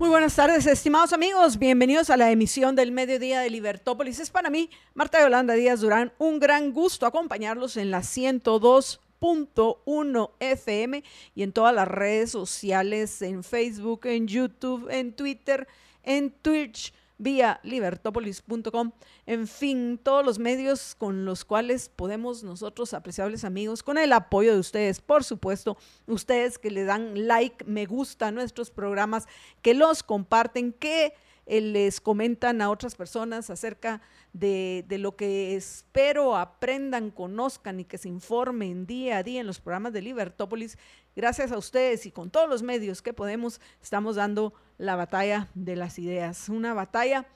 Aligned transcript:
Muy 0.00 0.08
buenas 0.08 0.34
tardes, 0.34 0.66
estimados 0.66 1.12
amigos. 1.12 1.58
Bienvenidos 1.58 2.08
a 2.08 2.16
la 2.16 2.30
emisión 2.30 2.74
del 2.74 2.90
mediodía 2.90 3.40
de 3.40 3.50
Libertópolis. 3.50 4.18
Es 4.18 4.30
para 4.30 4.48
mí, 4.48 4.70
Marta 4.94 5.20
Yolanda 5.20 5.52
Díaz 5.52 5.80
Durán, 5.80 6.14
un 6.16 6.40
gran 6.40 6.72
gusto 6.72 7.04
acompañarlos 7.04 7.76
en 7.76 7.90
la 7.90 8.00
102.1 8.00 10.30
FM 10.40 11.04
y 11.34 11.42
en 11.42 11.52
todas 11.52 11.74
las 11.74 11.86
redes 11.86 12.30
sociales, 12.30 13.20
en 13.20 13.44
Facebook, 13.44 14.06
en 14.06 14.26
YouTube, 14.26 14.88
en 14.90 15.12
Twitter, 15.12 15.68
en 16.02 16.30
Twitch 16.30 16.94
vía 17.20 17.60
libertopolis.com, 17.62 18.92
en 19.26 19.46
fin, 19.46 20.00
todos 20.02 20.24
los 20.24 20.38
medios 20.38 20.94
con 20.96 21.26
los 21.26 21.44
cuales 21.44 21.90
podemos 21.90 22.42
nosotros, 22.42 22.94
apreciables 22.94 23.44
amigos, 23.44 23.82
con 23.82 23.98
el 23.98 24.12
apoyo 24.14 24.54
de 24.54 24.58
ustedes, 24.58 25.02
por 25.02 25.22
supuesto, 25.22 25.76
ustedes 26.06 26.58
que 26.58 26.70
le 26.70 26.84
dan 26.84 27.28
like, 27.28 27.64
me 27.66 27.84
gusta 27.84 28.28
a 28.28 28.32
nuestros 28.32 28.70
programas, 28.70 29.26
que 29.60 29.74
los 29.74 30.02
comparten, 30.02 30.72
que 30.72 31.12
eh, 31.44 31.60
les 31.60 32.00
comentan 32.00 32.62
a 32.62 32.70
otras 32.70 32.94
personas 32.94 33.50
acerca 33.50 34.00
de, 34.32 34.84
de, 34.88 34.96
lo 34.96 35.14
que 35.16 35.56
espero 35.56 36.36
aprendan, 36.36 37.10
conozcan 37.10 37.80
y 37.80 37.84
que 37.84 37.98
se 37.98 38.08
informen 38.08 38.86
día 38.86 39.18
a 39.18 39.22
día 39.22 39.40
en 39.40 39.46
los 39.46 39.60
programas 39.60 39.92
de 39.92 40.00
Libertópolis. 40.00 40.78
Gracias 41.14 41.52
a 41.52 41.58
ustedes 41.58 42.06
y 42.06 42.12
con 42.12 42.30
todos 42.30 42.48
los 42.48 42.62
medios 42.62 43.02
que 43.02 43.12
podemos, 43.12 43.60
estamos 43.82 44.16
dando 44.16 44.54
la 44.80 44.96
batalla 44.96 45.48
de 45.54 45.76
las 45.76 45.98
ideas, 45.98 46.48
una 46.48 46.72
batalla 46.74 47.26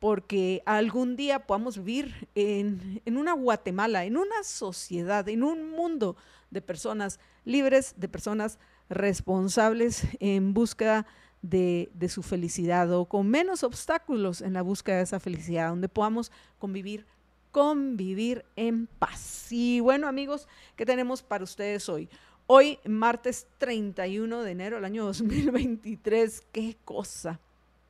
porque 0.00 0.62
algún 0.66 1.16
día 1.16 1.46
podamos 1.46 1.78
vivir 1.78 2.28
en, 2.34 3.00
en, 3.04 3.16
una 3.16 3.32
Guatemala, 3.32 4.04
en 4.04 4.16
una 4.16 4.42
sociedad, 4.42 5.28
en 5.28 5.42
un 5.42 5.70
mundo 5.70 6.16
de 6.50 6.60
personas 6.60 7.20
libres, 7.44 7.94
de 7.96 8.08
personas 8.08 8.58
responsables 8.88 10.06
en 10.18 10.52
búsqueda 10.54 11.06
de, 11.42 11.90
de, 11.94 12.08
su 12.08 12.22
felicidad 12.22 12.90
o 12.92 13.04
con 13.04 13.28
menos 13.28 13.62
obstáculos 13.64 14.40
en 14.40 14.54
la 14.54 14.62
búsqueda 14.62 14.96
de 14.96 15.02
esa 15.02 15.20
felicidad, 15.20 15.68
donde 15.68 15.88
podamos 15.88 16.32
convivir, 16.58 17.06
convivir 17.50 18.44
en 18.56 18.86
paz. 18.86 19.48
Y 19.50 19.80
bueno 19.80 20.08
amigos, 20.08 20.48
¿qué 20.76 20.86
tenemos 20.86 21.22
para 21.22 21.44
ustedes 21.44 21.88
hoy? 21.88 22.08
Hoy, 22.46 22.78
martes 22.84 23.46
31 23.56 24.42
de 24.42 24.50
enero 24.50 24.76
del 24.76 24.84
año 24.84 25.06
2023, 25.06 26.42
qué 26.52 26.76
cosa, 26.84 27.40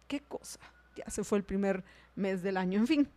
qué 0.06 0.20
cosa. 0.20 0.60
Ya 0.94 1.10
se 1.10 1.24
fue 1.24 1.38
el 1.38 1.44
primer 1.44 1.82
mes 2.14 2.40
del 2.44 2.56
año, 2.56 2.78
en 2.78 2.86
fin. 2.86 3.08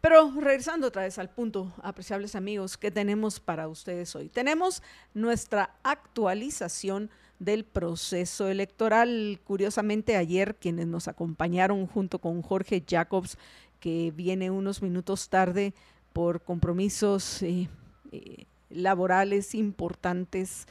Pero 0.00 0.32
regresando 0.40 0.86
otra 0.86 1.02
vez 1.02 1.18
al 1.18 1.30
punto, 1.30 1.72
apreciables 1.82 2.36
amigos, 2.36 2.76
¿qué 2.76 2.92
tenemos 2.92 3.40
para 3.40 3.66
ustedes 3.66 4.14
hoy? 4.14 4.28
Tenemos 4.28 4.80
nuestra 5.12 5.74
actualización 5.82 7.10
del 7.40 7.64
proceso 7.64 8.46
electoral. 8.46 9.40
Curiosamente, 9.42 10.16
ayer 10.16 10.54
quienes 10.54 10.86
nos 10.86 11.08
acompañaron 11.08 11.84
junto 11.88 12.20
con 12.20 12.42
Jorge 12.42 12.84
Jacobs, 12.88 13.38
que 13.80 14.12
viene 14.14 14.52
unos 14.52 14.82
minutos 14.82 15.28
tarde 15.28 15.74
por 16.12 16.42
compromisos 16.42 17.42
eh, 17.42 17.68
eh, 18.12 18.46
laborales 18.70 19.54
importantes. 19.54 20.66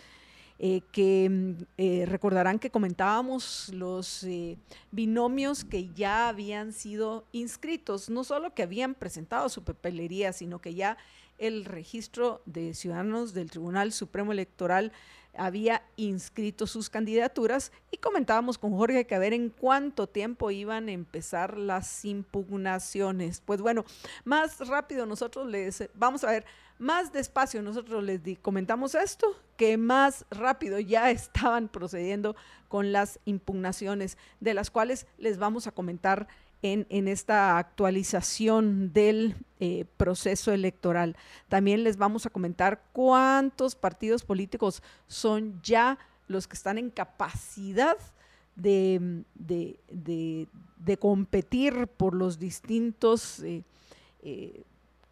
Eh, 0.58 0.84
que 0.94 1.28
mm, 1.30 1.64
eh, 1.78 2.06
recordarán 2.08 2.60
que 2.60 2.70
comentábamos 2.70 3.70
los 3.74 4.24
eh, 4.24 4.58
binomios 4.90 5.66
que 5.66 5.90
ya 5.94 6.30
habían 6.30 6.72
sido 6.72 7.26
inscritos, 7.34 8.10
no 8.10 8.24
solo 8.24 8.54
que 8.54 8.64
habían 8.64 8.96
presentado 8.96 9.50
su 9.50 9.66
papelería, 9.66 10.32
sino 10.32 10.60
que 10.60 10.74
ya 10.74 10.98
el 11.40 11.66
registro 11.66 12.42
de 12.46 12.74
ciudadanos 12.74 13.34
del 13.34 13.52
Tribunal 13.52 13.92
Supremo 13.92 14.32
Electoral 14.32 14.94
había 15.38 15.84
inscrito 15.98 16.66
sus 16.68 16.90
candidaturas 16.90 17.74
y 17.92 17.98
comentábamos 17.98 18.58
con 18.58 18.72
Jorge 18.72 19.06
que 19.06 19.16
a 19.16 19.20
ver 19.20 19.34
en 19.34 19.50
cuánto 19.50 20.08
tiempo 20.08 20.52
iban 20.52 20.88
a 20.88 20.94
empezar 20.94 21.58
las 21.58 22.06
impugnaciones. 22.06 23.42
Pues 23.44 23.62
bueno, 23.62 23.84
más 24.24 24.66
rápido 24.68 25.06
nosotros 25.06 25.48
les 25.48 25.90
vamos 25.94 26.24
a 26.24 26.32
ver 26.32 26.46
más 26.78 27.14
despacio 27.14 27.62
nosotros 27.62 28.04
les 28.04 28.22
comentamos 28.40 28.96
esto, 28.96 29.36
que 29.58 29.78
más 29.78 30.26
rápido 30.30 30.80
ya 30.80 31.10
estaban 31.12 31.68
procediendo 31.68 32.36
con 32.68 32.92
las 32.92 33.20
impugnaciones, 33.26 34.18
de 34.40 34.54
las 34.54 34.70
cuales 34.70 35.08
les 35.18 35.38
vamos 35.38 35.68
a 35.68 35.72
comentar 35.72 36.28
en, 36.62 36.88
en 36.90 37.08
esta 37.08 37.58
actualización 37.58 38.92
del 38.92 39.36
eh, 39.60 39.86
proceso 39.98 40.52
electoral. 40.52 41.16
También 41.48 41.84
les 41.84 41.98
vamos 41.98 42.26
a 42.26 42.30
comentar 42.30 42.84
cuántos 42.92 43.76
partidos 43.76 44.24
políticos 44.24 44.82
son 45.08 45.62
ya 45.62 46.00
los 46.28 46.48
que 46.48 46.56
están 46.56 46.78
en 46.78 46.90
capacidad 46.90 47.98
de, 48.56 49.24
de, 49.36 49.80
de, 49.90 50.98
competir 50.98 51.88
por 51.88 52.16
los 52.16 52.40
distintos 52.40 53.40
eh, 53.42 53.64
eh, 54.24 54.64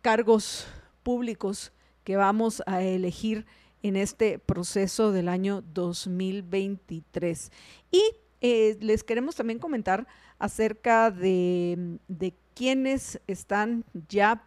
cargos 0.01 0.65
públicos 1.03 1.73
que 2.03 2.15
vamos 2.15 2.63
a 2.65 2.81
elegir 2.81 3.45
en 3.81 3.95
este 3.95 4.39
proceso 4.39 5.11
del 5.11 5.27
año 5.27 5.63
2023. 5.73 7.51
Y 7.91 8.01
eh, 8.41 8.77
les 8.81 9.03
queremos 9.03 9.35
también 9.35 9.59
comentar 9.59 10.07
acerca 10.39 11.11
de, 11.11 11.99
de 12.07 12.33
quienes 12.55 13.19
están 13.27 13.85
ya 14.09 14.45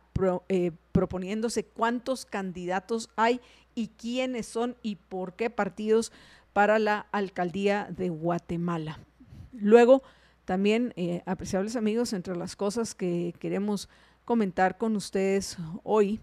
eh, 0.48 0.72
proponiéndose, 0.92 1.64
cuántos 1.64 2.24
candidatos 2.24 3.10
hay 3.16 3.40
y 3.74 3.88
quiénes 3.88 4.46
son 4.46 4.76
y 4.82 4.96
por 4.96 5.34
qué 5.34 5.50
partidos 5.50 6.10
para 6.54 6.78
la 6.78 7.06
alcaldía 7.12 7.88
de 7.90 8.08
Guatemala. 8.08 8.98
Luego, 9.52 10.02
también, 10.46 10.94
eh, 10.96 11.22
apreciables 11.26 11.76
amigos, 11.76 12.14
entre 12.14 12.34
las 12.34 12.56
cosas 12.56 12.94
que 12.94 13.34
queremos 13.38 13.90
comentar 14.26 14.76
con 14.76 14.96
ustedes 14.96 15.56
hoy, 15.84 16.20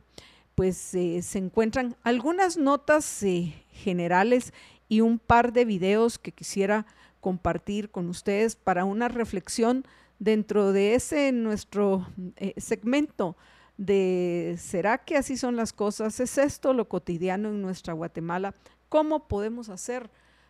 pues 0.53 0.94
eh, 0.94 1.22
se 1.24 1.40
encuentran 1.40 1.96
algunas 2.03 2.58
notas 2.58 3.24
eh, 3.24 3.56
generales 3.72 4.53
y 4.88 5.02
un 5.02 5.18
par 5.18 5.53
de 5.53 5.66
videos 5.66 6.19
que 6.19 6.34
quisiera 6.34 6.86
compartir 7.22 7.90
con 7.90 8.09
ustedes 8.09 8.56
para 8.56 8.84
una 8.86 9.08
reflexión 9.08 9.86
dentro 10.19 10.74
de 10.74 10.96
ese 10.96 11.31
nuestro 11.31 12.06
eh, 12.36 12.53
segmento 12.58 13.38
de 13.78 14.58
¿será 14.59 14.97
que 15.00 15.16
así 15.16 15.38
son 15.38 15.56
las 15.56 15.72
cosas? 15.72 16.20
¿Es 16.20 16.38
esto 16.38 16.74
lo 16.74 16.90
cotidiano 16.90 17.50
en 17.50 17.62
nuestra 17.62 17.94
Guatemala? 17.94 18.53
¿Cómo 18.90 19.28
podemos 19.30 19.70
hacer 19.70 20.09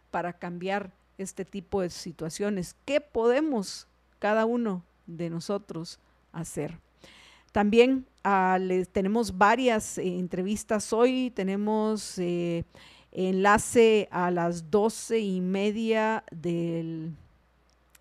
para 0.10 0.34
cambiar 0.34 0.92
este 1.20 1.46
tipo 1.46 1.82
de 1.82 1.92
situaciones? 1.92 2.76
¿Qué 2.84 3.00
podemos 3.00 3.88
cada 4.18 4.46
uno 4.46 4.84
de 5.06 5.30
nosotros 5.30 6.00
hacer? 6.32 6.80
También 7.54 8.08
les, 8.60 8.90
tenemos 8.90 9.38
varias 9.38 10.00
eh, 10.00 10.18
entrevistas 10.18 10.92
hoy, 10.92 11.32
tenemos 11.36 12.18
eh, 12.18 12.64
enlace 13.12 14.08
a 14.10 14.32
las 14.32 14.72
doce 14.72 15.20
y 15.20 15.40
media 15.40 16.24
del, 16.32 17.16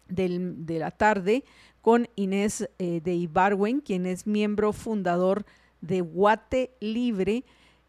de 0.08 0.78
la 0.78 0.90
tarde 0.90 1.44
con 1.82 2.08
Inés 2.16 2.66
eh, 2.78 3.02
de 3.04 3.14
Ibarwen, 3.14 3.80
quien 3.80 4.06
es 4.06 4.26
miembro 4.26 4.72
fundador 4.72 5.44
de 5.82 6.00
Guate 6.00 6.70
Libre, 6.80 7.44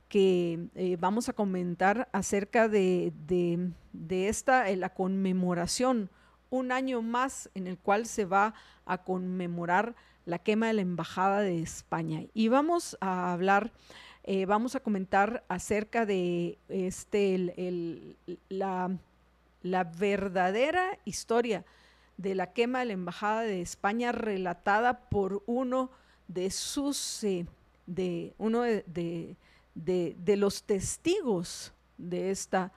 que 0.10 0.68
vamos 1.00 1.30
a 1.30 1.34
comentar 1.34 2.10
acerca 2.12 2.68
de, 2.68 3.14
de 3.94 4.28
esta, 4.28 4.70
la 4.76 4.90
conmemoración, 4.90 6.10
un 6.50 6.72
año 6.74 7.02
más 7.02 7.50
en 7.56 7.68
el 7.68 7.78
cual 7.78 8.06
se 8.06 8.26
va 8.26 8.54
a 8.86 9.00
conmemorar 9.00 9.96
la 10.26 10.40
quema 10.40 10.68
de 10.68 10.74
la 10.74 10.82
Embajada 10.82 11.42
de 11.42 11.62
España. 11.62 12.26
Y 12.34 12.48
vamos 12.48 12.98
a 13.02 13.34
hablar, 13.34 13.72
eh, 14.24 14.46
vamos 14.46 14.76
a 14.76 14.80
comentar 14.80 15.44
acerca 15.48 16.06
de 16.06 16.58
este, 16.70 17.36
el, 17.36 18.18
la, 18.50 18.92
la 19.62 19.84
verdadera 19.84 21.00
historia 21.06 21.66
de 22.18 22.36
la 22.36 22.54
quema 22.54 22.80
de 22.80 22.86
la 22.86 22.94
Embajada 22.94 23.42
de 23.42 23.62
España 23.62 24.12
relatada 24.12 25.10
por 25.10 25.44
uno 25.46 25.90
de 26.28 26.52
sus, 26.52 27.24
eh, 27.24 27.46
de 27.86 28.34
uno 28.38 28.62
de, 28.62 29.36
de, 29.76 30.16
de, 30.18 30.38
los 30.38 30.64
testigos 30.64 31.74
de 31.98 32.32
esta 32.32 32.72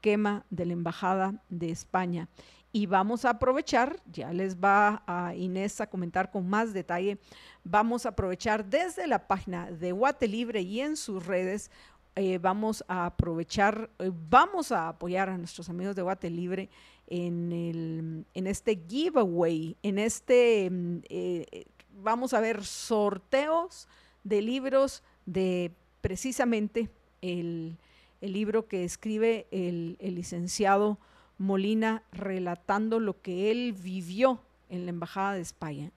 quema 0.00 0.44
de 0.50 0.66
la 0.66 0.72
Embajada 0.72 1.42
de 1.48 1.70
España. 1.70 2.28
Y 2.72 2.86
vamos 2.86 3.24
a 3.24 3.30
aprovechar, 3.30 4.00
ya 4.12 4.32
les 4.32 4.56
va 4.56 5.02
a 5.06 5.34
Inés 5.34 5.80
a 5.80 5.88
comentar 5.88 6.30
con 6.30 6.48
más 6.48 6.72
detalle, 6.72 7.18
vamos 7.64 8.06
a 8.06 8.10
aprovechar 8.10 8.64
desde 8.64 9.08
la 9.08 9.26
página 9.26 9.70
de 9.70 9.90
Guate 9.90 10.28
Libre 10.28 10.60
y 10.60 10.80
en 10.80 10.96
sus 10.96 11.26
redes 11.26 11.70
eh, 12.16 12.38
vamos 12.38 12.84
a 12.86 13.06
aprovechar, 13.06 13.88
eh, 13.98 14.10
vamos 14.28 14.72
a 14.72 14.88
apoyar 14.88 15.28
a 15.30 15.38
nuestros 15.38 15.68
amigos 15.68 15.96
de 15.96 16.02
Guate 16.02 16.28
Libre 16.28 16.68
en, 17.06 17.52
el, 17.52 18.24
en 18.34 18.46
este 18.46 18.80
giveaway, 18.88 19.76
en 19.82 19.98
este, 19.98 20.68
mm, 20.70 20.98
eh, 21.08 21.64
vamos 22.02 22.34
a 22.34 22.40
ver 22.40 22.64
sorteos 22.64 23.88
de 24.22 24.42
libros 24.42 25.02
de 25.24 25.72
precisamente 26.00 26.90
el, 27.20 27.78
el 28.20 28.32
libro 28.32 28.66
que 28.66 28.84
escribe 28.84 29.46
el, 29.50 29.96
el 30.00 30.14
licenciado 30.14 30.98
Molina 31.40 32.04
relatando 32.12 33.00
lo 33.00 33.20
que 33.22 33.50
él 33.50 33.72
vivió 33.72 34.40
en 34.68 34.84
la 34.84 34.90
Embajada 34.90 35.32
de 35.32 35.40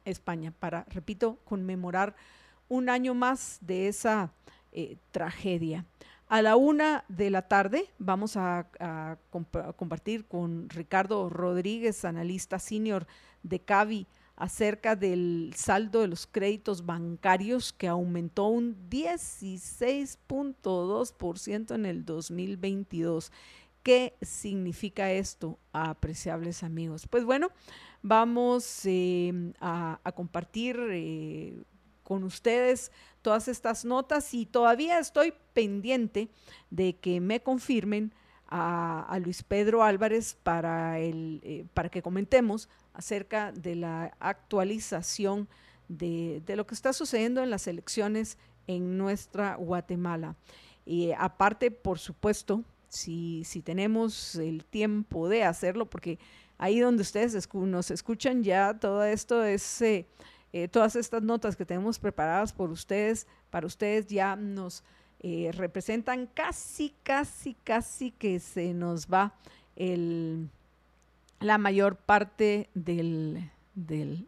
España, 0.05 0.53
para, 0.57 0.85
repito, 0.89 1.37
conmemorar 1.43 2.15
un 2.69 2.87
año 2.87 3.13
más 3.13 3.57
de 3.59 3.89
esa 3.89 4.31
eh, 4.71 4.95
tragedia. 5.11 5.83
A 6.29 6.41
la 6.41 6.55
una 6.55 7.03
de 7.09 7.29
la 7.29 7.41
tarde 7.43 7.89
vamos 7.99 8.37
a, 8.37 8.67
compartir 9.75 10.23
con 10.25 10.69
Ricardo 10.69 11.29
Rodríguez, 11.29 12.05
analista 12.05 12.57
senior 12.57 13.05
de 13.43 13.59
CAVI, 13.59 14.07
acerca 14.37 14.95
del 14.95 15.51
saldo 15.55 15.99
de 16.01 16.07
los 16.07 16.25
créditos 16.25 16.85
bancarios 16.85 17.73
que 17.73 17.89
aumentó 17.89 18.47
un 18.47 18.77
16.2% 18.89 21.75
en 21.75 21.85
el 21.85 22.05
2022. 22.05 23.29
¿Qué 23.83 24.15
significa 24.21 25.11
esto, 25.11 25.59
apreciables 25.73 26.63
amigos? 26.63 27.05
Pues 27.05 27.25
bueno, 27.25 27.51
vamos 28.01 28.85
eh, 28.85 29.53
a, 29.59 29.99
compartir 30.15 30.79
eh, 30.89 31.61
con 32.01 32.23
ustedes 32.23 32.93
todas 33.21 33.49
estas 33.49 33.83
notas 33.83 34.33
y 34.33 34.45
todavía 34.45 34.99
estoy 34.99 35.33
pendiente 35.53 36.29
de 36.69 36.95
que 36.95 37.19
me 37.19 37.41
confirmen 37.41 38.13
a, 38.47 39.19
Luis 39.21 39.43
Pedro 39.43 39.83
Álvarez 39.83 40.37
para, 40.41 40.99
el, 40.99 41.41
eh, 41.43 41.65
para 41.73 41.89
que 41.89 42.01
comentemos 42.01 42.69
acerca 42.93 43.51
de 43.51 43.75
la 43.75 44.15
actualización 44.19 45.49
de, 45.89 46.41
lo 46.55 46.65
que 46.65 46.75
está 46.75 46.93
sucediendo 46.93 47.43
en 47.43 47.49
las 47.49 47.67
elecciones 47.67 48.37
en 48.67 48.97
nuestra 48.97 49.55
Guatemala. 49.55 50.37
Y 50.85 51.11
aparte, 51.17 51.71
por 51.71 51.99
supuesto, 51.99 52.63
si, 52.93 53.43
si 53.43 53.61
tenemos 53.61 54.35
el 54.35 54.65
tiempo 54.65 55.27
de 55.29 55.43
hacerlo, 55.43 55.89
porque 55.89 56.19
ahí 56.57 56.79
donde 56.79 57.01
ustedes 57.01 57.47
nos 57.53 57.91
escuchan 57.91 58.43
ya 58.43 58.77
todo 58.79 59.03
esto 59.03 59.43
es... 59.43 59.81
Eh, 59.81 60.05
eh, 60.55 60.67
todas 60.67 60.95
estas 60.95 61.23
notas 61.23 61.55
que 61.55 61.65
tenemos 61.65 61.97
preparadas 61.97 62.53
por 62.53 62.69
ustedes, 62.69 63.25
para 63.49 63.65
ustedes 63.65 64.05
ya 64.05 64.35
nos 64.35 64.83
eh, 65.19 65.49
representan 65.51 66.27
casi, 66.27 66.93
casi, 67.01 67.55
casi 67.63 68.11
que 68.11 68.39
se 68.39 68.71
nos 68.75 69.07
va 69.07 69.33
el, 69.75 70.49
la 71.39 71.57
mayor 71.57 71.95
parte 71.95 72.69
del, 72.75 73.49
del, 73.73 74.27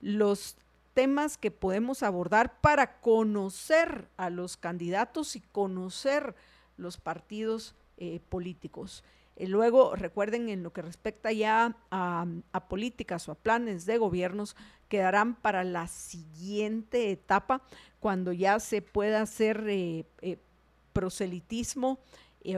los 0.00 0.56
temas 0.94 1.38
que 1.38 1.50
podemos 1.50 2.02
abordar 2.02 2.60
para 2.60 3.00
conocer 3.00 4.08
a 4.16 4.30
los 4.30 4.56
candidatos 4.56 5.36
y 5.36 5.40
conocer 5.40 6.34
los 6.76 6.98
partidos 6.98 7.74
eh, 7.96 8.20
políticos. 8.28 9.02
Eh, 9.36 9.48
luego, 9.48 9.96
recuerden, 9.96 10.48
en 10.48 10.62
lo 10.62 10.72
que 10.72 10.82
respecta 10.82 11.32
ya 11.32 11.76
a, 11.90 12.26
políticas 12.68 13.28
o 13.28 13.32
a 13.32 13.34
planes 13.34 13.86
de 13.86 13.98
gobiernos, 13.98 14.56
quedarán 14.88 15.34
para 15.34 15.64
la 15.64 15.88
siguiente 15.88 17.10
etapa, 17.10 17.62
cuando 18.00 18.32
ya 18.32 18.60
se 18.60 18.82
pueda 18.82 19.22
hacer 19.22 19.64
eh, 19.68 20.04
eh, 20.20 20.38
proselitismo 20.92 21.98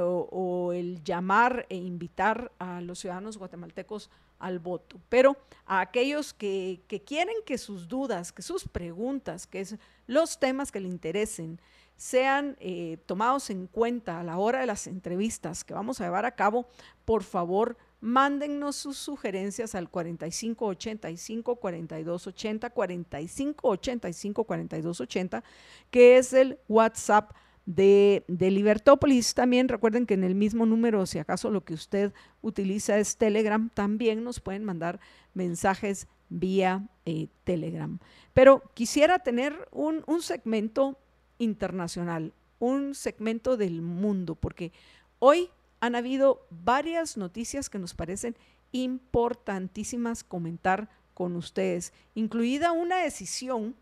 o, 0.01 0.73
el 0.73 1.05
llamar 1.05 1.67
e 1.69 1.77
invitar 1.77 2.51
a 2.59 2.81
los 2.81 3.01
ciudadanos 3.01 3.37
guatemaltecos 3.37 4.11
al 4.39 4.59
voto. 4.59 4.99
Pero 5.09 5.37
a 5.67 5.81
aquellos 5.81 6.33
que, 6.33 6.81
que 6.89 7.03
quieren 7.03 7.37
que 7.47 7.59
sus 7.59 7.89
dudas, 7.89 8.33
que 8.33 8.43
sus 8.43 8.67
preguntas, 8.67 9.47
que 9.47 9.61
es 9.61 9.77
los 10.07 10.41
temas 10.41 10.73
que 10.73 10.81
le 10.81 10.89
interesen, 10.89 11.61
sean 12.05 12.55
eh, 12.61 12.99
tomados 13.07 13.49
en 13.49 13.67
cuenta 13.67 14.21
a 14.21 14.23
la 14.23 14.37
hora 14.37 14.61
de 14.61 14.67
las 14.67 14.87
entrevistas 14.87 15.65
que 15.65 15.73
vamos 15.73 16.03
a 16.03 16.05
llevar 16.05 16.27
a 16.27 16.35
cabo, 16.35 16.67
por 17.07 17.23
favor, 17.23 17.79
mándennos 18.03 18.77
sus 18.77 18.99
sugerencias 18.99 19.75
al 19.75 19.89
4585 19.89 21.57
4280 21.57 22.69
4585 22.69 24.45
4280, 24.45 25.45
que 25.91 26.19
es 26.19 26.35
el 26.35 26.59
WhatsApp 26.69 27.33
de, 27.65 28.23
de, 28.29 28.51
Libertópolis. 28.51 29.33
También 29.33 29.71
recuerden 29.71 30.05
que 30.05 30.13
en 30.13 30.25
el 30.25 30.35
mismo 30.35 30.67
número, 30.67 31.07
si 31.07 31.19
acaso 31.19 31.51
lo 31.51 31.65
que 31.65 31.73
usted 31.73 32.13
utiliza 32.43 32.99
es 32.99 33.17
Telegram, 33.17 33.71
también 33.73 34.23
nos 34.25 34.41
pueden 34.41 34.63
mandar 34.63 35.01
mensajes 35.33 36.07
vía 36.29 36.87
eh, 37.07 37.29
Telegram. 37.45 37.99
Pero 38.35 38.63
quisiera 38.75 39.21
tener 39.21 39.69
un, 39.73 40.05
un 40.07 40.21
segmento 40.21 40.99
internacional, 41.39 42.33
un 42.59 42.95
segmento 42.95 43.57
del 43.57 43.83
mundo, 43.83 44.35
porque 44.35 44.73
hoy 45.19 45.51
han 45.81 45.95
habido 45.95 46.47
varias 46.51 47.17
noticias 47.17 47.69
que 47.69 47.79
nos 47.79 47.95
parecen 47.95 48.37
importantísimas 48.73 50.25
comentar 50.25 50.89
con 51.15 51.37
ustedes, 51.37 51.93
incluida 52.15 52.73
una 52.73 52.99
decisión 52.99 53.77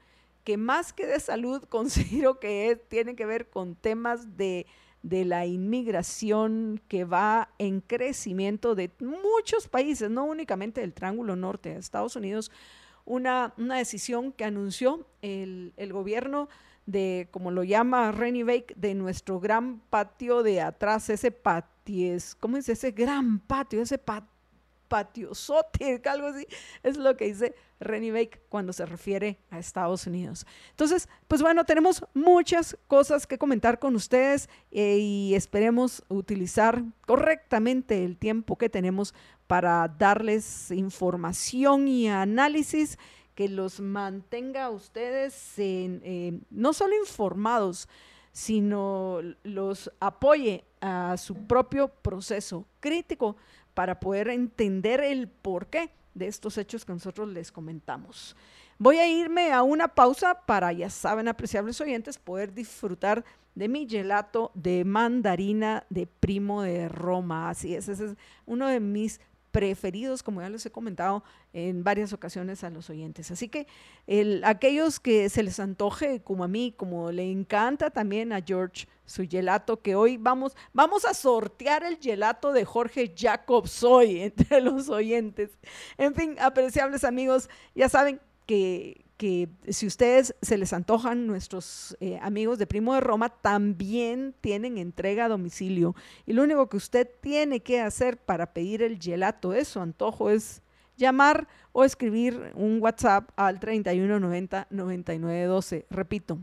que 0.44 0.56
más 0.56 0.92
que 0.92 1.06
de 1.06 1.20
salud 1.20 1.62
considero 1.68 2.38
que 2.40 2.80
tiene 2.88 3.14
que 3.14 3.26
ver 3.26 3.48
con 3.48 3.74
temas 3.74 4.36
de, 4.36 4.66
de 5.02 5.24
la 5.24 5.46
inmigración 5.46 6.80
que 6.88 7.04
va 7.04 7.50
en 7.58 7.80
crecimiento 7.80 8.74
de 8.74 8.90
muchos 9.00 9.68
países, 9.68 10.10
no 10.10 10.24
únicamente 10.24 10.80
del 10.80 10.92
Triángulo 10.92 11.36
Norte, 11.36 11.70
de 11.70 11.78
Estados 11.78 12.16
Unidos, 12.16 12.50
una, 13.04 13.52
una 13.56 13.76
decisión 13.76 14.32
que 14.32 14.44
anunció 14.44 15.06
el, 15.22 15.72
el 15.76 15.92
gobierno 15.92 16.48
de, 16.86 17.28
como 17.30 17.50
lo 17.50 17.64
llama 17.64 18.12
Renny 18.12 18.42
Bake, 18.42 18.74
de 18.76 18.94
nuestro 18.94 19.40
gran 19.40 19.80
patio 19.90 20.42
de 20.42 20.60
atrás, 20.60 21.10
ese 21.10 21.30
patio, 21.30 21.72
¿cómo 22.40 22.56
es 22.56 22.68
ese 22.68 22.90
gran 22.90 23.38
patio? 23.40 23.82
Ese 23.82 23.98
patio 23.98 24.32
patiozote, 24.92 26.02
algo 26.10 26.26
así, 26.26 26.46
es 26.82 26.98
lo 26.98 27.16
que 27.16 27.24
dice 27.24 27.54
Renny 27.80 28.10
Bake 28.10 28.42
cuando 28.50 28.74
se 28.74 28.84
refiere 28.84 29.38
a 29.50 29.58
Estados 29.58 30.06
Unidos. 30.06 30.46
Entonces, 30.68 31.08
pues 31.28 31.40
bueno, 31.40 31.64
tenemos 31.64 32.04
muchas 32.12 32.76
cosas 32.88 33.26
que 33.26 33.38
comentar 33.38 33.78
con 33.78 33.96
ustedes 33.96 34.50
eh, 34.70 34.98
y 34.98 35.34
esperemos 35.34 36.04
utilizar 36.08 36.84
correctamente 37.06 38.04
el 38.04 38.18
tiempo 38.18 38.58
que 38.58 38.68
tenemos 38.68 39.14
para 39.46 39.88
darles 39.88 40.70
información 40.70 41.88
y 41.88 42.10
análisis 42.10 42.98
que 43.34 43.48
los 43.48 43.80
mantenga 43.80 44.64
a 44.64 44.70
ustedes 44.70 45.54
eh, 45.58 46.38
no 46.50 46.72
solo 46.72 46.96
informados, 46.96 47.88
sino 48.32 49.20
los 49.42 49.90
apoye 50.00 50.64
a 50.80 51.16
su 51.16 51.34
propio 51.46 51.88
proceso 51.88 52.66
crítico 52.80 53.36
para 53.74 54.00
poder 54.00 54.28
entender 54.28 55.00
el 55.00 55.28
porqué 55.28 55.90
de 56.14 56.26
estos 56.26 56.58
hechos 56.58 56.84
que 56.84 56.92
nosotros 56.92 57.28
les 57.28 57.50
comentamos. 57.50 58.36
Voy 58.78 58.98
a 58.98 59.08
irme 59.08 59.52
a 59.52 59.62
una 59.62 59.88
pausa 59.88 60.34
para, 60.34 60.72
ya 60.72 60.90
saben, 60.90 61.28
apreciables 61.28 61.80
oyentes, 61.80 62.18
poder 62.18 62.52
disfrutar 62.52 63.24
de 63.54 63.68
mi 63.68 63.88
gelato 63.88 64.50
de 64.54 64.84
mandarina 64.84 65.84
de 65.90 66.06
primo 66.06 66.62
de 66.62 66.88
Roma. 66.88 67.50
Así 67.50 67.74
es, 67.74 67.88
ese 67.88 68.06
es 68.06 68.16
uno 68.46 68.66
de 68.66 68.80
mis 68.80 69.20
preferidos, 69.52 70.22
como 70.22 70.40
ya 70.40 70.48
les 70.48 70.64
he 70.66 70.72
comentado 70.72 71.22
en 71.52 71.84
varias 71.84 72.12
ocasiones 72.12 72.64
a 72.64 72.70
los 72.70 72.90
oyentes. 72.90 73.30
Así 73.30 73.48
que 73.48 73.66
el, 74.06 74.42
aquellos 74.44 74.98
que 74.98 75.28
se 75.28 75.42
les 75.42 75.60
antoje, 75.60 76.22
como 76.22 76.42
a 76.42 76.48
mí, 76.48 76.74
como 76.76 77.12
le 77.12 77.30
encanta 77.30 77.90
también 77.90 78.32
a 78.32 78.42
George 78.42 78.88
su 79.04 79.28
gelato, 79.28 79.82
que 79.82 79.94
hoy 79.94 80.16
vamos, 80.16 80.56
vamos 80.72 81.04
a 81.04 81.12
sortear 81.12 81.84
el 81.84 81.98
gelato 81.98 82.52
de 82.52 82.64
Jorge 82.64 83.12
Jacobs 83.14 83.84
hoy 83.84 84.20
entre 84.22 84.60
los 84.62 84.88
oyentes. 84.88 85.50
En 85.98 86.14
fin, 86.14 86.36
apreciables 86.40 87.04
amigos, 87.04 87.50
ya 87.74 87.88
saben 87.88 88.20
que 88.46 89.04
que 89.22 89.48
si 89.68 89.86
ustedes 89.86 90.34
se 90.42 90.58
les 90.58 90.72
antojan, 90.72 91.28
nuestros 91.28 91.96
eh, 92.00 92.18
amigos 92.22 92.58
de 92.58 92.66
Primo 92.66 92.92
de 92.92 93.00
Roma 93.00 93.28
también 93.28 94.34
tienen 94.40 94.78
entrega 94.78 95.26
a 95.26 95.28
domicilio. 95.28 95.94
Y 96.26 96.32
lo 96.32 96.42
único 96.42 96.68
que 96.68 96.76
usted 96.76 97.08
tiene 97.20 97.60
que 97.60 97.80
hacer 97.80 98.16
para 98.16 98.52
pedir 98.52 98.82
el 98.82 98.98
gelato 98.98 99.52
de 99.52 99.64
su 99.64 99.78
antojo 99.78 100.28
es 100.30 100.60
llamar 100.96 101.46
o 101.70 101.84
escribir 101.84 102.50
un 102.56 102.82
WhatsApp 102.82 103.30
al 103.36 103.60
3190 103.60 104.66
9912. 104.70 105.86
Repito, 105.88 106.40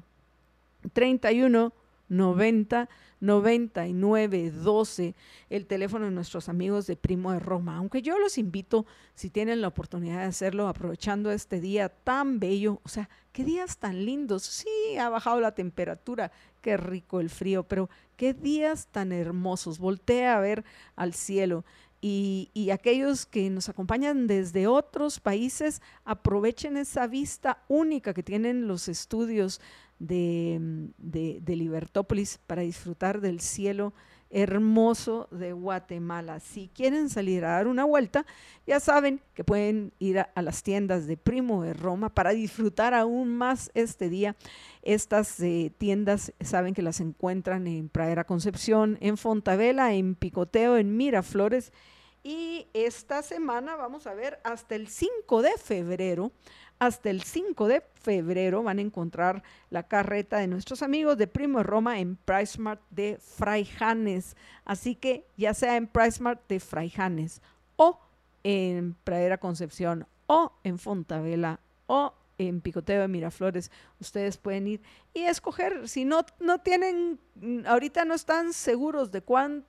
3190 0.93 2.87
9912, 3.19 5.15
el 5.49 5.65
teléfono 5.65 6.05
de 6.05 6.11
nuestros 6.11 6.49
amigos 6.49 6.87
de 6.87 6.95
Primo 6.95 7.31
de 7.31 7.39
Roma. 7.39 7.77
Aunque 7.77 8.01
yo 8.01 8.17
los 8.17 8.37
invito, 8.37 8.85
si 9.15 9.29
tienen 9.29 9.61
la 9.61 9.67
oportunidad 9.67 10.19
de 10.19 10.27
hacerlo, 10.27 10.67
aprovechando 10.67 11.31
este 11.31 11.59
día 11.59 11.89
tan 11.89 12.39
bello, 12.39 12.79
o 12.83 12.89
sea, 12.89 13.09
qué 13.31 13.43
días 13.43 13.77
tan 13.77 14.05
lindos. 14.05 14.43
Sí, 14.43 14.97
ha 14.97 15.09
bajado 15.09 15.39
la 15.39 15.53
temperatura, 15.53 16.31
qué 16.61 16.77
rico 16.77 17.19
el 17.19 17.29
frío, 17.29 17.63
pero 17.63 17.89
qué 18.15 18.33
días 18.33 18.87
tan 18.87 19.11
hermosos. 19.11 19.79
Voltea 19.79 20.37
a 20.37 20.41
ver 20.41 20.63
al 20.95 21.13
cielo. 21.13 21.65
Y, 22.01 22.49
y, 22.53 22.69
aquellos 22.69 23.25
que 23.25 23.49
nos 23.49 23.67
acompañan 23.67 24.25
desde 24.25 24.67
otros 24.67 25.19
países, 25.19 25.81
aprovechen 26.05 26.77
esa 26.77 27.07
vista 27.07 27.61
única 27.67 28.13
que 28.13 28.23
tienen 28.23 28.69
los 28.69 28.87
estudios 28.87 29.59
de, 29.99 30.89
de, 30.97 31.55
Libertópolis 31.55 32.39
para 32.47 32.61
disfrutar 32.61 33.21
del 33.21 33.41
cielo 33.41 33.93
hermoso 34.31 35.27
de 35.31 35.53
Guatemala. 35.53 36.39
Si 36.39 36.69
quieren 36.69 37.09
salir 37.09 37.43
a 37.45 37.53
dar 37.53 37.67
una 37.67 37.83
vuelta, 37.83 38.25
ya 38.67 38.79
saben 38.79 39.21
que 39.33 39.43
pueden 39.43 39.91
ir 39.99 40.19
a, 40.19 40.41
las 40.41 40.63
tiendas 40.63 41.07
de 41.07 41.17
Primo 41.17 41.63
de 41.63 41.73
Roma 41.73 42.13
para 42.13 42.31
disfrutar 42.31 42.93
aún 42.93 43.35
más 43.35 43.71
este 43.73 44.09
día. 44.09 44.35
Estas 44.83 45.39
eh, 45.39 45.71
tiendas 45.77 46.33
saben 46.41 46.73
que 46.73 46.83
las 46.83 46.99
encuentran 46.99 47.67
en 47.67 47.89
Pradera 47.89 48.23
Concepción, 48.23 48.97
en 49.01 49.17
Fontavela, 49.17 49.93
en 49.93 50.15
Picoteo, 50.15 50.77
en 50.77 50.95
Miraflores. 50.95 51.73
Y 52.21 52.67
esta 52.73 53.23
semana 53.23 53.75
vamos 53.75 54.05
a 54.05 54.13
ver 54.13 54.39
hasta 54.43 54.75
el 54.75 54.89
5 54.89 55.41
de 55.41 55.51
febrero 55.57 56.31
hasta 56.79 57.09
el 57.09 57.23
5 57.23 57.67
de 57.67 57.83
febrero 57.93 58.63
van 58.63 58.79
a 58.79 58.81
encontrar 58.81 59.43
la 59.69 59.83
carreta 59.83 60.37
de 60.37 60.47
nuestros 60.47 60.81
amigos 60.81 61.17
de 61.17 61.27
Primo 61.27 61.59
de 61.59 61.65
Roma 61.65 61.99
en 61.99 62.15
PriceMart 62.15 62.81
de 62.89 63.17
Fraijanes. 63.21 64.37
Así 64.63 64.95
que 64.95 65.27
ya 65.35 65.53
sea 65.53 65.75
en 65.75 65.87
PriceMart 65.87 66.47
de 66.47 66.61
Fraijanes 66.61 67.41
o 67.75 67.99
en 68.43 68.95
Pradera 69.03 69.37
Concepción 69.37 70.07
o 70.27 70.53
en 70.63 70.79
Fontavela 70.79 71.59
o 71.87 72.13
en 72.37 72.61
Picoteo 72.61 73.01
de 73.01 73.09
Miraflores, 73.09 73.69
ustedes 73.99 74.37
pueden 74.37 74.65
ir 74.65 74.81
y 75.13 75.23
escoger. 75.23 75.89
Si 75.89 76.05
no, 76.05 76.25
no 76.39 76.59
tienen, 76.59 77.19
ahorita 77.65 78.05
no 78.05 78.13
están 78.13 78.53
seguros 78.53 79.11
de 79.11 79.21
cuál 79.21 79.65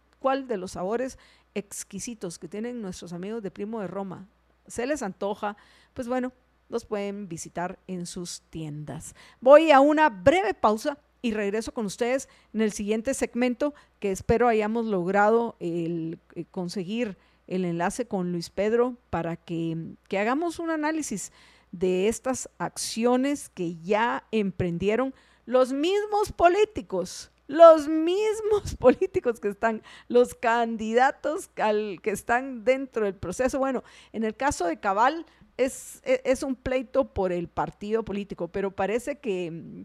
de 0.46 0.56
los 0.56 0.72
sabores 0.72 1.18
exquisitos 1.54 2.38
que 2.38 2.46
tienen 2.46 2.80
nuestros 2.80 3.12
amigos 3.12 3.42
de 3.42 3.50
Primo 3.50 3.80
de 3.80 3.88
Roma 3.88 4.28
se 4.70 4.86
les 4.86 5.02
antoja, 5.02 5.56
pues 5.94 6.08
bueno, 6.08 6.32
los 6.70 6.86
pueden 6.86 7.28
visitar 7.28 7.78
en 7.86 8.06
sus 8.06 8.40
tiendas. 8.48 9.14
Voy 9.40 9.70
a 9.70 9.80
una 9.80 10.08
breve 10.08 10.54
pausa 10.54 10.96
y 11.20 11.32
regreso 11.32 11.74
con 11.74 11.84
ustedes 11.84 12.28
en 12.54 12.62
el 12.62 12.72
siguiente 12.72 13.12
segmento 13.12 13.74
que 13.98 14.10
espero 14.10 14.48
hayamos 14.48 14.86
logrado 14.86 15.56
eh, 15.60 16.16
conseguir 16.50 17.18
el 17.46 17.64
enlace 17.64 18.06
con 18.06 18.32
Luis 18.32 18.48
Pedro 18.48 18.96
para 19.10 19.36
que, 19.36 19.76
que 20.08 20.18
hagamos 20.18 20.58
un 20.58 20.70
análisis 20.70 21.32
de 21.72 22.08
estas 22.08 22.48
acciones 22.58 23.48
que 23.50 23.76
ya 23.82 24.24
emprendieron 24.30 25.14
los 25.46 25.72
mismos 25.72 26.32
políticos, 26.32 27.30
los 27.48 27.88
mismos 27.88 28.76
políticos 28.78 29.40
que 29.40 29.48
están, 29.48 29.82
los 30.08 30.34
candidatos 30.34 31.50
al, 31.56 32.00
que 32.02 32.10
están 32.10 32.64
dentro 32.64 33.04
del 33.04 33.14
proceso. 33.14 33.58
Bueno, 33.58 33.82
en 34.12 34.24
el 34.24 34.36
caso 34.36 34.66
de 34.66 34.78
Cabal, 34.78 35.26
e, 35.60 36.22
es, 36.24 36.42
un 36.42 36.56
pleito 36.56 37.12
por 37.12 37.32
el 37.32 37.48
partido 37.48 38.02
político, 38.02 38.48
pero 38.48 38.70
parece 38.70 39.18
que 39.18 39.84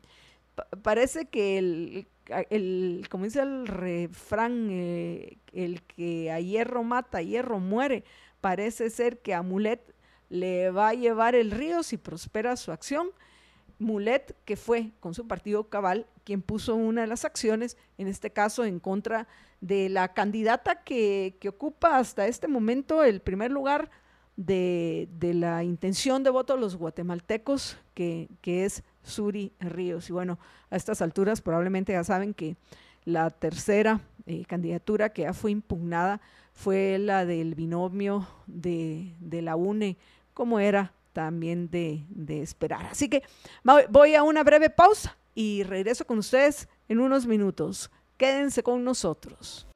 parece 0.82 1.26
que 1.26 1.58
el, 1.58 2.08
el 2.50 3.08
como 3.10 3.26
dice 3.26 3.42
el 3.42 3.68
refrán, 3.68 4.70
eh, 4.72 5.38
el 5.52 5.82
que 5.84 6.32
a 6.32 6.40
hierro 6.40 6.84
mata, 6.84 7.18
a 7.18 7.22
hierro 7.22 7.60
muere, 7.60 8.06
parece 8.40 8.90
ser 8.90 9.20
que 9.22 9.34
a 9.34 9.42
Mulet 9.42 9.94
le 10.30 10.72
va 10.72 10.90
a 10.90 10.94
llevar 10.94 11.36
el 11.36 11.52
río 11.52 11.84
si 11.84 11.98
prospera 11.98 12.56
su 12.56 12.72
acción. 12.72 13.10
Mulet, 13.78 14.34
que 14.46 14.56
fue 14.56 14.92
con 15.02 15.14
su 15.14 15.28
partido 15.28 15.68
cabal 15.68 16.08
quien 16.24 16.42
puso 16.42 16.76
una 16.76 17.02
de 17.02 17.08
las 17.08 17.26
acciones, 17.26 17.78
en 17.98 18.08
este 18.08 18.32
caso 18.32 18.64
en 18.64 18.80
contra 18.80 19.28
de 19.60 19.90
la 19.90 20.14
candidata 20.14 20.84
que, 20.84 21.36
que 21.42 21.50
ocupa 21.50 21.98
hasta 21.98 22.28
este 22.28 22.48
momento 22.48 23.04
el 23.04 23.20
primer 23.20 23.52
lugar 23.52 23.92
de, 24.36 25.08
la 25.34 25.64
intención 25.64 26.24
de 26.24 26.30
voto 26.30 26.56
de 26.56 26.62
los 26.62 26.76
guatemaltecos, 26.76 27.78
que, 27.94 28.30
es 28.44 28.84
Suri 29.04 29.54
Ríos. 29.60 30.10
Y 30.10 30.14
bueno, 30.14 30.40
a 30.70 30.76
estas 30.76 31.02
alturas 31.02 31.42
probablemente 31.42 31.94
ya 31.94 32.04
saben 32.04 32.34
que 32.34 32.56
la 33.06 33.30
tercera 33.30 34.02
eh, 34.26 34.46
candidatura 34.46 35.10
que 35.10 35.24
ya 35.24 35.34
fue 35.34 35.52
impugnada 35.52 36.22
fue 36.54 36.98
la 36.98 37.26
del 37.26 37.56
binomio 37.56 38.28
de, 38.48 39.14
la 39.22 39.56
UNE, 39.56 39.98
como 40.34 40.60
era 40.60 40.94
también 41.14 41.70
de, 41.70 42.04
de 42.10 42.42
esperar. 42.42 42.86
Así 42.88 43.10
que 43.10 43.24
voy 43.90 44.16
a 44.16 44.24
una 44.24 44.44
breve 44.44 44.70
pausa 44.70 45.18
y 45.34 45.64
regreso 45.64 46.06
con 46.06 46.18
ustedes 46.20 46.68
en 46.88 47.00
unos 47.00 47.26
minutos. 47.26 47.92
Quédense 48.18 48.64
con 48.64 48.84
nosotros. 48.84 49.68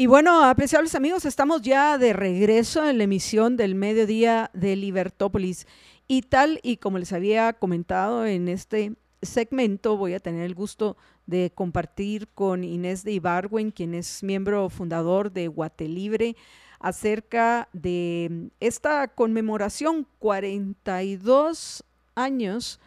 Y 0.00 0.06
bueno, 0.06 0.44
apreciables 0.44 0.94
amigos, 0.94 1.24
estamos 1.24 1.60
ya 1.60 1.98
de 1.98 2.12
regreso 2.12 2.88
en 2.88 2.98
la 2.98 3.04
emisión 3.04 3.56
del 3.56 3.74
mediodía 3.74 4.48
de 4.54 4.76
Libertópolis. 4.76 5.66
Y 6.06 6.22
tal 6.22 6.60
y 6.62 6.76
como 6.76 6.98
les 6.98 7.12
había 7.12 7.52
comentado 7.54 8.24
en 8.24 8.46
este 8.46 8.92
segmento, 9.22 9.96
voy 9.96 10.14
a 10.14 10.20
tener 10.20 10.44
el 10.44 10.54
gusto 10.54 10.96
de 11.26 11.50
compartir 11.52 12.28
con 12.28 12.62
Inés 12.62 13.02
de 13.02 13.10
Ibarwen, 13.10 13.72
quien 13.72 13.92
es 13.92 14.22
miembro 14.22 14.68
fundador 14.70 15.32
de 15.32 15.48
Guatelibre, 15.48 16.36
acerca 16.78 17.68
de 17.72 18.50
esta 18.60 19.08
conmemoración 19.08 20.06
42 20.20 21.82
años 22.14 22.78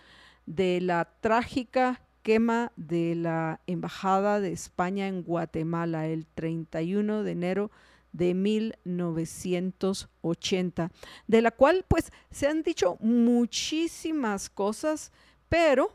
de 0.45 0.79
la 0.79 1.09
trágica 1.19 1.99
quema 2.21 2.71
de 2.75 3.15
la 3.15 3.61
Embajada 3.67 4.39
de 4.39 4.51
España 4.51 5.07
en 5.07 5.23
Guatemala 5.23 6.07
el 6.07 6.25
31 6.25 7.23
de 7.23 7.31
enero 7.31 7.71
de 8.13 8.33
1980, 8.33 10.91
de 11.27 11.41
la 11.41 11.51
cual 11.51 11.85
pues 11.87 12.11
se 12.29 12.47
han 12.47 12.63
dicho 12.63 12.97
muchísimas 12.99 14.49
cosas, 14.49 15.11
pero 15.49 15.93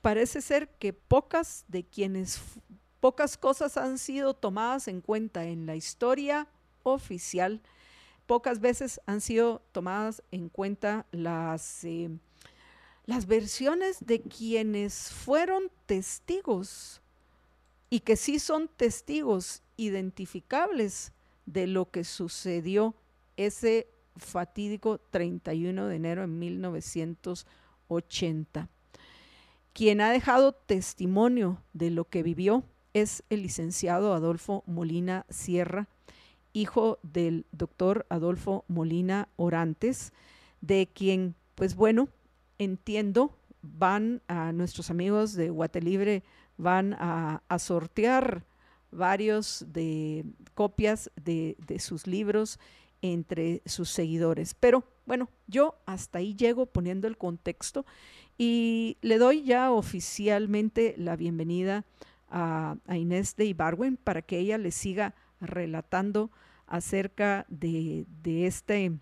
parece 0.00 0.40
ser 0.40 0.68
que 0.78 0.92
pocas 0.92 1.64
de 1.68 1.84
quienes 1.84 2.40
pocas 3.00 3.36
cosas 3.36 3.76
han 3.76 3.98
sido 3.98 4.34
tomadas 4.34 4.86
en 4.88 5.00
cuenta 5.02 5.44
en 5.44 5.66
la 5.66 5.76
historia 5.76 6.48
oficial, 6.84 7.60
pocas 8.26 8.60
veces 8.60 9.00
han 9.04 9.20
sido 9.20 9.60
tomadas 9.72 10.22
en 10.30 10.48
cuenta 10.48 11.04
las 11.10 11.84
eh, 11.84 12.08
las 13.06 13.26
versiones 13.26 13.98
de 14.00 14.22
quienes 14.22 15.10
fueron 15.10 15.64
testigos 15.86 17.00
y 17.90 18.00
que 18.00 18.16
sí 18.16 18.38
son 18.38 18.68
testigos 18.68 19.62
identificables 19.76 21.12
de 21.46 21.66
lo 21.66 21.90
que 21.90 22.04
sucedió 22.04 22.94
ese 23.36 23.88
fatídico 24.16 24.98
31 25.10 25.86
de 25.86 25.96
enero 25.96 26.22
de 26.22 26.28
1980. 26.28 28.70
Quien 29.72 30.00
ha 30.00 30.10
dejado 30.10 30.52
testimonio 30.52 31.60
de 31.72 31.90
lo 31.90 32.04
que 32.04 32.22
vivió 32.22 32.62
es 32.94 33.24
el 33.28 33.42
licenciado 33.42 34.14
Adolfo 34.14 34.62
Molina 34.66 35.26
Sierra, 35.28 35.88
hijo 36.52 37.00
del 37.02 37.44
doctor 37.50 38.06
Adolfo 38.08 38.64
Molina 38.68 39.28
Orantes, 39.36 40.12
de 40.60 40.88
quien, 40.92 41.34
pues 41.56 41.74
bueno, 41.74 42.08
entiendo, 42.58 43.36
van 43.62 44.22
a 44.28 44.52
nuestros 44.52 44.90
amigos 44.90 45.34
de 45.34 45.50
Guatelibre, 45.50 46.22
van 46.56 46.94
a, 46.94 47.40
sortear 47.58 48.44
varios 48.90 49.64
de 49.68 50.24
copias 50.54 51.10
de, 51.16 51.56
de 51.66 51.78
sus 51.78 52.06
libros 52.06 52.58
entre 53.02 53.62
sus 53.66 53.90
seguidores. 53.90 54.54
Pero 54.54 54.84
bueno, 55.06 55.28
yo 55.46 55.76
hasta 55.86 56.18
ahí 56.18 56.34
llego 56.34 56.66
poniendo 56.66 57.06
el 57.06 57.18
contexto 57.18 57.84
y 58.38 58.96
le 59.02 59.18
doy 59.18 59.44
ya 59.44 59.70
oficialmente 59.70 60.94
la 60.96 61.16
bienvenida 61.16 61.84
a, 62.30 62.76
Inés 62.88 63.36
de 63.36 63.44
Ibarwen 63.44 63.96
para 63.96 64.22
que 64.22 64.38
ella 64.38 64.58
le 64.58 64.70
siga 64.70 65.14
relatando 65.40 66.30
acerca 66.66 67.46
de, 67.48 68.06
este, 68.24 68.92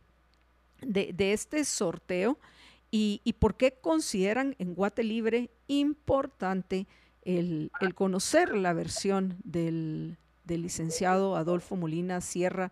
de, 0.81 1.33
este 1.33 1.65
sorteo 1.65 2.39
y, 2.95 3.35
por 3.39 3.57
qué 3.57 3.73
consideran 3.73 4.55
en 4.59 4.75
Guate 4.75 5.03
Libre 5.03 5.49
importante 5.67 6.87
el, 7.23 7.71
conocer 7.95 8.55
la 8.55 8.75
versión 8.75 9.39
del, 9.45 10.19
licenciado 10.47 11.37
Adolfo 11.37 11.75
Molina 11.75 12.21
Sierra 12.21 12.71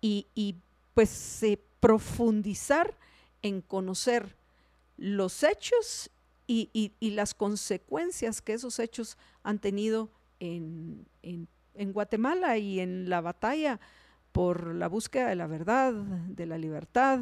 y, 0.00 0.56
pues 0.92 1.40
profundizar 1.78 2.98
en 3.42 3.60
conocer 3.60 4.34
los 4.96 5.44
hechos 5.44 6.10
y, 6.48 6.92
las 7.00 7.32
consecuencias 7.32 8.42
que 8.42 8.54
esos 8.54 8.80
hechos 8.80 9.16
han 9.44 9.60
tenido 9.60 10.10
en, 10.40 11.06
Guatemala 11.92 12.58
y 12.58 12.80
en 12.80 13.08
la 13.08 13.20
batalla 13.20 13.78
por 14.32 14.74
la 14.74 14.88
búsqueda 14.88 15.28
de 15.28 15.36
la 15.36 15.46
verdad, 15.46 15.92
de 15.92 16.46
la 16.46 16.58
libertad 16.58 17.20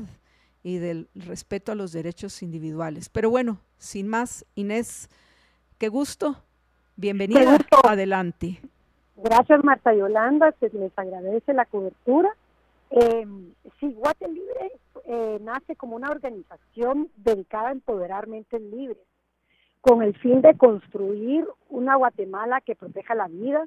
y 0.68 0.78
del 0.78 1.08
respeto 1.14 1.72
a 1.72 1.74
los 1.74 1.92
derechos 1.92 2.42
individuales. 2.42 3.08
Pero 3.08 3.30
bueno, 3.30 3.58
sin 3.78 4.08
más, 4.08 4.44
Inés, 4.54 5.08
qué 5.78 5.88
gusto. 5.88 6.36
Bienvenida. 6.96 7.58
Adelante. 7.84 8.60
Gracias, 9.16 9.64
Marta 9.64 9.94
Yolanda. 9.94 10.54
Se 10.60 10.68
les 10.70 10.92
agradece 10.96 11.52
la 11.52 11.64
cobertura. 11.64 12.30
Eh, 12.90 13.26
sí, 13.80 13.92
Guate 13.94 14.28
Libre 14.28 14.72
eh, 15.06 15.38
nace 15.40 15.76
como 15.76 15.96
una 15.96 16.10
organización 16.10 17.08
dedicada 17.16 17.68
a 17.68 17.72
empoderar 17.72 18.26
mentes 18.26 18.60
libres, 18.60 18.98
con 19.80 20.02
el 20.02 20.14
fin 20.18 20.42
de 20.42 20.56
construir 20.56 21.46
una 21.68 21.96
Guatemala 21.96 22.60
que 22.60 22.76
proteja 22.76 23.14
la 23.14 23.28
vida, 23.28 23.66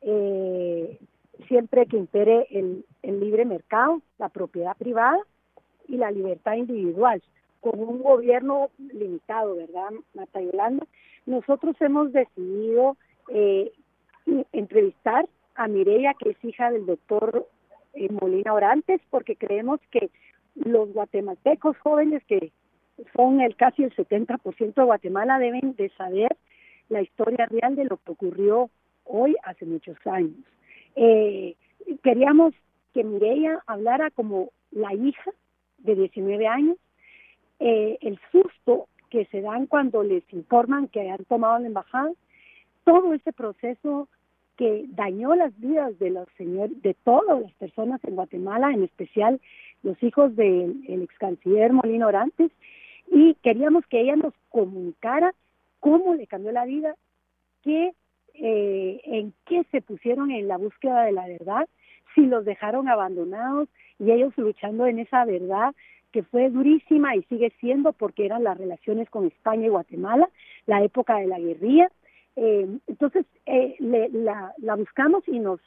eh, 0.00 0.98
siempre 1.48 1.86
que 1.86 1.96
impere 1.96 2.46
el, 2.50 2.84
libre 3.02 3.44
mercado, 3.44 4.00
la 4.18 4.28
propiedad 4.28 4.76
privada 4.76 5.18
y 5.90 5.96
la 5.96 6.10
libertad 6.10 6.54
individual, 6.54 7.20
con 7.60 7.78
un 7.80 8.02
gobierno 8.02 8.70
limitado, 8.78 9.56
¿verdad, 9.56 9.90
Marta 10.14 10.40
Yolanda? 10.40 10.86
Nosotros 11.26 11.76
hemos 11.80 12.12
decidido 12.12 12.96
eh, 13.28 13.72
entrevistar 14.52 15.28
a 15.56 15.68
Mireya, 15.68 16.14
que 16.14 16.30
es 16.30 16.44
hija 16.44 16.70
del 16.70 16.86
doctor 16.86 17.46
Molina 18.20 18.54
Orantes, 18.54 19.00
porque 19.10 19.36
creemos 19.36 19.80
que 19.90 20.10
los 20.54 20.92
guatemaltecos 20.92 21.76
jóvenes 21.78 22.22
que 22.24 22.52
son 23.14 23.40
el 23.40 23.56
casi 23.56 23.82
el 23.82 23.94
70% 23.94 24.74
de 24.74 24.82
Guatemala 24.82 25.38
deben 25.38 25.74
de 25.76 25.88
saber 25.90 26.36
la 26.88 27.02
historia 27.02 27.46
real 27.46 27.76
de 27.76 27.84
lo 27.84 27.96
que 27.98 28.12
ocurrió 28.12 28.70
hoy 29.04 29.36
hace 29.42 29.64
muchos 29.64 29.96
años. 30.06 30.36
Eh, 30.96 31.56
queríamos 32.02 32.54
que 32.92 33.04
Mireia 33.04 33.62
hablara 33.66 34.10
como 34.10 34.50
la 34.70 34.92
hija 34.94 35.30
de 35.80 35.94
19 35.94 36.46
años, 36.46 36.76
eh, 37.58 37.98
el 38.00 38.18
susto 38.32 38.88
que 39.10 39.26
se 39.26 39.40
dan 39.40 39.66
cuando 39.66 40.02
les 40.02 40.22
informan 40.32 40.88
que 40.88 41.10
han 41.10 41.24
tomado 41.24 41.58
la 41.58 41.66
embajada, 41.66 42.12
todo 42.84 43.12
ese 43.12 43.32
proceso 43.32 44.08
que 44.56 44.84
dañó 44.88 45.34
las 45.34 45.58
vidas 45.58 45.98
de 45.98 46.10
los 46.10 46.28
señores, 46.36 46.80
de 46.82 46.94
todas 46.94 47.40
las 47.40 47.52
personas 47.54 48.00
en 48.04 48.14
Guatemala, 48.14 48.72
en 48.72 48.84
especial 48.84 49.40
los 49.82 50.00
hijos 50.02 50.36
del 50.36 50.84
ex 50.86 51.18
canciller 51.18 51.72
Molina 51.72 52.06
Orantes, 52.06 52.50
y 53.10 53.34
queríamos 53.42 53.84
que 53.86 54.00
ella 54.00 54.16
nos 54.16 54.34
comunicara 54.50 55.34
cómo 55.80 56.14
le 56.14 56.26
cambió 56.26 56.52
la 56.52 56.66
vida, 56.66 56.94
qué, 57.62 57.94
eh, 58.34 59.00
en 59.04 59.32
qué 59.46 59.64
se 59.70 59.80
pusieron 59.80 60.30
en 60.30 60.46
la 60.46 60.58
búsqueda 60.58 61.04
de 61.04 61.12
la 61.12 61.26
verdad, 61.26 61.68
si 62.14 62.26
los 62.26 62.44
dejaron 62.44 62.88
abandonados 62.88 63.68
y 63.98 64.10
ellos 64.10 64.32
luchando 64.36 64.86
en 64.86 64.98
esa 64.98 65.24
verdad 65.24 65.74
que 66.12 66.22
fue 66.24 66.50
durísima 66.50 67.14
y 67.14 67.22
sigue 67.24 67.52
siendo 67.60 67.92
porque 67.92 68.26
eran 68.26 68.44
las 68.44 68.58
relaciones 68.58 69.08
con 69.10 69.26
España 69.26 69.66
y 69.66 69.70
Guatemala, 69.70 70.28
la 70.66 70.82
época 70.82 71.16
de 71.16 71.26
la 71.26 71.38
guerrilla. 71.38 71.90
Eh, 72.36 72.66
entonces 72.86 73.26
eh, 73.46 73.76
la, 73.78 74.52
la 74.58 74.74
buscamos 74.74 75.22
y 75.28 75.38
nos 75.38 75.60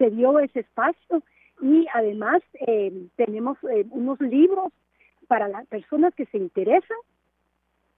se 0.00 0.10
dio 0.10 0.38
ese 0.38 0.60
espacio 0.60 1.22
y 1.60 1.86
además 1.92 2.42
eh, 2.66 3.06
tenemos 3.16 3.58
eh, 3.64 3.84
unos 3.90 4.18
libros 4.20 4.72
para 5.28 5.46
las 5.46 5.66
personas 5.66 6.14
que 6.14 6.24
se 6.26 6.38
interesan. 6.38 6.96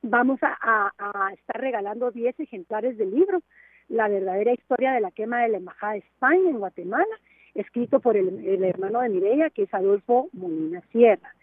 Vamos 0.02 0.40
a, 0.42 0.90
estar 1.32 1.60
regalando 1.60 2.10
10 2.10 2.40
ejemplares 2.40 2.98
del 2.98 3.12
libro, 3.12 3.40
La 3.88 4.08
verdadera 4.08 4.52
historia 4.52 4.92
de 4.92 5.00
la 5.00 5.12
quema 5.12 5.42
de 5.42 5.50
la 5.50 5.58
Embajada 5.58 5.92
de 5.92 6.00
España 6.00 6.50
en 6.50 6.58
Guatemala, 6.58 7.16
escrito 7.54 8.00
por 8.00 8.16
el, 8.16 8.64
hermano 8.64 9.00
de 9.00 9.08
Mireia, 9.08 9.50
que 9.50 9.64
es 9.64 9.74
Adolfo 9.74 10.28
Molina 10.32 10.82
Sierra. 10.92 11.34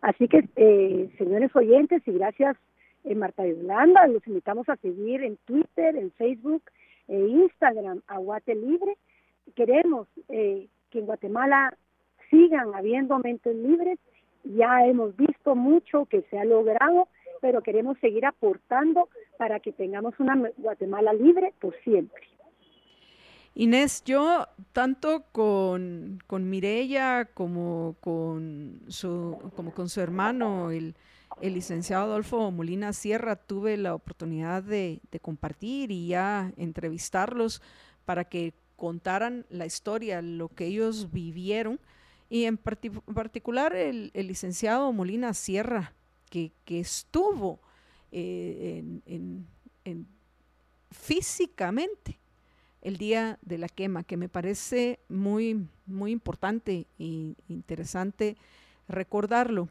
Así 0.00 0.28
que, 0.28 0.48
eh, 0.56 1.10
señores 1.18 1.54
oyentes, 1.54 2.02
y 2.06 2.12
gracias 2.12 2.56
Marta 3.14 3.46
Yolanda, 3.46 4.06
los 4.08 4.26
invitamos 4.26 4.68
a 4.68 4.76
seguir 4.76 5.22
en 5.22 5.36
Twitter, 5.44 5.94
en 5.96 6.10
Facebook 6.12 6.62
e 7.06 7.18
Instagram 7.18 8.02
a 8.08 8.18
Guate 8.18 8.54
Libre. 8.54 8.96
Queremos 9.54 10.08
eh, 10.28 10.66
que 10.90 10.98
en 10.98 11.06
Guatemala 11.06 11.76
sigan 12.30 12.74
habiendo 12.74 13.18
mentes 13.18 13.54
libres. 13.54 13.98
Ya 14.42 14.86
hemos 14.86 15.16
visto 15.16 15.54
mucho 15.54 16.06
que 16.06 16.22
se 16.22 16.38
ha 16.38 16.44
logrado, 16.44 17.08
pero 17.40 17.62
queremos 17.62 17.96
seguir 17.98 18.26
aportando 18.26 19.08
para 19.38 19.60
que 19.60 19.72
tengamos 19.72 20.18
una 20.18 20.50
Guatemala 20.56 21.12
libre 21.12 21.52
por 21.60 21.74
siempre. 21.82 22.22
Inés, 23.58 24.04
yo 24.04 24.46
tanto 24.74 25.24
con, 25.32 26.22
con 26.26 26.50
Mirella 26.50 27.24
como 27.24 27.96
con 28.00 28.82
su, 28.88 29.50
como 29.56 29.72
con 29.72 29.88
su 29.88 30.02
hermano, 30.02 30.70
el, 30.70 30.94
el 31.40 31.54
licenciado 31.54 32.04
Adolfo 32.04 32.50
Molina 32.50 32.92
Sierra, 32.92 33.34
tuve 33.34 33.78
la 33.78 33.94
oportunidad 33.94 34.62
de, 34.62 35.00
compartir 35.22 35.90
y 35.90 36.08
ya 36.08 36.52
entrevistarlos 36.58 37.62
para 38.04 38.24
que 38.24 38.52
contaran 38.76 39.46
la 39.48 39.64
historia, 39.64 40.20
lo 40.20 40.50
que 40.50 40.66
ellos 40.66 41.10
vivieron, 41.10 41.80
y 42.28 42.44
en 42.44 42.58
particular 42.58 43.74
el, 43.74 44.10
licenciado 44.12 44.92
Molina 44.92 45.32
Sierra, 45.32 45.94
que, 46.28 46.52
estuvo 46.68 47.58
eh, 48.12 48.84
en, 49.06 49.46
físicamente 50.90 52.18
el 52.86 52.98
día 52.98 53.36
de 53.42 53.58
la 53.58 53.68
quema, 53.68 54.04
que 54.04 54.16
me 54.16 54.28
parece 54.28 55.00
muy, 55.08 55.66
muy 55.86 56.12
importante 56.12 56.86
e 57.00 57.34
interesante 57.48 58.36
recordarlo. 58.88 59.68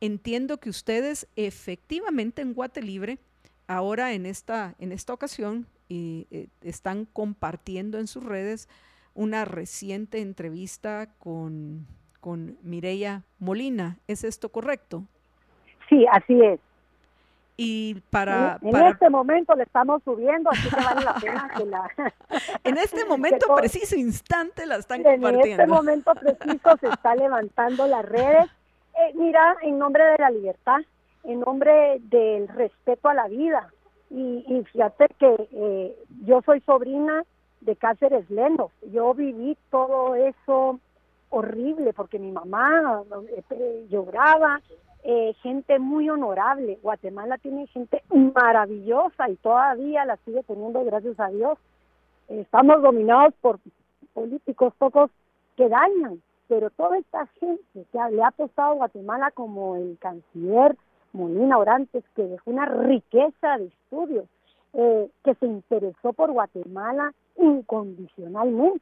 Entiendo 0.00 0.56
que 0.56 0.70
ustedes 0.70 1.28
efectivamente 1.36 2.40
en 2.40 2.54
Guate 2.54 2.80
Libre, 2.80 3.18
ahora 3.66 4.14
en 4.14 4.24
esta, 4.24 4.74
en 4.78 4.92
esta 4.92 5.12
ocasión, 5.12 5.66
y 5.90 6.26
eh, 6.30 6.48
están 6.62 7.04
compartiendo 7.04 7.98
en 7.98 8.06
sus 8.06 8.24
redes 8.24 8.70
una 9.12 9.44
reciente 9.44 10.22
entrevista 10.22 11.10
con, 11.18 11.86
con 12.20 12.56
Mireya 12.62 13.22
Molina. 13.38 13.98
¿Es 14.08 14.24
esto 14.24 14.48
correcto? 14.48 15.04
Sí, 15.90 16.06
así 16.10 16.40
es. 16.40 16.58
Y 17.58 17.94
para 18.10 18.58
en, 18.60 18.76
este 18.86 19.08
momento 19.08 19.54
le 19.54 19.62
estamos 19.62 20.02
subiendo, 20.02 20.50
así 20.50 20.68
que 20.68 20.76
vale 20.76 21.04
la 21.04 21.14
pena 21.14 21.50
que 21.56 21.64
la... 21.64 21.90
en 22.64 22.76
este 22.76 23.04
momento 23.08 23.54
preciso 23.54 23.96
instante 23.96 24.66
la 24.66 24.76
están 24.76 25.02
compartiendo. 25.02 25.44
En 25.44 25.50
este 25.52 25.66
momento 25.66 26.12
preciso 26.14 26.76
se 26.80 26.88
está 26.88 27.14
levantando 27.14 27.86
las 27.86 28.04
redes. 28.04 28.46
Eh, 28.98 29.12
mira, 29.14 29.56
en 29.62 29.78
nombre 29.78 30.04
de 30.04 30.18
la 30.18 30.30
libertad, 30.30 30.80
en 31.24 31.40
nombre 31.40 31.98
del 32.00 32.46
respeto 32.48 33.08
a 33.08 33.14
la 33.14 33.26
vida, 33.26 33.70
y, 34.10 34.64
fíjate 34.72 35.08
que 35.18 35.48
eh, 35.52 35.96
yo 36.24 36.40
soy 36.42 36.60
sobrina 36.60 37.24
de 37.60 37.76
Cáceres 37.76 38.30
Leno. 38.30 38.70
Yo 38.92 39.12
viví 39.14 39.56
todo 39.70 40.14
eso 40.14 40.78
horrible 41.30 41.92
porque 41.92 42.18
mi 42.18 42.30
mamá 42.30 43.02
eh, 43.50 43.86
lloraba, 43.90 44.60
eh, 45.08 45.34
gente 45.42 45.78
muy 45.78 46.10
honorable. 46.10 46.78
Guatemala 46.82 47.38
tiene 47.38 47.66
gente 47.68 48.02
maravillosa 48.34 49.30
y 49.30 49.36
todavía 49.36 50.04
la 50.04 50.16
sigue 50.24 50.42
teniendo, 50.42 50.84
gracias 50.84 51.18
a 51.20 51.28
Dios. 51.28 51.58
Estamos 52.28 52.82
dominados 52.82 53.34
por 53.40 53.60
políticos 54.12 54.74
pocos 54.78 55.10
que 55.56 55.68
dañan 55.68 56.20
pero 56.48 56.70
toda 56.70 56.98
esta 56.98 57.26
gente 57.40 57.62
que 57.72 57.98
le 58.10 58.22
ha 58.22 58.28
apostado 58.28 58.76
Guatemala 58.76 59.30
como 59.32 59.76
el 59.76 59.98
canciller 59.98 60.76
Molina 61.12 61.58
Orantes, 61.58 62.04
que 62.14 62.22
dejó 62.22 62.50
una 62.50 62.66
riqueza 62.66 63.58
de 63.58 63.66
estudios, 63.66 64.26
eh, 64.74 65.10
que 65.24 65.34
se 65.34 65.46
interesó 65.46 66.12
por 66.12 66.32
Guatemala 66.32 67.12
incondicionalmente, 67.36 68.80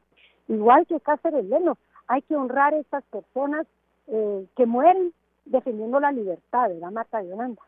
igual 0.49 0.87
que 0.87 1.01
Cáceres 1.01 1.45
Leno, 1.45 1.77
hay 2.07 2.23
que 2.23 2.37
honrar 2.37 2.75
a 2.75 2.79
estas 2.79 3.05
personas 3.05 3.67
eh, 4.09 4.47
que 4.57 4.67
mueren 4.67 5.13
defendiendo 5.45 6.01
la 6.01 6.13
libertad, 6.13 6.69
¿verdad, 6.69 6.91
Marta 6.91 7.23
Yolanda? 7.23 7.63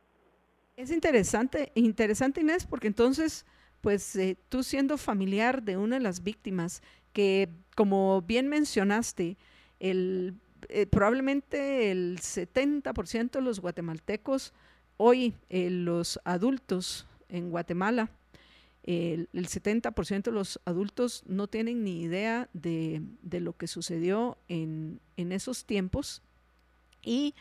Es 0.76 0.90
interesante, 0.90 1.72
interesante 1.74 2.40
Inés, 2.40 2.66
porque 2.66 2.86
entonces, 2.86 3.46
pues 3.80 4.14
eh, 4.16 4.36
tú 4.48 4.62
siendo 4.62 4.98
familiar 4.98 5.62
de 5.62 5.76
una 5.76 5.96
de 5.96 6.02
las 6.02 6.22
víctimas, 6.22 6.82
que 7.12 7.48
como 7.74 8.22
bien 8.22 8.48
mencionaste, 8.48 9.38
el, 9.80 10.34
eh, 10.68 10.86
probablemente 10.86 11.90
el 11.90 12.18
70% 12.20 13.30
de 13.30 13.40
los 13.40 13.60
guatemaltecos, 13.60 14.52
hoy 14.98 15.34
eh, 15.48 15.70
los 15.70 16.20
adultos 16.24 17.06
en 17.28 17.50
Guatemala, 17.50 18.10
el, 18.82 19.28
70% 19.32 20.22
de 20.24 20.32
los 20.32 20.60
adultos 20.64 21.24
no 21.26 21.48
tienen 21.48 21.82
ni 21.82 22.02
idea 22.02 22.48
de, 22.52 23.02
de 23.22 23.40
lo 23.40 23.54
que 23.56 23.66
sucedió 23.66 24.38
en, 24.48 25.00
en 25.16 25.32
esos 25.32 25.64
tiempos 25.64 26.22
y 27.02 27.34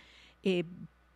eh, 0.45 0.63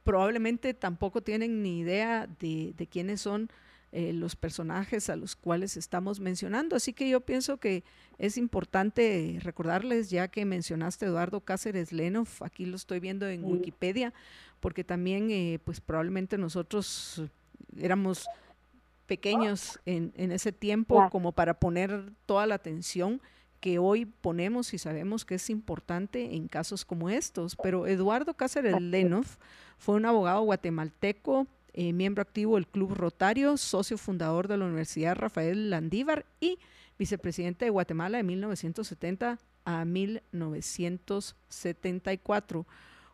probablemente 0.04 0.74
tampoco 0.74 1.22
tienen 1.22 1.62
ni 1.62 1.80
idea 1.80 2.28
de, 2.39 2.88
quiénes 2.89 3.22
son 3.22 3.50
eh, 3.92 4.12
los 4.12 4.36
personajes 4.36 5.08
a 5.10 5.15
los 5.15 5.36
cuales 5.36 5.78
estamos 5.78 6.20
mencionando. 6.20 6.76
Así 6.76 6.94
que 6.94 7.08
yo 7.08 7.22
pienso 7.22 7.58
que 7.58 7.84
es 8.18 8.38
importante 8.38 9.38
recordarles, 9.44 10.10
ya 10.10 10.28
que 10.28 10.46
mencionaste 10.46 11.06
Eduardo 11.06 11.42
Cáceres 11.42 11.94
Lenoff, 11.94 12.42
aquí 12.42 12.65
lo 12.65 12.76
estoy 12.76 13.00
viendo 13.00 13.28
en 13.28 13.46
Wikipedia, 13.46 14.12
porque 14.60 14.84
también 14.84 15.30
eh, 15.30 15.60
pues 15.63 15.80
probablemente 15.80 16.39
nosotros 16.39 17.22
éramos 17.78 18.26
pequeños 19.06 19.80
en, 19.86 20.12
en 20.15 20.32
ese 20.32 20.52
tiempo 20.52 21.08
como 21.12 21.34
para 21.34 21.60
poner 21.60 22.12
toda 22.26 22.48
la 22.48 22.56
atención 22.56 23.22
que 23.60 23.80
hoy 23.80 24.06
ponemos 24.06 24.74
y 24.74 24.78
sabemos 24.78 25.26
que 25.26 25.36
es 25.36 25.50
importante 25.50 26.36
en 26.36 26.48
casos 26.48 26.86
como 26.86 27.10
estos. 27.10 27.56
Pero 27.56 27.88
Eduardo 27.88 28.34
Cáceres 28.34 28.82
Lenoff 28.82 29.38
fue 29.78 29.95
un 29.95 30.06
abogado 30.06 30.41
guatemalteco, 30.41 31.48
eh, 31.74 31.93
miembro 31.93 32.22
activo 32.22 32.56
del 32.56 32.67
Club 32.67 32.93
Rotario, 32.93 33.58
socio 33.58 33.98
fundador 33.98 34.48
de 34.48 34.58
la 34.58 34.65
Universidad 34.65 35.15
Rafael 35.15 35.69
Landívar 35.69 36.26
y 36.39 36.60
vicepresidente 36.98 37.65
de 37.65 37.72
Guatemala 37.72 38.17
de 38.17 38.24
1970 38.24 39.38
a 39.65 39.86
1974, 39.86 42.65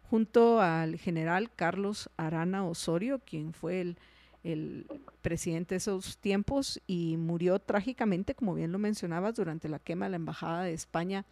junto 0.10 0.62
al 0.62 0.98
general 0.98 1.52
Carlos 1.56 2.10
Arana 2.18 2.66
Osorio, 2.66 3.20
quien 3.20 3.54
fue 3.54 3.82
el 3.82 3.98
el 4.46 4.86
presidente 5.22 5.74
de 5.74 5.78
esos 5.78 6.20
tiempos 6.20 6.80
y 6.86 7.18
murió 7.18 7.60
trágicamente, 7.60 8.36
como 8.36 8.54
bien 8.54 8.72
lo 8.72 8.78
mencionabas, 8.78 9.36
durante 9.36 9.68
la 9.68 9.80
quema 9.80 10.06
de 10.06 10.12
la 10.12 10.18
Embajada 10.18 10.64
de 10.64 10.74
España 10.74 11.26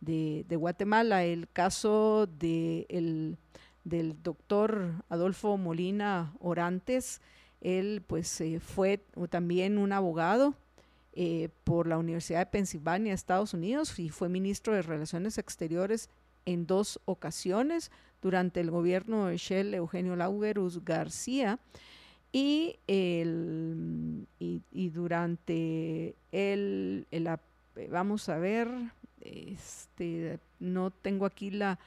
de, 0.00 0.44
Guatemala. 0.50 1.24
El 1.24 1.48
caso 1.48 2.26
de 2.26 3.36
del 3.84 4.22
doctor 4.22 5.04
Adolfo 5.08 5.56
Molina 5.56 6.34
Orantes, 6.40 7.22
él 7.60 8.02
pues 8.06 8.40
eh, 8.40 8.60
fue 8.60 9.02
también 9.30 9.78
un 9.78 9.92
abogado 9.92 10.54
eh, 11.14 11.48
por 11.64 11.86
la 11.86 11.96
Universidad 11.96 12.40
de 12.40 12.46
Pensilvania, 12.46 13.14
Estados 13.14 13.54
Unidos, 13.54 13.98
y 13.98 14.10
fue 14.10 14.28
ministro 14.28 14.74
de 14.74 14.82
Relaciones 14.82 15.38
Exteriores 15.38 16.10
en 16.44 16.66
dos 16.66 17.00
ocasiones 17.04 17.90
durante 18.20 18.60
el 18.60 18.70
gobierno 18.70 19.26
de 19.26 19.36
Shell 19.36 19.74
Eugenio 19.74 20.16
Laugerus 20.16 20.84
García 20.84 21.58
y, 22.32 22.78
el, 22.86 24.26
y, 24.38 24.90
durante 24.90 26.14
el, 26.30 27.06
vamos 27.90 28.28
a 28.28 28.38
ver, 28.38 28.68
este, 29.20 30.38
no 30.60 30.90
tengo 30.90 31.24
aquí 31.24 31.50
la, 31.50 31.78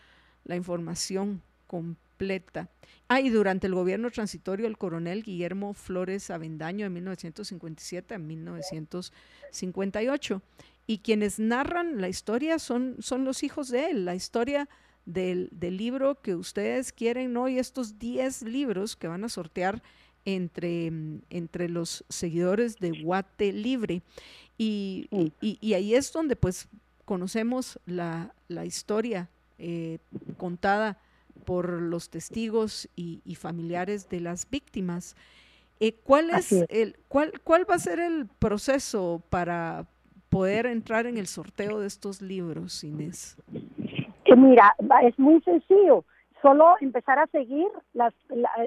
la 0.46 0.56
información 0.56 1.44
completa. 1.68 2.70
Ah, 3.08 3.22
y 3.22 3.30
durante 3.30 3.68
el 3.68 3.76
gobierno 3.76 4.10
transitorio 4.10 4.66
del 4.66 4.78
coronel 4.78 5.22
Guillermo 5.24 5.74
Flores 5.74 6.32
Avendaño 6.32 6.86
de 6.86 6.90
1957 6.90 8.16
a 8.16 8.18
1958. 8.18 10.42
Y 10.88 10.98
quienes 11.00 11.40
narran 11.40 12.00
la 12.02 12.10
historia 12.10 12.60
son, 12.60 12.96
son 13.00 13.26
los 13.26 13.44
hijos 13.44 13.70
de 13.70 13.92
él, 13.92 14.06
la 14.06 14.16
historia 14.16 14.68
del, 15.06 15.50
del 15.52 15.78
libro 15.78 16.20
que 16.22 16.34
ustedes 16.36 16.92
quieren, 16.92 17.34
¿no? 17.34 17.48
Y 17.48 17.60
estos 17.60 18.00
10 18.00 18.42
libros 18.44 18.96
que 18.96 19.08
van 19.08 19.24
a 19.24 19.30
sortear 19.30 19.84
entre, 20.26 20.92
mm, 20.92 21.22
entre 21.30 21.70
los 21.70 22.06
seguidores 22.10 22.78
de 22.80 23.02
Guate 23.02 23.52
Libre. 23.52 24.02
Y, 24.58 25.08
y, 25.42 25.74
ahí 25.74 25.96
es 25.96 26.14
donde 26.14 26.36
pues 26.36 26.68
conocemos 27.06 27.80
la, 27.88 28.34
la 28.48 28.64
historia 28.66 29.28
eh, 29.58 29.98
contada 30.38 31.00
por 31.46 31.82
los 31.82 32.10
testigos 32.10 32.88
y, 32.96 33.36
familiares 33.36 34.08
de 34.10 34.20
las 34.20 34.50
víctimas. 34.50 35.16
Eh, 35.80 35.94
¿cuál, 36.04 36.30
es 36.30 36.52
el, 36.70 36.96
cuál, 37.08 37.34
¿Cuál 37.44 37.70
va 37.70 37.76
a 37.76 37.80
ser 37.80 38.00
el 38.00 38.28
proceso 38.28 39.24
para 39.30 39.88
poder 40.30 40.68
entrar 40.68 41.08
en 41.08 41.18
el 41.18 41.26
sorteo 41.26 41.80
de 41.80 41.88
estos 41.88 42.22
libros, 42.22 42.84
Inés? 42.84 43.36
Que 44.26 44.36
mira, 44.36 44.76
es 45.04 45.18
muy 45.18 45.42
sencillo 45.42 46.06
solo 46.42 46.76
empezar 46.82 47.20
a 47.20 47.28
seguir 47.28 47.68
las 47.94 48.14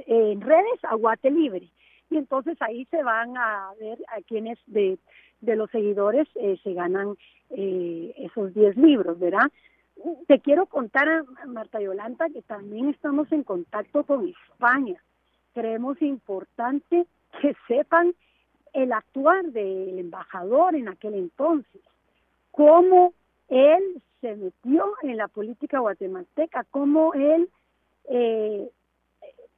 en 0.07 0.41
redes 0.41 0.85
a 0.85 0.95
Guate 0.95 1.31
Libre 1.31 1.71
y 2.11 2.17
entonces 2.17 2.57
ahí 2.61 2.85
se 2.87 3.03
van 3.03 3.37
a 3.37 3.73
ver 3.81 3.99
a 4.09 4.21
quienes 4.23 4.59
de, 4.67 4.99
de 5.41 5.57
los 5.57 5.71
seguidores 5.71 6.29
eh, 6.37 6.59
se 6.63 6.73
ganan 6.73 7.17
eh, 7.51 8.15
esos 8.19 8.55
10 8.55 8.77
libros, 8.77 9.19
¿verdad? 9.19 9.51
Te 10.27 10.41
quiero 10.41 10.67
contar, 10.67 11.09
a 11.09 11.25
Marta 11.47 11.81
Yolanda, 11.81 12.29
que 12.29 12.43
también 12.43 12.89
estamos 12.89 13.31
en 13.33 13.43
contacto 13.43 14.05
con 14.05 14.29
España. 14.29 15.03
Creemos 15.55 16.01
importante 16.03 17.07
que 17.41 17.57
sepan 17.69 18.15
el 18.73 18.93
actuar 18.93 19.45
del 19.47 19.99
embajador 19.99 20.75
en 20.75 20.89
aquel 20.89 21.15
entonces, 21.15 21.81
cómo 22.51 23.15
él 23.49 24.03
se 24.21 24.35
metió 24.35 24.95
en 25.03 25.17
la 25.17 25.29
política 25.29 25.79
guatemalteca, 25.79 26.65
cómo 26.71 27.15
él 27.15 27.49
eh, 28.11 28.69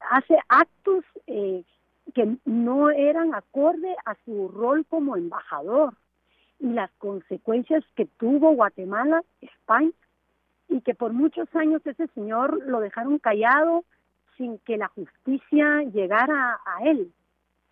hace 0.00 0.38
actos 0.48 1.04
eh, 1.26 1.64
que 2.14 2.36
no 2.44 2.90
eran 2.90 3.34
acorde 3.34 3.94
a 4.04 4.16
su 4.24 4.48
rol 4.48 4.86
como 4.86 5.16
embajador 5.16 5.94
y 6.58 6.68
las 6.68 6.90
consecuencias 6.98 7.84
que 7.94 8.06
tuvo 8.06 8.54
Guatemala, 8.54 9.22
España, 9.40 9.90
y 10.68 10.80
que 10.80 10.94
por 10.94 11.12
muchos 11.12 11.48
años 11.54 11.82
ese 11.86 12.06
señor 12.08 12.66
lo 12.66 12.80
dejaron 12.80 13.18
callado 13.18 13.84
sin 14.36 14.58
que 14.58 14.76
la 14.76 14.88
justicia 14.88 15.82
llegara 15.82 16.60
a 16.64 16.84
él. 16.84 17.12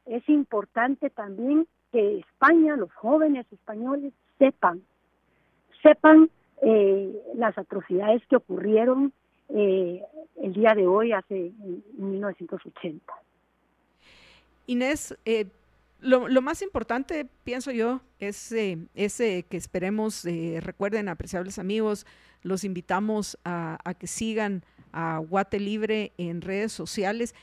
Es 0.07 0.29
importante 0.29 1.11
también 1.11 1.67
que 1.93 2.19
España, 2.19 2.77
los 2.77 2.93
jóvenes 2.93 3.47
españoles, 3.53 4.13
sepan, 4.39 4.83
sepan 5.83 6.31
eh, 6.63 7.23
las 7.35 7.57
atrocidades 7.59 8.25
que 8.27 8.37
ocurrieron 8.37 9.13
eh, 9.49 10.03
el 10.43 10.53
día 10.53 10.75
de 10.75 10.87
hoy, 10.87 11.13
hace 11.13 11.53
1980. 11.97 13.13
Inés, 14.67 15.17
eh, 15.25 15.47
lo, 16.01 16.29
lo, 16.29 16.43
más 16.43 16.63
importante, 16.63 17.27
pienso 17.45 17.71
yo, 17.71 18.01
es, 18.19 18.53
eh, 18.53 18.87
que 18.95 19.57
esperemos, 19.57 20.25
eh, 20.25 20.61
recuerden, 20.63 21.09
apreciables 21.09 21.59
amigos, 21.59 22.07
los 22.43 22.65
invitamos 22.65 23.39
a, 23.45 23.79
a, 23.85 23.95
que 23.95 24.07
sigan 24.07 24.63
a 24.93 25.19
Guate 25.19 25.59
Libre 25.59 26.13
en 26.19 26.41
redes 26.41 26.73
sociales. 26.73 27.35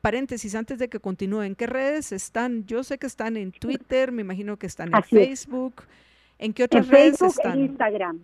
paréntesis, 0.00 0.54
antes 0.54 0.78
de 0.78 0.88
que 0.88 1.00
continúen, 1.00 1.54
¿qué 1.54 1.66
redes 1.66 2.12
están? 2.12 2.64
Yo 2.66 2.82
sé 2.84 2.98
que 2.98 3.06
están 3.06 3.36
en 3.36 3.52
Twitter, 3.52 4.12
me 4.12 4.22
imagino 4.22 4.56
que 4.56 4.66
están 4.66 4.94
en 4.94 5.02
Facebook. 5.02 5.82
¿En 6.38 6.52
qué 6.52 6.64
otras 6.64 6.88
redes 6.88 7.20
están? 7.20 7.58
En 7.58 7.64
Instagram. 7.66 8.20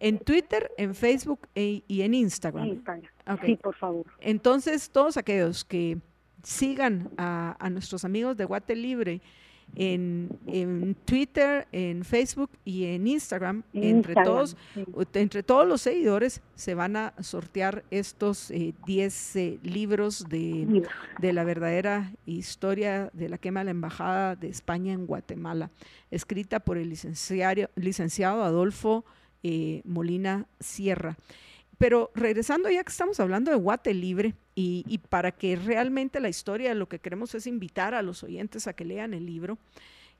En 0.00 0.18
Twitter, 0.18 0.70
en 0.76 0.94
Facebook 0.94 1.48
e, 1.54 1.82
y 1.86 2.02
en 2.02 2.14
Instagram. 2.14 2.66
Instagram. 2.66 3.10
Sí, 3.44 3.56
por 3.56 3.74
favor. 3.74 4.06
Entonces, 4.20 4.90
todos 4.90 5.16
aquellos 5.16 5.64
que 5.64 5.98
sigan 6.42 7.10
a, 7.18 7.68
nuestros 7.70 8.04
amigos 8.04 8.36
de 8.36 8.44
Guate 8.44 8.76
Libre 8.76 9.20
en, 9.74 10.96
Twitter, 11.04 11.66
en 11.72 12.04
Facebook 12.04 12.50
y 12.64 12.84
en 12.84 13.08
Instagram, 13.08 13.64
entre, 13.72 14.14
todos, 14.14 14.56
entre 15.12 15.42
todos 15.42 15.66
los 15.66 15.82
seguidores 15.82 16.40
se 16.54 16.74
van 16.74 16.96
a 16.96 17.14
sortear 17.20 17.84
estos 17.90 18.48
10 18.48 19.36
eh, 19.36 19.40
eh, 19.40 19.58
libros 19.64 20.28
de, 20.28 20.84
de, 21.18 21.32
la 21.32 21.42
verdadera 21.42 22.12
historia 22.26 23.10
de 23.12 23.28
la 23.28 23.38
quema 23.38 23.60
de 23.60 23.64
la 23.64 23.70
Embajada 23.72 24.36
de 24.36 24.48
España 24.48 24.92
en 24.92 25.04
Guatemala, 25.04 25.70
escrita 26.12 26.60
por 26.60 26.78
el 26.78 26.90
licenciado 26.90 28.44
Adolfo 28.44 29.04
eh, 29.48 29.82
Molina 29.84 30.48
Sierra. 30.58 31.16
pero 31.78 32.10
regresando 32.16 32.68
ya 32.68 32.82
que 32.82 32.90
estamos 32.90 33.20
hablando 33.20 33.52
de 33.52 33.56
Guate 33.56 33.94
Libre 33.94 34.34
y, 34.56 34.84
y, 34.88 34.98
para 34.98 35.30
que 35.30 35.54
realmente 35.54 36.18
la 36.18 36.28
historia 36.28 36.74
lo 36.74 36.88
que 36.88 36.98
queremos 36.98 37.32
es 37.36 37.46
invitar 37.46 37.94
a 37.94 38.02
los 38.02 38.24
oyentes 38.24 38.66
a 38.66 38.72
que 38.72 38.84
lean 38.84 39.14
el 39.14 39.24
libro, 39.24 39.58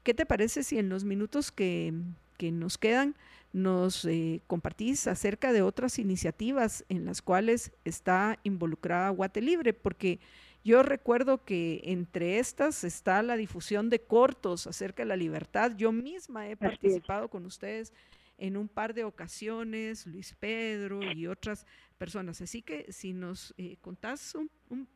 ¿qué 0.04 0.14
te 0.14 0.26
parece 0.26 0.62
si 0.62 0.78
en 0.78 0.88
los 0.88 1.02
minutos 1.02 1.50
que, 1.50 1.92
que 2.36 2.52
nos 2.52 2.78
quedan 2.78 3.16
nos 3.52 4.04
eh, 4.04 4.42
compartís 4.46 5.08
acerca 5.08 5.52
de 5.52 5.62
otras 5.62 5.98
iniciativas 5.98 6.84
en 6.88 7.04
las 7.04 7.20
cuales 7.20 7.72
está 7.84 8.38
involucrada 8.44 9.08
Guate 9.10 9.40
Libre? 9.40 9.72
Porque 9.72 10.20
yo 10.62 10.84
recuerdo 10.84 11.44
que 11.44 11.80
entre 11.84 12.38
estas 12.38 12.84
está 12.84 13.22
la 13.22 13.36
difusión 13.36 13.90
de 13.90 14.02
cortos 14.02 14.68
acerca 14.68 15.02
de 15.02 15.08
la 15.08 15.16
libertad. 15.16 15.72
Yo 15.76 15.90
misma 15.90 16.48
he 16.48 16.56
participado 16.56 17.28
con 17.28 17.44
ustedes 17.44 17.92
en 18.38 18.56
un 18.56 18.68
par 18.68 18.94
de 18.94 19.04
ocasiones, 19.04 20.06
Luis 20.06 20.34
Pedro 20.34 21.00
y 21.12 21.26
otras 21.26 21.66
personas. 21.96 22.40
Así 22.40 22.62
que 22.62 22.90
si 22.92 23.12
nos 23.12 23.54
eh, 23.56 23.76
contás 23.80 24.34
un, 24.34 24.88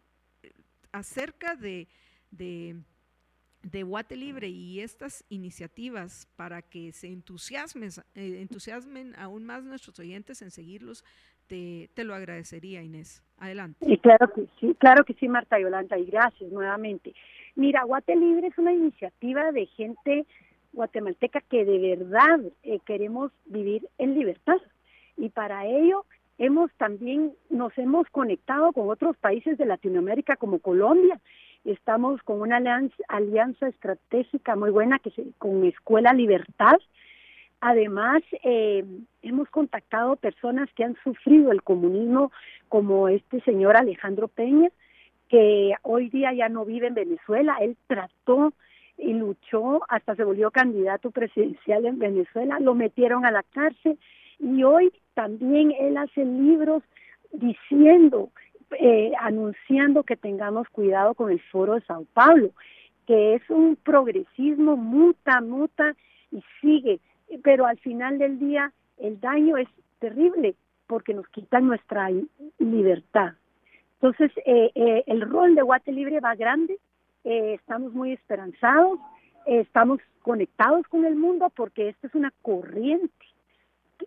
acerca 0.93 1.57
de, 1.57 1.89
de, 2.31 2.77
de, 3.63 3.83
Guate 3.83 4.17
Libre 4.17 4.49
y 4.49 4.81
estas 4.81 5.25
iniciativas 5.29 6.29
para 6.37 6.63
que 6.63 6.93
se 6.93 7.09
entusiasmen, 7.09 7.91
eh, 8.15 8.41
entusiasmen 8.41 9.15
aún 9.17 9.45
más 9.45 9.65
nuestros 9.65 9.99
oyentes 9.99 10.43
en 10.43 10.51
seguirlos, 10.51 11.05
te, 11.47 11.91
te, 11.95 12.05
lo 12.05 12.15
agradecería, 12.15 12.83
Inés. 12.83 13.25
Adelante. 13.39 13.85
Sí, 13.85 13.99
claro 13.99 14.33
que 14.33 14.47
sí, 14.61 14.77
claro 14.79 15.05
que 15.05 15.15
sí, 15.15 15.27
Marta 15.29 15.59
Yolanda, 15.59 15.99
y 15.99 16.05
gracias 16.05 16.53
nuevamente. 16.53 17.15
Mira, 17.57 17.83
Guate 17.85 18.15
Libre 18.15 18.49
es 18.49 18.59
una 18.59 18.73
iniciativa 18.73 19.51
de 19.51 19.67
gente 19.67 20.27
guatemalteca 20.73 21.41
que 21.41 21.65
de 21.65 21.79
verdad 21.97 22.41
eh, 22.63 22.79
queremos 22.85 23.33
vivir 23.47 23.89
en 23.99 24.15
libertad. 24.15 24.59
Y 25.17 25.29
para 25.31 25.67
ello 25.67 26.05
hemos 26.39 26.73
también, 26.75 27.33
nos 27.51 27.77
hemos 27.77 28.09
conectado 28.09 28.73
con 28.73 28.89
otros 28.89 29.17
países 29.17 29.59
de 29.59 29.67
Latinoamérica 29.67 30.37
como 30.37 30.59
Colombia. 30.59 31.21
Estamos 31.65 32.23
con 32.23 32.41
una 32.41 32.57
alianza, 32.57 32.97
alianza 33.09 33.69
estratégica 33.69 34.57
muy 34.57 34.71
buena 34.71 34.99
que 34.99 35.11
se, 35.11 35.33
con 35.39 35.65
Escuela 35.65 36.13
Libertad. 36.13 36.79
Además, 37.61 38.23
eh, 38.43 38.85
hemos 39.21 39.51
contactado 39.51 40.17
personas 40.17 40.71
que 40.75 40.85
han 40.85 40.97
sufrido 41.05 41.53
el 41.53 41.63
comunismo, 41.63 42.33
como 42.71 43.09
este 43.09 43.43
señor 43.43 43.77
Alejandro 43.77 44.29
Peña, 44.29 44.71
que 45.29 45.75
hoy 45.83 46.09
día 46.09 46.33
ya 46.33 46.49
no 46.49 46.65
vive 46.65 46.87
en 46.87 46.95
Venezuela. 46.95 47.59
Él 47.61 47.77
trató 47.87 48.55
y 49.01 49.15
luchó 49.15 49.81
hasta 49.89 50.15
se 50.15 50.25
volvió 50.25 50.51
candidato 50.51 51.11
presidencial 51.11 51.87
en 51.87 51.99
Venezuela, 51.99 52.59
lo 52.61 52.75
metieron 52.75 53.25
a 53.25 53.31
la 53.31 53.43
cárcel 53.43 53.99
y 54.39 54.63
hoy 54.63 54.93
también 55.15 55.73
él 55.79 55.97
hace 55.97 56.25
libros 56.25 56.83
diciendo, 57.33 58.31
eh, 58.79 59.13
anunciando 59.21 60.03
que 60.03 60.17
tengamos 60.17 60.69
cuidado 60.69 61.15
con 61.15 61.31
el 61.31 61.41
foro 61.41 61.75
de 61.75 61.83
Sao 61.83 62.05
Paulo, 62.13 62.51
que 63.07 63.35
es 63.35 63.43
un 63.51 63.77
progresismo 63.77 64.77
muta, 64.77 65.41
muta 65.41 65.95
y 66.31 66.43
sigue, 66.61 67.01
pero 67.43 67.67
al 67.67 67.79
final 67.79 68.19
del 68.19 68.39
día 68.39 68.73
el 68.99 69.21
daño 69.21 69.57
es 69.57 69.69
terrible 69.99 70.55
porque 70.87 71.15
nos 71.15 71.29
quitan 71.29 71.67
nuestra 71.67 72.11
libertad. 72.59 73.35
Entonces, 73.95 74.33
eh, 74.47 74.71
eh, 74.75 75.05
el 75.07 75.21
rol 75.21 75.55
de 75.55 75.63
Guate 75.63 75.93
Libre 75.93 76.21
va 76.21 76.35
grande, 76.35 76.79
eh, 77.25 77.55
estamos 77.55 77.93
muy 77.93 78.13
esperanzados, 78.13 78.99
eh, 79.47 79.61
estamos 79.61 80.01
conectados 80.23 80.87
con 80.89 81.05
el 81.05 81.17
mundo 81.17 81.51
porque 81.55 81.89
esta 81.89 82.07
es 82.07 82.15
una 82.15 82.33
corriente 82.43 83.27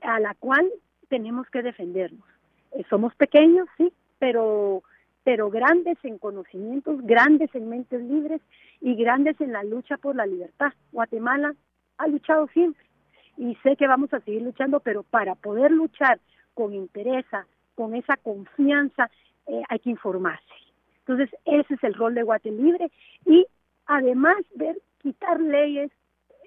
a 0.02 0.20
la 0.20 0.34
cual 0.36 0.70
tenemos 1.10 1.48
que 1.50 1.62
defendernos. 1.62 2.26
Eh, 2.72 2.84
somos 2.90 3.14
pequeños, 3.16 3.68
sí, 3.78 3.92
pero 4.20 4.84
pero 5.26 5.50
grandes 5.50 5.98
en 6.04 6.18
conocimientos, 6.18 7.02
grandes 7.04 7.50
en 7.56 7.70
mentes 7.70 8.02
libres 8.02 8.42
y 8.82 8.96
grandes 8.96 9.40
en 9.40 9.54
la 9.54 9.64
lucha 9.64 9.96
por 9.96 10.18
la 10.18 10.26
libertad. 10.26 10.74
Guatemala 10.92 11.56
ha 11.98 12.08
luchado 12.08 12.48
siempre 12.48 12.84
y 13.38 13.56
sé 13.64 13.78
que 13.78 13.88
vamos 13.88 14.14
a 14.14 14.20
seguir 14.20 14.42
luchando, 14.42 14.82
pero 14.82 15.04
para 15.04 15.36
poder 15.36 15.72
luchar 15.72 16.20
con 16.54 16.74
interés, 16.74 17.26
con 17.74 17.96
esa 17.96 18.18
confianza, 18.18 19.10
hay 19.70 19.80
que 19.80 19.92
informarse. 19.92 20.63
Entonces, 21.06 21.36
ese 21.46 21.74
es 21.74 21.84
el 21.84 21.94
rol 21.94 22.16
de 22.16 22.24
Guate 22.24 22.52
Libre 22.52 22.90
y 23.26 23.46
además 23.86 24.38
ver, 24.56 24.78
quitar 25.00 25.40
leyes, 25.40 25.92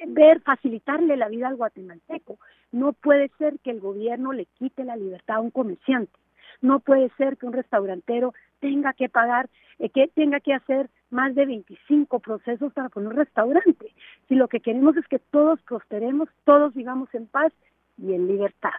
ver, 0.08 0.40
facilitarle 0.40 1.16
la 1.16 1.28
vida 1.28 1.48
al 1.48 1.56
guatemalteco. 1.56 2.38
No 2.72 2.92
puede 2.92 3.30
ser 3.38 3.58
que 3.60 3.70
el 3.70 3.80
gobierno 3.80 4.32
le 4.32 4.46
quite 4.46 4.84
la 4.84 4.96
libertad 4.96 5.36
a 5.36 5.40
un 5.40 5.50
comerciante. 5.50 6.18
No 6.62 6.80
puede 6.80 7.10
ser 7.18 7.36
que 7.36 7.46
un 7.46 7.52
restaurantero 7.52 8.32
tenga 8.60 8.94
que 8.94 9.08
pagar, 9.08 9.48
eh, 9.78 9.90
que 9.90 10.08
tenga 10.08 10.40
que 10.40 10.54
hacer 10.54 10.88
más 11.10 11.34
de 11.34 11.46
25 11.46 12.18
procesos 12.20 12.72
para 12.72 12.88
poner 12.88 13.10
un 13.10 13.16
restaurante. 13.16 13.92
Si 14.28 14.34
lo 14.34 14.48
que 14.48 14.60
queremos 14.60 14.96
es 14.96 15.06
que 15.06 15.18
todos 15.18 15.60
prosperemos, 15.62 16.28
todos 16.44 16.74
vivamos 16.74 17.14
en 17.14 17.26
paz 17.26 17.52
y 17.98 18.14
en 18.14 18.26
libertad. 18.26 18.72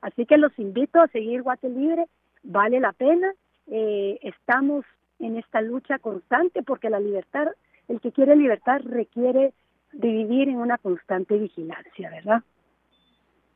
Así 0.00 0.26
que 0.26 0.38
los 0.38 0.56
invito 0.58 1.00
a 1.00 1.08
seguir 1.08 1.42
Guate 1.42 1.68
Libre, 1.68 2.06
vale 2.42 2.78
la 2.78 2.92
pena. 2.92 3.32
Eh, 3.66 4.18
estamos 4.22 4.84
en 5.24 5.36
esta 5.36 5.60
lucha 5.60 5.98
constante, 5.98 6.62
porque 6.62 6.90
la 6.90 7.00
libertad, 7.00 7.46
el 7.88 8.00
que 8.00 8.12
quiere 8.12 8.36
libertad 8.36 8.80
requiere 8.84 9.52
de 9.92 10.08
vivir 10.08 10.48
en 10.48 10.56
una 10.56 10.78
constante 10.78 11.38
vigilancia, 11.38 12.10
¿verdad? 12.10 12.42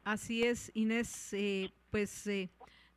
Así 0.05 0.45
es, 0.45 0.71
Inés. 0.75 1.33
Eh, 1.35 1.71
pues 1.91 2.27
eh, 2.27 2.49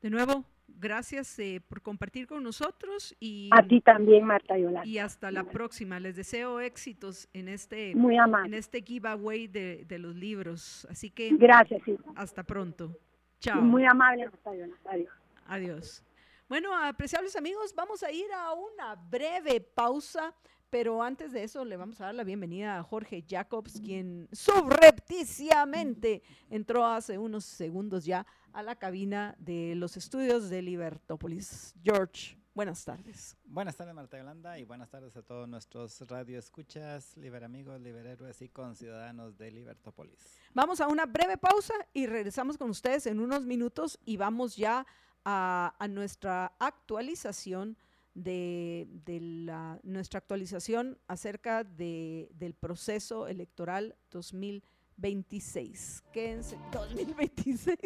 de 0.01 0.09
nuevo, 0.09 0.45
gracias 0.67 1.37
eh, 1.39 1.61
por 1.67 1.81
compartir 1.81 2.27
con 2.27 2.43
nosotros 2.43 3.15
y 3.19 3.49
a 3.51 3.65
ti 3.67 3.81
también, 3.81 4.23
Marta 4.23 4.57
Yolanda. 4.57 4.85
Y 4.85 4.99
hasta 4.99 5.31
la 5.31 5.43
próxima. 5.43 5.99
Les 5.99 6.15
deseo 6.15 6.59
éxitos 6.59 7.27
en 7.33 7.49
este 7.49 7.95
Muy 7.95 8.17
en 8.45 8.53
este 8.53 8.81
giveaway 8.81 9.47
de, 9.47 9.85
de 9.85 9.99
los 9.99 10.15
libros. 10.15 10.87
Así 10.89 11.09
que 11.09 11.31
gracias. 11.35 11.81
Sí. 11.83 11.97
Hasta 12.15 12.43
pronto. 12.43 12.97
Chao. 13.39 13.61
Muy 13.61 13.85
amable, 13.85 14.25
Marta 14.25 14.53
Yolanda. 14.53 14.77
Adiós. 14.85 15.09
Adiós. 15.47 16.03
Bueno, 16.51 16.75
apreciables 16.75 17.37
amigos, 17.37 17.73
vamos 17.73 18.03
a 18.03 18.11
ir 18.11 18.29
a 18.33 18.51
una 18.51 18.95
breve 18.95 19.61
pausa, 19.61 20.35
pero 20.69 21.01
antes 21.01 21.31
de 21.31 21.43
eso 21.45 21.63
le 21.63 21.77
vamos 21.77 22.01
a 22.01 22.07
dar 22.07 22.15
la 22.15 22.25
bienvenida 22.25 22.77
a 22.77 22.83
Jorge 22.83 23.23
Jacobs, 23.25 23.79
quien 23.79 24.27
subrepticiamente 24.33 26.21
entró 26.49 26.85
hace 26.85 27.17
unos 27.17 27.45
segundos 27.45 28.03
ya 28.03 28.27
a 28.51 28.63
la 28.63 28.75
cabina 28.75 29.33
de 29.39 29.75
los 29.77 29.95
estudios 29.95 30.49
de 30.49 30.61
Libertópolis. 30.61 31.73
George, 31.81 32.37
buenas 32.53 32.83
tardes. 32.83 33.37
Buenas 33.45 33.77
tardes, 33.77 33.95
Marta 33.95 34.17
Yolanda, 34.17 34.59
y 34.59 34.65
buenas 34.65 34.89
tardes 34.89 35.15
a 35.15 35.21
todos 35.21 35.47
nuestros 35.47 36.01
radioescuchas, 36.01 37.15
liberamigos, 37.15 37.79
liberhéroes 37.79 38.41
y 38.41 38.49
conciudadanos 38.49 39.37
de 39.37 39.51
Libertópolis. 39.51 40.37
Vamos 40.53 40.81
a 40.81 40.89
una 40.89 41.05
breve 41.05 41.37
pausa 41.37 41.75
y 41.93 42.07
regresamos 42.07 42.57
con 42.57 42.69
ustedes 42.69 43.05
en 43.05 43.21
unos 43.21 43.45
minutos 43.45 43.97
y 44.03 44.17
vamos 44.17 44.57
ya 44.57 44.79
a, 44.81 44.85
a 45.25 45.87
nuestra 45.89 46.53
actualización 46.59 47.77
de, 48.13 48.87
de, 49.05 49.19
la, 49.21 49.79
nuestra 49.83 50.19
actualización 50.19 50.97
acerca 51.07 51.63
de, 51.63 52.29
del 52.33 52.53
proceso 52.53 53.27
electoral 53.27 53.95
2026. 54.11 56.03
Quédense, 56.11 56.57
2026. 56.71 57.77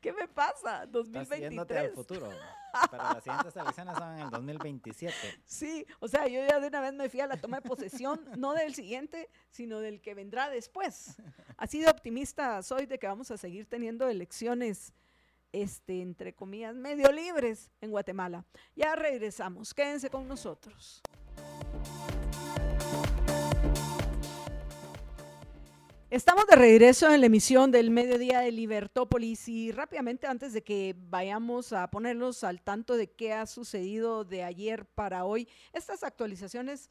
¿Qué 0.00 0.12
me 0.12 0.26
pasa? 0.26 0.84
2023. 0.86 1.78
al 1.78 1.92
futuro. 1.92 2.28
Pero 2.90 3.02
las 3.02 3.22
siguientes 3.22 3.56
elecciones 3.56 3.96
son 3.96 4.12
en 4.14 4.20
el 4.20 4.30
2027. 4.30 5.14
Sí, 5.44 5.86
o 5.98 6.08
sea, 6.08 6.26
yo 6.26 6.40
ya 6.46 6.60
de 6.60 6.68
una 6.68 6.80
vez 6.80 6.92
me 6.92 7.08
fui 7.08 7.20
a 7.20 7.26
la 7.26 7.36
toma 7.36 7.60
de 7.60 7.68
posesión, 7.68 8.20
no 8.36 8.54
del 8.54 8.74
siguiente, 8.74 9.28
sino 9.50 9.80
del 9.80 10.00
que 10.00 10.14
vendrá 10.14 10.50
después. 10.50 11.16
Así 11.56 11.80
de 11.80 11.88
optimista 11.88 12.62
soy 12.62 12.86
de 12.86 12.98
que 12.98 13.06
vamos 13.06 13.30
a 13.30 13.36
seguir 13.36 13.66
teniendo 13.66 14.08
elecciones 14.08 14.92
este, 15.52 16.00
entre 16.02 16.34
comillas, 16.34 16.74
medio 16.74 17.10
libres 17.12 17.70
en 17.80 17.90
Guatemala. 17.90 18.44
Ya 18.76 18.94
regresamos, 18.96 19.74
quédense 19.74 20.10
con 20.10 20.26
nosotros. 20.28 21.02
Estamos 26.10 26.44
de 26.48 26.56
regreso 26.56 27.12
en 27.12 27.20
la 27.20 27.26
emisión 27.26 27.70
del 27.70 27.90
mediodía 27.90 28.40
de 28.40 28.50
Libertópolis 28.50 29.48
y 29.48 29.70
rápidamente 29.70 30.26
antes 30.26 30.52
de 30.52 30.64
que 30.64 30.96
vayamos 30.98 31.72
a 31.72 31.88
ponernos 31.88 32.42
al 32.42 32.62
tanto 32.62 32.96
de 32.96 33.12
qué 33.12 33.32
ha 33.32 33.46
sucedido 33.46 34.24
de 34.24 34.42
ayer 34.42 34.86
para 34.86 35.24
hoy, 35.24 35.48
estas 35.72 36.02
actualizaciones 36.02 36.90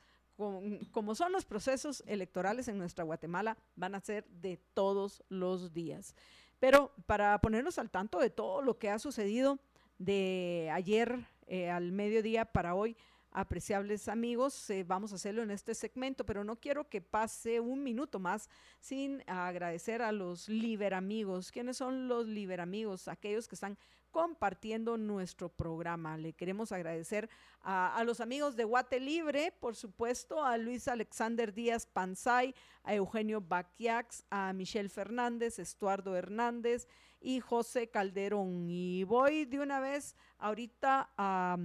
como 0.91 1.15
son 1.15 1.33
los 1.33 1.43
procesos 1.43 2.01
electorales 2.07 2.69
en 2.69 2.77
nuestra 2.77 3.03
Guatemala, 3.03 3.57
van 3.75 3.93
a 3.93 3.99
ser 3.99 4.25
de 4.29 4.55
todos 4.73 5.21
los 5.27 5.73
días. 5.73 6.15
Pero 6.59 6.91
para 7.05 7.39
ponernos 7.39 7.79
al 7.79 7.89
tanto 7.89 8.19
de 8.19 8.29
todo 8.29 8.61
lo 8.61 8.77
que 8.77 8.89
ha 8.89 8.99
sucedido 8.99 9.59
de 9.97 10.69
ayer 10.73 11.25
eh, 11.47 11.69
al 11.69 11.91
mediodía 11.91 12.45
para 12.45 12.75
hoy, 12.75 12.95
apreciables 13.31 14.07
amigos, 14.07 14.69
eh, 14.69 14.83
vamos 14.83 15.11
a 15.11 15.15
hacerlo 15.15 15.43
en 15.43 15.51
este 15.51 15.75
segmento, 15.75 16.25
pero 16.25 16.43
no 16.43 16.55
quiero 16.55 16.89
que 16.89 17.01
pase 17.01 17.59
un 17.59 17.83
minuto 17.83 18.19
más 18.19 18.49
sin 18.79 19.23
agradecer 19.27 20.01
a 20.01 20.11
los 20.11 20.49
liberamigos. 20.49 21.51
¿Quiénes 21.51 21.77
son 21.77 22.07
los 22.07 22.27
liberamigos? 22.27 23.07
Aquellos 23.07 23.47
que 23.47 23.55
están 23.55 23.77
compartiendo 24.11 24.97
nuestro 24.97 25.49
programa. 25.49 26.17
Le 26.17 26.33
queremos 26.33 26.71
agradecer 26.71 27.29
a, 27.61 28.01
los 28.05 28.19
amigos 28.19 28.55
de 28.55 28.63
Guate 28.63 28.99
Libre, 28.99 29.51
por 29.59 29.75
supuesto, 29.75 30.43
a 30.43 30.57
Luis 30.57 30.87
Alexander 30.87 31.53
Díaz 31.53 31.85
Panzay, 31.85 32.53
a 32.83 32.93
Eugenio 32.95 33.41
Baquiax, 33.41 34.23
a 34.29 34.53
Michelle 34.53 34.89
Fernández, 34.89 35.59
Estuardo 35.59 36.15
Hernández 36.15 36.87
y 37.21 37.39
José 37.39 37.89
Calderón. 37.89 38.69
Y 38.69 39.03
voy 39.03 39.45
de 39.45 39.59
una 39.59 39.79
vez 39.79 40.15
ahorita 40.37 41.11
a, 41.17 41.57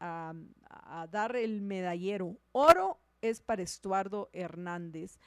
a 0.00 1.06
dar 1.10 1.36
el 1.36 1.60
medallero. 1.60 2.36
Oro 2.52 3.00
es 3.20 3.40
para 3.40 3.62
Estuardo 3.62 4.30
Hernández, 4.32 5.18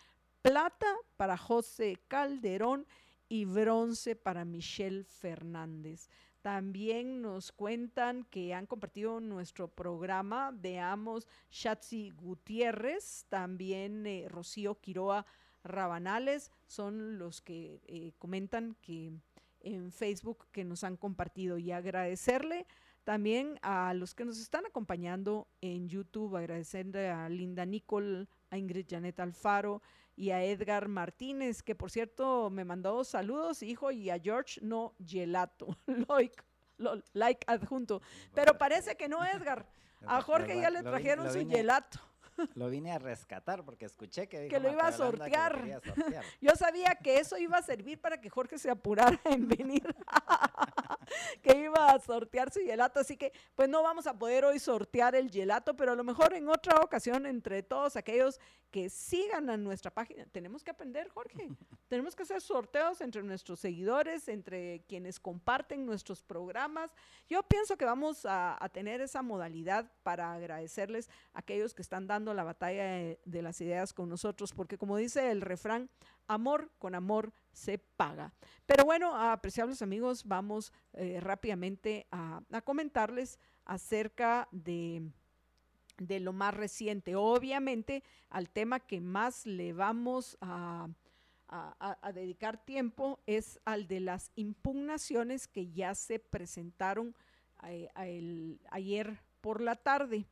plata 0.42 0.88
para 1.16 1.38
José 1.38 2.00
Calderón 2.08 2.86
y 3.30 3.46
bronce 3.46 4.16
para 4.16 4.46
Michelle 4.46 5.04
Fernández. 5.04 6.10
También 6.48 7.22
nos 7.22 7.52
cuentan 7.52 8.24
que 8.24 8.54
han 8.54 8.68
compartido 8.68 9.20
nuestro 9.20 9.68
programa. 9.68 10.52
Veamos 10.54 11.28
Shatsi 11.52 12.12
Gutiérrez, 12.12 13.26
también 13.28 14.08
eh, 14.08 14.28
Rocío 14.30 14.80
Quiroa 14.80 15.26
Rabanales, 15.66 16.54
son 16.66 17.20
los 17.20 17.42
que 17.42 17.82
eh, 17.88 18.14
comentan 18.18 18.78
que 18.80 19.12
en 19.60 19.92
Facebook 19.92 20.48
que 20.54 20.64
nos 20.64 20.86
han 20.86 20.96
compartido 20.96 21.58
y 21.58 21.74
agradecerle 21.74 22.66
también 23.04 23.60
a 23.62 23.94
los 23.94 24.16
que 24.16 24.24
nos 24.24 24.40
están 24.40 24.66
acompañando 24.66 25.50
en 25.60 25.90
YouTube, 25.90 26.38
agradecerle 26.38 27.10
a 27.10 27.28
Linda 27.28 27.66
Nicole, 27.66 28.26
a 28.52 28.58
Ingrid 28.58 28.86
Janet 28.90 29.20
Alfaro 29.20 29.82
y 30.18 30.32
a 30.32 30.44
Edgar 30.44 30.88
Martínez, 30.88 31.62
que 31.62 31.76
por 31.76 31.92
cierto 31.92 32.50
me 32.50 32.66
mandó 32.66 33.04
saludos, 33.04 33.62
hijo, 33.62 33.92
y 33.92 34.10
a 34.10 34.20
George 34.20 34.60
no 34.62 34.96
gelato, 35.06 35.78
like, 36.10 36.44
like 37.14 37.46
adjunto. 37.48 38.02
Pero 38.34 38.58
parece 38.58 38.98
que 38.98 39.08
no, 39.08 39.24
Edgar. 39.24 39.66
A 40.06 40.22
Jorge 40.22 40.62
ya 40.62 40.70
le 40.70 40.84
trajeron 40.84 41.32
su 41.34 41.48
gelato. 41.50 42.00
Lo 42.54 42.70
vine 42.70 42.92
a 42.92 43.00
rescatar 43.00 43.66
porque 43.66 43.86
escuché 43.86 44.28
que, 44.28 44.48
que 44.48 44.60
lo 44.60 44.72
iba 44.72 44.86
a 44.86 44.92
sortear. 44.92 45.82
Yo 46.40 46.56
sabía 46.56 46.94
que 46.94 47.18
eso 47.18 47.36
iba 47.40 47.58
a 47.58 47.64
servir 47.64 48.00
para 48.00 48.22
que 48.22 48.30
Jorge 48.30 48.60
se 48.60 48.70
apurara 48.70 49.20
en 49.26 49.48
venir, 49.48 49.96
que 51.42 51.58
iba 51.58 51.90
a 51.90 52.00
sortear 52.00 52.52
su 52.52 52.60
gelato. 52.60 53.00
Así 53.00 53.18
que, 53.18 53.32
pues 53.56 53.70
no 53.70 53.84
vamos 53.84 54.08
a 54.08 54.18
poder 54.18 54.46
hoy 54.46 54.60
sortear 54.60 55.16
el 55.16 55.30
gelato, 55.30 55.76
pero 55.76 55.94
a 55.94 55.96
lo 55.96 56.04
mejor 56.04 56.34
en 56.34 56.50
otra 56.50 56.80
ocasión, 56.82 57.26
entre 57.26 57.64
todos 57.64 57.96
aquellos 57.96 58.40
que 58.72 58.90
sigan 58.90 59.50
a 59.50 59.58
nuestra 59.58 59.92
página, 59.92 60.26
tenemos 60.32 60.64
que 60.64 60.72
aprender, 60.72 61.08
Jorge. 61.10 61.50
tenemos 61.88 62.16
que 62.16 62.24
hacer 62.24 62.42
sorteos 62.42 63.02
entre 63.02 63.24
nuestros 63.24 63.60
seguidores, 63.60 64.28
entre 64.28 64.84
quienes 64.88 65.20
comparten 65.20 65.86
nuestros 65.86 66.22
programas. 66.22 66.92
Yo 67.30 67.44
pienso 67.44 67.78
que 67.78 67.86
vamos 67.86 68.26
a, 68.26 68.62
a 68.62 68.70
tener 68.70 69.02
esa 69.02 69.22
modalidad 69.22 69.90
para 70.04 70.34
agradecerles 70.34 71.10
a 71.34 71.40
aquellos 71.40 71.74
que 71.74 71.82
están 71.82 72.08
dando 72.08 72.34
la 72.34 72.44
batalla 72.44 73.18
de, 73.26 73.42
las 73.42 73.62
ideas 73.62 73.94
con 73.94 74.10
nosotros, 74.10 74.54
porque 74.54 74.78
como 74.78 74.98
dice 74.98 75.32
el 75.32 75.42
refrán, 75.42 75.90
amor 76.28 76.72
con 76.78 76.96
amor 76.96 77.34
se 77.52 77.78
paga. 77.78 78.34
Pero 78.66 78.86
bueno, 78.86 79.16
apreciables 79.16 79.82
amigos, 79.82 80.24
vamos 80.26 80.72
eh, 80.94 81.20
rápidamente 81.20 82.08
a, 82.12 82.42
comentarles 82.64 83.40
acerca 83.66 84.48
de 84.52 85.12
de 85.98 86.20
lo 86.20 86.32
más 86.32 86.54
reciente. 86.54 87.16
Obviamente, 87.16 88.04
al 88.30 88.50
tema 88.50 88.80
que 88.80 89.02
más 89.02 89.46
le 89.46 89.74
vamos 89.74 90.38
a, 90.42 90.88
dedicar 92.14 92.64
tiempo 92.66 93.20
es 93.26 93.60
al 93.64 93.88
de 93.88 94.02
las 94.02 94.32
impugnaciones 94.36 95.48
que 95.48 95.72
ya 95.72 95.96
se 95.96 96.20
presentaron 96.20 97.16
eh, 97.64 97.90
ayer 98.70 99.20
por 99.42 99.62
la 99.62 99.76
tarde. 99.76 100.26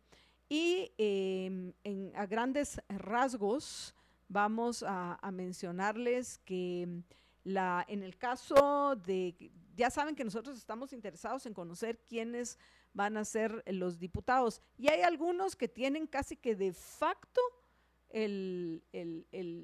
Y 0.49 0.91
em, 0.97 1.73
a 2.13 2.25
grandes 2.25 2.81
rasgos 2.89 3.94
vamos 4.27 4.83
a, 4.87 5.19
mencionarles 5.31 6.39
que 6.39 7.01
la, 7.43 7.85
en 7.87 8.03
el 8.03 8.17
caso 8.17 8.95
de, 8.95 9.51
ya 9.75 9.89
saben 9.89 10.15
que 10.15 10.23
nosotros 10.23 10.57
estamos 10.57 10.93
interesados 10.93 11.45
en 11.45 11.53
conocer 11.53 11.99
quiénes 12.07 12.57
van 12.93 13.17
a 13.17 13.25
ser 13.25 13.63
los 13.67 13.99
diputados. 13.99 14.61
Y 14.77 14.87
hay 14.87 15.01
algunos 15.01 15.55
que 15.55 15.67
tienen 15.67 16.07
casi 16.07 16.37
que 16.37 16.55
de 16.55 16.73
facto 16.73 17.41
el, 18.09 18.83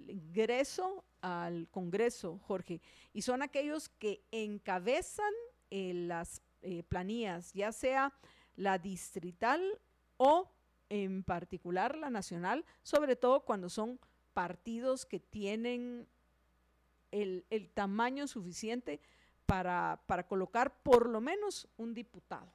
ingreso 0.07 1.05
al 1.21 1.69
Congreso, 1.69 2.39
Jorge. 2.39 2.81
Y 3.13 3.21
son 3.21 3.41
aquellos 3.41 3.89
que 3.89 4.25
encabezan 4.31 5.33
eh, 5.69 5.93
las 5.93 6.41
eh, 6.61 6.83
planillas, 6.83 7.53
ya 7.53 7.71
sea 7.71 8.13
la 8.55 8.77
distrital 8.77 9.61
o 10.17 10.51
en 10.89 11.23
particular 11.23 11.95
la 11.95 12.09
nacional, 12.09 12.65
sobre 12.83 13.15
todo 13.15 13.45
cuando 13.45 13.69
son 13.69 13.97
partidos 14.33 15.05
que 15.05 15.19
tienen 15.19 16.07
el, 17.11 17.69
tamaño 17.73 18.27
suficiente 18.27 18.99
para, 19.45 19.99
colocar 20.27 20.81
por 20.81 21.09
lo 21.09 21.21
menos 21.21 21.67
un 21.77 21.93
diputado. 21.93 22.51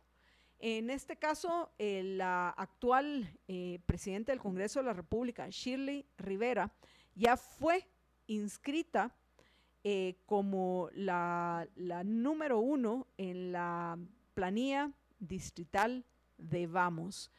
En 0.58 0.88
este 0.88 1.16
caso, 1.16 1.70
la 1.78 2.48
actual 2.50 3.38
eh, 3.46 3.78
presidenta 3.84 4.32
del 4.32 4.40
Congreso 4.40 4.80
de 4.80 4.86
la 4.86 4.94
República, 4.94 5.48
Shirley 5.50 6.06
Rivera, 6.16 6.72
ya 7.14 7.36
fue 7.36 7.86
inscrita 8.26 9.14
eh, 9.84 10.16
como 10.26 10.88
la, 10.94 11.68
la 11.76 12.02
número 12.02 12.58
uno 12.58 13.06
en 13.18 13.52
la 13.52 13.98
planilla 14.34 14.90
distrital 15.18 16.04
de 16.38 16.66
Vamos. 16.66 17.30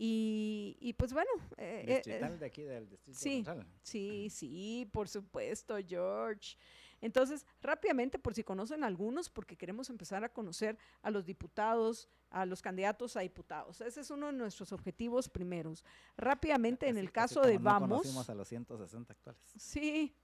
Y, 0.00 0.94
pues 0.96 1.12
bueno. 1.12 1.30
Eh, 1.56 1.84
eh, 1.86 1.94
Distrital 1.96 2.38
de 2.38 2.46
aquí 2.46 2.62
del 2.62 2.88
Distrito 2.88 3.18
sí, 3.18 3.44
Sí, 3.82 4.30
sí, 4.30 4.90
por 4.92 5.08
supuesto, 5.08 5.76
George. 5.84 6.56
Entonces, 7.00 7.44
rápidamente, 7.60 8.18
por 8.18 8.34
si 8.34 8.44
conocen 8.44 8.84
algunos, 8.84 9.28
porque 9.28 9.56
queremos 9.56 9.90
empezar 9.90 10.22
a 10.22 10.28
conocer 10.28 10.78
a 11.02 11.10
los 11.10 11.26
diputados, 11.26 12.08
a 12.30 12.46
los 12.46 12.62
candidatos 12.62 13.16
a 13.16 13.20
diputados. 13.20 13.80
Ese 13.80 14.00
es 14.00 14.10
uno 14.10 14.26
de 14.26 14.34
nuestros 14.34 14.72
objetivos 14.72 15.28
primeros. 15.28 15.84
Rápidamente, 16.16 16.88
en 16.88 16.96
el 16.96 17.10
caso 17.10 17.40
de 17.40 17.58
Vamos. 17.58 18.02
Conocimos 18.02 18.30
a 18.30 18.34
los 18.34 18.46
160 18.48 19.12
actuales. 19.12 19.42
Sí. 19.56 20.14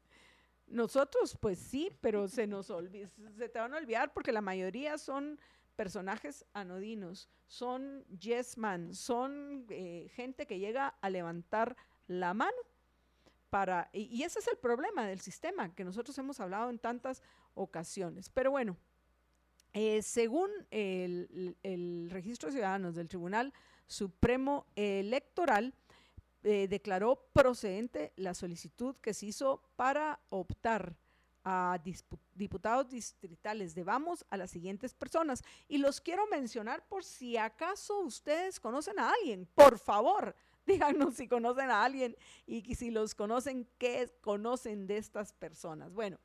Nosotros, 0.66 1.36
pues 1.40 1.58
sí, 1.58 1.90
pero 2.00 2.28
se 2.28 2.46
nos 2.46 2.70
olvida, 2.70 3.10
se 3.36 3.48
te 3.48 3.58
van 3.58 3.74
a 3.74 3.76
olvidar 3.76 4.12
porque 4.12 4.32
la 4.32 4.40
mayoría 4.40 4.98
son 4.98 5.38
personajes 5.76 6.44
anodinos, 6.52 7.28
son 7.46 8.04
yes 8.18 8.56
man, 8.56 8.94
son 8.94 9.66
eh, 9.70 10.08
gente 10.14 10.46
que 10.46 10.58
llega 10.58 10.88
a 11.00 11.10
levantar 11.10 11.76
la 12.06 12.34
mano 12.34 12.56
para, 13.50 13.88
y, 13.92 14.22
ese 14.22 14.40
es 14.40 14.48
el 14.48 14.56
problema 14.58 15.06
del 15.06 15.20
sistema 15.20 15.74
que 15.74 15.84
nosotros 15.84 16.16
hemos 16.18 16.40
hablado 16.40 16.70
en 16.70 16.78
tantas 16.78 17.22
ocasiones. 17.54 18.28
Pero 18.28 18.50
bueno, 18.50 18.76
eh, 19.72 20.02
según 20.02 20.50
el, 20.70 21.56
el, 21.62 22.08
registro 22.10 22.48
de 22.48 22.54
ciudadanos 22.54 22.94
del 22.94 23.08
Tribunal 23.08 23.52
Supremo 23.86 24.66
Electoral, 24.74 25.74
eh, 26.46 26.68
declaró 26.68 27.26
procedente 27.32 28.12
la 28.16 28.34
solicitud 28.34 28.96
que 28.96 29.14
se 29.14 29.26
hizo 29.26 29.62
para 29.76 30.20
optar 30.28 30.94
a 31.44 31.78
diputados 32.34 32.88
distritales 32.88 33.74
de 33.74 33.84
Vamos 33.84 34.24
a 34.30 34.36
las 34.36 34.50
siguientes 34.50 34.94
personas. 34.94 35.42
Y 35.68 35.78
los 35.78 36.00
quiero 36.00 36.26
mencionar 36.28 36.86
por 36.88 37.04
si 37.04 37.36
acaso 37.36 38.00
ustedes 38.00 38.58
conocen 38.58 38.98
a 38.98 39.10
alguien. 39.10 39.46
Por 39.54 39.78
favor, 39.78 40.34
díganos 40.66 41.14
si 41.14 41.28
conocen 41.28 41.70
a 41.70 41.84
alguien 41.84 42.16
y 42.46 42.74
si 42.74 42.90
los 42.90 43.14
conocen, 43.14 43.68
qué 43.78 44.10
conocen 44.22 44.86
de 44.86 44.96
estas 44.96 45.32
personas. 45.32 45.92
Bueno, 45.92 46.18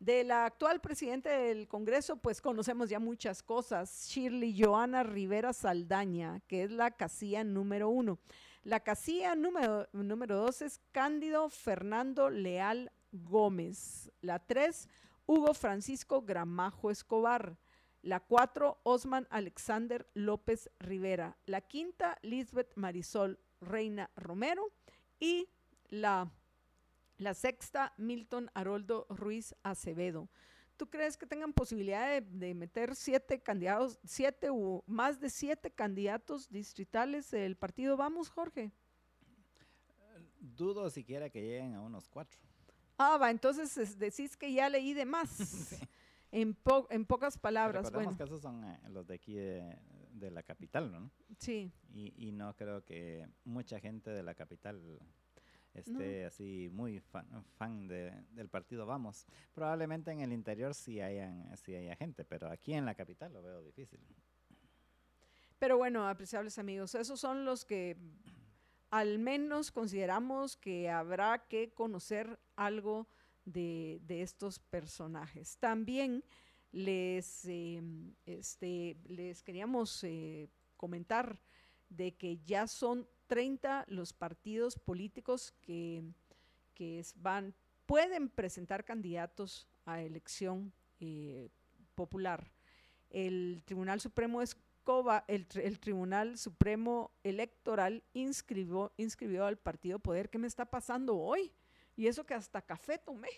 de 0.00 0.24
la 0.24 0.46
actual 0.46 0.80
presidente 0.80 1.28
del 1.28 1.68
Congreso, 1.68 2.16
pues 2.16 2.40
conocemos 2.40 2.88
ya 2.88 2.98
muchas 2.98 3.42
cosas. 3.42 4.06
Shirley 4.08 4.58
Joana 4.58 5.02
Rivera 5.02 5.52
Saldaña, 5.52 6.40
que 6.48 6.62
es 6.62 6.70
la 6.70 6.90
casilla 6.90 7.44
número 7.44 7.90
uno. 7.90 8.18
La 8.62 8.80
casilla 8.80 9.34
número, 9.34 9.88
número 9.92 10.36
dos 10.36 10.62
es 10.62 10.80
Cándido 10.92 11.50
Fernando 11.50 12.30
Leal 12.30 12.90
Gómez. 13.12 14.10
La 14.20 14.38
3, 14.38 14.88
Hugo 15.26 15.54
Francisco 15.54 16.22
Gramajo 16.22 16.90
Escobar. 16.90 17.56
La 18.02 18.20
4, 18.20 18.80
Osman 18.82 19.26
Alexander 19.30 20.08
López 20.14 20.70
Rivera. 20.78 21.36
La 21.46 21.60
quinta, 21.60 22.18
Lisbeth 22.22 22.72
Marisol 22.76 23.38
Reina 23.60 24.10
Romero. 24.16 24.72
Y 25.18 25.48
la, 25.88 26.30
la 27.18 27.34
sexta, 27.34 27.92
Milton 27.98 28.50
Haroldo 28.54 29.06
Ruiz 29.10 29.54
Acevedo. 29.62 30.28
¿Tú 30.76 30.88
crees 30.88 31.18
que 31.18 31.26
tengan 31.26 31.52
posibilidad 31.52 32.08
de, 32.08 32.22
de, 32.22 32.54
meter 32.54 32.96
siete 32.96 33.42
candidatos, 33.42 34.00
siete 34.02 34.48
o 34.50 34.82
más 34.86 35.20
de 35.20 35.28
siete 35.28 35.70
candidatos 35.70 36.48
distritales 36.48 37.30
del 37.30 37.54
partido? 37.54 37.98
Vamos, 37.98 38.30
Jorge. 38.30 38.72
Dudo 40.40 40.88
siquiera 40.88 41.28
que 41.28 41.42
lleguen 41.42 41.74
a 41.74 41.82
unos 41.82 42.08
cuatro. 42.08 42.40
Ah, 43.02 43.16
va, 43.16 43.30
entonces 43.30 43.98
decís 43.98 44.36
que 44.36 44.52
ya 44.52 44.68
leí 44.68 44.92
de 44.92 45.06
más. 45.06 45.30
En, 46.32 46.54
po- 46.54 46.86
en 46.90 47.04
pocas 47.06 47.36
palabras, 47.36 47.90
bueno, 47.90 48.16
que 48.16 48.22
esos 48.22 48.40
son 48.40 48.62
eh, 48.62 48.78
los 48.90 49.04
de 49.08 49.14
aquí 49.14 49.34
de, 49.34 49.76
de 50.12 50.30
la 50.30 50.44
capital, 50.44 50.92
¿no? 50.92 51.10
sí, 51.38 51.72
Y, 51.92 52.12
y 52.28 52.30
no 52.30 52.54
creo 52.54 52.84
que 52.84 53.26
mucha 53.44 53.80
gente 53.80 54.10
de 54.10 54.22
la 54.22 54.36
capital 54.36 54.80
esté 55.74 56.26
así 56.26 56.68
muy 56.72 57.00
fan, 57.00 57.26
fan 57.58 57.88
de- 57.88 58.12
del 58.30 58.48
partido 58.48 58.86
Vamos. 58.86 59.26
Probablemente 59.52 60.12
en 60.12 60.20
el 60.20 60.32
interior 60.32 60.72
sí, 60.72 61.00
hayan, 61.00 61.50
sí 61.56 61.74
haya 61.74 61.96
gente, 61.96 62.24
pero 62.24 62.48
aquí 62.48 62.74
en 62.74 62.84
la 62.86 62.94
capital 62.94 63.32
lo 63.32 63.42
veo 63.42 63.60
difícil. 63.62 63.98
Pero 65.58 65.78
bueno, 65.78 66.06
apreciables 66.08 66.58
amigos, 66.60 66.94
esos 66.94 67.18
son 67.18 67.44
los 67.44 67.64
que 67.64 67.96
al 68.90 69.18
menos 69.18 69.70
consideramos 69.70 70.56
que 70.56 70.90
habrá 70.90 71.46
que 71.46 71.72
conocer 71.72 72.38
algo 72.56 73.06
de, 73.44 74.00
estos 74.08 74.58
personajes. 74.58 75.56
También 75.58 76.24
les, 76.72 77.44
eh, 77.46 77.82
este, 78.26 78.96
queríamos 79.44 80.02
eh, 80.04 80.48
comentar 80.76 81.40
de 81.88 82.12
que 82.16 82.38
ya 82.44 82.66
son 82.66 83.08
30 83.26 83.84
los 83.88 84.12
partidos 84.12 84.76
políticos 84.76 85.52
que, 85.62 86.02
es- 86.78 87.14
van, 87.16 87.54
pueden 87.86 88.28
presentar 88.28 88.84
candidatos 88.84 89.68
a 89.84 90.02
elección 90.02 90.72
eh, 91.00 91.48
popular. 91.94 92.50
El 93.08 93.62
Tribunal 93.64 94.00
Supremo 94.00 94.42
El, 95.28 95.46
el 95.62 95.78
Tribunal 95.78 96.36
Supremo 96.36 97.12
Electoral 97.22 98.02
inscribió, 98.12 98.92
inscribió 98.96 99.46
al 99.46 99.56
Partido 99.56 100.00
Poder. 100.00 100.30
¿Qué 100.30 100.38
me 100.38 100.48
está 100.48 100.64
pasando 100.64 101.16
hoy? 101.16 101.52
Y 101.96 102.08
eso 102.08 102.24
que 102.24 102.34
hasta 102.34 102.60
café 102.60 102.98
tomé. 102.98 103.28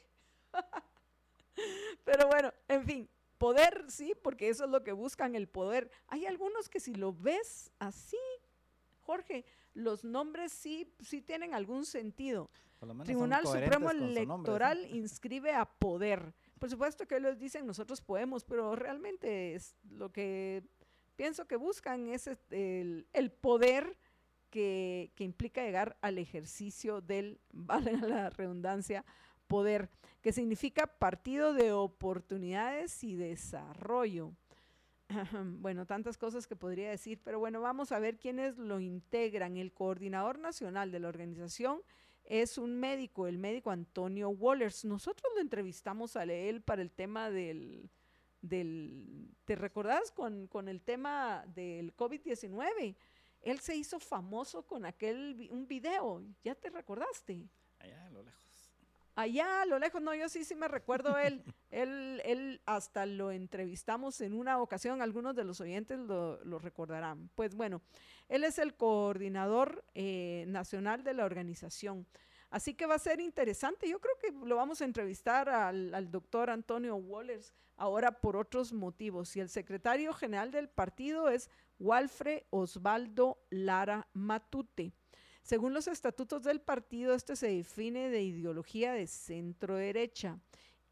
Pero 2.04 2.28
bueno, 2.28 2.52
en 2.68 2.84
fin, 2.84 3.08
poder 3.36 3.84
sí, 3.88 4.14
porque 4.22 4.48
eso 4.48 4.64
es 4.64 4.70
lo 4.70 4.82
que 4.82 4.92
buscan, 4.92 5.34
el 5.34 5.46
poder. 5.46 5.90
Hay 6.06 6.24
algunos 6.26 6.68
que 6.68 6.80
si 6.80 6.94
lo 6.94 7.12
ves 7.12 7.70
así, 7.78 8.16
Jorge, 9.00 9.44
los 9.74 10.04
nombres 10.04 10.52
sí, 10.52 10.90
sí 11.00 11.20
tienen 11.20 11.52
algún 11.52 11.84
sentido. 11.84 12.50
Tribunal 13.04 13.46
Supremo. 13.46 13.90
Electoral 13.90 14.86
inscribe 14.94 15.52
a 15.52 15.66
poder. 15.66 16.34
Por 16.58 16.70
supuesto 16.70 17.06
que 17.06 17.16
ellos 17.16 17.38
dicen 17.38 17.66
nosotros 17.66 18.00
podemos, 18.00 18.44
pero 18.44 18.74
realmente 18.74 19.54
es 19.54 19.76
lo 19.90 20.10
que 20.12 20.64
pienso 21.16 21.46
que 21.46 21.56
buscan 21.56 22.08
es 22.08 22.26
este, 22.26 22.80
el, 22.80 23.06
el 23.12 23.30
poder 23.30 23.98
que, 24.50 25.12
que 25.14 25.24
implica 25.24 25.62
llegar 25.62 25.96
al 26.00 26.18
ejercicio 26.18 27.00
del, 27.00 27.40
vale 27.52 27.96
la 27.96 28.30
redundancia, 28.30 29.04
poder, 29.46 29.90
que 30.20 30.32
significa 30.32 30.86
partido 30.86 31.52
de 31.52 31.72
oportunidades 31.72 33.02
y 33.04 33.16
desarrollo. 33.16 34.32
Bueno, 35.60 35.86
tantas 35.86 36.16
cosas 36.16 36.46
que 36.46 36.56
podría 36.56 36.90
decir, 36.90 37.20
pero 37.22 37.38
bueno, 37.38 37.60
vamos 37.60 37.92
a 37.92 37.98
ver 37.98 38.18
quiénes 38.18 38.56
lo 38.56 38.80
integran. 38.80 39.56
El 39.56 39.72
coordinador 39.72 40.38
nacional 40.38 40.90
de 40.90 41.00
la 41.00 41.08
organización 41.08 41.82
es 42.24 42.58
un 42.58 42.78
médico, 42.78 43.26
el 43.26 43.38
médico 43.38 43.70
Antonio 43.70 44.30
Wallers. 44.30 44.84
Nosotros 44.84 45.30
lo 45.34 45.40
entrevistamos 45.40 46.16
a 46.16 46.24
él 46.24 46.62
para 46.62 46.82
el 46.82 46.90
tema 46.90 47.30
del, 47.30 47.90
del 48.42 49.30
¿te 49.44 49.56
recordás 49.56 50.10
con, 50.12 50.46
con 50.46 50.68
el 50.68 50.82
tema 50.82 51.44
del 51.54 51.96
COVID-19? 51.96 52.94
Él 53.42 53.58
se 53.60 53.74
hizo 53.74 53.98
famoso 53.98 54.66
con 54.66 54.84
aquel, 54.84 55.48
un 55.50 55.66
video, 55.66 56.22
¿ya 56.44 56.54
te 56.54 56.70
recordaste? 56.70 57.48
Allá 57.80 58.06
a 58.06 58.10
lo 58.10 58.22
lejos. 58.22 58.42
Allá 59.14 59.62
a 59.62 59.66
lo 59.66 59.78
lejos, 59.78 60.00
no, 60.00 60.14
yo 60.14 60.28
sí, 60.28 60.44
sí 60.44 60.54
me 60.54 60.68
recuerdo 60.68 61.18
él. 61.18 61.42
él, 61.70 62.22
él 62.24 62.60
hasta 62.66 63.04
lo 63.04 63.30
entrevistamos 63.30 64.20
en 64.20 64.32
una 64.32 64.60
ocasión, 64.60 65.02
algunos 65.02 65.34
de 65.34 65.44
los 65.44 65.60
oyentes 65.60 65.98
lo, 65.98 66.42
lo 66.44 66.58
recordarán. 66.58 67.28
Pues 67.34 67.54
bueno, 67.54 67.82
él 68.28 68.44
es 68.44 68.58
el 68.58 68.74
coordinador 68.74 69.84
eh, 69.94 70.44
nacional 70.48 71.02
de 71.02 71.14
la 71.14 71.24
organización. 71.24 72.06
Así 72.52 72.74
que 72.74 72.84
va 72.84 72.96
a 72.96 72.98
ser 72.98 73.18
interesante. 73.18 73.88
Yo 73.88 73.98
creo 73.98 74.14
que 74.20 74.30
lo 74.46 74.56
vamos 74.56 74.82
a 74.82 74.84
entrevistar 74.84 75.48
al, 75.48 76.10
doctor 76.10 76.50
Antonio 76.50 76.96
Wallers 76.96 77.54
ahora 77.78 78.20
por 78.20 78.36
otros 78.36 78.74
motivos. 78.74 79.34
Y 79.36 79.40
el 79.40 79.48
secretario 79.48 80.12
general 80.12 80.50
del 80.50 80.68
partido 80.68 81.30
es 81.30 81.48
Walfre 81.78 82.46
Osvaldo 82.50 83.42
Lara 83.48 84.06
Matute. 84.12 84.92
Según 85.42 85.72
los 85.72 85.88
estatutos 85.88 86.42
del 86.42 86.60
partido, 86.60 87.14
este 87.14 87.36
se 87.36 87.48
define 87.48 88.10
de 88.10 88.22
ideología 88.22 88.92
de 88.92 89.06
centro 89.06 89.76
derecha. 89.76 90.38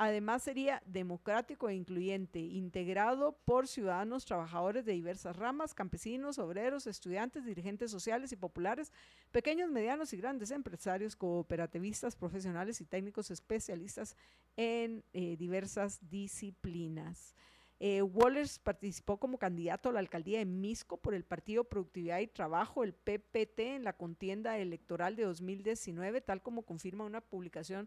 Además 0.03 0.45
sería 0.45 0.83
democrático 0.87 1.69
e 1.69 1.75
incluyente, 1.75 2.39
integrado 2.39 3.39
por 3.45 3.69
ciudadanos 3.69 4.25
trabajadores 4.25 4.87
de 4.87 4.95
diversas 4.95 5.37
ramas, 5.37 5.75
campesinos, 5.75 6.39
obreros, 6.39 6.87
estudiantes, 6.87 7.45
dirigentes 7.45 7.91
sociales 7.91 8.33
y 8.33 8.37
populares, 8.37 8.95
pequeños, 9.31 9.71
medianos 9.71 10.15
y 10.15 10.17
grandes 10.17 10.53
empresarios, 10.53 11.17
cooperativistas, 11.17 12.17
profesionales 12.17 12.81
y 12.81 12.87
técnicos 12.87 13.31
especialistas 13.31 14.17
en 14.57 15.05
eh, 15.13 15.37
diversas 15.37 15.99
disciplinas. 16.09 17.37
Eh, 17.79 18.01
Wallers 18.01 18.59
participó 18.59 19.19
como 19.21 19.37
candidato 19.37 19.91
a 19.91 19.93
la 19.93 20.01
alcaldía 20.01 20.39
de 20.39 20.47
Misco 20.47 20.97
por 20.97 21.13
el 21.13 21.25
Partido 21.25 21.65
Productividad 21.65 22.21
y 22.21 22.27
Trabajo, 22.27 22.85
el 22.85 22.95
PPT, 22.95 23.61
en 23.77 23.85
la 23.85 23.93
contienda 23.93 24.57
electoral 24.57 25.15
de 25.15 25.25
2019, 25.25 26.23
tal 26.23 26.41
como 26.41 26.63
confirma 26.63 27.05
una 27.05 27.21
publicación 27.21 27.87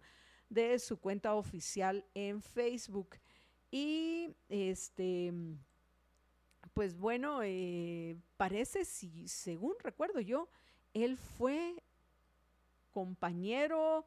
de 0.50 0.80
su 0.80 0.98
cuenta 0.98 1.36
oficial 1.36 2.06
en 2.14 2.42
Facebook. 2.42 3.18
Y 3.72 4.36
este, 4.50 5.34
pues 6.74 6.96
bueno, 6.96 7.42
eh, 7.44 8.16
parece, 8.38 8.86
si, 8.86 9.28
según 9.28 9.74
recuerdo 9.80 10.20
yo, 10.20 10.50
él 10.94 11.18
fue 11.18 11.76
compañero 12.92 14.06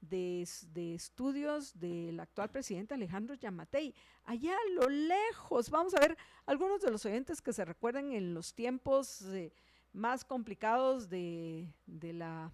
de, 0.00 0.46
de 0.72 0.94
estudios 0.94 1.78
del 1.78 2.20
actual 2.20 2.50
presidente 2.50 2.94
Alejandro 2.94 3.34
Yamatei. 3.34 3.94
Allá 4.24 4.52
a 4.52 4.70
lo 4.72 4.88
lejos, 4.88 5.70
vamos 5.70 5.94
a 5.94 6.00
ver 6.00 6.16
algunos 6.46 6.82
de 6.82 6.90
los 6.90 7.04
oyentes 7.06 7.40
que 7.40 7.52
se 7.52 7.64
recuerden 7.64 8.12
en 8.12 8.34
los 8.34 8.54
tiempos 8.54 9.22
eh, 9.26 9.52
más 9.92 10.24
complicados 10.24 11.08
de, 11.08 11.72
de 11.86 12.12
la, 12.12 12.52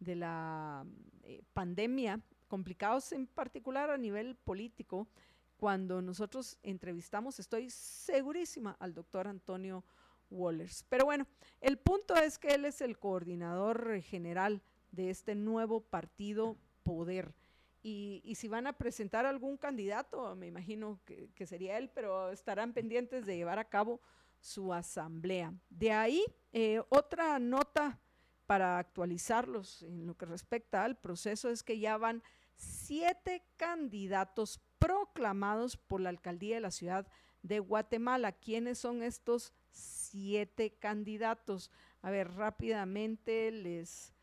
de 0.00 0.16
la 0.16 0.84
eh, 1.22 1.42
pandemia, 1.52 2.20
complicados 2.48 3.12
en 3.12 3.26
particular 3.26 3.90
a 3.90 3.98
nivel 3.98 4.36
político, 4.36 5.08
cuando 5.56 6.02
nosotros 6.02 6.58
entrevistamos, 6.62 7.38
estoy 7.38 7.70
segurísima, 7.70 8.76
al 8.78 8.94
doctor 8.94 9.26
Antonio 9.26 9.84
Wallers. 10.30 10.84
Pero 10.88 11.06
bueno, 11.06 11.26
el 11.60 11.78
punto 11.78 12.14
es 12.14 12.38
que 12.38 12.48
él 12.48 12.64
es 12.64 12.80
el 12.80 12.98
coordinador 12.98 14.00
general 14.02 14.62
de 14.90 15.10
este 15.10 15.34
nuevo 15.34 15.80
partido 15.80 16.56
Poder. 16.82 17.34
Y, 17.82 18.34
si 18.36 18.46
van 18.46 18.68
a 18.68 18.72
presentar 18.72 19.26
algún 19.26 19.56
candidato, 19.56 20.36
me 20.36 20.46
imagino 20.46 21.00
que, 21.04 21.30
que 21.34 21.46
sería 21.46 21.78
él, 21.78 21.88
pero 21.88 22.30
estarán 22.30 22.72
pendientes 22.72 23.26
de 23.26 23.36
llevar 23.36 23.58
a 23.58 23.68
cabo 23.68 24.00
su 24.40 24.72
asamblea. 24.72 25.52
De 25.68 25.92
ahí, 25.92 26.24
eh, 26.52 26.80
otra 26.88 27.38
nota 27.38 27.98
para 28.46 28.78
actualizarlos 28.78 29.82
en 29.82 30.06
lo 30.06 30.16
que 30.16 30.26
respecta 30.26 30.84
al 30.84 30.96
proceso 30.96 31.50
es 31.50 31.62
que 31.62 31.78
ya 31.78 31.96
van 31.96 32.22
siete 32.56 33.44
candidatos 33.56 34.60
proclamados 34.78 35.76
por 35.76 36.00
la 36.00 36.10
alcaldía 36.10 36.56
de 36.56 36.60
la 36.60 36.70
ciudad 36.70 37.06
de 37.42 37.60
Guatemala. 37.60 38.32
¿Quiénes 38.32 38.78
son 38.78 39.02
estos 39.02 39.52
siete 39.70 40.74
candidatos? 40.78 41.70
A 42.02 42.10
ver, 42.10 42.32
rápidamente 42.34 43.50
les, 43.50 44.14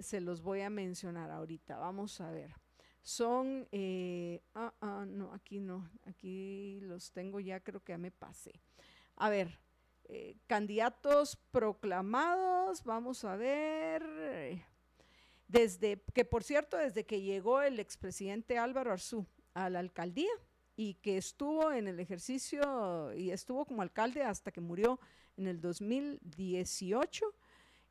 se 0.00 0.20
los 0.20 0.42
voy 0.42 0.60
a 0.60 0.70
mencionar 0.70 1.30
ahorita. 1.30 1.76
Vamos 1.78 2.20
a 2.20 2.30
ver. 2.30 2.54
Son, 3.02 3.66
eh, 3.72 4.42
ah, 4.54 4.72
ah, 4.80 5.04
no, 5.08 5.32
aquí 5.32 5.58
no, 5.58 5.90
aquí 6.04 6.78
los 6.82 7.10
tengo 7.10 7.40
ya, 7.40 7.58
creo 7.58 7.82
que 7.82 7.92
ya 7.92 7.98
me 7.98 8.12
pasé. 8.12 8.62
A 9.16 9.28
ver, 9.28 9.58
eh, 10.04 10.36
candidatos 10.46 11.36
proclamados, 11.50 12.84
vamos 12.84 13.24
a 13.24 13.36
ver. 13.36 14.64
Desde, 15.52 16.02
que 16.14 16.24
por 16.24 16.42
cierto, 16.44 16.78
desde 16.78 17.04
que 17.04 17.20
llegó 17.20 17.60
el 17.60 17.78
expresidente 17.78 18.56
Álvaro 18.56 18.90
Arzú 18.90 19.26
a 19.52 19.68
la 19.68 19.80
alcaldía 19.80 20.30
y 20.76 20.94
que 20.94 21.18
estuvo 21.18 21.70
en 21.72 21.88
el 21.88 22.00
ejercicio 22.00 23.12
y 23.12 23.32
estuvo 23.32 23.66
como 23.66 23.82
alcalde 23.82 24.22
hasta 24.22 24.50
que 24.50 24.62
murió 24.62 24.98
en 25.36 25.46
el 25.46 25.60
2018 25.60 27.34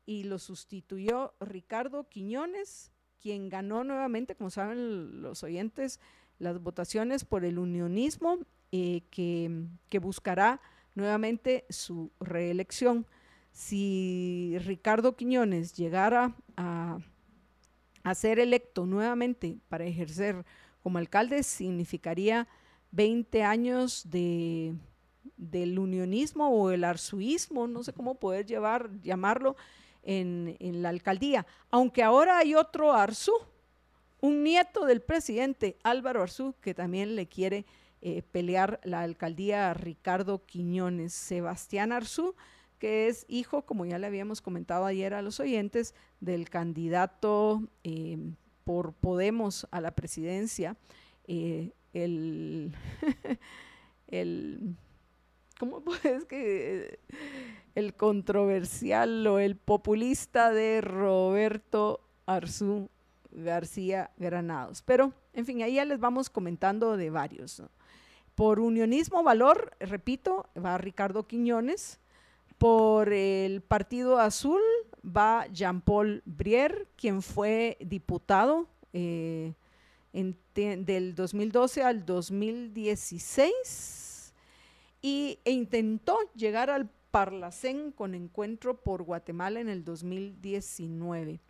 y 0.06 0.24
lo 0.24 0.40
sustituyó 0.40 1.34
Ricardo 1.38 2.08
Quiñones, 2.08 2.90
quien 3.20 3.48
ganó 3.48 3.84
nuevamente, 3.84 4.34
como 4.34 4.50
saben 4.50 5.22
los 5.22 5.44
oyentes, 5.44 6.00
las 6.40 6.60
votaciones 6.60 7.24
por 7.24 7.44
el 7.44 7.60
unionismo, 7.60 8.40
eh, 8.72 9.02
que 9.08 9.98
buscará 10.00 10.60
nuevamente 10.96 11.64
su 11.68 12.10
reelección. 12.18 13.06
Si 13.52 14.56
Ricardo 14.64 15.14
Quiñones 15.14 15.74
llegara 15.74 16.34
a, 16.56 16.98
a 18.02 18.14
ser 18.14 18.38
electo 18.38 18.86
nuevamente 18.86 19.58
para 19.68 19.84
ejercer 19.84 20.44
como 20.82 20.98
alcalde, 20.98 21.42
significaría 21.42 22.48
20 22.90 23.42
años 23.42 24.10
de, 24.10 24.74
del 25.36 25.78
unionismo 25.78 26.48
o 26.48 26.70
el 26.70 26.84
arzuismo, 26.84 27.66
no 27.66 27.82
sé 27.82 27.92
cómo 27.92 28.16
poder 28.16 28.46
llevar, 28.46 28.90
llamarlo, 29.00 29.56
en, 30.02 30.82
la 30.82 30.88
alcaldía. 30.88 31.46
Aunque 31.70 32.02
ahora 32.02 32.38
hay 32.38 32.54
otro 32.54 32.92
Arzú, 32.92 33.32
un 34.20 34.42
nieto 34.42 34.84
del 34.84 35.00
presidente 35.00 35.76
Álvaro 35.82 36.22
Arzú, 36.22 36.54
que 36.60 36.74
también 36.74 37.16
le 37.16 37.26
quiere 37.26 37.64
eh, 38.00 38.22
pelear 38.32 38.80
la 38.84 39.02
alcaldía 39.02 39.70
a 39.70 39.74
Ricardo 39.74 40.44
Quiñones. 40.44 41.12
Sebastián 41.12 41.92
Arzú, 41.92 42.34
que 42.82 43.06
es 43.06 43.24
hijo, 43.28 43.62
como 43.62 43.86
ya 43.86 43.96
le 44.00 44.08
habíamos 44.08 44.42
comentado 44.42 44.86
ayer 44.86 45.14
a 45.14 45.22
los 45.22 45.38
oyentes, 45.38 45.94
del 46.18 46.50
candidato 46.50 47.62
eh, 47.84 48.18
por 48.64 48.92
Podemos 48.92 49.68
a 49.70 49.80
la 49.80 49.92
presidencia, 49.92 50.76
eh, 51.28 51.70
el, 51.92 52.74
el 54.08 54.74
¿cómo 55.60 55.80
puedes 55.84 56.24
que 56.24 56.98
el 57.76 57.94
controversial 57.94 59.24
o 59.28 59.38
el 59.38 59.54
populista 59.54 60.50
de 60.50 60.80
Roberto 60.80 62.00
Arzú 62.26 62.90
García 63.30 64.10
Granados? 64.16 64.82
Pero, 64.82 65.12
en 65.34 65.46
fin, 65.46 65.62
ahí 65.62 65.74
ya 65.74 65.84
les 65.84 66.00
vamos 66.00 66.30
comentando 66.30 66.96
de 66.96 67.10
varios. 67.10 67.62
Por 68.34 68.58
unionismo 68.58 69.22
valor, 69.22 69.76
repito, 69.78 70.50
va 70.56 70.78
Ricardo 70.78 71.28
Quiñones. 71.28 72.00
Por 72.62 73.12
el 73.12 73.60
Partido 73.60 74.20
Azul 74.20 74.62
va 75.04 75.48
Jean-Paul 75.48 76.22
Brier, 76.24 76.86
quien 76.94 77.20
fue 77.20 77.76
diputado 77.80 78.68
eh, 78.92 79.54
del 80.54 81.16
2012 81.16 81.82
al 81.82 82.06
2016 82.06 84.32
y, 85.02 85.40
e 85.44 85.50
intentó 85.50 86.16
llegar 86.36 86.70
al 86.70 86.88
Parlacén 87.10 87.90
con 87.90 88.14
encuentro 88.14 88.80
por 88.80 89.02
Guatemala 89.02 89.58
en 89.58 89.68
el 89.68 89.84
2019. 89.84 91.40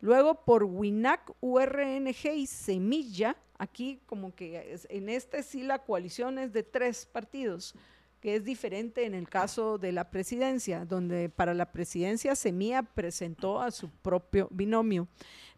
Luego 0.00 0.44
por 0.44 0.64
WINAC, 0.64 1.32
URNG 1.40 2.34
y 2.36 2.46
Semilla, 2.46 3.38
aquí 3.56 4.02
como 4.04 4.34
que 4.34 4.76
en 4.90 5.08
este 5.08 5.42
sí 5.42 5.62
la 5.62 5.78
coalición 5.78 6.38
es 6.38 6.52
de 6.52 6.62
tres 6.62 7.06
partidos, 7.06 7.74
que 8.20 8.36
es 8.36 8.44
diferente 8.44 9.04
en 9.04 9.14
el 9.14 9.28
caso 9.28 9.78
de 9.78 9.92
la 9.92 10.10
presidencia, 10.10 10.84
donde 10.84 11.28
para 11.28 11.54
la 11.54 11.72
presidencia 11.72 12.34
Semilla 12.34 12.82
presentó 12.82 13.60
a 13.60 13.70
su 13.70 13.90
propio 13.90 14.48
binomio. 14.50 15.08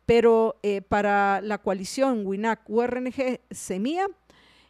Pero 0.06 0.58
eh, 0.62 0.82
para 0.82 1.40
la 1.40 1.58
coalición 1.58 2.26
WINAC, 2.26 2.68
URNG, 2.68 3.40
Semilla, 3.50 4.06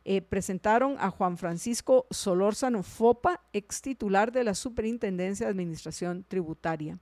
eh, 0.05 0.23
presentaron 0.23 0.97
a 0.99 1.11
Juan 1.11 1.37
Francisco 1.37 2.07
Solórzano 2.11 2.83
Fopa, 2.83 3.43
ex 3.53 3.83
titular 3.83 4.33
de 4.33 4.45
la 4.45 4.55
Superintendencia 4.55 5.47
de 5.47 5.51
Administración 5.51 6.25
Tributaria. 6.27 6.99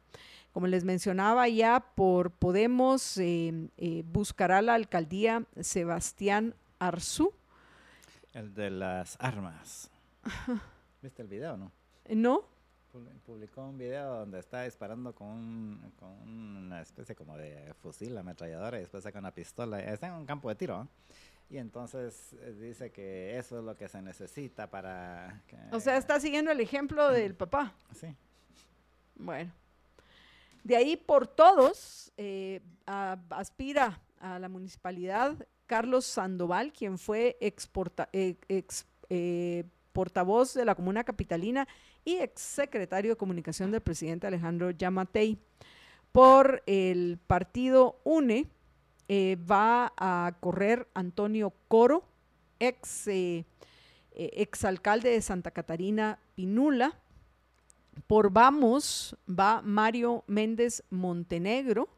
Como 0.52 0.66
les 0.66 0.82
mencionaba 0.82 1.48
ya, 1.48 1.78
por 1.94 2.32
Podemos 2.32 3.16
eh, 3.18 3.70
eh, 3.76 4.02
buscará 4.04 4.62
la 4.62 4.74
alcaldía 4.74 5.44
Sebastián 5.60 6.54
Arzú. 6.80 7.32
El 8.32 8.54
de 8.54 8.70
las 8.70 9.16
armas. 9.20 9.90
¿Viste 11.02 11.22
el 11.22 11.28
video, 11.28 11.56
no? 11.56 11.72
No. 12.08 12.44
Publicó 13.26 13.62
un 13.66 13.78
video 13.78 14.20
donde 14.20 14.40
está 14.40 14.64
disparando 14.64 15.14
con, 15.14 15.92
una 16.26 16.80
especie 16.80 17.14
como 17.14 17.36
de 17.36 17.72
fusil 17.74 18.16
ametralladora 18.16 18.78
y 18.78 18.80
después 18.80 19.04
saca 19.04 19.18
una 19.18 19.32
pistola. 19.32 19.80
Está 19.80 20.08
en 20.08 20.14
un 20.14 20.26
campo 20.26 20.48
de 20.48 20.54
tiro. 20.54 20.88
Y 21.50 21.58
entonces 21.58 22.34
eh, 22.40 22.52
dice 22.60 22.90
que 22.90 23.38
eso 23.38 23.58
es 23.58 23.64
lo 23.64 23.76
que 23.76 23.88
se 23.88 24.02
necesita 24.02 24.68
para... 24.68 25.42
o 25.70 25.80
sea, 25.80 25.96
está 25.96 26.20
siguiendo 26.20 26.50
el 26.50 26.60
ejemplo 26.60 27.10
del 27.10 27.34
papá. 27.34 27.74
Sí. 27.94 28.14
Bueno. 29.14 29.52
De 30.64 30.76
ahí 30.76 30.96
por 30.96 31.26
todos 31.26 32.12
eh, 32.16 32.60
aspira 32.86 34.00
a 34.18 34.38
la 34.38 34.48
municipalidad 34.48 35.46
Carlos 35.66 36.06
Sandoval, 36.06 36.72
quien 36.72 36.98
fue 36.98 37.36
exporta, 37.40 38.08
eh, 38.12 38.36
ex, 38.48 38.86
portavoz 39.98 40.54
de 40.54 40.64
la 40.64 40.76
comuna 40.76 41.02
capitalina 41.02 41.66
y 42.04 42.18
ex 42.18 42.40
secretario 42.40 43.10
de 43.10 43.16
comunicación 43.16 43.72
del 43.72 43.80
presidente 43.80 44.28
Alejandro 44.28 44.70
Yamatei. 44.70 45.40
Por 46.12 46.62
el 46.66 47.18
partido 47.26 48.00
UNE, 48.04 48.46
eh, 49.08 49.36
va 49.50 49.92
a 49.96 50.36
correr 50.38 50.86
Antonio 50.94 51.52
Coro, 51.66 52.04
ex, 52.60 53.08
eh, 53.08 53.44
eh, 54.12 54.30
exalcalde 54.34 55.10
de 55.10 55.20
Santa 55.20 55.50
Catarina 55.50 56.20
Pinula. 56.36 56.96
Por 58.06 58.30
Vamos 58.30 59.16
va 59.28 59.62
Mario 59.62 60.22
Méndez 60.28 60.84
Montenegro. 60.90 61.88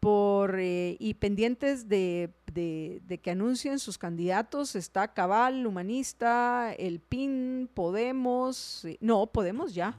Por, 0.00 0.58
y 0.58 1.14
pendientes 1.20 1.86
de, 1.86 2.30
de, 2.54 3.20
que 3.22 3.30
anuncien 3.30 3.78
sus 3.78 3.98
candidatos 3.98 4.76
está 4.76 5.12
Cabal, 5.12 5.66
Humanista, 5.66 6.72
el 6.74 7.00
PIN, 7.00 7.68
Podemos, 7.74 8.86
no, 9.00 9.26
Podemos 9.26 9.74
ya, 9.74 9.98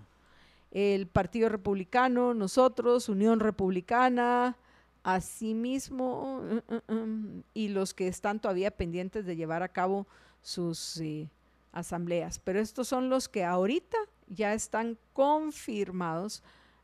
el 0.71 1.07
Partido 1.07 1.49
Republicano, 1.49 2.33
nosotros, 2.33 3.09
Unión 3.09 3.39
Republicana, 3.39 4.57
Asimismo, 5.03 6.41
mm, 6.41 6.73
mm, 6.73 6.93
mm, 6.95 7.43
y 7.53 7.67
los 7.67 7.93
que 7.93 8.07
están 8.07 8.39
todavía 8.39 8.71
pendientes 8.71 9.23
de 9.27 9.35
llevar 9.35 9.61
a 9.61 9.67
cabo 9.67 10.07
sus 10.41 10.97
eh, 10.99 11.29
asambleas. 11.73 12.39
Pero 12.39 12.59
estos 12.59 12.87
son 12.87 13.09
los 13.09 13.29
que 13.29 13.43
ahorita 13.43 13.97
ya 14.27 14.55
están 14.55 14.97
confirmados 15.13 16.41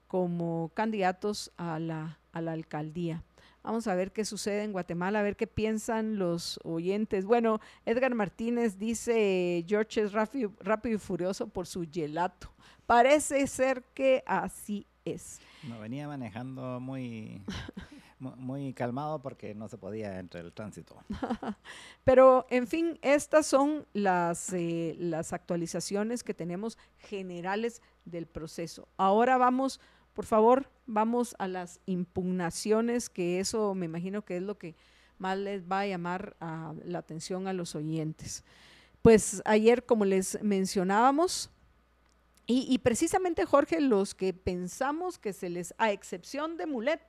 como 0.07 0.69
candidatos 0.76 1.51
a 1.57 1.80
la 1.80 2.19
alcaldía. 2.32 3.24
Vamos 3.64 3.88
a 3.88 3.95
ver 3.95 4.12
qué 4.12 4.26
sucede 4.26 4.64
en 4.64 4.72
Guatemala, 4.72 5.20
a 5.20 5.24
ver 5.24 5.36
qué 5.36 5.47
piensan 5.47 6.18
los 6.18 6.59
oyentes. 6.64 7.26
Bueno, 7.26 7.59
Edgar 7.86 8.16
Martínez 8.16 8.80
dice, 8.80 9.64
George 9.68 10.01
es 10.01 10.14
rápido, 10.14 10.53
rápido 10.59 10.95
y 10.95 10.99
furioso 10.99 11.47
por 11.47 11.68
su 11.68 11.86
gelato. 11.91 12.51
Parece 12.86 13.45
ser 13.47 13.84
que 13.93 14.24
así 14.26 14.88
es. 15.05 15.39
No, 15.68 15.80
venía 15.80 16.07
manejando 16.07 16.80
muy 16.80 17.43
muy 18.22 18.74
calmado 18.74 19.22
porque 19.22 19.55
no 19.55 19.68
se 19.68 19.78
podía 19.78 20.20
entre 20.20 20.41
el 20.41 20.53
tránsito. 20.53 20.95
Pero, 22.03 22.45
en 22.49 22.68
fin, 22.68 22.99
estas 23.01 23.47
son 23.47 23.86
las, 23.93 24.53
eh, 24.53 24.95
las 24.99 25.34
actualizaciones 25.34 26.24
que 26.24 26.34
tenemos 26.34 26.78
generales 26.99 27.82
del 28.05 28.28
proceso. 28.28 28.88
Ahora 28.97 29.38
vamos, 29.38 29.80
por 30.14 30.26
favor, 30.26 30.70
vamos 30.86 31.36
a 31.39 31.47
las 31.47 31.80
impugnaciones, 31.86 33.09
que 33.09 33.39
eso 33.39 33.74
me 33.76 33.86
imagino 33.86 34.24
que 34.24 34.38
es 34.38 34.43
lo 34.43 34.57
que 34.57 34.76
más 35.18 35.38
les 35.38 35.64
va 35.64 35.82
a 35.82 35.88
llamar 35.88 36.36
la 36.86 36.99
atención 36.99 37.47
a 37.47 37.53
los 37.53 37.76
oyentes. 37.76 38.43
Pues 39.01 39.41
ayer, 39.45 39.86
como 39.86 40.05
les 40.05 40.41
mencionábamos, 40.43 41.49
y, 42.47 42.80
precisamente 42.80 43.45
Jorge, 43.45 43.80
los 43.80 44.14
que 44.14 44.34
pensamos 44.34 45.18
que 45.18 45.32
se 45.32 45.49
les, 45.49 45.74
a 45.78 45.91
excepción 45.91 46.57
de 46.57 46.66
Mulet, 46.66 47.01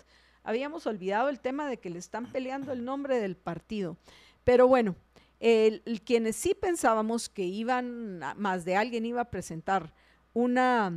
habíamos 0.44 0.86
olvidado 0.86 1.28
el 1.28 1.40
tema 1.40 1.68
de 1.68 1.78
que 1.78 1.90
le 1.90 1.98
están 1.98 2.30
peleando 2.30 2.72
el 2.72 2.84
nombre 2.84 3.18
del 3.18 3.36
partido. 3.36 3.96
Pero 4.44 4.68
bueno, 4.68 4.94
el, 5.40 5.82
quienes 6.05 6.36
sí 6.36 6.55
pensábamos 6.55 7.28
que 7.28 7.42
iban, 7.42 8.20
más 8.36 8.64
de 8.64 8.76
alguien 8.76 9.05
iba 9.05 9.22
a 9.22 9.30
presentar 9.30 9.92
una, 10.32 10.92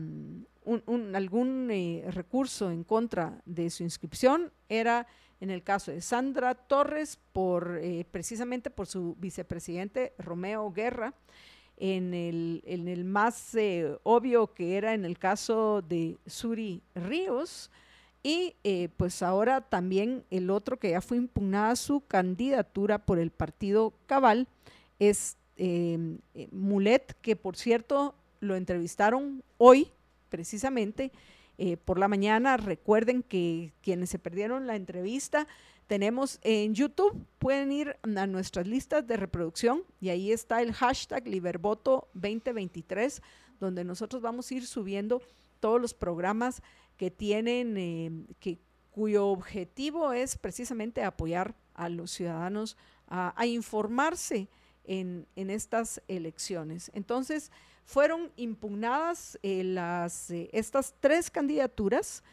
mm, 0.65 1.15
algún 1.15 1.69
eh, 1.71 2.03
recurso 2.09 2.71
en 2.71 2.83
contra 2.83 3.41
de 3.45 3.69
su 3.69 3.83
inscripción, 3.83 4.51
era 4.69 5.07
en 5.39 5.49
el 5.49 5.63
caso 5.63 5.91
de 5.91 6.01
Sandra 6.01 6.55
Torres, 6.55 7.19
por, 7.33 7.79
eh, 7.81 8.05
precisamente 8.09 8.69
por 8.69 8.87
su 8.87 9.15
vicepresidente 9.19 10.13
Romeo 10.17 10.71
Guerra, 10.71 11.13
en 11.77 12.13
el, 12.13 12.63
en 12.65 12.87
el 12.87 13.03
más 13.03 13.53
eh, 13.55 13.97
obvio 14.03 14.53
que 14.53 14.77
era 14.77 14.93
en 14.93 15.03
el 15.03 15.19
caso 15.19 15.81
de 15.81 16.17
Suri 16.25 16.81
Ríos, 16.95 17.69
y 18.23 18.55
pues 18.97 19.21
ahora 19.21 19.61
también 19.61 20.23
el 20.31 20.49
otro 20.49 20.79
que 20.79 20.89
ya 20.89 21.01
fue 21.01 21.17
impugnada 21.17 21.75
su 21.75 22.01
candidatura 22.07 22.97
por 22.97 23.19
el 23.19 23.29
partido 23.29 23.93
Cabal 24.07 24.47
es 24.97 25.37
Mulet, 26.51 27.15
que 27.21 27.35
por 27.35 27.55
cierto 27.55 28.15
lo 28.39 28.55
entrevistaron 28.55 29.43
hoy 29.59 29.91
precisamente 30.29 31.11
eh, 31.57 31.77
por 31.77 31.99
la 31.99 32.07
mañana. 32.07 32.57
Recuerden 32.57 33.23
que 33.23 33.73
quienes 33.81 34.09
se 34.09 34.19
perdieron 34.19 34.67
la 34.67 34.75
entrevista, 34.75 35.47
tenemos 35.87 36.39
en 36.41 36.73
YouTube, 36.73 37.25
pueden 37.37 37.71
ir 37.71 37.97
a 38.01 38.27
nuestras 38.27 38.67
listas 38.67 39.05
de 39.05 39.17
reproducción 39.17 39.83
y 40.01 40.09
ahí 40.09 40.31
está 40.31 40.61
el 40.61 40.73
hashtag 40.73 41.27
Libervoto 41.27 42.09
2023, 42.13 43.21
donde 43.59 43.83
nosotros 43.83 44.21
vamos 44.21 44.49
a 44.49 44.55
ir 44.55 44.65
subiendo 44.65 45.21
todos 45.59 45.79
los 45.79 45.93
programas 45.93 46.61
que 46.97 47.11
tienen, 47.11 47.77
eh, 47.77 48.11
que, 48.39 48.59
cuyo 48.95 49.27
objetivo 49.27 50.13
es 50.13 50.37
precisamente 50.37 51.03
apoyar 51.03 51.53
a 51.73 51.89
los 51.89 52.11
ciudadanos 52.11 52.77
a, 53.07 53.45
informarse 53.45 54.47
en, 54.85 55.27
estas 55.35 56.01
elecciones. 56.07 56.89
Entonces, 56.93 57.51
fueron 57.85 58.31
impugnadas 58.35 59.39
eh, 59.43 59.63
las, 59.63 60.31
eh, 60.31 60.49
estas 60.51 60.93
tres 60.99 61.29
candidaturas. 61.29 62.23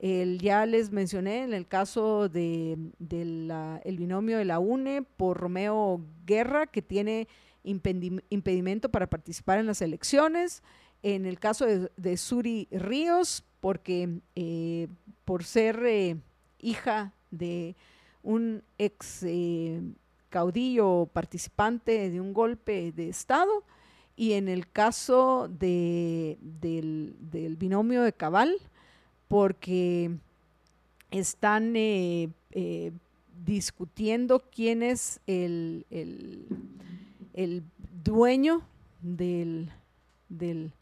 ya 0.00 0.64
les 0.64 0.90
mencioné 0.90 1.42
en 1.42 1.52
el 1.52 1.66
caso 1.66 2.30
del 2.30 2.94
de, 2.98 3.80
el 3.84 3.96
binomio 3.98 4.38
de 4.38 4.46
la 4.46 4.58
UNE 4.58 5.02
por 5.02 5.36
Romeo 5.36 6.00
Guerra, 6.24 6.66
que 6.66 6.80
tiene 6.80 7.28
impedimento 7.64 8.88
para 8.88 9.08
participar 9.08 9.58
en 9.58 9.66
las 9.66 9.82
elecciones. 9.82 10.62
En 11.02 11.26
el 11.26 11.38
caso 11.38 11.66
de, 11.66 12.16
Suri 12.16 12.68
Ríos, 12.70 13.44
porque 13.60 14.20
eh, 14.36 14.88
por 15.26 15.44
ser 15.44 16.16
hija 16.60 17.12
de 17.30 17.74
un 18.22 18.62
ex 18.78 19.26
caudillo 20.30 21.10
participante 21.12 22.10
de 22.10 22.20
un 22.20 22.32
golpe 22.32 22.92
de 22.92 23.08
Estado 23.08 23.64
y 24.20 24.34
en 24.34 24.50
el 24.50 24.70
caso 24.70 25.48
de, 25.48 26.36
del, 26.42 27.56
binomio 27.58 28.02
de 28.02 28.12
Cabal, 28.12 28.54
porque 29.28 30.10
están 31.10 31.74
eh, 31.74 32.28
eh, 32.50 32.92
discutiendo 33.46 34.44
quién 34.54 34.82
es 34.82 35.20
el, 35.26 35.86
el, 35.88 37.64
dueño 38.04 38.60
del, 39.00 39.72
del, 40.28 40.74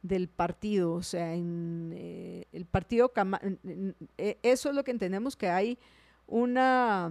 del, 0.00 0.28
partido. 0.28 0.94
O 0.94 1.02
sea, 1.02 1.34
en 1.34 1.92
eh, 1.94 2.46
el 2.50 2.64
partido, 2.64 3.12
eso 4.16 4.68
es 4.70 4.74
lo 4.74 4.84
que 4.84 4.90
entendemos 4.90 5.36
que 5.36 5.50
hay 5.50 5.76
una 6.26 7.10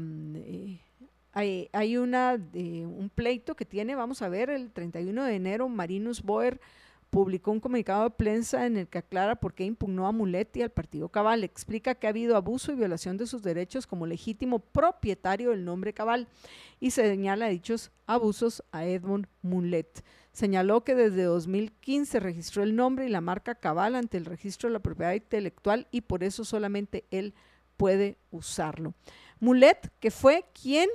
hay, 1.39 1.97
una, 1.97 2.33
un 2.53 3.11
pleito 3.13 3.55
que 3.55 3.65
tiene, 3.65 3.95
vamos 3.95 4.21
a 4.21 4.29
ver, 4.29 4.49
el 4.49 4.71
31 4.71 5.23
de 5.23 5.35
enero, 5.35 5.69
Marinus 5.69 6.21
Boer 6.21 6.59
publicó 7.09 7.51
un 7.51 7.59
comunicado 7.59 8.03
de 8.03 8.09
prensa 8.11 8.65
en 8.65 8.77
el 8.77 8.87
que 8.87 8.99
aclara 8.99 9.35
por 9.35 9.53
qué 9.53 9.63
impugnó 9.63 10.07
a 10.07 10.11
Muletti 10.11 10.61
al 10.61 10.69
Partido 10.69 11.09
Cabal. 11.09 11.43
Explica 11.43 11.95
que 11.95 12.07
ha 12.07 12.11
habido 12.11 12.35
abuso 12.35 12.71
y 12.71 12.75
violación 12.75 13.17
de 13.17 13.25
sus 13.25 13.41
derechos 13.41 13.87
como 13.87 14.05
legítimo 14.05 14.59
propietario 14.59 15.49
del 15.49 15.65
nombre 15.65 15.93
Cabal 15.93 16.27
y 16.79 16.91
se 16.91 17.07
señala 17.07 17.47
dichos 17.47 17.91
abusos 18.05 18.63
a 18.71 18.85
Edmund 18.85 19.27
Mulet. 19.41 20.03
Señaló 20.31 20.83
que 20.83 20.93
desde 20.93 21.23
2015 21.23 22.19
registró 22.19 22.63
el 22.63 22.75
nombre 22.75 23.07
y 23.07 23.09
la 23.09 23.21
marca 23.21 23.55
Cabal 23.55 23.95
ante 23.95 24.17
el 24.17 24.25
registro 24.25 24.69
de 24.69 24.73
la 24.73 24.79
propiedad 24.79 25.13
intelectual 25.13 25.87
y 25.91 26.01
por 26.01 26.23
eso 26.23 26.45
solamente 26.45 27.05
él 27.09 27.33
puede 27.75 28.17
usarlo. 28.29 28.93
Mulet, 29.39 29.91
que 29.99 30.11
fue 30.11 30.45
quien 30.53 30.89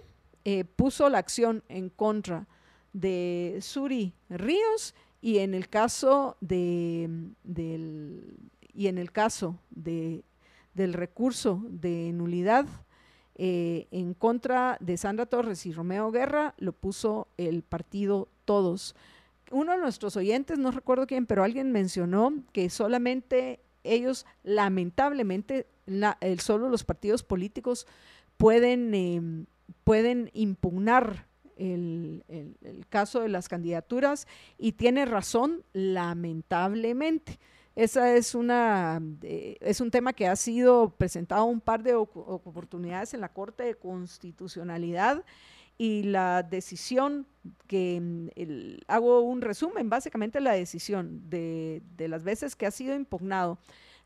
eh, 0.45 0.65
puso 0.65 1.09
la 1.09 1.19
acción 1.19 1.63
en 1.69 1.89
contra 1.89 2.47
de 2.93 3.59
Suri 3.61 4.13
Ríos 4.29 4.95
y 5.21 5.39
en 5.39 5.55
el 5.55 5.69
caso 5.69 6.37
de 6.41 7.09
del, 7.45 8.37
y 8.75 8.89
en 8.89 8.99
el 8.99 9.13
caso 9.13 9.59
de, 9.71 10.25
del 10.75 10.93
recurso 10.93 11.63
de 11.69 12.13
nulidad 12.13 12.67
eh, 13.37 13.89
en 13.91 14.15
contra 14.15 14.77
de 14.81 14.97
Sandra 14.97 15.27
Torres 15.27 15.67
y 15.67 15.73
Romeo 15.73 16.11
Guerra 16.11 16.55
lo 16.59 16.73
puso 16.73 17.29
el 17.37 17.63
partido 17.63 18.29
Todos. 18.45 18.95
Uno 19.51 19.73
de 19.73 19.79
nuestros 19.79 20.17
oyentes, 20.17 20.59
no 20.59 20.71
recuerdo 20.71 21.07
quién, 21.07 21.27
pero 21.27 21.43
alguien 21.43 21.73
mencionó 21.73 22.33
que 22.53 22.71
solamente 22.71 23.61
ellos, 23.83 24.27
lamentablemente, 24.43 25.67
el, 26.21 26.41
solo 26.41 26.69
los 26.69 26.85
partidos 26.85 27.23
políticos 27.23 27.87
pueden 28.37 28.95
em, 28.95 29.47
pueden 29.85 30.31
impugnar 30.35 31.27
el, 31.57 32.25
caso 32.89 33.21
de 33.21 33.29
las 33.29 33.49
candidaturas 33.49 34.27
y 34.59 34.73
tiene 34.73 35.05
razón, 35.05 35.65
lamentablemente. 35.73 37.39
Esa 37.77 38.15
es 38.15 38.37
una 38.37 39.03
es 39.23 39.81
un 39.81 39.91
tema 39.91 40.13
que 40.13 40.29
ha 40.29 40.37
sido 40.37 40.91
presentado 40.91 41.45
un 41.45 41.61
par 41.61 41.83
de 41.83 41.95
oportunidades 41.95 43.15
en 43.15 43.21
la 43.21 43.33
Corte 43.33 43.65
de 43.65 43.75
Constitucionalidad 43.75 45.25
y 45.77 46.05
la 46.05 46.45
decisión 46.45 47.27
que 47.67 48.31
hago 48.87 49.23
un 49.23 49.41
resumen, 49.41 49.91
básicamente 49.91 50.41
la 50.41 50.53
decisión 50.53 51.29
de, 51.29 51.83
de 51.97 52.07
las 52.07 52.23
veces 52.23 52.55
que 52.55 52.67
ha 52.67 52.71
sido 52.71 52.95
impugnado 52.95 53.59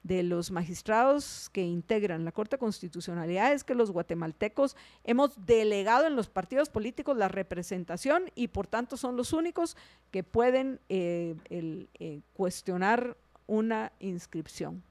de 0.09 0.23
los 0.23 0.51
magistrados 0.51 1.51
que 1.53 1.63
integran 1.63 2.25
la 2.25 2.33
Corte 2.33 2.57
de 2.57 2.61
Constitucionalidad 2.61 3.53
es 3.53 3.63
que 3.63 3.75
los 3.75 3.91
guatemaltecos 3.91 4.75
hemos 5.05 5.45
delegado 5.45 6.07
en 6.07 6.17
los 6.17 6.31
partidos 6.31 6.71
políticos 6.71 7.17
la 7.19 7.29
representación 7.29 8.25
y 8.35 8.49
por 8.49 8.67
tanto 8.67 8.97
son 8.97 9.17
los 9.17 9.35
únicos 9.35 9.77
que 10.11 10.25
pueden 10.25 10.81
eh, 10.89 11.37
eh, 11.51 12.21
cuestionar 12.33 13.19
una 13.47 13.93
inscripción. 14.01 14.83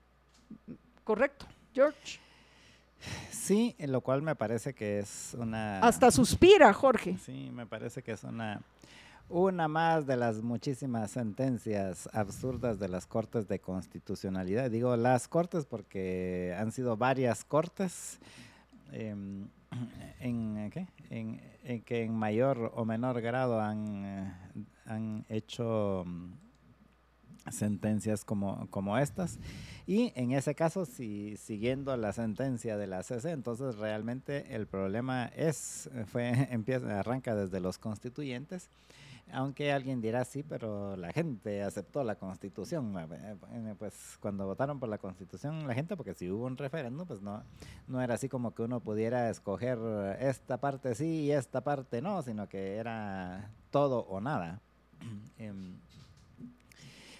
¿Correcto, 1.04 1.48
George? 1.74 2.20
Sí, 3.32 3.76
lo 3.80 4.02
cual 4.02 4.22
me 4.22 4.36
parece 4.36 4.74
que 4.74 5.00
es 5.00 5.36
una... 5.38 5.80
Hasta 5.80 6.12
suspira, 6.12 6.72
Jorge. 6.74 7.18
Sí, 7.26 7.50
me 7.52 7.66
parece 7.66 8.04
que 8.04 8.12
es 8.12 8.24
una 8.24 8.62
una 9.30 9.68
más 9.68 10.08
de 10.08 10.16
las 10.16 10.42
muchísimas 10.42 11.12
sentencias 11.12 12.10
absurdas 12.14 12.80
de 12.80 12.88
las 12.88 13.06
Cortes 13.06 13.48
de 13.48 13.60
Constitucionalidad. 13.60 14.72
Digo 14.72 14.96
las 14.96 15.28
Cortes 15.28 15.66
porque 15.66 16.56
han 16.58 16.72
sido 16.72 16.96
varias 16.96 17.44
Cortes 17.44 18.20
em, 18.92 19.48
en, 20.20 20.72
que 21.86 22.04
en 22.04 22.16
mayor 22.16 22.72
o 22.76 22.86
menor 22.86 23.22
grado 23.22 23.60
han, 23.60 24.06
eh, 24.06 24.34
han 24.86 25.26
hecho 25.28 26.06
mm, 26.06 27.52
sentencias 27.52 28.24
como, 28.24 28.68
como 28.70 28.98
estas. 28.98 29.40
Y 29.86 30.14
en 30.16 30.32
ese 30.32 30.56
caso, 30.56 30.86
si 30.86 31.36
siguiendo 31.36 31.96
la 31.98 32.14
sentencia 32.14 32.78
de 32.78 32.88
la 32.88 33.04
CC, 33.04 33.32
entonces 33.32 33.76
realmente 33.76 34.56
el 34.56 34.68
problema 34.68 35.26
es, 35.36 35.90
fue, 36.06 36.30
empieza, 36.52 37.02
arranca 37.02 37.36
desde 37.36 37.60
los 37.60 37.78
constituyentes 37.78 38.70
aunque 39.32 39.72
alguien 39.72 40.02
dirá 40.02 40.24
sí, 40.26 40.44
pero 40.44 40.96
la 40.96 41.12
gente 41.12 41.62
aceptó 41.62 42.04
la 42.04 42.16
constitución. 42.16 42.98
Eh, 42.98 43.36
eh, 43.52 43.76
pues 43.78 44.18
cuando 44.20 44.46
votaron 44.46 44.80
por 44.80 44.90
la 44.90 44.98
constitución, 44.98 45.68
la 45.68 45.74
gente, 45.74 45.98
porque 45.98 46.14
si 46.14 46.30
hubo 46.30 46.46
un 46.46 46.58
referéndum, 46.58 47.08
pues 47.08 47.22
no, 47.22 47.44
no 47.88 48.02
era 48.02 48.16
así 48.16 48.30
como 48.30 48.54
que 48.54 48.64
uno 48.64 48.80
pudiera 48.80 49.30
escoger 49.30 49.78
esta 50.20 50.58
parte 50.58 50.96
sí 50.96 51.26
y 51.26 51.32
esta 51.32 51.62
parte 51.62 52.02
no, 52.02 52.22
sino 52.22 52.48
que 52.48 52.76
era 52.76 53.52
todo 53.72 54.00
o 54.02 54.22
nada. 54.22 54.62
Em, 55.38 55.78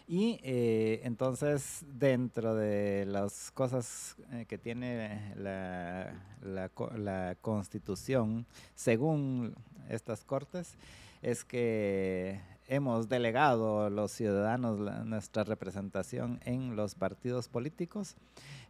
y 0.10 0.40
eh, 0.42 1.02
entonces, 1.04 1.84
dentro 1.86 2.56
de 2.56 3.06
las 3.06 3.52
cosas 3.52 4.16
que 4.48 4.58
tiene 4.58 5.34
la, 5.36 6.14
la, 6.42 6.72
la, 6.96 7.36
Constitución, 7.42 8.46
según 8.74 9.54
estas 9.90 10.24
cortes, 10.24 10.78
es 11.22 11.44
que 11.44 12.40
hemos 12.68 13.10
delegado 13.10 13.90
los 13.90 14.12
ciudadanos 14.12 14.80
nuestra 15.06 15.44
representación 15.44 16.40
en 16.46 16.76
los 16.76 16.96
partidos 16.96 17.48
políticos, 17.48 18.16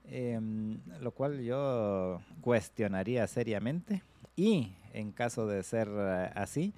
em, 0.06 0.80
lo 1.02 1.12
cual 1.12 1.42
yo 1.42 2.22
cuestionaría 2.42 3.28
seriamente. 3.28 4.04
Y 4.36 4.74
en 4.94 5.12
caso 5.12 5.48
de 5.48 5.64
ser 5.64 5.90
eh, 5.92 6.32
así, 6.36 6.74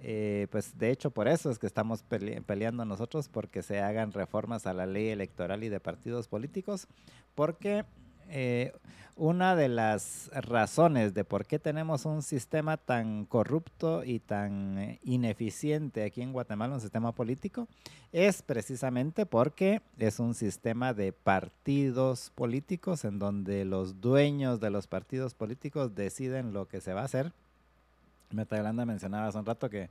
eh, 0.00 0.48
pues 0.50 0.76
de 0.76 0.90
hecho 0.90 1.10
por 1.12 1.28
eso 1.28 1.50
es 1.50 1.58
que 1.58 1.66
estamos 1.66 2.02
peleando 2.02 2.84
nosotros 2.84 3.28
porque 3.28 3.62
se 3.62 3.80
hagan 3.80 4.12
reformas 4.12 4.66
a 4.66 4.74
la 4.74 4.86
ley 4.86 5.08
electoral 5.08 5.62
y 5.62 5.68
de 5.68 5.80
partidos 5.80 6.26
políticos, 6.28 6.88
porque 7.34 7.84
eh, 8.28 8.72
una 9.16 9.54
de 9.54 9.68
las 9.68 10.28
razones 10.34 11.14
de 11.14 11.24
por 11.24 11.46
qué 11.46 11.58
tenemos 11.58 12.04
un 12.04 12.22
sistema 12.22 12.76
tan 12.76 13.26
corrupto 13.26 14.02
y 14.04 14.18
tan 14.18 14.78
eh, 14.78 14.98
ineficiente 15.04 16.02
aquí 16.04 16.20
en 16.20 16.32
Guatemala, 16.32 16.74
un 16.74 16.80
sistema 16.80 17.12
político, 17.12 17.68
es 18.12 18.42
precisamente 18.42 19.24
porque 19.24 19.82
es 19.98 20.18
un 20.18 20.34
sistema 20.34 20.94
de 20.94 21.12
partidos 21.12 22.32
políticos 22.34 23.04
en 23.04 23.18
donde 23.20 23.64
los 23.64 24.00
dueños 24.00 24.60
de 24.60 24.70
los 24.70 24.88
partidos 24.88 25.34
políticos 25.34 25.94
deciden 25.94 26.52
lo 26.52 26.66
que 26.66 26.80
se 26.80 26.92
va 26.92 27.02
a 27.02 27.04
hacer. 27.04 27.32
Metaglanda 28.30 28.84
mencionaba 28.84 29.28
hace 29.28 29.38
un 29.38 29.46
rato 29.46 29.70
que, 29.70 29.88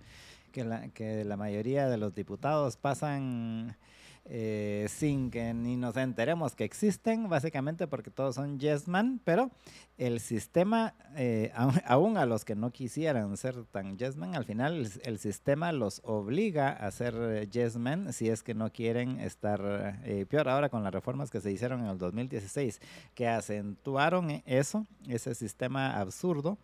que 0.51 1.23
la 1.23 1.37
mayoría 1.37 1.87
de 1.87 1.97
los 1.97 2.13
diputados 2.13 2.75
pasan 2.75 3.77
eh, 4.25 4.87
sin 4.89 5.31
que 5.31 5.53
ni 5.53 5.75
nos 5.75 5.97
enteremos 5.97 6.55
que 6.55 6.63
existen, 6.63 7.27
básicamente 7.27 7.87
porque 7.87 8.09
todos 8.09 8.35
son 8.35 8.57
yes 8.57 8.87
man, 8.87 9.19
pero 9.25 9.51
el 9.97 10.21
sistema, 10.21 10.95
eh, 11.17 11.51
aún 11.55 12.17
a 12.17 12.25
los 12.25 12.45
que 12.45 12.55
no 12.55 12.71
quisieran 12.71 13.35
ser 13.35 13.65
tan 13.65 13.97
yes 13.97 14.15
man, 14.15 14.33
al 14.33 14.45
final 14.45 14.89
el, 15.03 15.19
sistema 15.19 15.73
los 15.73 16.01
obliga 16.05 16.69
a 16.69 16.89
ser 16.91 17.49
yes 17.49 17.75
man 17.75 18.13
si 18.13 18.29
es 18.29 18.43
que 18.43 18.53
no 18.53 18.71
quieren 18.71 19.19
estar 19.19 19.99
eh, 20.05 20.25
peor. 20.29 20.47
Ahora 20.47 20.69
con 20.69 20.83
las 20.83 20.93
reformas 20.93 21.29
que 21.29 21.41
se 21.41 21.51
hicieron 21.51 21.81
en 21.81 21.87
el 21.87 21.97
2016, 21.97 22.79
que 23.13 23.27
acentuaron 23.27 24.41
eso, 24.45 24.87
ese 25.05 25.35
sistema 25.35 25.99
absurdo, 25.99 26.57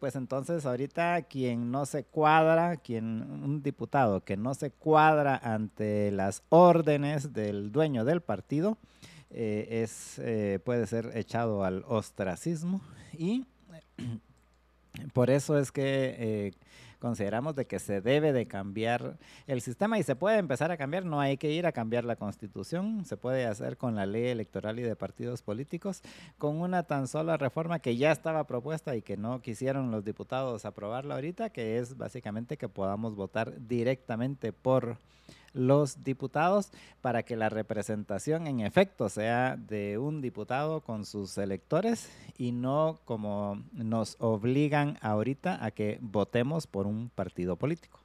pues 0.00 0.16
entonces 0.16 0.66
ahorita 0.66 1.22
quien 1.22 1.70
no 1.70 1.86
se 1.86 2.04
cuadra, 2.04 2.76
quien 2.76 3.22
un 3.22 3.62
diputado 3.62 4.22
que 4.22 4.36
no 4.36 4.52
se 4.52 4.70
cuadra 4.70 5.40
ante 5.42 6.10
las 6.10 6.42
órdenes 6.56 7.34
del 7.34 7.70
dueño 7.70 8.04
del 8.04 8.22
partido, 8.22 8.78
eh, 9.30 9.82
es, 9.82 10.18
eh, 10.20 10.58
puede 10.64 10.86
ser 10.86 11.12
echado 11.14 11.64
al 11.64 11.84
ostracismo 11.86 12.80
y 13.12 13.44
por 15.12 15.28
eso 15.28 15.58
es 15.58 15.70
que 15.70 16.16
eh, 16.18 16.52
consideramos 16.98 17.54
de 17.56 17.66
que 17.66 17.78
se 17.78 18.00
debe 18.00 18.32
de 18.32 18.46
cambiar 18.46 19.18
el 19.46 19.60
sistema 19.60 19.98
y 19.98 20.02
se 20.02 20.16
puede 20.16 20.38
empezar 20.38 20.70
a 20.70 20.78
cambiar, 20.78 21.04
no 21.04 21.20
hay 21.20 21.36
que 21.36 21.50
ir 21.50 21.66
a 21.66 21.72
cambiar 21.72 22.04
la 22.04 22.16
constitución, 22.16 23.04
se 23.04 23.18
puede 23.18 23.44
hacer 23.44 23.76
con 23.76 23.94
la 23.94 24.06
ley 24.06 24.28
electoral 24.28 24.78
y 24.78 24.82
de 24.82 24.96
partidos 24.96 25.42
políticos, 25.42 26.00
con 26.38 26.58
una 26.58 26.84
tan 26.84 27.06
sola 27.06 27.36
reforma 27.36 27.80
que 27.80 27.98
ya 27.98 28.12
estaba 28.12 28.46
propuesta 28.46 28.96
y 28.96 29.02
que 29.02 29.18
no 29.18 29.42
quisieron 29.42 29.90
los 29.90 30.04
diputados 30.04 30.64
aprobarla 30.64 31.16
ahorita, 31.16 31.50
que 31.50 31.76
es 31.76 31.98
básicamente 31.98 32.56
que 32.56 32.70
podamos 32.70 33.14
votar 33.14 33.52
directamente 33.66 34.54
por 34.54 34.96
los 35.56 36.04
diputados 36.04 36.70
para 37.00 37.22
que 37.22 37.34
la 37.34 37.48
representación 37.48 38.46
en 38.46 38.60
efecto 38.60 39.08
sea 39.08 39.56
de 39.56 39.98
un 39.98 40.20
diputado 40.20 40.82
con 40.82 41.04
sus 41.04 41.36
electores 41.38 42.10
y 42.36 42.52
no 42.52 43.00
como 43.04 43.62
nos 43.72 44.16
obligan 44.20 44.98
ahorita 45.00 45.64
a 45.64 45.70
que 45.70 45.98
votemos 46.00 46.66
por 46.66 46.86
un 46.86 47.08
partido 47.08 47.56
político. 47.56 47.98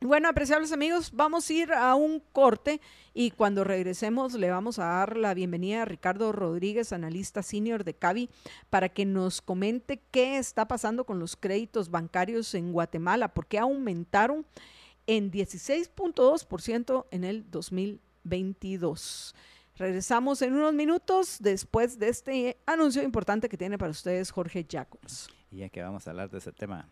Bueno, 0.00 0.28
apreciables 0.28 0.70
amigos, 0.70 1.10
vamos 1.12 1.50
a 1.50 1.52
ir 1.52 1.72
a 1.72 1.96
un 1.96 2.22
corte 2.32 2.80
y 3.14 3.32
cuando 3.32 3.64
regresemos 3.64 4.34
le 4.34 4.48
vamos 4.48 4.78
a 4.78 4.84
dar 4.84 5.16
la 5.16 5.34
bienvenida 5.34 5.82
a 5.82 5.86
Ricardo 5.86 6.30
Rodríguez, 6.30 6.92
analista 6.92 7.42
senior 7.42 7.82
de 7.82 7.94
CAVI, 7.94 8.30
para 8.70 8.90
que 8.90 9.04
nos 9.04 9.42
comente 9.42 10.00
qué 10.12 10.38
está 10.38 10.68
pasando 10.68 11.02
con 11.02 11.18
los 11.18 11.34
créditos 11.34 11.90
bancarios 11.90 12.54
en 12.54 12.72
Guatemala, 12.72 13.34
por 13.34 13.46
qué 13.46 13.58
aumentaron 13.58 14.46
en 15.08 15.32
16.2% 15.32 17.06
en 17.10 17.24
el 17.24 17.50
2022. 17.50 19.34
Regresamos 19.74 20.42
en 20.42 20.54
unos 20.54 20.74
minutos 20.74 21.38
después 21.40 21.98
de 21.98 22.08
este 22.08 22.58
anuncio 22.66 23.02
importante 23.02 23.48
que 23.48 23.56
tiene 23.56 23.78
para 23.78 23.90
ustedes 23.90 24.30
Jorge 24.30 24.66
Jacobs. 24.68 25.28
Y 25.50 25.58
ya 25.58 25.70
que 25.70 25.82
vamos 25.82 26.06
a 26.06 26.10
hablar 26.10 26.30
de 26.30 26.38
ese 26.38 26.52
tema, 26.52 26.88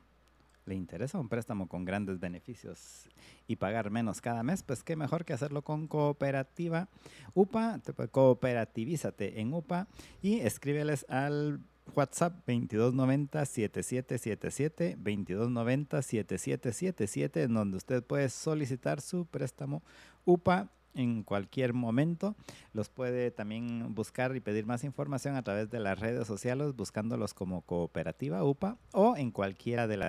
¿le 0.64 0.74
interesa 0.74 1.18
un 1.18 1.28
préstamo 1.28 1.68
con 1.68 1.84
grandes 1.84 2.18
beneficios 2.18 3.10
y 3.46 3.56
pagar 3.56 3.90
menos 3.90 4.22
cada 4.22 4.42
mes? 4.42 4.62
Pues 4.62 4.82
qué 4.82 4.96
mejor 4.96 5.26
que 5.26 5.34
hacerlo 5.34 5.62
con 5.62 5.86
cooperativa 5.86 6.88
UPA, 7.34 7.82
cooperativízate 8.10 9.40
en 9.40 9.52
UPA 9.52 9.88
y 10.22 10.40
escríbeles 10.40 11.04
al 11.10 11.60
WhatsApp 11.94 12.34
2290-7777, 12.46 14.96
2290-7777, 14.98 17.44
en 17.44 17.54
donde 17.54 17.76
usted 17.76 18.02
puede 18.02 18.28
solicitar 18.28 19.00
su 19.00 19.26
préstamo 19.26 19.84
UPA 20.24 20.68
en 20.94 21.22
cualquier 21.22 21.72
momento. 21.72 22.34
Los 22.72 22.88
puede 22.88 23.30
también 23.30 23.94
buscar 23.94 24.34
y 24.34 24.40
pedir 24.40 24.66
más 24.66 24.82
información 24.84 25.36
a 25.36 25.42
través 25.42 25.70
de 25.70 25.78
las 25.80 26.00
redes 26.00 26.26
sociales, 26.26 26.74
buscándolos 26.74 27.34
como 27.34 27.60
Cooperativa 27.62 28.42
UPA 28.44 28.78
o 28.92 29.16
en 29.16 29.30
cualquiera 29.30 29.86
de 29.86 29.98
las 29.98 30.08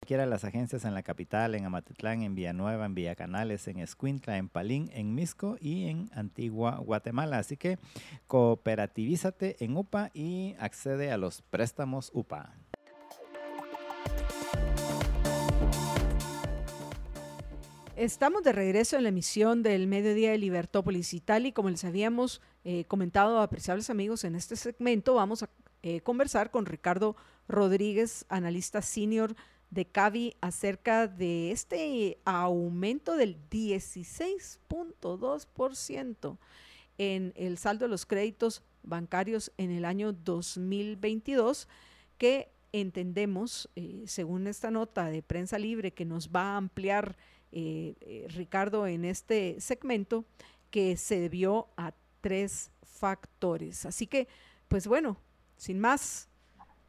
cualquiera 0.00 0.24
de 0.24 0.30
las 0.30 0.44
agencias 0.44 0.86
en 0.86 0.94
la 0.94 1.02
capital, 1.02 1.54
en 1.54 1.66
Amatitlán, 1.66 2.22
en 2.22 2.34
Villanueva, 2.34 2.86
en 2.86 2.94
Villacanales, 2.94 3.68
en 3.68 3.80
Escuintla, 3.80 4.38
en 4.38 4.48
Palín, 4.48 4.88
en 4.94 5.14
Misco 5.14 5.58
y 5.60 5.88
en 5.88 6.08
Antigua 6.14 6.78
Guatemala. 6.78 7.36
Así 7.36 7.58
que 7.58 7.78
cooperativízate 8.26 9.62
en 9.62 9.76
UPA 9.76 10.10
y 10.14 10.54
accede 10.58 11.12
a 11.12 11.18
los 11.18 11.42
préstamos 11.42 12.10
UPA. 12.14 12.54
Estamos 17.94 18.42
de 18.42 18.52
regreso 18.52 18.96
en 18.96 19.02
la 19.02 19.10
emisión 19.10 19.62
del 19.62 19.86
mediodía 19.86 20.30
de 20.30 20.38
Libertópolis 20.38 21.12
y 21.12 21.20
tal 21.20 21.44
y 21.44 21.52
como 21.52 21.68
les 21.68 21.84
habíamos 21.84 22.40
eh, 22.64 22.86
comentado, 22.86 23.42
apreciables 23.42 23.90
amigos, 23.90 24.24
en 24.24 24.34
este 24.34 24.56
segmento 24.56 25.12
vamos 25.12 25.42
a 25.42 25.50
eh, 25.82 26.00
conversar 26.00 26.50
con 26.50 26.64
Ricardo 26.64 27.16
Rodríguez, 27.48 28.24
analista 28.30 28.80
senior 28.80 29.36
de 29.70 29.86
CAVI 29.86 30.36
acerca 30.40 31.06
de 31.06 31.52
este 31.52 32.18
aumento 32.24 33.16
del 33.16 33.36
16.2% 33.50 36.38
en 36.98 37.32
el 37.36 37.58
saldo 37.58 37.84
de 37.86 37.90
los 37.90 38.04
créditos 38.04 38.64
bancarios 38.82 39.52
en 39.56 39.70
el 39.70 39.84
año 39.84 40.12
2022, 40.12 41.68
que 42.18 42.50
entendemos, 42.72 43.68
eh, 43.76 44.04
según 44.06 44.46
esta 44.46 44.70
nota 44.70 45.06
de 45.06 45.22
prensa 45.22 45.58
libre 45.58 45.92
que 45.92 46.04
nos 46.04 46.30
va 46.30 46.52
a 46.52 46.56
ampliar 46.56 47.16
eh, 47.52 47.94
eh, 48.00 48.26
Ricardo 48.28 48.86
en 48.86 49.04
este 49.04 49.60
segmento, 49.60 50.24
que 50.70 50.96
se 50.96 51.20
debió 51.20 51.68
a 51.76 51.92
tres 52.20 52.70
factores. 52.82 53.86
Así 53.86 54.06
que, 54.06 54.28
pues 54.68 54.86
bueno, 54.86 55.16
sin 55.56 55.80
más, 55.80 56.28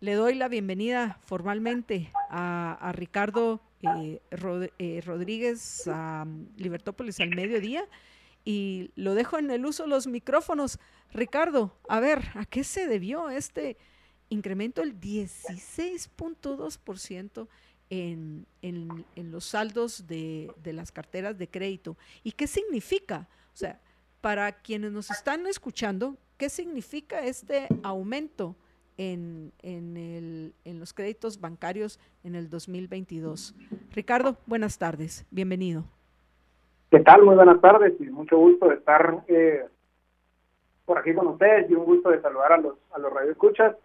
le 0.02 0.16
doy 0.16 0.36
la 0.36 0.50
bienvenida 0.50 1.20
formalmente 1.26 2.12
a, 2.30 2.92
Ricardo 2.94 3.62
eh, 3.84 4.20
eh, 4.80 5.02
Rodríguez 5.06 5.88
a 5.88 6.24
um, 6.26 6.48
Libertópolis 6.58 7.20
al 7.20 7.30
mediodía 7.30 7.86
y 8.44 8.90
lo 8.96 9.14
dejo 9.14 9.38
en 9.38 9.52
el 9.52 9.64
uso 9.64 9.84
de 9.84 9.90
los 9.90 10.08
micrófonos. 10.08 10.80
Ricardo, 11.14 11.78
a 11.88 12.00
ver, 12.00 12.24
¿a 12.34 12.46
qué 12.46 12.64
se 12.64 12.88
debió 12.88 13.30
este 13.30 13.78
incremento 14.30 14.82
del 14.82 15.00
16.2% 15.00 17.48
en, 17.92 18.48
en, 18.64 19.06
en, 19.16 19.32
los 19.32 19.46
saldos 19.46 20.08
de, 20.08 20.52
de 20.64 20.74
las 20.74 20.92
carteras 20.92 21.38
de 21.38 21.48
crédito? 21.48 21.96
¿Y 22.24 22.32
qué 22.32 22.48
significa? 22.48 23.30
O 23.54 23.58
sea, 23.58 23.80
para 24.20 24.64
quienes 24.64 24.92
nos 24.92 25.12
están 25.12 25.46
escuchando, 25.46 26.18
¿qué 26.38 26.50
significa 26.50 27.24
este 27.24 27.68
aumento? 27.84 28.56
En, 29.10 29.52
el, 29.64 30.54
en 30.64 30.80
los 30.80 30.94
créditos 30.94 31.42
bancarios 31.42 32.00
en 32.24 32.36
el 32.36 32.50
2022. 32.50 33.56
Ricardo, 33.96 34.38
buenas 34.46 34.78
tardes, 34.78 35.26
bienvenido. 35.32 35.86
¿Qué 36.92 37.00
tal? 37.00 37.24
Muy 37.24 37.36
buenas 37.36 37.60
tardes 37.62 37.94
y 38.00 38.04
mucho 38.04 38.38
gusto 38.38 38.68
de 38.68 38.76
estar 38.76 39.24
eh, 39.28 39.66
por 40.86 41.00
aquí 41.00 41.14
con 41.16 41.28
ustedes 41.28 41.70
y 41.70 41.74
un 41.74 41.86
gusto 41.86 42.12
de 42.12 42.22
saludar 42.22 42.54
a 42.54 42.58
los, 42.58 42.76
a 42.92 43.00
los 43.00 43.12
radioescuchas. 43.12 43.76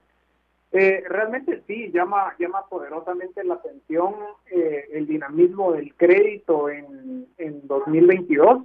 Eh, 0.73 1.03
realmente 1.09 1.62
sí, 1.67 1.91
llama, 1.93 2.35
llama 2.39 2.67
poderosamente 2.69 3.43
la 3.45 3.55
atención 3.55 4.14
eh, 4.51 4.89
el 4.93 5.07
dinamismo 5.07 5.73
del 5.73 5.95
crédito 5.95 6.69
en, 6.69 7.27
en 7.39 7.67
2022. 7.67 8.64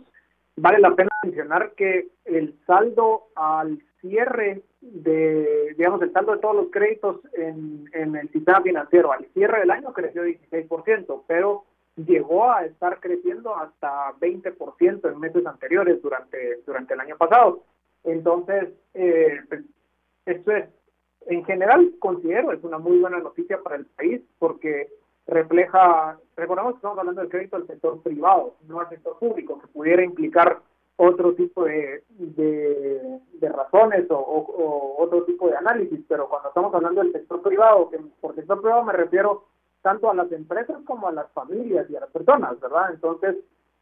Vale 0.58 0.80
la 0.80 0.96
pena 0.96 1.10
mencionar 1.24 1.72
que 1.78 2.10
el 2.26 2.60
saldo 2.66 3.28
al 3.36 3.82
cierre 4.02 4.64
de, 4.94 5.74
digamos, 5.78 6.02
el 6.02 6.12
saldo 6.12 6.34
de 6.34 6.40
todos 6.40 6.56
los 6.56 6.72
créditos 6.72 7.22
en, 7.34 7.90
el 7.94 8.30
sistema 8.32 8.62
financiero 8.62 9.12
al 9.12 9.26
cierre 9.34 9.62
del 9.62 9.72
año 9.72 9.94
creció 9.94 10.24
16%, 10.26 11.24
pero 11.28 11.64
llegó 11.96 12.52
a 12.52 12.66
estar 12.66 13.00
creciendo 13.00 13.56
hasta 13.56 14.14
20% 14.20 15.12
en 15.12 15.20
meses 15.20 15.46
anteriores 15.46 16.02
durante, 16.02 16.62
durante 16.66 16.94
el 16.94 17.00
año 17.00 17.18
pasado. 17.18 17.64
Entonces, 18.04 18.70
eh, 18.94 19.40
pues, 19.48 19.62
esto 20.26 20.52
es, 20.52 20.66
en 21.28 21.46
general, 21.46 21.94
considero, 22.00 22.52
es 22.52 22.64
una 22.64 22.78
muy 22.78 23.00
buena 23.00 23.20
noticia 23.20 23.62
para 23.62 23.76
el 23.76 23.86
país 23.86 24.22
porque 24.40 24.90
refleja, 25.28 26.18
recordamos 26.36 26.74
que 26.74 26.78
estamos 26.78 26.98
hablando 26.98 27.22
del 27.22 27.30
crédito 27.30 27.58
del 27.58 27.68
sector 27.68 28.02
privado, 28.02 28.56
no 28.68 28.80
al 28.80 28.90
sector 28.90 29.18
público, 29.20 29.60
que 29.60 29.68
pudiera 29.68 30.04
implicar 30.04 30.60
otro 30.98 31.34
tipo 31.34 31.66
de, 31.66 32.04
de, 32.10 33.50
razones 33.50 34.06
o, 34.10 34.96
otro 35.00 35.24
tipo 35.24 35.48
de 35.48 35.58
análisis, 35.58 36.00
pero 36.08 36.30
cuando 36.30 36.50
estamos 36.50 36.74
hablando 36.74 37.02
del 37.02 37.12
sector 37.12 37.42
privado, 37.42 37.90
que 37.90 38.00
por 38.20 38.36
sector 38.36 38.62
privado 38.62 38.84
me 38.84 38.94
refiero 38.94 39.46
tanto 39.82 40.10
a 40.10 40.14
las 40.14 40.32
empresas 40.32 40.78
como 40.86 41.08
a 41.08 41.12
las 41.12 41.32
familias 41.32 41.90
y 41.90 41.96
a 41.96 42.02
las 42.02 42.12
personas, 42.12 42.60
¿verdad? 42.60 42.92
Entonces, 42.92 43.36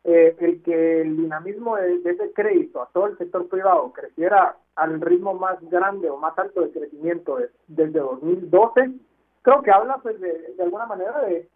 eh, 0.05 0.35
el 0.39 0.63
que 0.63 1.01
el 1.01 1.17
dinamismo 1.17 1.75
de, 1.75 2.01
ese 2.05 2.31
crédito 2.33 2.81
a 2.81 2.89
todo 2.93 3.07
el 3.07 3.17
sector 3.17 3.49
privado 3.49 3.91
creciera 3.91 4.55
al 4.75 5.01
ritmo 5.01 5.33
más 5.33 5.57
grande 5.69 6.09
o 6.09 6.17
más 6.17 6.37
alto 6.39 6.61
de 6.61 6.71
crecimiento 6.71 7.37
desde 7.67 7.99
2012, 7.99 8.91
creo 9.41 9.61
que 9.61 9.71
habla 9.71 9.97
pues 10.01 10.19
de, 10.21 10.53
de 10.55 10.63
alguna 10.63 10.85
manera 10.85 11.19
de 11.23 11.49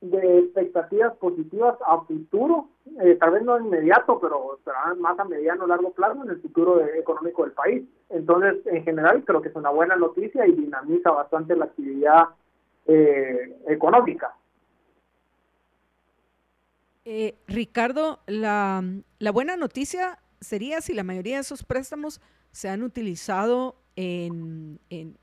de 0.00 0.38
expectativas 0.40 1.16
positivas 1.16 1.76
a 1.86 2.00
futuro, 2.02 2.68
eh, 3.00 3.16
tal 3.18 3.30
vez 3.30 3.42
no 3.42 3.58
inmediato, 3.58 4.20
pero 4.20 4.60
más 4.98 5.18
a 5.18 5.24
mediano 5.24 5.64
o 5.64 5.66
largo 5.66 5.92
plazo 5.92 6.24
en 6.24 6.30
el 6.30 6.40
futuro 6.42 6.84
económico 6.86 7.44
del 7.44 7.52
país. 7.52 7.84
Entonces, 8.10 8.66
en 8.66 8.84
general, 8.84 9.24
creo 9.24 9.40
que 9.40 9.48
es 9.48 9.56
una 9.56 9.70
buena 9.70 9.96
noticia 9.96 10.46
y 10.46 10.52
dinamiza 10.52 11.10
bastante 11.10 11.56
la 11.56 11.64
actividad 11.66 12.28
eh, 12.86 13.56
económica. 13.68 14.34
Eh, 17.06 17.36
Ricardo, 17.46 18.20
la, 18.26 18.82
la 19.18 19.30
buena 19.30 19.56
noticia 19.56 20.18
sería 20.40 20.80
si 20.80 20.92
la 20.92 21.04
mayoría 21.04 21.36
de 21.36 21.42
esos 21.42 21.64
préstamos 21.64 22.20
se 22.50 22.68
han 22.68 22.82
utilizado 22.82 23.76
en, 23.96 24.80
en, 24.90 25.16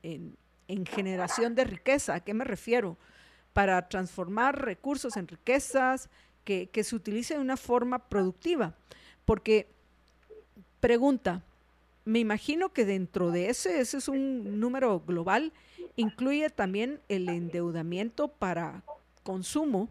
en 0.68 0.86
generación 0.86 1.54
de 1.54 1.64
riqueza. 1.64 2.14
¿A 2.14 2.20
qué 2.20 2.34
me 2.34 2.44
refiero? 2.44 2.96
Para 3.52 3.88
transformar 3.88 4.64
recursos 4.64 5.16
en 5.16 5.28
riquezas, 5.28 6.08
que, 6.44 6.68
se 6.82 6.96
utilice 6.96 7.34
de 7.34 7.40
una 7.40 7.56
forma 7.56 7.98
productiva. 7.98 8.74
Porque, 9.24 9.68
pregunta, 10.80 11.42
me 12.04 12.18
imagino 12.18 12.72
que 12.72 12.84
dentro 12.84 13.30
de 13.30 13.48
ese, 13.50 13.80
ese 13.80 13.98
es 13.98 14.08
un 14.08 14.58
número 14.58 15.00
global, 15.00 15.52
incluye 15.96 16.50
también 16.50 17.00
el 17.08 17.28
endeudamiento 17.28 18.28
para 18.28 18.82
consumo 19.22 19.88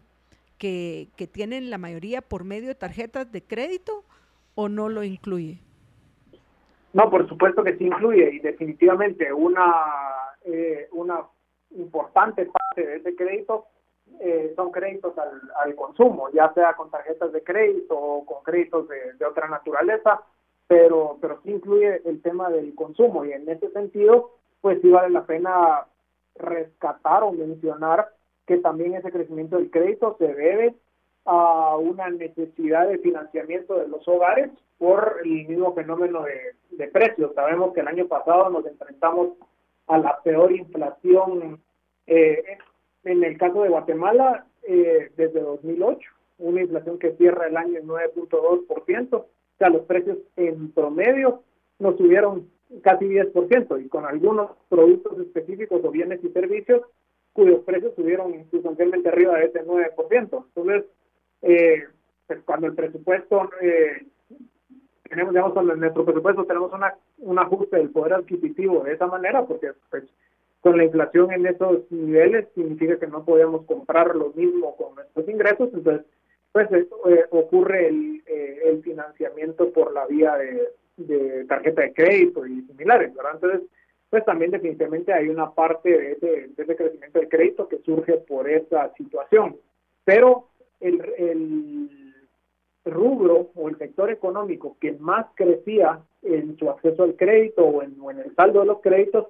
que, 0.58 1.08
que, 1.16 1.26
tienen 1.26 1.70
la 1.70 1.78
mayoría 1.78 2.20
por 2.20 2.44
medio 2.44 2.68
de 2.68 2.74
tarjetas 2.74 3.32
de 3.32 3.42
crédito 3.42 4.04
o 4.54 4.68
no 4.68 4.88
lo 4.88 5.02
incluye? 5.02 5.58
No, 6.92 7.10
por 7.10 7.26
supuesto 7.28 7.64
que 7.64 7.76
sí 7.78 7.84
incluye 7.84 8.34
y 8.34 8.38
definitivamente 8.40 9.32
una 9.32 9.64
eh, 10.44 10.88
una 10.92 11.20
importante 11.76 12.46
parte 12.46 12.86
de 12.86 12.96
ese 12.96 13.14
crédito 13.16 13.66
eh, 14.20 14.52
son 14.56 14.70
créditos 14.70 15.14
al, 15.18 15.74
consumo, 15.74 16.28
ya 16.30 16.52
sea 16.52 16.74
con 16.74 16.90
tarjetas 16.90 17.32
de 17.32 17.42
crédito 17.42 17.96
o 17.98 18.24
con 18.24 18.42
créditos 18.42 18.86
de, 18.88 19.24
otra 19.24 19.48
naturaleza, 19.48 20.22
pero, 20.66 21.18
pero 21.20 21.40
sí 21.42 21.50
incluye 21.50 22.02
el 22.04 22.20
tema 22.22 22.50
del 22.50 22.74
consumo 22.74 23.24
y 23.24 23.32
en 23.32 23.48
ese 23.48 23.70
sentido, 23.70 24.30
pues 24.60 24.80
sí 24.80 24.90
vale 24.90 25.10
la 25.10 25.24
pena 25.24 25.86
rescatar 26.36 27.24
o 27.24 27.32
mencionar 27.32 28.10
que 28.46 28.58
también 28.58 28.94
ese 28.94 29.10
crecimiento 29.10 29.56
del 29.56 29.70
crédito 29.70 30.16
se 30.18 30.32
debe 30.34 30.74
a 31.24 31.76
una 31.76 32.10
necesidad 32.10 32.88
de 32.88 32.98
financiamiento 32.98 33.78
de 33.78 33.88
los 33.88 34.06
hogares 34.08 34.50
por 34.78 35.18
el 35.24 35.46
mismo 35.46 35.72
fenómeno 35.74 36.22
de, 36.22 36.54
de 36.70 36.88
precios. 36.88 37.34
Sabemos 37.34 37.72
que 37.72 37.80
el 37.80 37.88
año 37.88 38.06
pasado 38.08 38.50
nos 38.50 38.66
enfrentamos 38.66 39.34
a 39.86 39.98
la 39.98 40.20
peor 40.22 40.52
inflación 40.52 41.60
eh, 42.06 42.58
en 43.04 43.24
el 43.24 43.36
caso 43.38 43.62
de 43.62 43.68
Guatemala 43.68 44.46
eh, 44.62 45.10
desde 45.16 45.40
2008, 45.40 46.10
una 46.38 46.62
inflación 46.62 46.98
que 46.98 47.12
cierra 47.12 47.46
el 47.46 47.56
año 47.56 47.78
en 47.78 47.88
9.2%, 47.88 49.14
o 49.14 49.26
sea, 49.58 49.68
los 49.68 49.82
precios 49.82 50.18
en 50.36 50.72
promedio 50.72 51.42
nos 51.78 51.96
subieron 51.96 52.48
casi 52.82 53.06
10% 53.06 53.84
y 53.84 53.88
con 53.88 54.06
algunos 54.06 54.52
productos 54.68 55.18
específicos 55.18 55.80
o 55.84 55.90
bienes 55.90 56.22
y 56.24 56.28
servicios 56.30 56.82
cuyos 57.32 57.60
precios 57.64 57.94
subieron 57.94 58.34
sustancialmente 58.50 59.08
arriba 59.08 59.38
de 59.38 59.46
ese 59.46 59.64
9%. 59.64 60.44
Entonces, 60.54 60.84
eh, 61.42 61.84
pues 62.26 62.40
cuando 62.44 62.66
el 62.66 62.74
presupuesto 62.74 63.50
eh, 63.60 64.06
tenemos, 65.12 65.34
digamos, 65.34 65.54
en 65.74 65.80
nuestro 65.80 66.06
presupuesto 66.06 66.46
tenemos 66.46 66.72
una, 66.72 66.94
un 67.18 67.38
ajuste 67.38 67.76
del 67.76 67.90
poder 67.90 68.14
adquisitivo 68.14 68.82
de 68.82 68.94
esa 68.94 69.06
manera, 69.06 69.44
porque 69.44 69.72
pues, 69.90 70.04
con 70.62 70.78
la 70.78 70.84
inflación 70.84 71.30
en 71.32 71.44
esos 71.44 71.80
niveles 71.90 72.46
significa 72.54 72.98
que 72.98 73.06
no 73.08 73.22
podemos 73.22 73.66
comprar 73.66 74.16
lo 74.16 74.30
mismo 74.30 74.74
con 74.74 74.94
nuestros 74.94 75.28
ingresos, 75.28 75.68
entonces 75.74 76.06
pues 76.52 76.66
eh, 76.72 76.86
ocurre 77.30 77.88
el, 77.88 78.22
eh, 78.26 78.60
el, 78.64 78.82
financiamiento 78.82 79.70
por 79.70 79.92
la 79.92 80.06
vía 80.06 80.34
de, 80.96 81.44
tarjeta 81.44 81.82
de 81.82 81.92
crédito 81.92 82.46
y 82.46 82.62
similares, 82.62 83.14
¿verdad? 83.14 83.32
Entonces, 83.34 83.62
pues 84.08 84.24
también 84.24 84.50
definitivamente 84.50 85.12
hay 85.12 85.28
una 85.28 85.50
parte 85.50 85.90
de 85.90 86.12
ese, 86.12 86.48
de 86.56 86.62
ese 86.62 86.76
crecimiento 86.76 87.20
de 87.20 87.28
crédito 87.28 87.68
que 87.68 87.78
surge 87.78 88.14
por 88.14 88.48
esa 88.48 88.92
situación, 88.94 89.56
pero 90.04 90.48
el, 90.80 91.02
el 91.18 92.01
rubro 92.84 93.50
o 93.54 93.68
el 93.68 93.78
sector 93.78 94.10
económico 94.10 94.76
que 94.80 94.92
más 94.92 95.26
crecía 95.34 96.00
en 96.22 96.56
su 96.58 96.68
acceso 96.70 97.04
al 97.04 97.16
crédito 97.16 97.64
o 97.64 97.82
en, 97.82 97.96
el 98.18 98.34
saldo 98.34 98.60
de 98.60 98.66
los 98.66 98.80
créditos 98.80 99.26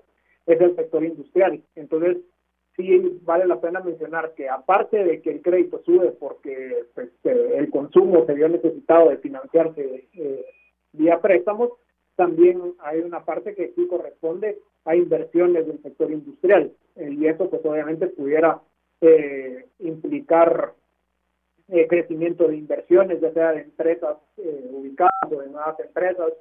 es 0.46 0.60
el 0.60 0.74
sector 0.74 1.04
industrial. 1.04 1.62
Entonces, 1.74 2.18
sí 2.76 3.20
vale 3.22 3.46
la 3.46 3.60
pena 3.60 3.80
mencionar 3.80 4.32
que 4.34 4.48
aparte 4.48 5.04
de 5.04 5.20
que 5.20 5.30
el 5.30 5.42
crédito 5.42 5.82
sube 5.84 6.12
porque 6.12 6.86
pues, 6.94 7.10
eh, 7.24 7.54
el 7.56 7.70
consumo 7.70 8.24
se 8.26 8.34
vio 8.34 8.48
necesitado 8.48 9.10
de 9.10 9.18
financiarse 9.18 10.08
eh, 10.14 10.44
vía 10.92 11.20
préstamos, 11.20 11.70
también 12.16 12.74
hay 12.80 13.00
una 13.00 13.24
parte 13.24 13.54
que 13.54 13.72
sí 13.74 13.86
corresponde 13.86 14.58
a 14.84 14.96
inversiones 14.96 15.66
del 15.66 15.80
sector 15.82 16.10
industrial. 16.10 16.72
y 16.96 17.26
eso 17.26 17.48
pues 17.48 17.64
obviamente 17.64 18.06
pudiera 18.08 18.60
eh, 19.00 19.66
implicar 19.80 20.74
eh, 21.72 21.88
crecimiento 21.88 22.46
de 22.46 22.56
inversiones, 22.56 23.20
ya 23.20 23.32
sea 23.32 23.52
de 23.52 23.62
empresas 23.62 24.18
eh, 24.36 24.68
ubicadas 24.70 25.12
o 25.30 25.40
de 25.40 25.48
nuevas 25.48 25.78
empresas, 25.80 26.32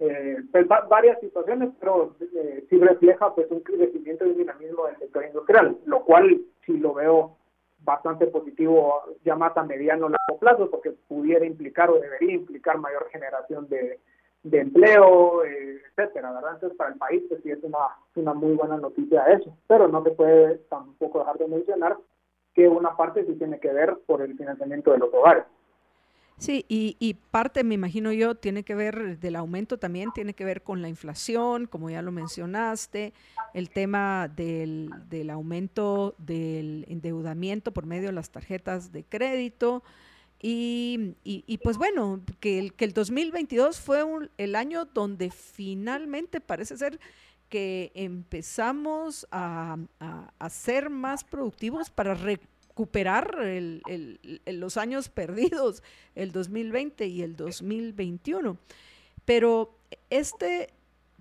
eh, 0.00 0.38
pues 0.50 0.66
varias 0.88 1.20
situaciones, 1.20 1.70
pero 1.78 2.16
eh, 2.34 2.64
sí 2.68 2.76
refleja 2.76 3.32
pues 3.34 3.48
un 3.50 3.60
crecimiento 3.60 4.26
y 4.26 4.30
un 4.30 4.38
dinamismo 4.38 4.86
del 4.86 4.98
sector 4.98 5.24
industrial, 5.24 5.78
lo 5.84 6.04
cual 6.04 6.40
sí 6.66 6.76
lo 6.78 6.94
veo 6.94 7.36
bastante 7.84 8.26
positivo 8.26 9.02
ya 9.24 9.36
más 9.36 9.56
a 9.56 9.62
mediano 9.62 10.06
o 10.06 10.08
largo 10.08 10.40
plazo, 10.40 10.70
porque 10.70 10.90
pudiera 11.06 11.46
implicar 11.46 11.88
o 11.90 12.00
debería 12.00 12.34
implicar 12.34 12.78
mayor 12.78 13.08
generación 13.12 13.68
de, 13.68 14.00
de 14.42 14.58
empleo, 14.58 15.44
etcétera, 15.44 16.32
¿verdad? 16.32 16.54
Entonces 16.54 16.76
para 16.76 16.90
el 16.90 16.98
país 16.98 17.22
pues 17.28 17.42
sí 17.44 17.50
es 17.52 17.62
una, 17.62 17.78
una 18.16 18.34
muy 18.34 18.54
buena 18.54 18.76
noticia 18.76 19.24
eso, 19.26 19.56
pero 19.68 19.86
no 19.86 20.02
se 20.02 20.10
puede 20.10 20.56
tampoco 20.68 21.20
dejar 21.20 21.38
de 21.38 21.46
mencionar 21.46 21.96
que 22.54 22.68
una 22.68 22.96
parte 22.96 23.24
sí 23.26 23.34
tiene 23.34 23.58
que 23.60 23.72
ver 23.72 23.98
por 24.06 24.22
el 24.22 24.36
financiamiento 24.36 24.92
de 24.92 24.98
los 24.98 25.12
hogares. 25.12 25.44
Sí, 26.40 26.64
y, 26.68 27.14
parte, 27.30 27.64
me 27.64 27.74
imagino 27.74 28.12
yo, 28.12 28.34
tiene 28.34 28.62
que 28.62 28.74
ver 28.74 29.18
del 29.18 29.36
aumento 29.36 29.78
también, 29.78 30.10
tiene 30.12 30.32
que 30.32 30.46
ver 30.46 30.62
con 30.62 30.80
la 30.80 30.88
inflación, 30.88 31.66
como 31.66 31.90
ya 31.90 32.00
lo 32.00 32.12
mencionaste, 32.12 33.12
el 33.52 33.68
tema 33.68 34.26
del, 34.34 34.88
del 35.10 35.28
aumento 35.28 36.14
del 36.16 36.86
endeudamiento 36.88 37.72
por 37.72 37.84
medio 37.84 38.06
de 38.08 38.14
las 38.14 38.30
tarjetas 38.30 38.90
de 38.90 39.04
crédito. 39.04 39.82
Y, 40.40 41.14
y, 41.24 41.58
pues 41.58 41.76
bueno, 41.76 42.22
que 42.40 42.58
el, 42.58 42.72
que 42.72 42.86
el 42.86 42.94
2022 42.94 43.78
fue 43.78 44.02
el 44.38 44.56
año 44.56 44.86
donde 44.86 45.30
finalmente 45.30 46.40
parece 46.40 46.78
ser 46.78 46.98
que 47.50 47.90
empezamos 47.94 49.26
a, 49.30 49.76
ser 50.48 50.88
más 50.88 51.24
productivos 51.24 51.90
para 51.90 52.14
recuperar 52.14 53.36
los 54.46 54.76
años 54.76 55.08
perdidos, 55.08 55.82
el 56.14 56.32
2020 56.32 57.06
y 57.06 57.22
el 57.22 57.36
2021. 57.36 58.56
Pero 59.24 59.76
este 60.08 60.72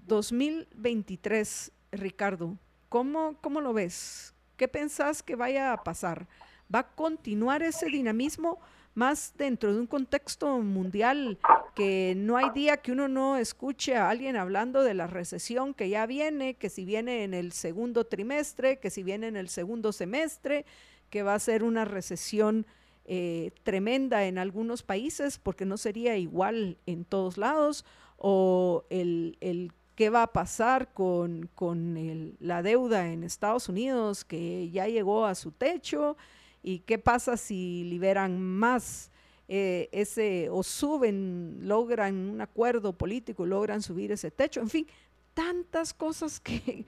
2023, 0.05 1.71
Ricardo, 1.91 2.57
¿cómo, 2.87 3.35
cómo 3.41 3.59
lo 3.59 3.73
ves? 3.73 4.33
¿Qué 4.55 4.67
pensás 4.67 5.23
que 5.23 5.35
vaya 5.35 5.73
a 5.73 5.83
pasar? 5.83 6.27
¿Va 6.73 6.79
a 6.79 6.91
continuar 6.91 7.63
ese 7.63 7.87
dinamismo? 7.87 8.59
Más 8.99 9.33
dentro 9.37 9.73
de 9.73 9.79
un 9.79 9.87
contexto 9.87 10.59
mundial 10.59 11.39
que 11.73 12.13
no 12.17 12.35
hay 12.35 12.49
día 12.49 12.75
que 12.75 12.91
uno 12.91 13.07
no 13.07 13.37
escuche 13.37 13.95
a 13.95 14.09
alguien 14.09 14.35
hablando 14.35 14.83
de 14.83 14.93
la 14.93 15.07
recesión 15.07 15.73
que 15.73 15.87
ya 15.87 16.05
viene, 16.05 16.55
que 16.55 16.69
si 16.69 16.83
viene 16.83 17.23
en 17.23 17.33
el 17.33 17.53
segundo 17.53 18.03
trimestre, 18.03 18.77
que 18.77 18.89
si 18.89 19.01
viene 19.01 19.27
en 19.27 19.37
el 19.37 19.47
segundo 19.47 19.93
semestre, 19.93 20.65
que 21.09 21.23
va 21.23 21.33
a 21.33 21.39
ser 21.39 21.63
una 21.63 21.85
recesión 21.85 22.65
eh, 23.05 23.51
tremenda 23.63 24.25
en 24.25 24.37
algunos 24.37 24.83
países 24.83 25.37
porque 25.37 25.63
no 25.63 25.77
sería 25.77 26.17
igual 26.17 26.77
en 26.85 27.05
todos 27.05 27.37
lados, 27.37 27.85
o 28.17 28.83
el, 28.89 29.37
el 29.39 29.71
qué 29.95 30.09
va 30.09 30.23
a 30.23 30.33
pasar 30.33 30.91
con, 30.93 31.49
con 31.55 32.35
la 32.41 32.61
deuda 32.61 33.07
en 33.13 33.23
Estados 33.23 33.69
Unidos 33.69 34.25
que 34.25 34.69
ya 34.71 34.87
llegó 34.87 35.25
a 35.25 35.35
su 35.35 35.51
techo, 35.51 36.17
¿Y 36.61 36.79
qué 36.79 36.97
pasa 36.97 37.37
si 37.37 37.83
liberan 37.85 38.41
más 38.41 39.11
eh, 39.47 39.89
ese 39.91 40.49
o 40.49 40.61
suben, 40.63 41.59
logran 41.61 42.15
un 42.15 42.41
acuerdo 42.41 42.93
político, 42.93 43.45
logran 43.45 43.81
subir 43.81 44.11
ese 44.11 44.29
techo? 44.29 44.59
En 44.59 44.69
fin, 44.69 44.87
tantas 45.33 45.93
cosas 45.93 46.39
que, 46.39 46.85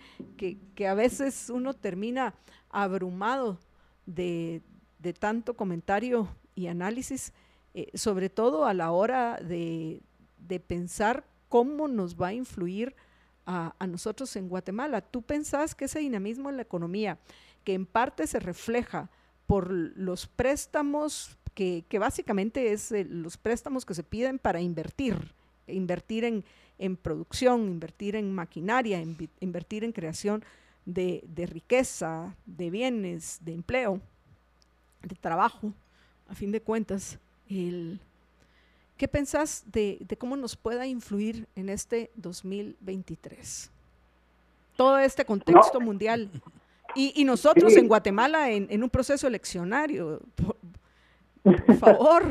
que, 0.76 0.88
a 0.88 0.94
veces 0.94 1.50
uno 1.50 1.74
termina 1.74 2.34
abrumado 2.70 3.60
de, 4.06 4.62
de 5.00 5.14
tanto 5.14 5.56
comentario 5.56 6.28
y 6.54 6.68
análisis, 6.68 7.32
eh, 7.74 7.88
sobre 7.94 8.30
todo 8.30 8.66
a 8.66 8.74
la 8.74 8.92
hora 8.92 9.38
de, 9.38 10.02
de, 10.38 10.60
pensar 10.60 11.24
cómo 11.48 11.88
nos 11.88 12.20
va 12.20 12.28
a 12.28 12.34
influir 12.34 12.94
a, 13.46 13.74
a, 13.80 13.88
nosotros 13.88 14.36
en 14.36 14.50
Guatemala. 14.50 15.00
¿Tú 15.00 15.22
pensás 15.22 15.74
que 15.74 15.86
ese 15.86 16.00
dinamismo 16.00 16.50
en 16.50 16.58
la 16.58 16.64
economía, 16.64 17.20
que 17.64 17.74
en 17.74 17.86
parte 17.86 18.28
se 18.28 18.42
refleja 18.42 19.10
por 19.52 19.70
los 19.70 20.28
préstamos 20.28 21.38
que, 21.54 21.84
básicamente 22.00 22.72
es 22.72 22.90
eh, 22.94 23.04
los 23.04 23.36
préstamos 23.36 23.86
que 23.86 23.94
se 23.94 24.02
piden 24.02 24.40
para 24.40 24.62
invertir, 24.62 25.34
invertir 25.68 26.24
en, 26.24 26.46
en 26.80 26.96
producción, 26.96 27.68
invertir 27.68 28.16
en 28.16 28.34
maquinaria, 28.34 29.04
invertir 29.42 29.84
en 29.84 29.92
creación 29.92 30.42
de, 30.86 31.22
de, 31.28 31.48
riqueza, 31.48 32.34
de 32.46 32.70
bienes, 32.70 33.40
de 33.42 33.52
empleo, 33.52 34.00
de 35.02 35.18
trabajo. 35.18 35.74
A 36.30 36.34
fin 36.34 36.54
de 36.54 36.62
cuentas, 36.62 37.20
el, 37.50 38.00
¿qué 38.96 39.10
pensás 39.10 39.66
de, 39.66 39.98
de 40.00 40.16
cómo 40.16 40.38
nos 40.38 40.56
pueda 40.56 40.88
influir 40.88 41.46
en 41.58 41.68
este 41.68 42.10
2023? 42.16 43.70
Todo 44.78 44.98
este 44.98 45.26
contexto 45.26 45.82
mundial. 45.82 46.30
Y, 46.96 47.14
y, 47.16 47.26
nosotros 47.26 47.76
en 47.78 47.88
Guatemala 47.88 48.50
en, 48.52 48.68
en, 48.70 48.84
un 48.84 48.90
proceso 48.90 49.28
eleccionario. 49.28 50.20
Por 51.44 51.76
favor, 51.76 52.24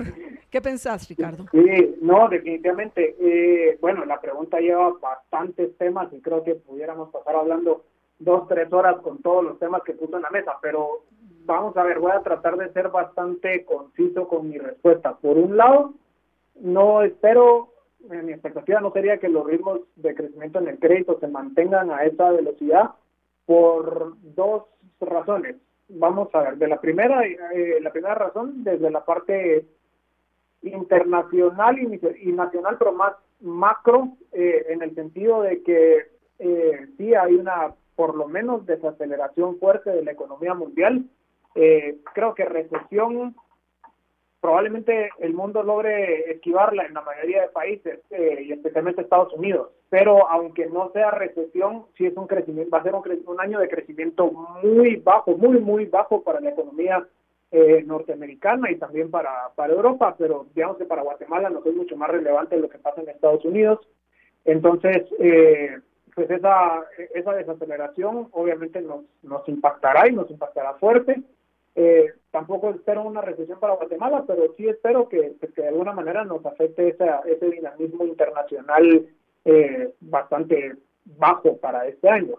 ¿qué 0.50 0.60
pensás, 0.60 1.08
Ricardo? 1.08 1.46
Sí, 1.50 1.96
no, 2.00 2.28
definitivamente. 2.28 3.16
Eh, 3.20 3.78
bueno, 3.80 4.04
la 4.04 4.20
pregunta 4.20 4.60
lleva 4.60 4.92
bastantes 5.00 5.76
temas 5.78 6.12
y 6.12 6.20
creo 6.20 6.44
que 6.44 6.54
pudiéramos 6.54 7.10
pasar 7.10 7.34
hablando 7.36 7.84
dos, 8.18 8.46
tres 8.48 8.72
horas 8.72 8.96
con 9.02 9.18
todos 9.18 9.44
los 9.44 9.58
temas 9.58 9.82
que 9.82 9.94
puso 9.94 10.16
en 10.16 10.22
la 10.22 10.30
mesa, 10.30 10.52
pero 10.62 11.04
vamos 11.44 11.76
a 11.76 11.82
ver, 11.82 11.98
voy 11.98 12.12
a 12.12 12.20
tratar 12.20 12.56
de 12.56 12.72
ser 12.72 12.88
bastante 12.90 13.64
conciso 13.64 14.28
con 14.28 14.48
mi 14.48 14.58
respuesta. 14.58 15.16
Por 15.16 15.36
un 15.36 15.56
lado, 15.56 15.94
no 16.60 17.02
espero, 17.02 17.72
mi 18.08 18.32
expectativa 18.32 18.80
no 18.80 18.92
sería 18.92 19.18
que 19.18 19.28
los 19.28 19.46
ritmos 19.46 19.80
de 19.96 20.14
crecimiento 20.14 20.60
en 20.60 20.68
el 20.68 20.78
crédito 20.78 21.18
se 21.18 21.26
mantengan 21.26 21.90
a 21.90 22.04
esa 22.04 22.30
velocidad 22.30 22.90
por 23.46 24.14
dos 24.34 24.64
razones 25.00 25.56
vamos 25.90 26.34
a 26.34 26.42
ver, 26.42 26.56
de 26.56 26.68
la 26.68 26.80
primera, 26.80 27.24
eh, 27.24 27.78
la 27.80 27.90
primera 27.90 28.14
razón, 28.14 28.62
desde 28.64 28.90
la 28.90 29.04
parte 29.04 29.66
internacional 30.62 31.78
y, 31.78 32.32
nacional, 32.32 32.76
pero 32.78 32.92
más 32.92 33.14
macro, 33.40 34.10
eh, 34.32 34.66
en 34.68 34.82
el 34.82 34.94
sentido 34.94 35.42
de 35.42 35.62
que 35.62 36.08
eh, 36.38 36.86
sí 36.96 37.14
hay 37.14 37.34
una, 37.34 37.74
por 37.96 38.14
lo 38.14 38.28
menos, 38.28 38.66
desaceleración 38.66 39.58
fuerte 39.58 39.90
de 39.90 40.04
la 40.04 40.12
economía 40.12 40.54
mundial. 40.54 41.04
creo 42.14 42.34
que 42.34 42.44
recesión 42.44 43.34
probablemente 44.40 45.10
el 45.18 45.34
mundo 45.34 45.62
logre 45.62 46.30
esquivarla 46.32 46.84
en 46.84 46.94
la 46.94 47.02
mayoría 47.02 47.42
de 47.42 47.48
países 47.48 48.00
eh, 48.10 48.42
y 48.46 48.52
especialmente 48.52 49.02
Estados 49.02 49.32
Unidos. 49.34 49.70
Pero 49.90 50.28
aunque 50.28 50.66
no 50.66 50.90
sea 50.92 51.10
recesión, 51.10 51.86
sí 51.96 52.06
es 52.06 52.16
un 52.16 52.26
crecimiento, 52.26 52.70
va 52.70 52.78
a 52.78 52.82
ser 52.82 52.94
un, 52.94 53.04
un 53.26 53.40
año 53.40 53.58
de 53.58 53.68
crecimiento 53.68 54.30
muy 54.62 54.96
bajo, 54.96 55.36
muy, 55.36 55.58
muy 55.60 55.84
bajo 55.86 56.22
para 56.22 56.40
la 56.40 56.50
economía 56.50 57.06
eh, 57.52 57.82
norteamericana 57.84 58.70
y 58.70 58.76
también 58.76 59.10
para, 59.10 59.50
para 59.56 59.72
Europa, 59.72 60.14
pero 60.16 60.46
digamos 60.54 60.78
que 60.78 60.84
para 60.84 61.02
Guatemala 61.02 61.50
no 61.50 61.62
es 61.64 61.74
mucho 61.74 61.96
más 61.96 62.08
relevante 62.08 62.56
lo 62.56 62.68
que 62.68 62.78
pasa 62.78 63.02
en 63.02 63.08
Estados 63.08 63.44
Unidos. 63.44 63.80
Entonces, 64.44 65.04
eh, 65.18 65.78
pues 66.14 66.30
esa, 66.30 66.84
esa 67.14 67.32
desaceleración 67.34 68.28
obviamente 68.32 68.80
nos, 68.80 69.02
nos 69.22 69.46
impactará 69.48 70.08
y 70.08 70.12
nos 70.12 70.30
impactará 70.30 70.74
fuerte. 70.74 71.22
Eh, 71.74 72.12
tampoco 72.30 72.70
espero 72.70 73.02
una 73.02 73.20
recesión 73.20 73.60
para 73.60 73.74
Guatemala, 73.74 74.24
pero 74.26 74.54
sí 74.56 74.68
espero 74.68 75.08
que, 75.08 75.34
pues, 75.38 75.52
que 75.52 75.62
de 75.62 75.68
alguna 75.68 75.92
manera 75.92 76.24
nos 76.24 76.44
afecte 76.44 76.88
ese 76.88 77.50
dinamismo 77.50 78.04
internacional 78.04 79.06
eh, 79.44 79.94
bastante 80.00 80.76
bajo 81.04 81.56
para 81.58 81.86
este 81.86 82.08
año. 82.08 82.36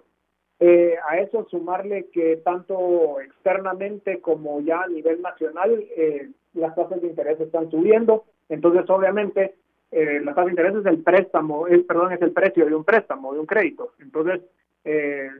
Eh, 0.64 0.96
a 1.10 1.18
eso 1.18 1.48
sumarle 1.50 2.06
que 2.14 2.38
tanto 2.38 3.20
externamente 3.20 4.22
como 4.22 4.62
ya 4.62 4.84
a 4.84 4.88
nivel 4.88 5.20
nacional 5.20 5.84
eh, 5.98 6.30
las 6.54 6.76
tasas 6.76 7.02
de 7.02 7.08
interés 7.08 7.40
están 7.40 7.72
subiendo, 7.72 8.26
entonces 8.48 8.88
obviamente 8.88 9.56
eh, 9.90 10.22
la 10.24 10.36
tasa 10.36 10.46
de 10.46 10.52
interés 10.52 10.76
es 10.76 10.86
el 10.86 11.02
préstamo, 11.02 11.66
es, 11.66 11.82
perdón, 11.86 12.12
es 12.12 12.22
el 12.22 12.32
precio 12.32 12.68
de 12.68 12.76
un 12.76 12.84
préstamo, 12.84 13.34
de 13.34 13.40
un 13.40 13.48
crédito. 13.48 13.94
Entonces, 14.00 14.42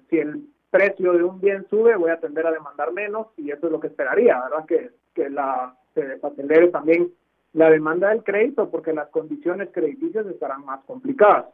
si 0.10 0.18
el 0.18 0.42
precio 0.72 1.14
de 1.14 1.24
un 1.24 1.40
bien 1.40 1.68
sube, 1.70 1.96
voy 1.96 2.10
a 2.10 2.20
tender 2.20 2.48
a 2.48 2.52
demandar 2.52 2.92
menos 2.94 3.28
y 3.38 3.52
eso 3.52 3.68
es 3.68 3.72
lo 3.72 3.80
que 3.80 3.88
esperaría, 3.88 4.42
¿verdad? 4.42 4.66
Que, 4.66 4.90
que 5.14 5.30
la, 5.30 5.76
se 5.94 6.18
acelere 6.24 6.70
también 6.70 7.12
la 7.54 7.70
demanda 7.70 8.10
del 8.10 8.24
crédito 8.24 8.70
porque 8.70 8.94
las 8.94 9.10
condiciones 9.10 9.70
crediticias 9.72 10.26
estarán 10.26 10.66
más 10.66 10.84
complicadas. 10.86 11.46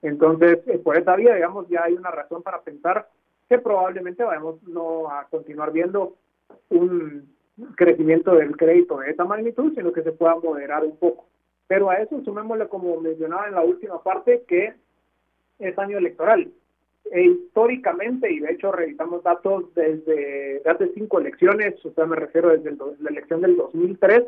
Entonces, 0.00 0.60
eh, 0.66 0.78
por 0.78 0.96
esa 0.96 1.14
vía, 1.14 1.34
digamos, 1.34 1.68
ya 1.68 1.84
hay 1.84 1.92
una 1.92 2.10
razón 2.10 2.42
para 2.42 2.62
pensar 2.62 3.08
que 3.48 3.58
probablemente 3.58 4.24
vayamos 4.24 4.62
no 4.64 5.08
a 5.10 5.26
continuar 5.30 5.72
viendo 5.72 6.16
un 6.70 7.30
crecimiento 7.76 8.34
del 8.34 8.56
crédito 8.56 8.98
de 8.98 9.10
esa 9.10 9.24
magnitud, 9.24 9.72
sino 9.74 9.92
que 9.92 10.02
se 10.02 10.12
pueda 10.12 10.36
moderar 10.36 10.84
un 10.84 10.96
poco. 10.96 11.26
Pero 11.66 11.90
a 11.90 11.96
eso 11.96 12.20
sumémosle, 12.24 12.68
como 12.68 13.00
mencionaba 13.00 13.46
en 13.46 13.54
la 13.54 13.62
última 13.62 14.02
parte, 14.02 14.42
que 14.48 14.74
es 15.58 15.78
año 15.78 15.98
electoral. 15.98 16.50
E 17.10 17.22
históricamente, 17.22 18.32
y 18.32 18.40
de 18.40 18.52
hecho 18.52 18.72
revisamos 18.72 19.22
datos 19.22 19.74
desde 19.74 20.62
hace 20.64 20.92
cinco 20.94 21.18
elecciones, 21.18 21.74
o 21.84 21.92
sea, 21.92 22.06
me 22.06 22.16
refiero 22.16 22.50
desde 22.50 22.76
la 23.00 23.10
elección 23.10 23.42
del 23.42 23.56
2003, 23.56 24.24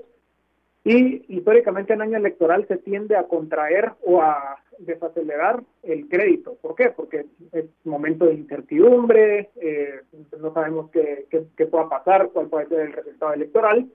y 0.85 1.25
históricamente 1.35 1.95
en 1.95 2.03
año 2.03 2.19
electoral 2.19 2.67
se 2.69 2.77
tiende 2.77 3.17
a 3.17 3.25
contraer 3.25 3.93
o 4.03 4.21
a 4.21 4.59
desacelerar 4.79 5.63
el 5.83 6.09
crédito. 6.09 6.59
¿Por 6.61 6.75
qué? 6.75 6.91
Porque 6.91 7.25
es 7.53 7.65
momento 7.85 8.27
de 8.27 8.35
incertidumbre, 8.35 9.51
eh, 9.57 10.01
no 10.39 10.53
sabemos 10.53 10.91
qué, 10.91 11.27
qué, 11.31 11.45
qué 11.57 11.67
pueda 11.67 11.89
pasar, 11.89 12.31
cuál 12.35 12.49
puede 12.49 12.67
ser 12.67 12.81
el 12.81 12.93
resultado 12.93 13.33
electoral, 13.33 13.91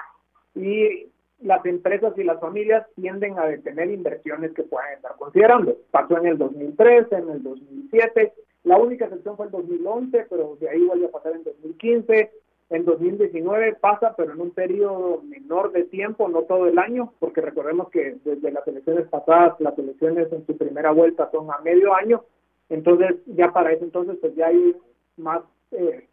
y 0.55 1.09
las 1.41 1.65
empresas 1.65 2.13
y 2.17 2.23
las 2.23 2.39
familias 2.39 2.85
tienden 2.95 3.37
a 3.39 3.45
detener 3.45 3.91
inversiones 3.91 4.51
que 4.53 4.63
puedan 4.63 4.93
estar 4.93 5.15
considerando. 5.17 5.77
Pasó 5.91 6.17
en 6.17 6.27
el 6.27 6.37
2003, 6.37 7.11
en 7.11 7.29
el 7.29 7.43
2007, 7.43 8.33
la 8.63 8.77
única 8.77 9.05
excepción 9.05 9.37
fue 9.37 9.45
el 9.45 9.51
2011, 9.51 10.27
pero 10.29 10.57
de 10.59 10.69
ahí 10.69 10.83
vuelve 10.85 11.07
a 11.07 11.11
pasar 11.11 11.33
en 11.33 11.43
2015. 11.43 12.31
En 12.71 12.85
2019 12.85 13.77
pasa, 13.81 14.13
pero 14.15 14.33
en 14.33 14.41
un 14.41 14.51
periodo 14.51 15.23
menor 15.23 15.71
de 15.71 15.85
tiempo, 15.85 16.29
no 16.29 16.43
todo 16.43 16.67
el 16.67 16.77
año, 16.77 17.13
porque 17.19 17.41
recordemos 17.41 17.89
que 17.89 18.17
desde 18.23 18.51
las 18.51 18.67
elecciones 18.67 19.07
pasadas, 19.07 19.59
las 19.59 19.77
elecciones 19.79 20.31
en 20.31 20.45
su 20.45 20.55
primera 20.55 20.91
vuelta 20.91 21.29
son 21.31 21.49
a 21.51 21.57
medio 21.59 21.95
año, 21.95 22.23
entonces 22.69 23.15
ya 23.25 23.51
para 23.51 23.71
eso 23.71 23.83
entonces 23.83 24.17
pues 24.21 24.35
ya 24.35 24.47
hay 24.47 24.75
más, 25.17 25.41
eh, 25.71 26.07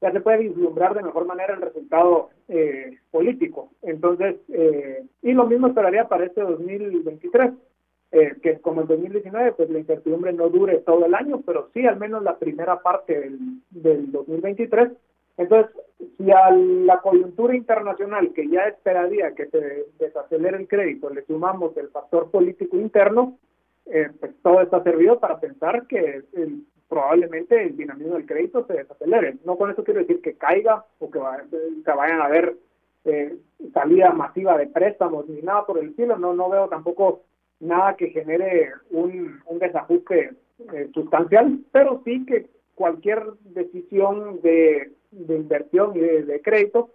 ya 0.00 0.12
se 0.12 0.20
puede 0.20 0.38
vislumbrar 0.38 0.94
de 0.94 1.02
mejor 1.02 1.26
manera 1.26 1.54
el 1.54 1.60
resultado 1.60 2.30
eh, 2.48 2.98
político. 3.10 3.70
Entonces, 3.82 4.36
eh, 4.48 5.04
y 5.20 5.32
lo 5.32 5.46
mismo 5.46 5.66
esperaría 5.66 6.08
para 6.08 6.24
este 6.24 6.40
2023 6.40 7.52
eh, 8.12 8.36
que 8.42 8.60
como 8.60 8.82
en 8.82 8.88
2019, 8.88 9.52
pues 9.52 9.70
la 9.70 9.78
incertidumbre 9.78 10.32
no 10.32 10.48
dure 10.50 10.78
todo 10.78 11.06
el 11.06 11.14
año, 11.14 11.42
pero 11.44 11.70
sí 11.72 11.86
al 11.86 11.98
menos 11.98 12.22
la 12.22 12.36
primera 12.36 12.80
parte 12.80 13.18
del, 13.18 13.38
del 13.70 14.12
2023. 14.12 14.90
Entonces, 15.38 15.74
si 16.18 16.30
a 16.30 16.50
la 16.50 16.98
coyuntura 16.98 17.56
internacional, 17.56 18.32
que 18.34 18.46
ya 18.48 18.64
esperaría 18.64 19.34
que 19.34 19.46
se 19.46 19.86
desacelere 19.98 20.58
el 20.58 20.68
crédito, 20.68 21.08
le 21.10 21.24
sumamos 21.24 21.76
el 21.76 21.88
factor 21.88 22.30
político 22.30 22.76
interno, 22.76 23.38
eh, 23.86 24.10
pues 24.20 24.32
todo 24.42 24.60
está 24.60 24.82
servido 24.82 25.18
para 25.18 25.40
pensar 25.40 25.86
que 25.86 26.22
probablemente 26.88 27.62
el 27.62 27.76
dinamismo 27.76 28.14
del 28.14 28.26
crédito 28.26 28.66
se 28.66 28.74
desacelere. 28.74 29.38
No 29.44 29.56
con 29.56 29.70
eso 29.70 29.82
quiero 29.84 30.00
decir 30.00 30.20
que 30.20 30.34
caiga 30.34 30.84
o 30.98 31.10
que, 31.10 31.18
vayan 31.18 32.20
a 32.20 32.24
haber 32.26 32.56
eh, 33.06 33.36
salida 33.72 34.10
masiva 34.12 34.58
de 34.58 34.66
préstamos 34.66 35.26
ni 35.28 35.40
nada 35.40 35.64
por 35.64 35.78
el 35.78 35.88
estilo. 35.88 36.18
No, 36.18 36.34
no 36.34 36.50
veo 36.50 36.68
tampoco 36.68 37.22
nada 37.62 37.96
que 37.96 38.10
genere 38.10 38.72
un, 38.90 39.40
un 39.46 39.58
desajuste 39.58 40.34
eh, 40.72 40.90
sustancial, 40.92 41.60
pero 41.70 42.02
sí 42.04 42.26
que 42.26 42.50
cualquier 42.74 43.22
decisión 43.44 44.40
de, 44.42 44.92
de 45.12 45.36
inversión 45.36 45.96
y 45.96 46.00
de, 46.00 46.40
crédito, 46.42 46.90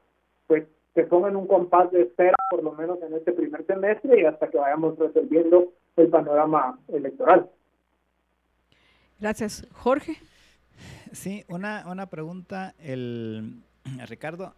pues 0.47 0.65
se 0.93 1.03
ponga 1.03 1.29
en 1.29 1.35
un 1.35 1.47
compás 1.47 1.91
de 1.91 2.01
espera, 2.01 2.35
por 2.49 2.63
lo 2.63 2.73
menos 2.73 3.01
en 3.01 3.13
este 3.13 3.31
primer 3.31 3.65
semestre 3.65 4.21
y 4.21 4.25
hasta 4.25 4.49
que 4.49 4.57
vayamos 4.57 4.97
resolviendo 4.97 5.71
el 5.95 6.09
panorama 6.09 6.77
electoral. 6.89 7.49
Gracias. 9.19 9.67
Jorge. 9.71 10.17
Sí, 11.11 11.43
una, 11.47 11.85
una 11.89 12.07
pregunta, 12.07 12.75
el 12.79 13.63
Ricardo. 14.09 14.53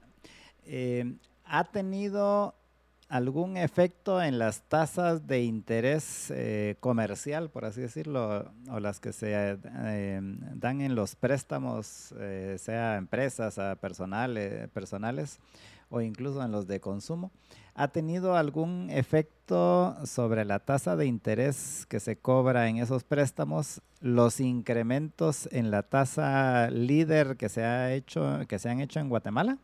Eh, 0.66 1.05
¿Ha 1.45 1.64
tenido 1.66 2.55
algún 3.10 3.57
efecto 3.57 4.22
en 4.22 4.38
las 4.38 4.62
tasas 4.62 5.26
de 5.26 5.41
interés 5.41 6.32
eh, 6.32 6.76
comercial, 6.80 7.49
por 7.49 7.66
así 7.66 7.82
decirlo, 7.82 8.51
o 8.70 8.80
las 8.80 8.99
que 8.99 9.12
se 9.14 9.34
eh, 9.34 10.22
dan 10.53 10.82
en 10.82 10.95
los 10.95 11.16
préstamos, 11.16 12.14
eh, 12.20 12.55
sea 12.60 12.97
empresas, 12.97 13.57
a 13.57 13.76
personales, 13.76 14.70
personales 14.70 15.39
o 15.89 16.01
incluso 16.01 16.43
en 16.43 16.51
los 16.51 16.68
de 16.68 16.80
consumo? 16.80 17.32
¿Ha 17.74 17.88
tenido 17.88 18.36
algún 18.36 18.89
efecto 18.91 19.97
sobre 20.05 20.45
la 20.45 20.60
tasa 20.60 20.95
de 20.95 21.07
interés 21.07 21.88
que 21.88 21.99
se 21.99 22.18
cobra 22.18 22.70
en 22.70 22.78
esos 22.78 23.03
préstamos, 23.03 23.82
los 24.01 24.39
incrementos 24.39 25.49
en 25.51 25.72
la 25.72 25.82
tasa 25.84 26.70
líder 26.70 27.38
que 27.38 27.49
se 27.49 27.64
ha 27.64 27.91
hecho, 27.93 28.41
que 28.47 28.60
se 28.60 28.70
han 28.70 28.82
hecho 28.82 28.99
en 28.99 29.10
Guatemala? 29.10 29.57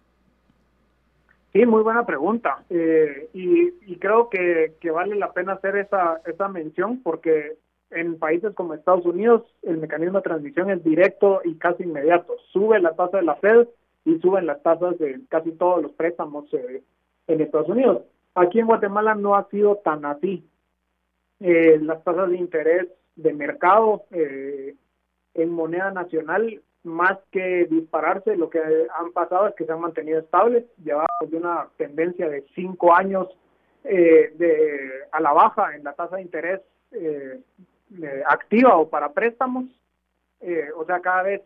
Sí, 1.56 1.66
muy 1.66 1.84
buena 1.84 2.06
pregunta. 2.06 2.66
Eh, 2.70 3.30
y, 3.32 3.95
creo 3.95 4.30
que, 4.30 4.76
vale 4.91 5.16
la 5.16 5.32
pena 5.32 5.53
hacer 5.53 5.78
esa, 5.78 6.20
esa 6.26 6.49
mención 6.49 7.01
porque 7.01 7.56
en 7.91 8.20
países 8.20 8.53
como 8.53 8.74
Estados 8.74 9.06
Unidos 9.06 9.41
el 9.62 9.78
mecanismo 9.78 10.18
de 10.18 10.24
transmisión 10.24 10.70
es 10.70 10.84
directo 10.84 11.39
y 11.45 11.56
casi 11.56 11.84
inmediato. 11.84 12.36
Sube 12.51 12.82
la 12.82 12.93
tasa 12.97 13.20
de 13.20 13.24
la 13.24 13.36
Fed 13.36 13.70
y 14.03 14.20
suben 14.20 14.47
las 14.47 14.62
tasas 14.64 14.99
de 14.99 15.22
casi 15.30 15.53
todos 15.53 15.82
los 15.82 15.93
préstamos 15.93 16.53
eh, 16.53 16.84
en 17.28 17.39
Estados 17.39 17.70
Unidos. 17.70 18.01
Aquí 18.34 18.60
en 18.60 18.68
Guatemala 18.68 19.16
no 19.16 19.36
ha 19.36 19.47
sido 19.47 19.78
tan 19.78 20.03
así. 20.03 20.45
Eh, 21.39 21.80
las 21.82 22.03
tasas 22.03 22.32
de 22.32 22.36
interés 22.36 22.89
de 23.16 23.32
mercado 23.32 24.03
en 24.12 25.49
moneda 25.51 25.91
nacional 25.91 26.62
más 26.86 27.17
que 27.31 27.65
dispararse, 27.65 28.38
lo 28.38 28.49
que 28.49 28.59
han 28.59 29.11
pasado 29.11 29.47
es 29.47 29.55
que 29.55 29.65
se 29.65 29.71
han 29.71 29.81
mantenido 29.81 30.19
estables, 30.19 30.65
llevamos 30.83 31.07
de 31.27 31.38
una 31.38 31.67
tendencia 31.77 32.29
de 32.29 32.45
cinco 32.53 32.93
años 32.93 33.27
eh, 33.83 34.33
de, 34.36 34.89
a 35.11 35.19
la 35.19 35.33
baja 35.33 35.75
en 35.75 35.83
la 35.83 35.93
tasa 35.93 36.15
de 36.15 36.21
interés 36.21 36.61
eh, 36.91 37.39
activa 38.27 38.77
o 38.77 38.89
para 38.89 39.13
préstamos. 39.13 39.65
Eh, 40.41 40.69
o 40.75 40.86
sea, 40.86 40.99
cada 41.01 41.23
vez, 41.23 41.41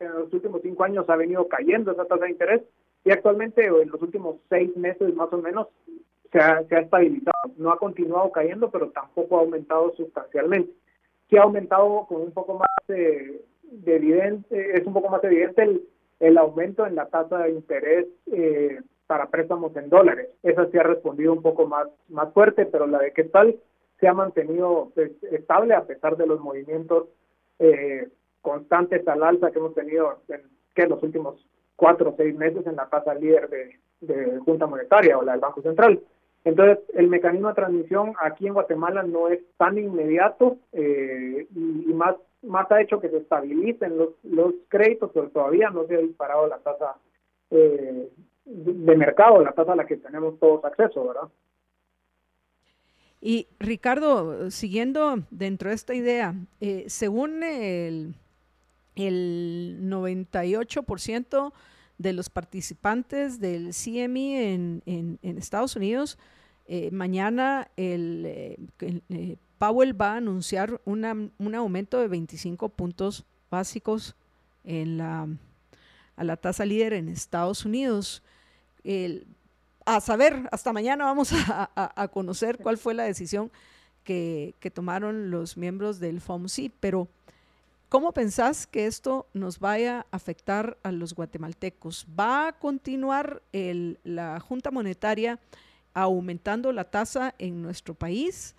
en 0.00 0.12
los 0.12 0.32
últimos 0.32 0.62
cinco 0.62 0.84
años 0.84 1.08
ha 1.08 1.16
venido 1.16 1.48
cayendo 1.48 1.92
esa 1.92 2.04
tasa 2.04 2.24
de 2.24 2.30
interés 2.30 2.62
y 3.04 3.10
actualmente 3.10 3.64
en 3.64 3.88
los 3.88 4.02
últimos 4.02 4.36
seis 4.48 4.76
meses 4.76 5.14
más 5.14 5.32
o 5.32 5.38
menos 5.38 5.68
se 6.32 6.38
ha, 6.38 6.64
se 6.64 6.74
ha 6.74 6.80
estabilizado. 6.80 7.52
No 7.56 7.70
ha 7.70 7.78
continuado 7.78 8.32
cayendo, 8.32 8.70
pero 8.70 8.90
tampoco 8.90 9.36
ha 9.36 9.40
aumentado 9.40 9.94
sustancialmente. 9.96 10.72
Sí 11.30 11.36
ha 11.36 11.42
aumentado 11.42 12.06
con 12.08 12.22
un 12.22 12.32
poco 12.32 12.58
más 12.58 12.68
de 12.88 13.44
evidente, 13.86 14.76
es 14.76 14.86
un 14.86 14.92
poco 14.92 15.08
más 15.08 15.22
evidente 15.24 15.62
el, 15.62 15.82
el 16.20 16.38
aumento 16.38 16.86
en 16.86 16.94
la 16.94 17.06
tasa 17.06 17.38
de 17.38 17.50
interés 17.50 18.06
eh, 18.32 18.80
para 19.06 19.26
préstamos 19.26 19.76
en 19.76 19.88
dólares. 19.88 20.28
Esa 20.42 20.66
sí 20.70 20.78
ha 20.78 20.82
respondido 20.82 21.32
un 21.32 21.42
poco 21.42 21.66
más, 21.66 21.88
más 22.08 22.32
fuerte, 22.32 22.66
pero 22.66 22.86
la 22.86 22.98
de 22.98 23.12
qué 23.12 23.24
tal 23.24 23.56
se 24.00 24.08
ha 24.08 24.14
mantenido 24.14 24.90
pues, 24.94 25.12
estable 25.30 25.74
a 25.74 25.84
pesar 25.84 26.16
de 26.16 26.26
los 26.26 26.40
movimientos 26.40 27.08
eh, 27.58 28.08
constantes 28.40 29.06
al 29.08 29.22
alza 29.22 29.50
que 29.50 29.58
hemos 29.58 29.74
tenido 29.74 30.18
en, 30.28 30.42
que 30.74 30.86
los 30.86 31.02
últimos 31.02 31.46
cuatro 31.76 32.10
o 32.10 32.16
seis 32.16 32.34
meses 32.36 32.66
en 32.66 32.76
la 32.76 32.88
tasa 32.88 33.14
líder 33.14 33.48
de, 33.48 33.78
de 34.00 34.38
Junta 34.38 34.66
Monetaria 34.66 35.18
o 35.18 35.22
la 35.22 35.32
del 35.32 35.40
Banco 35.40 35.62
Central. 35.62 36.00
Entonces, 36.44 36.78
el 36.94 37.08
mecanismo 37.08 37.48
de 37.48 37.54
transmisión 37.54 38.12
aquí 38.20 38.46
en 38.46 38.52
Guatemala 38.52 39.02
no 39.02 39.28
es 39.28 39.40
tan 39.56 39.78
inmediato 39.78 40.58
eh, 40.72 41.46
y, 41.54 41.92
más, 41.94 42.16
más 42.46 42.70
ha 42.70 42.80
hecho 42.80 43.00
que 43.00 43.08
se 43.08 43.18
estabilicen 43.18 43.96
los, 43.96 44.10
los 44.22 44.54
créditos, 44.68 45.10
pero 45.12 45.28
todavía 45.28 45.70
no 45.70 45.86
se 45.86 45.96
ha 45.96 45.98
disparado 45.98 46.46
la 46.46 46.58
tasa 46.58 46.96
eh, 47.50 48.08
de 48.44 48.96
mercado, 48.96 49.42
la 49.42 49.52
tasa 49.52 49.72
a 49.72 49.76
la 49.76 49.86
que 49.86 49.96
tenemos 49.96 50.38
todos 50.38 50.64
acceso, 50.64 51.06
¿verdad? 51.06 51.28
Y 53.20 53.48
Ricardo, 53.58 54.50
siguiendo 54.50 55.16
dentro 55.30 55.70
de 55.70 55.74
esta 55.74 55.94
idea, 55.94 56.34
eh, 56.60 56.84
según 56.88 57.42
el, 57.42 58.16
el 58.96 59.78
98% 59.82 61.52
de 61.98 62.12
los 62.12 62.28
participantes 62.28 63.40
del 63.40 63.70
CME 63.72 64.52
en, 64.52 64.82
en, 64.86 65.38
Estados 65.38 65.76
Unidos, 65.76 66.18
eh, 66.66 66.90
mañana 66.90 67.68
el, 67.76 68.24
eh, 68.26 68.56
eh, 69.08 69.36
Powell 69.58 70.00
va 70.00 70.12
a 70.12 70.16
anunciar 70.16 70.80
un 70.84 71.54
aumento 71.54 72.00
de 72.00 72.08
25 72.08 72.68
puntos 72.70 73.24
básicos 73.50 74.14
en 74.64 74.98
la, 74.98 75.28
a 76.16 76.24
la 76.24 76.36
tasa 76.36 76.64
líder 76.64 76.92
en 76.92 77.08
Estados 77.08 77.64
Unidos. 77.64 78.22
a 79.84 80.00
saber, 80.00 80.48
hasta 80.50 80.72
mañana 80.72 81.04
vamos 81.04 81.32
a, 81.32 81.70
a, 81.74 82.08
conocer 82.08 82.58
cuál 82.58 82.78
fue 82.78 82.94
la 82.94 83.04
decisión 83.04 83.50
que, 84.02 84.54
que 84.60 84.70
tomaron 84.70 85.30
los 85.30 85.56
miembros 85.56 86.00
del 86.00 86.20
FOMC, 86.20 86.70
pero 86.80 87.08
¿Cómo 87.94 88.10
pensás 88.10 88.66
que 88.66 88.86
esto 88.86 89.28
nos 89.34 89.60
vaya 89.60 90.00
a 90.00 90.16
afectar 90.16 90.76
a 90.82 90.90
los 90.90 91.14
guatemaltecos? 91.14 92.04
¿Va 92.18 92.48
a 92.48 92.52
continuar 92.58 93.40
la 93.52 94.40
Junta 94.40 94.72
Monetaria 94.72 95.38
aumentando 95.92 96.72
la 96.72 96.90
tasa 96.90 97.36
en 97.38 97.62
nuestro 97.62 97.94
país 97.94 98.56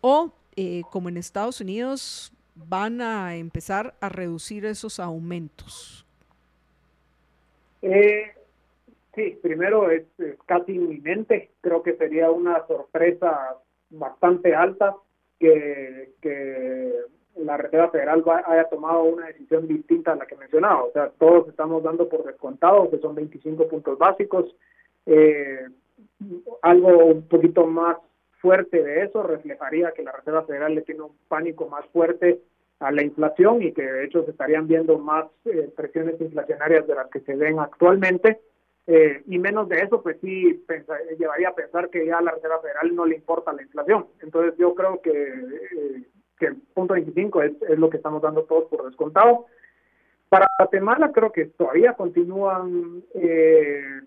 o, 0.00 0.32
eh, 0.56 0.82
como 0.90 1.08
en 1.08 1.16
Estados 1.16 1.60
Unidos, 1.60 2.32
van 2.54 3.00
a 3.00 3.36
empezar 3.36 3.94
a 4.00 4.08
reducir 4.08 4.64
esos 4.64 4.98
aumentos? 4.98 6.04
Eh, 7.82 8.32
sí, 9.14 9.38
primero 9.42 9.90
es, 9.90 10.04
casi 10.46 10.72
inminente. 10.72 11.50
Creo 11.60 11.82
que 11.82 11.94
sería 11.94 12.30
una 12.30 12.66
sorpresa 12.66 13.56
bastante 13.90 14.54
alta 14.54 14.96
que, 15.38 16.12
que 16.20 16.92
la 17.36 17.56
Reserva 17.56 17.90
Federal 17.90 18.24
haya 18.46 18.68
tomado 18.68 19.04
una 19.04 19.26
decisión 19.26 19.68
distinta 19.68 20.12
a 20.12 20.16
la 20.16 20.26
que 20.26 20.36
mencionaba. 20.36 20.84
O 20.84 20.92
sea, 20.92 21.10
todos 21.18 21.48
estamos 21.48 21.82
dando 21.82 22.08
por 22.08 22.24
descontado 22.24 22.90
que 22.90 22.98
son 22.98 23.14
25 23.14 23.68
puntos 23.68 23.98
básicos. 23.98 24.54
Eh, 25.06 25.66
algo 26.62 27.04
un 27.06 27.22
poquito 27.28 27.66
más 27.66 27.96
fuerte 28.40 28.82
de 28.82 29.04
eso 29.04 29.22
reflejaría 29.22 29.92
que 29.92 30.02
la 30.02 30.12
Reserva 30.12 30.44
Federal 30.44 30.74
le 30.74 30.82
tiene 30.82 31.02
un 31.02 31.16
pánico 31.28 31.68
más 31.68 31.84
fuerte 31.86 32.40
a 32.80 32.92
la 32.92 33.02
inflación 33.02 33.62
y 33.62 33.72
que 33.72 33.82
de 33.82 34.04
hecho 34.04 34.24
se 34.24 34.30
estarían 34.30 34.68
viendo 34.68 34.98
más 34.98 35.26
eh, 35.44 35.70
presiones 35.76 36.20
inflacionarias 36.20 36.86
de 36.86 36.94
las 36.94 37.08
que 37.08 37.20
se 37.20 37.34
ven 37.34 37.58
actualmente. 37.58 38.40
Eh, 38.86 39.22
y 39.26 39.38
menos 39.38 39.68
de 39.68 39.80
eso, 39.80 40.02
pues 40.02 40.16
sí 40.22 40.64
llevaría 41.18 41.50
a 41.50 41.54
pensar 41.54 41.90
que 41.90 42.06
ya 42.06 42.18
a 42.18 42.22
la 42.22 42.30
Reserva 42.30 42.60
Federal 42.60 42.94
no 42.94 43.04
le 43.04 43.16
importa 43.16 43.52
la 43.52 43.62
inflación. 43.62 44.06
Entonces 44.22 44.54
yo 44.56 44.74
creo 44.74 45.02
que 45.02 46.06
que 46.38 46.46
el 46.46 46.56
punto 46.74 46.94
25 46.94 47.42
es, 47.42 47.52
es 47.68 47.78
lo 47.78 47.90
que 47.90 47.96
estamos 47.96 48.22
dando 48.22 48.44
todos 48.44 48.64
por 48.68 48.86
descontado. 48.86 49.46
Para 50.28 50.46
Guatemala 50.58 51.10
creo 51.12 51.32
que 51.32 51.46
todavía 51.46 51.94
continúan, 51.94 53.02
eh, 53.14 54.00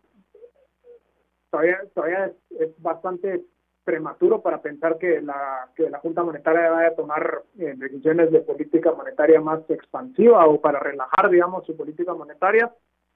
todavía, 1.50 1.80
todavía 1.94 2.32
es, 2.60 2.82
bastante 2.82 3.44
prematuro 3.84 4.42
para 4.42 4.62
pensar 4.62 4.98
que 4.98 5.22
la, 5.22 5.70
que 5.76 5.90
la 5.90 6.00
Junta 6.00 6.24
Monetaria 6.24 6.70
vaya 6.70 6.90
a 6.90 6.96
tomar 6.96 7.44
eh, 7.58 7.74
decisiones 7.78 8.32
de 8.32 8.42
política 8.42 8.92
monetaria 8.92 9.42
más 9.42 9.62
expansiva 9.70 10.46
o 10.46 10.62
para 10.62 10.80
relajar, 10.80 11.30
digamos, 11.30 11.66
su 11.66 11.76
política 11.76 12.14
monetaria. 12.14 12.72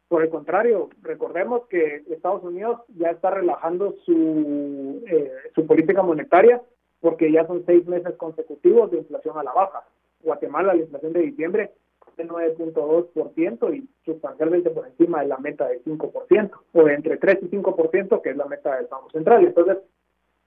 Por 0.07 0.23
el 0.23 0.29
contrario, 0.29 0.89
recordemos 1.01 1.67
que 1.67 2.03
Estados 2.09 2.43
Unidos 2.43 2.81
ya 2.95 3.09
está 3.09 3.31
relajando 3.31 3.95
su, 4.05 5.03
eh, 5.07 5.31
su 5.53 5.65
política 5.65 6.03
monetaria 6.03 6.61
porque 6.99 7.31
ya 7.31 7.45
son 7.45 7.63
seis 7.65 7.85
meses 7.87 8.15
consecutivos 8.15 8.91
de 8.91 8.97
inflación 8.97 9.37
a 9.37 9.43
la 9.43 9.53
baja. 9.53 9.83
Guatemala, 10.21 10.73
la 10.73 10.81
inflación 10.81 11.13
de 11.13 11.21
diciembre 11.21 11.71
de 12.17 12.27
9.2% 12.27 13.75
y 13.75 13.89
sustancialmente 14.05 14.69
por 14.69 14.87
encima 14.87 15.21
de 15.21 15.27
la 15.27 15.37
meta 15.37 15.67
del 15.67 15.83
5%, 15.83 16.51
o 16.73 16.83
de 16.83 16.93
entre 16.93 17.17
3 17.17 17.39
y 17.43 17.49
5%, 17.49 18.21
que 18.21 18.29
es 18.29 18.37
la 18.37 18.45
meta 18.45 18.75
del 18.77 18.87
Banco 18.87 19.09
Central. 19.09 19.45
Entonces, 19.45 19.77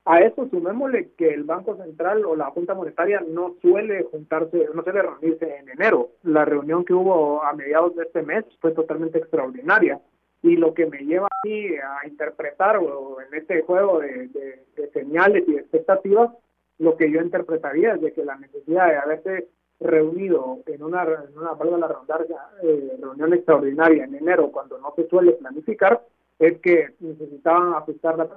a 0.09 0.21
eso 0.21 0.49
sumémosle 0.49 1.11
que 1.17 1.29
el 1.29 1.45
Banco 1.45 1.77
Central 1.77 2.25
o 2.25 2.35
la 2.35 2.51
Junta 2.51 2.75
Monetaria 2.75 3.23
no 3.29 3.55
suele 3.61 4.05
juntarse, 4.05 4.69
no 4.75 4.83
suele 4.83 5.03
reunirse 5.03 5.57
en 5.57 5.69
enero. 5.69 6.11
La 6.23 6.45
reunión 6.45 6.85
que 6.85 6.95
hubo 6.95 7.43
a 7.43 7.53
mediados 7.53 7.95
de 7.95 8.05
este 8.05 8.23
mes 8.23 8.45
fue 8.61 8.73
totalmente 8.73 9.19
extraordinaria. 9.19 10.01
Y 10.43 10.57
lo 10.57 10.73
que 10.73 10.87
me 10.87 10.99
lleva 11.05 11.27
a 11.27 11.47
mí 11.47 11.67
a 11.77 12.07
interpretar 12.07 12.79
o 12.79 13.21
en 13.21 13.35
este 13.35 13.63
juego 13.63 14.01
de, 14.01 14.29
de 14.29 14.91
señales 14.93 15.45
y 15.47 15.53
de 15.53 15.61
expectativas 15.61 16.31
lo 16.79 16.97
que 16.97 17.11
yo 17.11 17.21
interpretaría 17.21 17.95
es 17.95 18.01
de 18.01 18.13
que 18.13 18.25
la 18.25 18.37
necesidad 18.37 18.89
de 18.89 18.97
haberse 18.97 19.49
reunido 19.81 20.59
en 20.67 20.83
una, 20.83 21.03
en 21.03 21.37
una 21.37 21.53
valga 21.53 21.79
la 21.79 21.89
redundancia, 21.89 22.37
eh, 22.63 22.97
reunión 23.01 23.35
extraordinaria 23.35 24.05
en 24.05 24.15
enero, 24.15 24.51
cuando 24.51 24.79
no 24.79 24.93
se 24.97 25.09
suele 25.09 25.33
planificar, 25.33 26.03
es 26.39 26.59
que 26.61 26.95
necesitaban 27.01 27.75
ajustar 27.75 28.17
la 28.17 28.29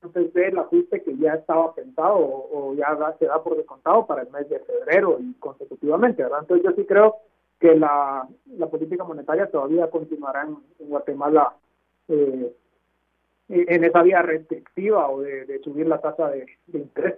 entonces 0.00 0.32
del 0.32 0.58
ajuste 0.58 1.02
que 1.02 1.16
ya 1.16 1.34
estaba 1.34 1.74
pensado 1.74 2.16
o, 2.16 2.74
ya 2.74 2.96
se 3.18 3.26
da 3.26 3.42
por 3.42 3.56
descontado 3.56 4.06
para 4.06 4.22
el 4.22 4.30
mes 4.30 4.48
de 4.48 4.60
febrero 4.60 5.18
y 5.20 5.34
consecutivamente, 5.34 6.22
¿verdad? 6.22 6.40
Entonces 6.42 6.64
yo 6.64 6.72
sí 6.76 6.86
creo 6.86 7.16
que 7.58 7.74
la, 7.74 8.28
la 8.56 8.66
política 8.68 9.02
monetaria 9.04 9.50
todavía 9.50 9.90
continuará 9.90 10.42
en, 10.42 10.88
Guatemala 10.88 11.54
eh, 12.08 12.52
en 13.48 13.84
esa 13.84 14.02
vía 14.02 14.22
restrictiva 14.22 15.08
o 15.10 15.20
de, 15.20 15.60
subir 15.64 15.86
la 15.86 16.00
tasa 16.00 16.28
de 16.28 16.46
interés. 16.72 17.16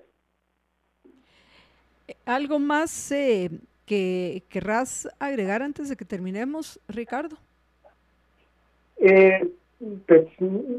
¿Algo 2.25 2.59
más 2.59 3.13
eh, 3.13 3.51
que 3.87 4.43
querrás 4.49 5.09
agregar 5.19 5.63
antes 5.63 5.89
de 5.89 5.97
que 5.97 6.05
terminemos, 6.05 6.81
Ricardo? 6.89 7.37
Eh, 8.97 9.53
pues 10.07 10.29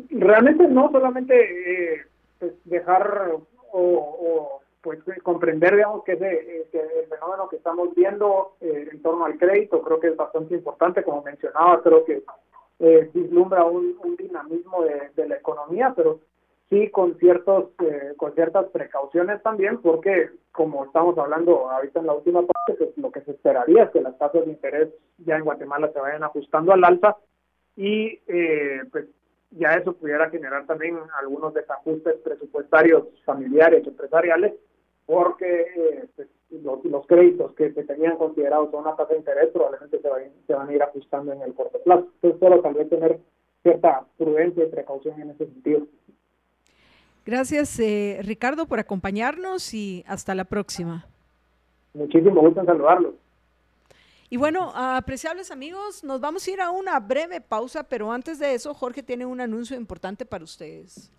realmente 0.09 0.67
no, 0.67 0.91
solamente 0.91 1.93
eh, 1.93 2.01
pues, 2.39 2.53
dejar 2.65 3.31
o, 3.73 4.61
pues 4.81 4.99
comprender, 5.23 5.75
digamos, 5.75 6.03
que, 6.03 6.13
ese, 6.13 6.69
el 6.71 7.07
fenómeno 7.07 7.47
que 7.49 7.57
estamos 7.57 7.93
viendo 7.95 8.53
en 8.61 9.01
torno 9.01 9.25
al 9.25 9.37
crédito 9.37 9.81
creo 9.81 9.99
que 9.99 10.07
es 10.07 10.15
bastante 10.15 10.55
importante, 10.55 11.03
como 11.03 11.21
mencionaba, 11.21 11.81
creo 11.81 12.03
que 12.03 12.23
eh, 12.79 13.11
vislumbra 13.13 13.63
un, 13.63 13.95
dinamismo 14.17 14.83
de, 15.15 15.27
la 15.27 15.35
economía, 15.35 15.93
pero 15.95 16.19
sí 16.67 16.89
con 16.89 17.15
ciertos 17.19 17.65
eh, 17.79 18.13
con 18.17 18.33
ciertas 18.33 18.69
precauciones 18.69 19.41
también, 19.43 19.79
porque 19.81 20.31
como 20.51 20.85
estamos 20.85 21.15
hablando 21.19 21.69
ahorita 21.69 21.99
en 21.99 22.07
la 22.07 22.13
última 22.13 22.41
parte, 22.41 22.73
pues, 22.83 22.97
lo 22.97 23.11
que 23.11 23.21
se 23.21 23.31
esperaría 23.31 23.83
es 23.83 23.91
que 23.91 24.01
las 24.01 24.17
tasas 24.17 24.45
de 24.45 24.51
interés 24.51 24.89
ya 25.19 25.35
en 25.35 25.43
Guatemala 25.43 25.91
se 25.93 25.99
vayan 25.99 26.23
ajustando 26.23 26.73
al 26.73 26.83
alza 26.83 27.17
y 27.76 28.19
eh, 28.27 28.81
pues 28.91 29.06
ya 29.52 29.73
eso 29.73 29.93
pudiera 29.93 30.30
generar 30.30 30.65
también 30.65 30.98
algunos 31.19 31.53
desajustes 31.53 32.15
presupuestarios 32.23 33.07
familiares, 33.26 33.85
empresariales, 33.85 34.53
porque 35.06 35.65
eh, 35.76 36.07
pues, 36.15 36.27
los, 36.52 37.06
créditos 37.06 37.53
que 37.53 37.73
se 37.73 37.84
tenían 37.84 38.18
considerados 38.18 38.73
a 38.73 38.77
una 38.77 38.95
tasa 38.95 39.14
de 39.14 39.19
interés 39.19 39.49
probablemente 39.52 39.99
se 39.99 40.10
van, 40.10 40.23
se 40.48 40.53
van 40.53 40.69
a 40.69 40.73
ir 40.73 40.84
ajustando 40.84 41.34
en 41.34 41.41
el 41.41 41.53
corto 41.53 41.80
plazo. 41.84 42.07
Entonces, 42.15 42.39
solo 42.39 42.61
tal 42.61 42.73
vez 42.76 42.89
tener 42.89 43.19
cierta 43.64 44.06
prudencia 44.18 44.64
y 44.64 44.68
precaución 44.68 45.22
en 45.22 45.31
ese 45.31 45.45
sentido. 45.45 45.88
Gracias, 47.26 47.80
eh, 47.80 48.19
Ricardo, 48.23 48.65
por 48.65 48.80
acompañarnos 48.80 49.73
y 49.73 50.03
hasta 50.07 50.34
la 50.34 50.45
próxima. 50.45 51.06
Muchísimo 51.93 52.41
gusto 52.41 52.61
en 52.61 52.65
saludarlos. 52.65 53.14
Y 54.33 54.37
bueno, 54.37 54.71
apreciables 54.73 55.51
amigos, 55.51 56.05
nos 56.05 56.21
vamos 56.21 56.47
a 56.47 56.51
ir 56.51 56.61
a 56.61 56.71
una 56.71 56.97
breve 57.01 57.41
pausa, 57.41 57.83
pero 57.83 58.13
antes 58.13 58.39
de 58.39 58.53
eso, 58.53 58.73
Jorge 58.73 59.03
tiene 59.03 59.25
un 59.25 59.41
anuncio 59.41 59.75
importante 59.75 60.25
para 60.25 60.45
ustedes. 60.45 61.11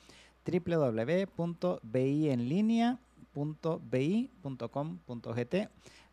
www.bienlinea.com 0.44 3.11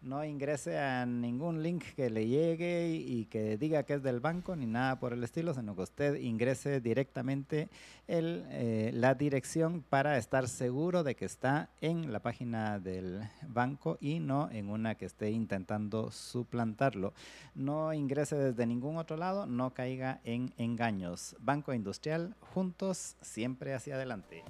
no 0.01 0.23
ingrese 0.23 0.79
a 0.79 1.05
ningún 1.05 1.61
link 1.61 1.83
que 1.95 2.09
le 2.09 2.27
llegue 2.27 2.89
y, 2.89 3.25
que 3.25 3.57
diga 3.57 3.83
que 3.83 3.95
es 3.95 4.03
del 4.03 4.19
banco 4.19 4.55
ni 4.55 4.65
nada 4.65 4.99
por 4.99 5.13
el 5.13 5.23
estilo, 5.23 5.53
sino 5.53 5.75
que 5.75 5.81
usted 5.81 6.15
ingrese 6.15 6.79
directamente 6.79 7.69
eh, 8.07 8.91
la 8.93 9.13
dirección 9.15 9.83
para 9.87 10.17
estar 10.17 10.47
seguro 10.47 11.03
de 11.03 11.15
que 11.15 11.25
está 11.25 11.69
en 11.81 12.13
la 12.13 12.21
página 12.21 12.79
del 12.79 13.21
banco 13.47 13.97
y 13.99 14.19
no 14.19 14.49
en 14.51 14.69
una 14.69 14.95
que 14.95 15.05
esté 15.05 15.31
intentando 15.31 16.11
suplantarlo. 16.11 17.13
No 17.55 17.93
ingrese 17.93 18.35
desde 18.35 18.65
ningún 18.65 18.97
otro 18.97 19.17
lado, 19.17 19.45
no 19.45 19.73
caiga 19.73 20.21
en 20.23 20.53
engaños. 20.57 21.35
Banco 21.39 21.73
Industrial, 21.73 22.35
juntos, 22.53 23.15
siempre 23.21 23.73
hacia 23.73 23.95
adelante. 23.95 24.43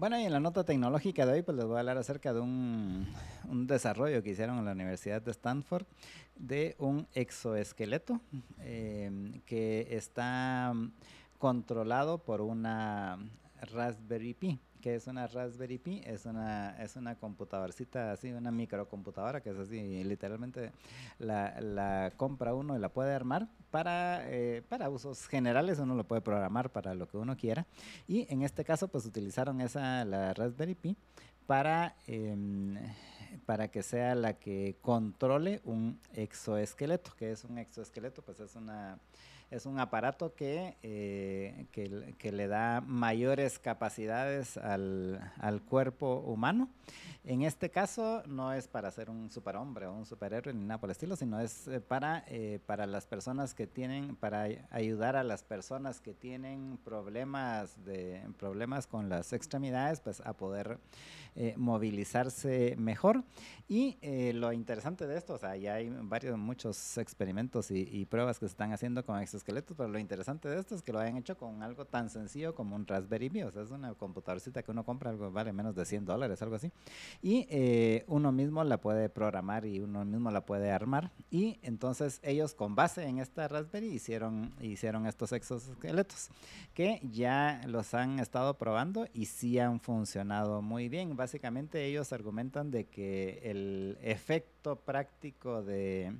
Bueno, 0.00 0.18
y 0.18 0.24
en 0.24 0.32
la 0.32 0.40
nota 0.40 0.64
tecnológica 0.64 1.26
de 1.26 1.32
hoy, 1.34 1.42
pues 1.42 1.58
les 1.58 1.66
voy 1.66 1.76
a 1.76 1.80
hablar 1.80 1.98
acerca 1.98 2.32
de 2.32 2.40
un, 2.40 3.06
desarrollo 3.66 4.22
que 4.22 4.30
hicieron 4.30 4.56
en 4.56 4.64
la 4.64 4.72
Universidad 4.72 5.20
de 5.20 5.30
Stanford 5.30 5.84
de 6.36 6.74
un 6.78 7.06
exoesqueleto 7.12 8.18
em, 8.60 9.42
que 9.42 9.88
está 9.90 10.72
controlado 11.36 12.16
por 12.16 12.40
una 12.40 13.18
Raspberry 13.60 14.32
Pi 14.32 14.58
que 14.80 14.94
es 14.94 15.06
una 15.06 15.26
Raspberry 15.26 15.78
Pi, 15.78 16.02
es 16.04 16.26
una, 16.26 16.82
es 16.82 16.96
una 16.96 17.16
computadorcita 17.16 18.12
así, 18.12 18.32
una 18.32 18.50
microcomputadora 18.50 19.40
que 19.40 19.50
es 19.50 19.58
así, 19.58 20.04
literalmente 20.04 20.72
la, 21.18 21.60
la 21.60 22.12
compra 22.16 22.54
uno 22.54 22.76
y 22.76 22.80
la 22.80 22.88
puede 22.88 23.14
armar 23.14 23.48
para, 23.70 24.28
eh, 24.30 24.62
para 24.68 24.90
usos 24.90 25.26
generales, 25.26 25.78
uno 25.78 25.94
lo 25.94 26.04
puede 26.04 26.22
programar 26.22 26.70
para 26.70 26.94
lo 26.94 27.06
que 27.06 27.16
uno 27.16 27.36
quiera. 27.36 27.66
Y 28.08 28.26
en 28.32 28.42
este 28.42 28.64
caso, 28.64 28.88
pues 28.88 29.06
utilizaron 29.06 29.60
esa, 29.60 30.04
la 30.04 30.34
Raspberry 30.34 30.74
Pi 30.74 30.96
para, 31.46 31.96
em, 32.06 32.76
para 33.46 33.68
que 33.68 33.82
sea 33.82 34.14
la 34.14 34.34
que 34.34 34.76
controle 34.80 35.60
un 35.64 35.98
exoesqueleto, 36.14 37.12
que 37.16 37.32
es 37.32 37.44
un 37.44 37.58
exoesqueleto, 37.58 38.22
pues 38.22 38.40
es 38.40 38.54
una 38.56 38.98
es 39.50 39.66
un 39.66 39.80
aparato 39.80 40.34
que, 40.34 40.76
eh, 40.82 41.66
que, 41.72 42.32
le 42.32 42.46
da 42.46 42.80
mayores 42.80 43.58
capacidades 43.58 44.56
al, 44.56 45.32
al, 45.38 45.62
cuerpo 45.62 46.20
humano. 46.20 46.68
En 47.24 47.42
este 47.42 47.68
caso 47.68 48.22
no 48.26 48.52
es 48.52 48.68
para 48.68 48.90
ser 48.90 49.10
un 49.10 49.28
superhombre 49.30 49.86
o 49.86 49.92
un 49.92 50.06
superhéroe 50.06 50.54
ni 50.54 50.64
nada 50.64 50.78
por 50.78 50.88
el 50.88 50.92
estilo, 50.92 51.16
sino 51.16 51.40
es 51.40 51.66
eh, 51.66 51.80
para, 51.80 52.24
eh, 52.28 52.60
para 52.64 52.86
las 52.86 53.06
personas 53.06 53.52
que 53.52 53.66
tienen, 53.66 54.14
para 54.16 54.46
ayudar 54.70 55.16
a 55.16 55.24
las 55.24 55.42
personas 55.42 56.00
que 56.00 56.14
tienen 56.14 56.78
problemas, 56.84 57.84
de, 57.84 58.22
problemas 58.38 58.86
con 58.86 59.08
las 59.08 59.32
extremidades, 59.32 60.00
pues 60.00 60.20
a 60.24 60.32
poder 60.32 60.78
movilizarse 61.56 62.74
mejor. 62.76 63.22
Y 63.68 63.96
lo 64.32 64.52
interesante 64.52 65.06
de 65.06 65.16
esto, 65.16 65.34
o 65.34 65.38
sea, 65.38 65.56
ya 65.56 65.74
hay 65.74 65.88
varios, 66.02 66.36
muchos 66.36 66.98
experimentos 66.98 67.70
y, 67.70 67.88
y 67.90 68.04
pruebas 68.04 68.38
que 68.38 68.46
se 68.46 68.50
están 68.50 68.72
haciendo 68.72 69.04
con 69.04 69.20
estos 69.20 69.39
esqueletos, 69.40 69.76
pero 69.76 69.88
lo 69.88 69.98
interesante 69.98 70.48
de 70.48 70.58
esto 70.58 70.74
es 70.74 70.82
que 70.82 70.92
lo 70.92 71.00
hayan 71.00 71.16
hecho 71.16 71.36
con 71.36 71.62
algo 71.62 71.84
tan 71.84 72.10
sencillo 72.10 72.54
como 72.54 72.76
un 72.76 72.86
Raspberry 72.86 73.28
Pi, 73.28 73.42
o 73.42 73.50
sea, 73.50 73.62
es 73.62 73.70
una 73.70 73.92
computadorcita 73.94 74.62
que 74.62 74.70
uno 74.70 74.84
compra, 74.84 75.10
algo 75.10 75.30
vale 75.30 75.52
menos 75.52 75.74
de 75.74 75.84
100 75.84 76.04
dólares, 76.04 76.40
algo 76.42 76.56
así, 76.56 76.70
y 77.22 77.46
eh, 77.50 78.04
uno 78.06 78.32
mismo 78.32 78.62
la 78.64 78.80
puede 78.80 79.08
programar 79.08 79.66
y 79.66 79.80
uno 79.80 80.04
mismo 80.04 80.30
la 80.30 80.46
puede 80.46 80.70
armar, 80.70 81.10
y 81.30 81.58
entonces 81.62 82.20
ellos 82.22 82.54
con 82.54 82.74
base 82.74 83.04
en 83.04 83.18
esta 83.18 83.48
Raspberry 83.48 83.88
hicieron, 83.88 84.52
hicieron 84.60 85.06
estos 85.06 85.32
exoesqueletos, 85.32 86.28
que 86.74 87.00
ya 87.12 87.60
los 87.66 87.94
han 87.94 88.20
estado 88.20 88.54
probando 88.54 89.06
y 89.12 89.26
sí 89.26 89.58
han 89.58 89.80
funcionado 89.80 90.62
muy 90.62 90.88
bien. 90.88 91.16
Básicamente 91.16 91.84
ellos 91.84 92.12
argumentan 92.12 92.70
de 92.70 92.86
que 92.86 93.40
el 93.44 93.98
efecto 94.02 94.76
práctico 94.76 95.62
de 95.62 96.14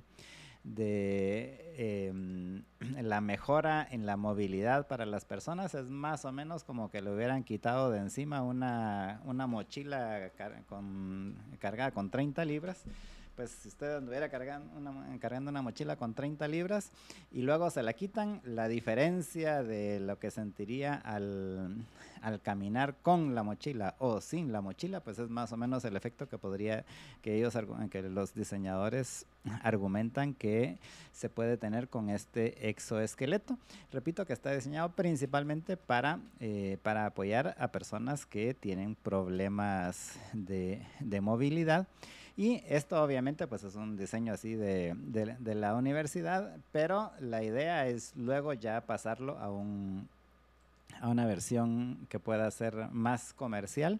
de 0.63 2.07
em, 2.07 2.63
la 3.01 3.21
mejora 3.21 3.87
en 3.89 4.05
la 4.05 4.17
movilidad 4.17 4.87
para 4.87 5.05
las 5.05 5.25
personas 5.25 5.73
es 5.73 5.89
más 5.89 6.25
o 6.25 6.31
menos 6.31 6.63
como 6.63 6.89
que 6.89 7.01
le 7.01 7.11
hubieran 7.11 7.43
quitado 7.43 7.91
de 7.91 7.99
encima 7.99 8.41
una, 8.43 9.21
una 9.25 9.47
mochila 9.47 10.31
con, 10.67 11.37
cargada 11.59 11.91
con 11.91 12.09
30 12.09 12.45
libras 12.45 12.83
pues 13.35 13.51
si 13.51 13.69
usted 13.69 13.97
anduviera 13.97 14.29
cargando 14.29 14.77
una, 14.77 15.19
cargando 15.19 15.49
una 15.49 15.61
mochila 15.61 15.95
con 15.95 16.13
30 16.13 16.47
libras 16.47 16.91
y 17.31 17.41
luego 17.41 17.69
se 17.69 17.83
la 17.83 17.93
quitan, 17.93 18.41
la 18.43 18.67
diferencia 18.67 19.63
de 19.63 19.99
lo 19.99 20.19
que 20.19 20.31
sentiría 20.31 20.95
al, 20.95 21.85
al 22.21 22.41
caminar 22.41 22.95
con 23.01 23.35
la 23.35 23.43
mochila 23.43 23.95
o 23.99 24.21
sin 24.21 24.51
la 24.51 24.61
mochila, 24.61 24.99
pues 25.01 25.19
es 25.19 25.29
más 25.29 25.51
o 25.51 25.57
menos 25.57 25.83
el 25.85 25.95
efecto 25.95 26.29
que 26.29 26.37
podría, 26.37 26.85
que 27.21 27.35
ellos, 27.35 27.57
que 27.89 28.01
los 28.03 28.33
diseñadores 28.33 29.25
argumentan 29.63 30.33
que 30.33 30.77
se 31.11 31.29
puede 31.29 31.57
tener 31.57 31.89
con 31.89 32.09
este 32.09 32.69
exoesqueleto. 32.69 33.57
Repito 33.91 34.25
que 34.25 34.33
está 34.33 34.51
diseñado 34.51 34.91
principalmente 34.91 35.77
para, 35.77 36.19
eh, 36.39 36.77
para 36.83 37.07
apoyar 37.07 37.55
a 37.57 37.71
personas 37.71 38.25
que 38.25 38.53
tienen 38.53 38.95
problemas 38.95 40.13
de, 40.33 40.85
de 40.99 41.21
movilidad. 41.21 41.87
Y 42.37 42.63
esto 42.67 43.01
obviamente 43.03 43.47
pues 43.47 43.63
es 43.63 43.75
un 43.75 43.97
diseño 43.97 44.33
así 44.33 44.55
de, 44.55 44.93
de, 44.95 45.55
la 45.55 45.75
universidad, 45.75 46.55
pero 46.71 47.11
la 47.19 47.43
idea 47.43 47.87
es 47.87 48.13
luego 48.15 48.53
ya 48.53 48.81
pasarlo 48.81 49.37
a, 49.37 49.51
un, 49.51 50.07
a 51.01 51.09
una 51.09 51.25
versión 51.25 52.07
que 52.09 52.19
pueda 52.19 52.49
ser 52.51 52.89
más 52.91 53.33
comercial 53.33 53.99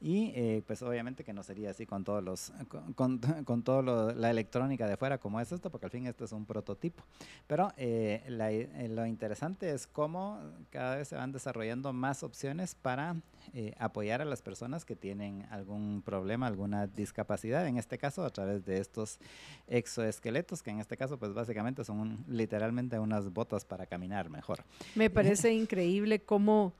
y 0.00 0.32
eh, 0.34 0.62
pues 0.66 0.80
obviamente 0.82 1.24
que 1.24 1.32
no 1.32 1.42
sería 1.42 1.70
así 1.70 1.84
con 1.84 2.04
todos 2.04 2.22
los 2.22 2.52
con, 2.94 3.18
con, 3.44 3.62
todo 3.64 4.12
la 4.12 4.30
electrónica 4.30 4.86
de 4.86 4.96
fuera 4.96 5.18
como 5.18 5.40
es 5.40 5.50
esto 5.50 5.70
porque 5.70 5.86
al 5.86 5.90
fin 5.90 6.06
esto 6.06 6.24
es 6.24 6.32
un 6.32 6.46
prototipo. 6.46 7.02
Pero 7.46 7.72
eh, 7.76 8.22
eh, 8.26 8.88
lo 8.88 9.06
interesante 9.06 9.72
es 9.72 9.86
cómo 9.86 10.40
cada 10.70 10.96
vez 10.96 11.08
se 11.08 11.16
van 11.16 11.32
desarrollando 11.32 11.92
más 11.92 12.22
opciones 12.22 12.74
para 12.74 13.16
apoyar 13.78 14.20
a 14.20 14.26
las 14.26 14.42
personas 14.42 14.84
que 14.84 14.94
tienen 14.94 15.46
algún 15.50 16.02
problema 16.02 16.46
alguna 16.46 16.86
discapacidad 16.86 17.66
en 17.66 17.78
este 17.78 17.96
caso 17.96 18.22
a 18.24 18.30
través 18.30 18.66
de 18.66 18.78
estos 18.78 19.18
exoesqueletos 19.66 20.62
que 20.62 20.70
en 20.70 20.80
este 20.80 20.98
caso 20.98 21.18
pues 21.18 21.32
básicamente 21.32 21.82
son 21.82 22.24
literalmente 22.28 22.98
unas 22.98 23.32
botas 23.32 23.64
para 23.64 23.86
caminar 23.86 24.28
mejor. 24.28 24.62
Me 24.94 25.08
parece 25.08 25.52
increíble 25.52 26.20
cómo 26.20 26.74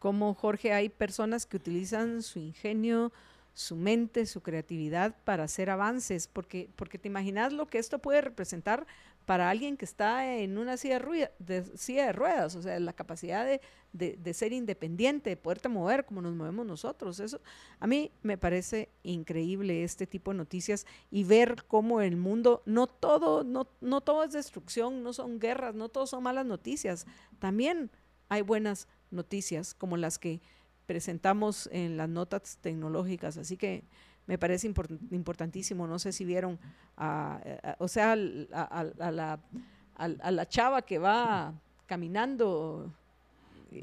como 0.00 0.34
Jorge 0.34 0.72
hay 0.72 0.88
personas 0.88 1.46
que 1.46 1.58
utilizan 1.58 2.22
su 2.22 2.40
ingenio, 2.40 3.12
su 3.52 3.76
mente, 3.76 4.26
su 4.26 4.40
creatividad 4.42 5.14
para 5.24 5.44
hacer 5.44 5.70
avances, 5.70 6.26
porque, 6.26 6.70
porque 6.74 6.98
te 6.98 7.08
imaginas 7.08 7.52
lo 7.52 7.66
que 7.66 7.78
esto 7.78 7.98
puede 7.98 8.22
representar 8.22 8.86
para 9.26 9.50
alguien 9.50 9.76
que 9.76 9.84
está 9.84 10.34
en 10.38 10.56
una 10.56 10.78
silla 10.78 10.98
de, 11.38 12.12
ruedas, 12.12 12.56
o 12.56 12.62
sea, 12.62 12.80
la 12.80 12.94
capacidad 12.94 13.44
de, 13.44 13.60
de, 13.92 14.34
ser 14.34 14.54
independiente, 14.54 15.30
de 15.30 15.36
poderte 15.36 15.68
mover 15.68 16.06
como 16.06 16.22
nos 16.22 16.34
movemos 16.34 16.64
nosotros. 16.64 17.20
Eso 17.20 17.40
a 17.78 17.86
mí 17.86 18.10
me 18.22 18.38
parece 18.38 18.88
increíble 19.02 19.84
este 19.84 20.06
tipo 20.06 20.30
de 20.30 20.38
noticias 20.38 20.86
y 21.10 21.24
ver 21.24 21.64
cómo 21.68 22.00
el 22.00 22.16
mundo, 22.16 22.62
no 22.64 22.86
todo, 22.86 23.44
no, 23.44 23.68
no 23.82 24.00
todo 24.00 24.24
es 24.24 24.32
destrucción, 24.32 25.02
no 25.02 25.12
son 25.12 25.38
guerras, 25.38 25.74
no 25.74 25.90
todo 25.90 26.06
son 26.06 26.22
malas 26.22 26.46
noticias. 26.46 27.06
También 27.38 27.90
hay 28.30 28.40
buenas 28.40 28.88
noticias 29.10 29.74
como 29.74 29.96
las 29.96 30.18
que 30.18 30.40
presentamos 30.86 31.68
en 31.72 31.96
las 31.96 32.08
notas 32.08 32.58
tecnológicas. 32.60 33.36
Así 33.36 33.56
que 33.56 33.84
me 34.26 34.38
parece 34.38 34.72
importantísimo. 35.10 35.86
No 35.86 35.98
sé 35.98 36.12
si 36.12 36.24
vieron, 36.24 36.58
o 37.78 37.88
sea, 37.88 38.12
a, 38.12 38.16
la, 38.16 39.40
a, 39.96 40.30
la, 40.30 40.48
chava 40.48 40.82
que 40.82 40.98
va 40.98 41.54
caminando. 41.86 42.92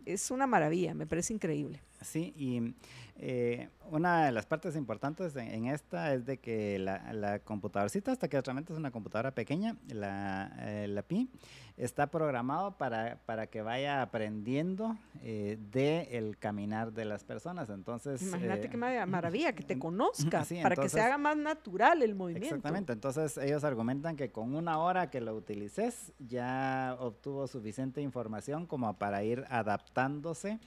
Es 0.05 0.31
una 0.31 0.47
maravilla, 0.47 0.93
me 0.93 1.07
parece 1.07 1.33
increíble. 1.33 1.81
Sí, 2.01 2.33
y 2.37 2.73
eh, 3.19 3.69
una 3.89 4.25
de 4.25 4.31
las 4.31 4.45
partes 4.45 4.75
importantes 4.75 5.35
en, 5.35 5.65
esta 5.65 6.13
es 6.13 6.25
de 6.25 6.37
que 6.37 6.77
la, 6.77 7.11
la, 7.13 7.39
computadorcita, 7.39 8.11
hasta 8.11 8.27
que 8.27 8.39
realmente 8.39 8.73
es 8.73 8.79
una 8.79 8.91
computadora 8.91 9.31
pequeña, 9.31 9.75
la, 9.89 10.51
eh, 10.59 10.87
la 10.87 11.01
PI, 11.01 11.29
está 11.77 12.07
programado 12.07 12.77
para, 12.77 13.19
para 13.25 13.47
que 13.47 13.61
vaya 13.61 14.01
aprendiendo 14.01 14.97
eh, 15.23 15.57
de 15.71 16.09
el 16.11 16.37
caminar 16.37 16.91
de 16.91 17.05
las 17.05 17.23
personas. 17.23 17.69
Entonces, 17.69 18.21
imagínate 18.21 18.69
qué 18.69 18.77
maravilla 19.07 19.53
que 19.53 19.63
te 19.63 19.79
conozca, 19.79 20.43
para 20.61 20.75
que 20.75 20.89
se 20.89 20.99
haga 20.99 21.17
más 21.17 21.37
natural 21.37 22.01
el 22.01 22.13
movimiento. 22.13 22.47
Exactamente. 22.47 22.93
Entonces 22.93 23.37
ellos 23.37 23.63
argumentan 23.63 24.15
que 24.15 24.31
con 24.31 24.55
una 24.55 24.79
hora 24.79 25.09
que 25.09 25.21
lo 25.21 25.35
utilices 25.35 26.13
ya 26.19 26.95
obtuvo 26.99 27.47
suficiente 27.47 28.01
información 28.01 28.65
como 28.65 28.97
para 28.97 29.23
ir 29.23 29.45
adaptándose 29.49 30.59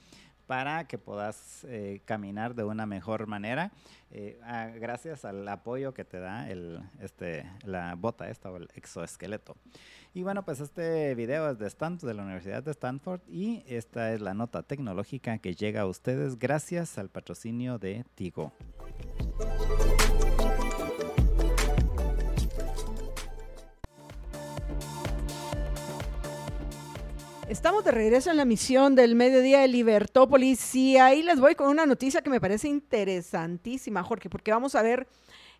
para 0.51 0.85
que 0.85 0.97
puedas 0.97 1.63
eh, 1.69 2.01
caminar 2.03 2.55
de 2.55 2.65
una 2.65 2.85
mejor 2.85 3.25
manera 3.25 3.71
eh, 4.11 4.37
ah, 4.43 4.67
gracias 4.67 5.23
al 5.23 5.47
apoyo 5.47 5.93
que 5.93 6.03
te 6.03 6.19
da 6.19 6.49
este, 6.99 7.49
la 7.63 7.95
bota 7.95 8.29
esta 8.29 8.51
o 8.51 8.57
el 8.57 8.67
exoesqueleto. 8.75 9.55
Y 10.13 10.23
bueno, 10.23 10.43
pues 10.43 10.59
este 10.59 11.15
video 11.15 11.49
es 11.49 11.57
de 11.57 11.67
Stanford, 11.67 12.09
de 12.09 12.15
la 12.15 12.23
Universidad 12.23 12.63
de 12.63 12.71
Stanford 12.71 13.21
y 13.29 13.63
esta 13.65 14.11
es 14.11 14.19
la 14.19 14.33
nota 14.33 14.61
tecnológica 14.63 15.37
que 15.37 15.55
llega 15.55 15.83
a 15.83 15.85
ustedes 15.85 16.37
gracias 16.37 16.97
al 16.97 17.07
patrocinio 17.07 17.77
de 17.79 18.03
Tigo. 18.15 18.51
Estamos 27.51 27.83
de 27.83 27.91
regreso 27.91 28.31
en 28.31 28.37
la 28.37 28.45
misión 28.45 28.95
del 28.95 29.13
mediodía 29.13 29.59
de 29.59 29.67
Libertópolis 29.67 30.73
y 30.73 30.95
ahí 30.95 31.21
les 31.21 31.41
voy 31.41 31.53
con 31.53 31.67
una 31.67 31.85
noticia 31.85 32.21
que 32.21 32.29
me 32.29 32.39
parece 32.39 32.69
interesantísima, 32.69 34.03
Jorge, 34.03 34.29
porque 34.29 34.53
vamos 34.53 34.73
a 34.73 34.81
ver 34.81 35.05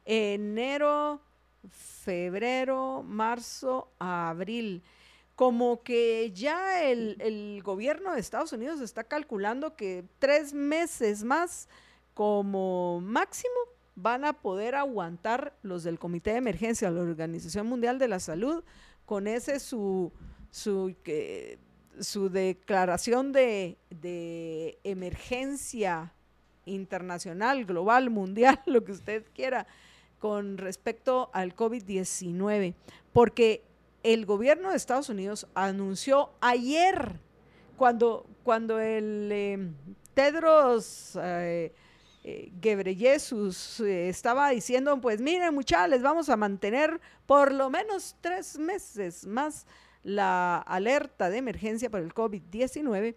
enero, 0.06 1.22
febrero, 1.70 3.04
marzo, 3.04 3.92
abril. 4.00 4.84
Como 5.36 5.84
que 5.84 6.32
ya 6.34 6.82
el, 6.82 7.62
gobierno 7.62 8.14
de 8.14 8.22
Estados 8.22 8.54
Unidos 8.54 8.80
está 8.80 9.04
calculando 9.04 9.76
que 9.76 10.06
tres 10.18 10.54
meses 10.54 11.26
más 11.26 11.68
como 12.14 13.02
máximo 13.02 13.54
van 13.96 14.24
a 14.24 14.32
poder 14.32 14.76
aguantar 14.76 15.58
los 15.62 15.84
del 15.84 16.00
Comité 16.00 16.32
de 16.32 16.38
Emergencia, 16.38 16.90
la 16.90 17.02
Organización 17.02 17.68
Mundial 17.68 18.00
de 18.00 18.08
la 18.08 18.22
Salud, 18.22 18.64
con 19.06 19.28
ese 19.28 19.60
su, 19.60 20.14
su 20.52 20.96
que 21.04 21.60
su 22.00 22.30
declaración 22.30 23.32
de, 23.32 23.78
emergencia 24.84 26.14
internacional, 26.66 27.66
global, 27.66 28.10
mundial, 28.10 28.60
lo 28.66 28.84
que 28.84 28.92
usted 28.92 29.26
quiera, 29.34 29.68
con 30.20 30.58
respecto 30.58 31.30
al 31.34 31.56
COVID-19, 31.56 32.76
porque 33.12 33.64
el 34.04 34.26
gobierno 34.26 34.70
de 34.70 34.78
Estados 34.78 35.10
Unidos 35.10 35.48
anunció 35.54 36.32
ayer, 36.42 37.20
cuando, 37.78 38.28
cuando 38.44 38.80
el 38.80 39.30
eh, 39.32 39.72
Tedros 40.14 41.18
eh, 41.22 41.74
eh, 42.24 42.52
Gebreyesus 42.62 43.80
estaba 43.80 44.50
diciendo, 44.50 45.02
pues 45.02 45.20
miren 45.22 45.56
muchachos, 45.56 45.90
les 45.90 46.04
vamos 46.04 46.30
a 46.30 46.38
mantener 46.38 47.02
por 47.26 47.52
lo 47.52 47.70
menos 47.72 48.16
tres 48.22 48.60
meses 48.60 49.26
más 49.26 49.66
la 50.04 50.58
alerta 50.58 51.30
de 51.30 51.38
emergencia 51.38 51.90
por 51.90 52.02
el 52.02 52.14
COVID-19, 52.14 53.16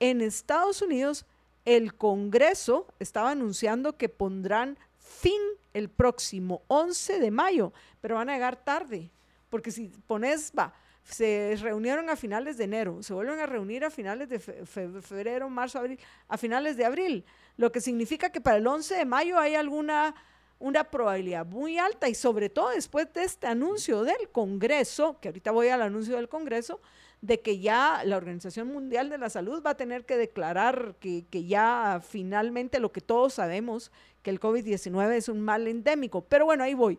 en 0.00 0.20
Estados 0.20 0.82
Unidos 0.82 1.26
el 1.64 1.94
Congreso 1.94 2.86
estaba 3.00 3.32
anunciando 3.32 3.96
que 3.96 4.08
pondrán 4.08 4.78
fin 4.98 5.40
el 5.74 5.88
próximo 5.88 6.62
11 6.68 7.18
de 7.20 7.30
mayo, 7.30 7.72
pero 8.00 8.14
van 8.14 8.30
a 8.30 8.34
llegar 8.34 8.56
tarde, 8.56 9.10
porque 9.50 9.70
si 9.70 9.88
pones, 10.06 10.52
va, 10.56 10.72
se 11.02 11.56
reunieron 11.60 12.08
a 12.08 12.16
finales 12.16 12.56
de 12.56 12.64
enero, 12.64 13.02
se 13.02 13.12
vuelven 13.12 13.40
a 13.40 13.46
reunir 13.46 13.84
a 13.84 13.90
finales 13.90 14.28
de 14.28 14.38
febrero, 14.38 15.50
marzo, 15.50 15.78
abril, 15.78 15.98
a 16.28 16.38
finales 16.38 16.76
de 16.76 16.84
abril, 16.84 17.24
lo 17.56 17.70
que 17.72 17.80
significa 17.80 18.30
que 18.30 18.40
para 18.40 18.56
el 18.58 18.66
11 18.66 18.96
de 18.96 19.04
mayo 19.04 19.38
hay 19.38 19.54
alguna 19.54 20.14
una 20.58 20.84
probabilidad 20.84 21.46
muy 21.46 21.78
alta 21.78 22.08
y 22.08 22.14
sobre 22.14 22.48
todo 22.48 22.70
después 22.70 23.12
de 23.12 23.24
este 23.24 23.46
anuncio 23.46 24.02
del 24.04 24.30
Congreso, 24.32 25.18
que 25.20 25.28
ahorita 25.28 25.50
voy 25.50 25.68
al 25.68 25.82
anuncio 25.82 26.16
del 26.16 26.28
Congreso, 26.28 26.80
de 27.20 27.40
que 27.40 27.58
ya 27.58 28.02
la 28.04 28.16
Organización 28.16 28.68
Mundial 28.68 29.10
de 29.10 29.18
la 29.18 29.30
Salud 29.30 29.62
va 29.64 29.70
a 29.70 29.76
tener 29.76 30.04
que 30.04 30.16
declarar 30.16 30.96
que, 31.00 31.24
ya 31.46 32.00
finalmente 32.06 32.80
lo 32.80 32.92
que 32.92 33.00
todos 33.00 33.34
sabemos, 33.34 33.90
que 34.22 34.30
el 34.30 34.40
COVID-19 34.40 35.12
es 35.12 35.28
un 35.28 35.40
mal 35.40 35.66
endémico. 35.66 36.22
Pero 36.22 36.44
bueno, 36.46 36.64
ahí 36.64 36.74
voy. 36.74 36.98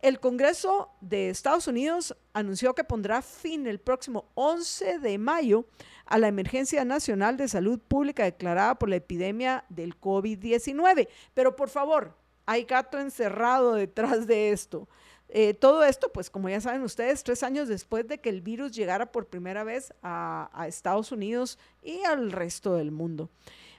El 0.00 0.20
Congreso 0.20 0.90
de 1.00 1.28
Estados 1.28 1.66
Unidos 1.66 2.16
anunció 2.32 2.74
que 2.74 2.84
pondrá 2.84 3.20
fin 3.20 3.66
el 3.66 3.80
próximo 3.80 4.30
11 4.34 5.00
de 5.00 5.18
mayo 5.18 5.66
a 6.06 6.18
la 6.18 6.28
emergencia 6.28 6.84
nacional 6.84 7.36
de 7.36 7.48
salud 7.48 7.80
pública 7.80 8.22
declarada 8.22 8.78
por 8.78 8.88
la 8.88 8.96
epidemia 8.96 9.64
del 9.68 9.98
COVID-19. 9.98 11.08
Pero 11.34 11.56
por 11.56 11.68
favor, 11.68 12.14
hay 12.48 12.64
gato 12.64 12.98
encerrado 12.98 13.74
detrás 13.74 14.26
de 14.26 14.52
esto. 14.52 14.88
Eh, 15.28 15.52
todo 15.52 15.84
esto, 15.84 16.10
pues 16.10 16.30
como 16.30 16.48
ya 16.48 16.62
saben 16.62 16.80
ustedes, 16.80 17.22
tres 17.22 17.42
años 17.42 17.68
después 17.68 18.08
de 18.08 18.16
que 18.16 18.30
el 18.30 18.40
virus 18.40 18.72
llegara 18.72 19.12
por 19.12 19.26
primera 19.26 19.64
vez 19.64 19.92
a, 20.02 20.64
Estados 20.66 21.12
Unidos 21.12 21.58
y 21.82 22.02
al 22.04 22.32
resto 22.32 22.74
del 22.74 22.90
mundo. 22.90 23.28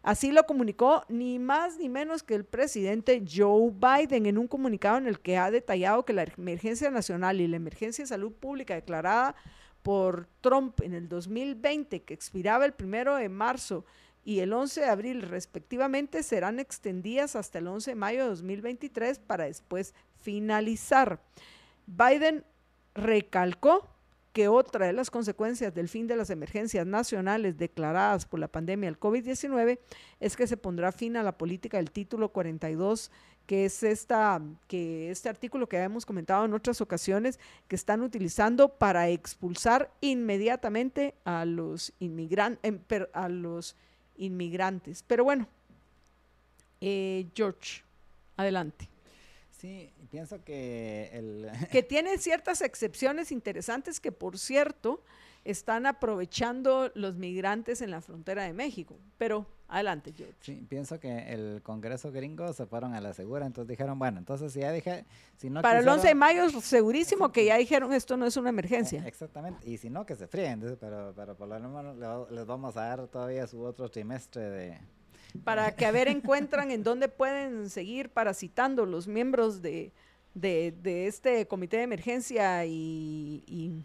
Así 0.04 0.32
lo 0.32 0.44
comunicó 0.44 1.04
ni 1.10 1.40
más 1.40 1.78
ni 1.80 1.90
menos 1.90 2.22
que 2.22 2.36
el 2.36 2.46
presidente 2.46 3.26
Joe 3.28 3.72
Biden 3.72 4.28
en 4.28 4.38
un 4.38 4.48
comunicado 4.48 5.00
en 5.00 5.08
el 5.08 5.20
que 5.20 5.40
ha 5.40 5.50
detallado 5.50 6.06
que 6.06 6.14
la 6.14 6.26
emergencia 6.38 6.92
nacional 6.92 7.42
y 7.42 7.48
la 7.48 7.56
emergencia 7.56 8.04
de 8.04 8.10
salud 8.10 8.32
pública 8.34 8.76
declarada 8.76 9.34
por 9.82 10.28
Trump 10.42 10.80
en 10.82 10.94
el 10.94 11.10
2020, 11.10 12.04
que 12.04 12.14
expiraba 12.14 12.66
el 12.66 12.74
primero 12.74 13.16
de 13.16 13.30
marzo 13.30 13.84
y 14.30 14.42
el 14.42 14.54
11 14.54 14.82
de 14.82 14.86
abril 14.86 15.22
respectivamente 15.24 16.22
serán 16.22 16.60
extendidas 16.60 17.36
hasta 17.36 17.58
el 17.58 17.66
11 17.66 17.90
de 17.90 17.96
mayo 17.96 18.22
de 18.22 18.30
2023 18.30 19.18
para 19.18 19.46
después 19.46 19.96
finalizar. 20.22 21.20
Biden 21.88 22.46
recalcó 22.94 23.90
que 24.32 24.48
otra 24.48 24.86
de 24.86 24.94
las 24.94 25.10
consecuencias 25.10 25.74
del 25.74 25.90
fin 25.90 26.06
de 26.06 26.16
las 26.16 26.30
emergencias 26.30 26.86
nacionales 26.86 27.58
declaradas 27.58 28.28
por 28.28 28.40
la 28.40 28.48
pandemia 28.48 28.92
del 28.92 29.00
COVID-19 29.00 29.80
es 30.20 30.38
que 30.38 30.46
se 30.46 30.58
pondrá 30.58 30.92
fin 30.92 31.18
a 31.18 31.24
la 31.24 31.36
política 31.36 31.78
del 31.78 31.90
título 31.90 32.30
42 32.30 33.10
que 33.48 33.66
es 33.66 33.82
esta, 33.82 34.40
que 34.68 35.10
este 35.10 35.28
artículo 35.28 35.68
que 35.68 35.78
habíamos 35.78 36.06
comentado 36.06 36.46
en 36.46 36.54
otras 36.54 36.82
ocasiones, 36.82 37.40
que 37.68 37.76
están 37.76 38.04
utilizando 38.04 38.78
para 38.78 39.10
expulsar 39.10 39.92
inmediatamente 40.02 41.16
a 41.26 41.46
los 41.46 41.92
inmigrantes, 41.98 42.60
em, 42.62 42.80
a 43.12 43.28
los 43.28 43.76
inmigrantes. 44.20 45.04
Pero 45.08 45.24
bueno, 45.24 45.48
eh, 46.82 47.26
George, 47.34 47.82
adelante. 48.38 48.88
Sí, 49.50 49.92
pienso 50.12 50.44
que 50.44 51.10
el... 51.14 51.50
Que 51.72 51.84
tiene 51.84 52.18
ciertas 52.18 52.62
excepciones 52.62 53.32
interesantes 53.32 54.00
que, 54.00 54.12
por 54.12 54.38
cierto, 54.38 55.04
están 55.44 55.86
aprovechando 55.86 56.92
los 56.96 57.16
migrantes 57.16 57.82
en 57.82 57.92
la 57.92 58.02
frontera 58.02 58.44
de 58.44 58.54
México. 58.54 58.98
Pero 59.18 59.48
Adelante, 59.72 60.12
George. 60.18 60.34
Sí, 60.42 60.66
pienso 60.68 61.00
que 61.00 61.32
el 61.32 61.62
Congreso 61.62 62.12
gringo 62.12 62.52
se 62.54 62.66
fueron 62.66 62.96
a 62.96 63.02
la 63.02 63.14
segura, 63.14 63.46
entonces 63.46 63.70
dijeron, 63.70 64.00
bueno, 64.00 64.18
entonces 64.18 64.52
si 64.52 64.62
ya 64.62 64.72
dije, 64.72 65.06
si 65.38 65.50
no 65.52 65.62
Para 65.62 65.80
el 65.80 65.88
11 65.88 66.08
de 66.08 66.16
mayo, 66.16 66.50
segurísimo 66.60 67.32
que 67.32 67.46
ya 67.46 67.56
dijeron 67.58 67.94
esto 67.94 68.18
no 68.18 68.26
es 68.26 68.36
una 68.36 68.50
emergencia. 68.50 69.04
Eh, 69.04 69.08
Exactamente, 69.08 69.70
y 69.70 69.78
si 69.78 69.90
no, 69.92 70.06
que 70.08 70.16
se 70.16 70.28
fríen, 70.28 70.60
pero, 70.80 71.14
pero 71.16 71.36
por 71.36 71.48
lo 71.48 71.60
menos 71.60 71.96
le- 72.30 72.36
les 72.36 72.46
vamos 72.48 72.76
a 72.78 72.82
dar 72.82 73.08
todavía 73.08 73.46
su 73.46 73.62
otro 73.62 73.90
trimestre 73.90 74.42
de... 74.50 74.78
para 75.44 75.72
que 75.76 75.86
a 75.86 75.92
ver 75.92 76.08
encuentran 76.08 76.72
en 76.72 76.82
dónde 76.84 77.08
pueden 77.08 77.70
seguir 77.70 78.10
parasitando 78.10 78.88
los 78.88 79.08
miembros 79.08 79.62
de, 79.62 79.92
de, 80.34 80.74
de 80.82 81.06
este 81.06 81.48
comité 81.48 81.78
de 81.78 81.84
emergencia 81.84 82.66
y, 82.66 83.44
y- 83.46 83.84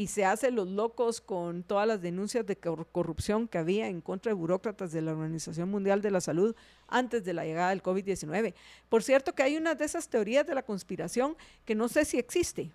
y 0.00 0.06
se 0.06 0.24
hacen 0.24 0.54
los 0.54 0.68
locos 0.68 1.20
con 1.20 1.64
todas 1.64 1.86
las 1.86 2.00
denuncias 2.00 2.46
de 2.46 2.56
cor- 2.56 2.86
corrupción 2.92 3.48
que 3.48 3.58
había 3.58 3.88
en 3.88 4.00
contra 4.00 4.30
de 4.30 4.34
burócratas 4.34 4.92
de 4.92 5.02
la 5.02 5.10
Organización 5.10 5.68
Mundial 5.70 6.00
de 6.00 6.12
la 6.12 6.20
Salud 6.20 6.54
antes 6.86 7.24
de 7.24 7.34
la 7.34 7.44
llegada 7.44 7.70
del 7.70 7.82
COVID-19. 7.82 8.54
Por 8.88 9.02
cierto 9.02 9.34
que 9.34 9.42
hay 9.42 9.56
una 9.56 9.74
de 9.74 9.84
esas 9.84 10.08
teorías 10.08 10.46
de 10.46 10.54
la 10.54 10.62
conspiración 10.62 11.36
que 11.64 11.74
no 11.74 11.88
sé 11.88 12.04
si 12.04 12.16
existe, 12.16 12.70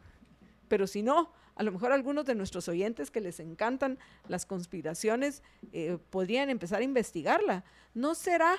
pero 0.68 0.86
si 0.86 1.02
no, 1.02 1.32
a 1.56 1.64
lo 1.64 1.72
mejor 1.72 1.94
algunos 1.94 2.26
de 2.26 2.36
nuestros 2.36 2.68
oyentes 2.68 3.10
que 3.10 3.22
les 3.22 3.40
encantan 3.40 3.98
las 4.28 4.46
conspiraciones 4.46 5.44
eh, 5.72 5.98
podrían 6.10 6.50
empezar 6.50 6.82
a 6.82 6.84
investigarla. 6.84 7.64
¿No 7.94 8.16
será 8.16 8.56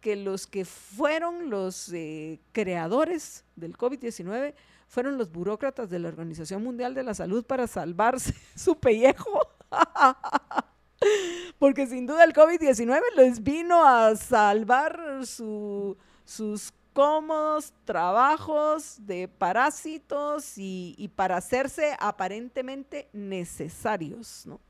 que 0.00 0.16
los 0.16 0.46
que 0.48 0.64
fueron 0.64 1.50
los 1.50 1.92
eh, 1.92 2.40
creadores 2.52 3.44
del 3.54 3.76
COVID-19 3.76 4.54
fueron 4.88 5.16
los 5.18 5.30
burócratas 5.30 5.88
de 5.90 5.98
la 6.00 6.08
Organización 6.08 6.64
Mundial 6.64 6.94
de 6.94 7.04
la 7.04 7.14
Salud 7.14 7.44
para 7.44 7.66
salvarse 7.68 8.34
su 8.56 8.76
pellejo? 8.78 9.40
Porque 11.58 11.86
sin 11.86 12.06
duda 12.06 12.24
el 12.24 12.32
COVID-19 12.32 13.00
les 13.16 13.42
vino 13.42 13.84
a 13.86 14.16
salvar 14.16 15.24
su- 15.24 15.96
sus 16.24 16.72
cómodos 16.92 17.72
trabajos 17.84 18.96
de 19.06 19.28
parásitos 19.28 20.58
y, 20.58 20.94
y 20.98 21.08
para 21.08 21.36
hacerse 21.36 21.96
aparentemente 22.00 23.08
necesarios, 23.12 24.44
¿no? 24.46 24.60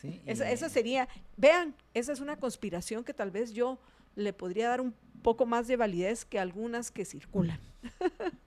Sí, 0.00 0.20
esa 0.26 0.68
sería, 0.68 1.08
vean, 1.36 1.76
esa 1.94 2.12
es 2.12 2.18
una 2.18 2.36
conspiración 2.36 3.04
que 3.04 3.14
tal 3.14 3.30
vez 3.30 3.52
yo 3.52 3.78
le 4.16 4.32
podría 4.32 4.68
dar 4.68 4.80
un 4.80 4.92
poco 5.22 5.46
más 5.46 5.68
de 5.68 5.76
validez 5.76 6.24
que 6.24 6.40
algunas 6.40 6.90
que 6.90 7.04
circulan. 7.04 7.60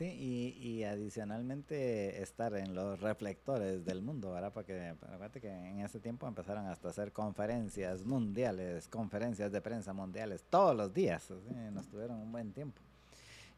Sí, 0.00 0.56
y, 0.62 0.82
adicionalmente 0.84 2.22
estar 2.22 2.54
en 2.54 2.74
los 2.74 2.98
reflectores 3.00 3.84
del 3.84 4.00
mundo, 4.00 4.32
¿verdad? 4.32 4.50
Porque 4.50 4.94
acuérdate 4.98 5.42
que 5.42 5.50
en 5.50 5.80
ese 5.80 6.00
tiempo 6.00 6.26
empezaron 6.26 6.66
hasta 6.68 6.88
hacer 6.88 7.12
conferencias 7.12 8.06
mundiales, 8.06 8.88
conferencias 8.88 9.52
de 9.52 9.60
prensa 9.60 9.92
mundiales, 9.92 10.42
todos 10.48 10.74
los 10.74 10.94
días, 10.94 11.30
nos 11.74 11.86
tuvieron 11.88 12.16
un 12.16 12.32
buen 12.32 12.50
tiempo. 12.54 12.80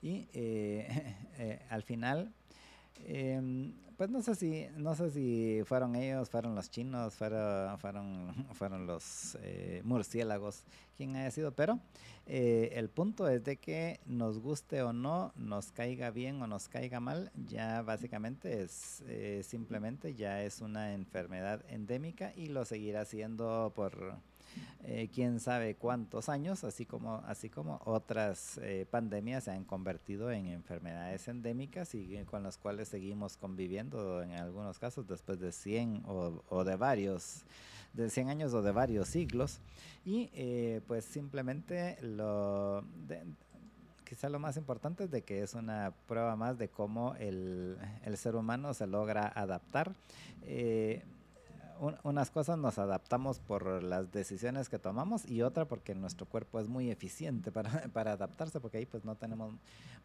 Y 0.03 0.27
eh, 0.33 1.15
eh, 1.39 1.61
al 1.71 1.85
final, 1.85 2.35
em, 3.07 3.75
pues 3.97 4.11
no 4.11 4.21
sé 4.23 4.35
si 4.35 4.67
no 4.77 4.95
sé 4.95 5.11
si 5.11 5.63
fueron 5.65 5.95
ellos, 5.95 6.29
fueron 6.29 6.55
los 6.55 6.71
chinos, 6.71 7.15
fueron 7.15 7.79
fueron, 7.79 8.35
fueron 8.55 8.87
los 8.87 9.39
eh, 9.43 9.81
murciélagos, 9.85 10.65
quien 10.97 11.15
haya 11.17 11.31
sido, 11.31 11.53
pero 11.53 11.79
eh, 12.27 12.71
el 12.75 12.89
punto 12.89 13.29
es 13.29 13.45
de 13.45 13.59
que 13.59 14.01
nos 14.07 14.39
guste 14.39 14.83
o 14.83 14.93
no, 14.93 15.33
nos 15.37 15.73
caiga 15.73 16.11
bien 16.11 16.43
o 16.43 16.47
nos 16.47 16.69
caiga 16.69 17.01
mal, 17.01 17.31
ya 17.47 17.83
básicamente 17.83 18.63
es 18.63 19.03
eh, 19.07 19.43
simplemente 19.45 20.15
ya 20.15 20.43
es 20.43 20.61
una 20.61 20.95
enfermedad 20.95 21.65
endémica 21.69 22.33
y 22.35 22.47
lo 22.47 22.65
seguirá 22.65 23.05
siendo 23.05 23.73
por 23.75 24.17
eh, 24.85 25.09
quién 25.15 25.39
sabe 25.41 25.75
cuántos 25.77 26.29
años, 26.29 26.65
así 26.65 26.87
como, 26.87 27.17
así 27.27 27.49
como 27.49 27.81
otras 27.85 28.59
eh, 28.63 28.87
pandemias 28.91 29.45
se 29.45 29.53
han 29.53 29.65
convertido 29.65 30.31
en 30.31 30.47
enfermedades 30.47 31.29
endémicas 31.29 31.95
y 31.95 32.17
con 32.31 32.43
las 32.43 32.59
cuales 32.59 32.89
seguimos 32.89 33.37
conviviendo 33.37 34.23
en 34.23 34.33
algunos 34.33 34.79
casos 34.79 35.07
después 35.07 35.39
de 35.39 35.53
100 35.53 36.03
o, 36.07 36.65
de 36.65 36.77
varios, 36.77 37.43
de 37.93 38.11
100 38.11 38.29
años 38.29 38.55
o 38.55 38.63
de 38.63 38.73
varios 38.73 39.09
siglos. 39.09 39.61
Y 40.05 40.31
eh, 40.35 40.81
pues 40.87 41.05
simplemente 41.05 41.97
lo... 42.03 42.83
de- 43.07 43.23
quizá 44.05 44.29
lo 44.29 44.39
más 44.39 44.59
importante 44.59 45.05
es 45.05 45.11
de 45.11 45.23
que 45.23 45.43
es 45.43 45.55
una 45.55 45.95
prueba 46.07 46.37
más 46.37 46.59
de 46.59 46.69
cómo 46.69 47.15
el, 47.19 47.79
el 48.05 48.19
ser 48.19 48.37
humano 48.37 48.75
se 48.75 48.87
logra 48.87 49.27
adaptar. 49.27 49.95
Un- 51.83 51.97
unas 52.05 52.31
cosas 52.31 52.59
nos 52.59 52.79
adaptamos 52.79 53.41
por 53.41 53.83
las 53.83 54.13
decisiones 54.13 54.69
que 54.69 54.79
tomamos 54.79 55.29
y 55.29 55.43
otra 55.43 55.65
porque 55.65 55.97
nuestro 55.97 56.27
cuerpo 56.27 56.61
es 56.61 56.69
muy 56.69 56.91
eficiente 56.91 57.51
para, 57.93 58.13
adaptarse 58.13 58.61
porque 58.61 58.79
ahí 58.79 58.87
pues 58.87 59.05
no 59.05 59.17
tenemos 59.17 59.53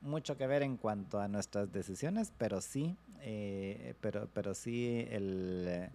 mucho 0.01 0.37
que 0.37 0.47
ver 0.47 0.63
en 0.63 0.77
cuanto 0.77 1.19
a 1.19 1.27
nuestras 1.27 1.71
decisiones 1.71 2.33
pero 2.37 2.61
sí 2.61 2.97
eh, 3.21 3.93
pero 4.01 4.27
pero 4.33 4.55
sí 4.55 5.07
el, 5.09 5.89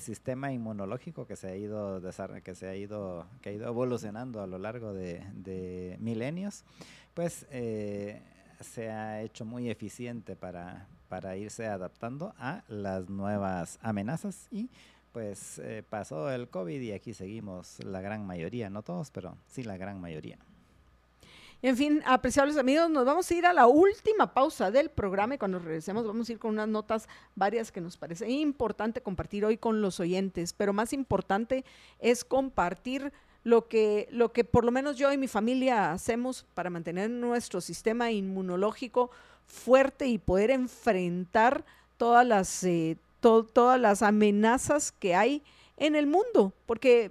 sistema 0.00 0.52
inmunológico 0.52 1.26
que 1.26 1.34
se 1.36 1.48
ha 1.48 1.56
ido 1.56 2.00
que 2.44 2.54
se 2.54 2.66
ha 2.66 2.76
ido 2.76 3.26
que 3.42 3.50
ha 3.50 3.52
ido 3.52 3.66
evolucionando 3.68 4.42
a 4.42 4.46
lo 4.46 4.58
largo 4.58 4.92
de, 4.92 5.22
de 5.34 5.96
milenios 5.98 6.64
pues 7.14 7.46
eh, 7.50 8.22
se 8.60 8.90
ha 8.90 9.22
hecho 9.22 9.44
muy 9.44 9.70
eficiente 9.70 10.36
para 10.36 10.86
para 11.08 11.36
irse 11.36 11.66
adaptando 11.66 12.34
a 12.38 12.62
las 12.68 13.08
nuevas 13.08 13.78
amenazas 13.82 14.46
y 14.50 14.68
pues 15.12 15.58
eh, 15.58 15.82
pasó 15.88 16.30
el 16.30 16.48
COVID 16.48 16.80
y 16.80 16.92
aquí 16.92 17.14
seguimos 17.14 17.82
la 17.84 18.00
gran 18.00 18.26
mayoría, 18.26 18.70
no 18.70 18.82
todos, 18.82 19.10
pero 19.10 19.36
sí 19.46 19.62
la 19.62 19.76
gran 19.76 20.00
mayoría. 20.00 20.38
En 21.60 21.76
fin, 21.76 22.02
apreciables 22.06 22.56
amigos, 22.56 22.88
nos 22.88 23.04
vamos 23.04 23.28
a 23.28 23.34
ir 23.34 23.44
a 23.44 23.52
la 23.52 23.66
última 23.66 24.32
pausa 24.32 24.70
del 24.70 24.90
programa 24.90 25.34
y 25.34 25.38
cuando 25.38 25.58
regresemos 25.58 26.06
vamos 26.06 26.28
a 26.28 26.32
ir 26.32 26.38
con 26.38 26.52
unas 26.52 26.68
notas 26.68 27.08
varias 27.34 27.72
que 27.72 27.80
nos 27.80 27.96
parece 27.96 28.28
importante 28.30 29.00
compartir 29.00 29.44
hoy 29.44 29.56
con 29.56 29.82
los 29.82 29.98
oyentes, 29.98 30.52
pero 30.52 30.72
más 30.72 30.92
importante 30.92 31.64
es 31.98 32.24
compartir 32.24 33.12
lo 33.42 33.66
que, 33.66 34.08
lo 34.12 34.32
que 34.32 34.44
por 34.44 34.64
lo 34.64 34.70
menos 34.70 34.96
yo 34.98 35.12
y 35.12 35.18
mi 35.18 35.26
familia 35.26 35.90
hacemos 35.90 36.46
para 36.54 36.70
mantener 36.70 37.10
nuestro 37.10 37.60
sistema 37.60 38.12
inmunológico 38.12 39.10
fuerte 39.46 40.06
y 40.06 40.18
poder 40.18 40.52
enfrentar 40.52 41.64
todas 41.96 42.24
las, 42.24 42.62
eh, 42.62 42.98
to- 43.20 43.44
todas 43.44 43.80
las 43.80 44.02
amenazas 44.02 44.92
que 44.92 45.14
hay 45.14 45.42
en 45.76 45.96
el 45.96 46.06
mundo, 46.06 46.52
porque 46.66 47.10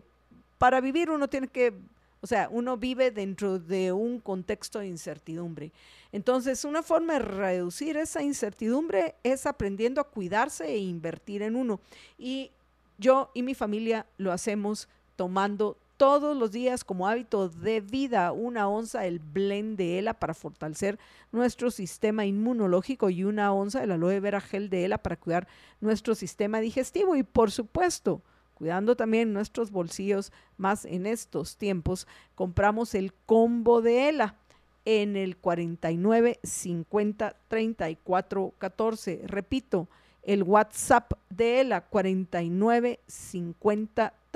para 0.57 0.81
vivir 0.81 1.09
uno 1.09 1.27
tiene 1.27 1.47
que 1.47 1.73
o 2.19 2.25
sea, 2.25 2.49
uno 2.51 2.77
vive 2.77 3.11
dentro 3.11 3.59
de 3.59 3.91
un 3.91 4.19
contexto 4.19 4.79
de 4.79 4.87
incertidumbre. 4.87 5.71
Entonces, 6.11 6.65
una 6.65 6.81
forma 6.81 7.13
de 7.13 7.19
reducir 7.19 7.95
esa 7.95 8.23
incertidumbre 8.23 9.13
es 9.21 9.45
aprendiendo 9.45 10.01
a 10.01 10.03
cuidarse 10.03 10.65
e 10.65 10.77
invertir 10.79 11.43
en 11.43 11.55
uno. 11.55 11.79
Y 12.17 12.49
yo 12.97 13.29
y 13.35 13.43
mi 13.43 13.53
familia 13.53 14.07
lo 14.17 14.31
hacemos 14.31 14.89
tomando 15.15 15.77
todos 15.97 16.37
los 16.37 16.51
días 16.51 16.83
como 16.83 17.07
hábito 17.07 17.49
de 17.49 17.81
vida 17.81 18.31
una 18.31 18.69
onza 18.69 19.01
del 19.01 19.19
blend 19.19 19.77
de 19.77 19.97
ELA 19.97 20.13
para 20.13 20.35
fortalecer 20.35 20.99
nuestro 21.31 21.71
sistema 21.71 22.25
inmunológico 22.25 23.09
y 23.09 23.23
una 23.23 23.51
onza 23.51 23.81
del 23.81 23.91
aloe 23.91 24.19
vera 24.19 24.39
gel 24.39 24.69
de 24.69 24.85
ELA 24.85 24.99
para 24.99 25.17
cuidar 25.17 25.47
nuestro 25.81 26.13
sistema 26.13 26.59
digestivo. 26.59 27.15
Y 27.15 27.23
por 27.23 27.51
supuesto, 27.51 28.21
cuidando 28.53 28.95
también 28.95 29.33
nuestros 29.33 29.71
bolsillos 29.71 30.31
más 30.55 30.85
en 30.85 31.07
estos 31.07 31.57
tiempos, 31.57 32.07
compramos 32.35 32.93
el 32.93 33.11
combo 33.25 33.81
de 33.81 34.09
ELA 34.09 34.35
en 34.85 35.15
el 35.15 35.35
49 35.37 36.39
50 36.43 37.35
34 37.47 38.53
14. 38.59 39.21
Repito, 39.25 39.89
el 40.21 40.43
WhatsApp 40.43 41.13
de 41.29 41.61
ELA 41.61 41.81
49 41.81 42.99
50 43.07 44.13
34 44.13 44.26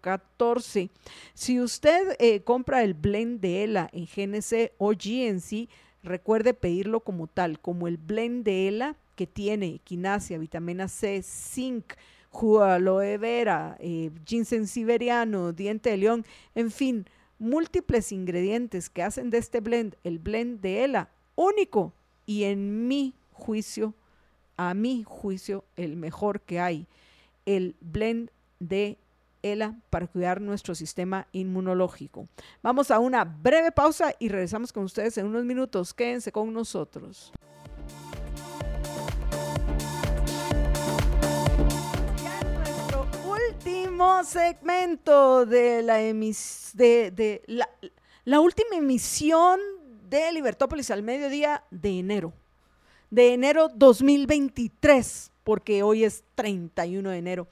14. 0.00 0.90
Si 1.34 1.60
usted 1.60 2.16
eh, 2.18 2.42
compra 2.42 2.82
el 2.82 2.94
blend 2.94 3.40
de 3.40 3.64
ELA 3.64 3.90
en 3.92 4.06
GNC 4.06 4.72
o 4.78 4.90
GNC, 4.90 5.68
recuerde 6.02 6.54
pedirlo 6.54 7.00
como 7.00 7.26
tal, 7.26 7.60
como 7.60 7.88
el 7.88 7.96
blend 7.96 8.44
de 8.44 8.68
ELA 8.68 8.96
que 9.16 9.26
tiene 9.26 9.80
quinasia, 9.84 10.38
vitamina 10.38 10.88
C, 10.88 11.22
zinc, 11.22 11.94
jugo 12.30 12.96
vera, 13.18 13.76
eh, 13.78 14.10
ginseng 14.24 14.66
siberiano, 14.66 15.52
diente 15.52 15.90
de 15.90 15.98
león, 15.98 16.24
en 16.54 16.70
fin, 16.70 17.06
múltiples 17.38 18.12
ingredientes 18.12 18.88
que 18.88 19.02
hacen 19.02 19.30
de 19.30 19.38
este 19.38 19.60
blend, 19.60 19.96
el 20.02 20.18
blend 20.18 20.60
de 20.60 20.84
ELA, 20.84 21.08
único 21.34 21.92
y 22.24 22.44
en 22.44 22.88
mi 22.88 23.14
juicio, 23.32 23.94
a 24.56 24.74
mi 24.74 25.02
juicio, 25.04 25.64
el 25.76 25.96
mejor 25.96 26.40
que 26.40 26.60
hay, 26.60 26.86
el 27.44 27.74
blend 27.80 28.30
de 28.62 28.98
ELA 29.42 29.74
para 29.90 30.06
cuidar 30.06 30.40
nuestro 30.40 30.74
sistema 30.74 31.26
inmunológico. 31.32 32.28
Vamos 32.62 32.90
a 32.90 32.98
una 32.98 33.24
breve 33.24 33.72
pausa 33.72 34.14
y 34.18 34.28
regresamos 34.28 34.72
con 34.72 34.84
ustedes 34.84 35.18
en 35.18 35.26
unos 35.26 35.44
minutos. 35.44 35.92
Quédense 35.92 36.30
con 36.30 36.52
nosotros. 36.52 37.32
Nuestro 42.56 43.06
último 43.26 44.22
segmento 44.24 45.44
de 45.44 45.82
la 45.82 46.00
emis 46.00 46.70
de, 46.74 47.42
la 48.24 48.40
última 48.40 48.76
emisión 48.76 49.58
de 50.08 50.30
Libertópolis 50.32 50.90
al 50.90 51.02
mediodía 51.02 51.64
de 51.70 51.98
enero. 51.98 52.32
De 53.10 53.34
enero 53.34 53.68
2023, 53.74 55.32
porque 55.44 55.82
hoy 55.82 56.04
es 56.04 56.24
31 56.34 57.10
de 57.10 57.18
enero. 57.18 57.48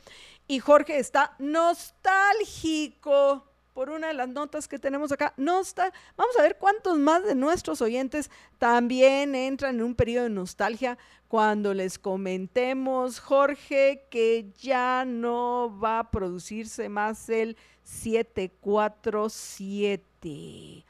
Y 0.51 0.59
Jorge 0.59 0.99
está 0.99 1.35
nostálgico 1.39 3.47
por 3.73 3.89
una 3.89 4.09
de 4.09 4.15
las 4.15 4.29
notas 4.29 4.67
que 4.67 4.81
tenemos 4.81 5.13
acá. 5.13 5.33
Nostal 5.37 5.93
Vamos 6.17 6.37
a 6.37 6.43
ver 6.43 6.59
cuántos 6.59 6.99
más 6.99 7.23
de 7.23 7.37
nuestros 7.37 7.81
oyentes 7.81 8.33
también 8.59 9.37
entran 9.37 9.77
en 9.77 9.83
un 9.83 9.95
periodo 9.95 10.25
de 10.25 10.31
nostalgia 10.31 10.99
cuando 11.29 11.73
les 11.73 12.01
comentemos, 12.01 13.21
Jorge, 13.21 14.09
que 14.11 14.51
ya 14.61 15.05
no 15.07 15.79
va 15.81 16.01
a 16.01 16.11
producirse 16.11 16.89
más 16.89 17.29
el 17.29 17.57
747. 17.85 20.85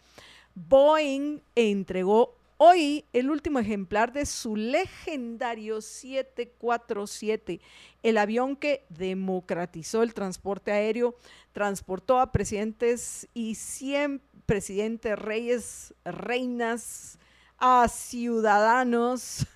Boeing 0.55 1.43
entregó 1.55 2.40
hoy 2.63 3.07
el 3.15 3.31
último 3.31 3.59
ejemplar 3.59 4.13
de 4.13 4.27
su 4.27 4.55
legendario 4.55 5.81
747, 5.81 7.59
el 8.03 8.19
avión 8.19 8.55
que 8.55 8.85
democratizó 8.91 10.03
el 10.03 10.13
transporte 10.13 10.71
aéreo, 10.71 11.17
transportó 11.53 12.21
a 12.21 12.33
presidentes 12.33 13.27
y 13.33 13.55
100 13.55 14.21
presidentes, 14.45 15.19
reyes, 15.19 15.95
reinas, 16.05 17.19
a 17.57 17.89
ciudadanos 17.89 19.47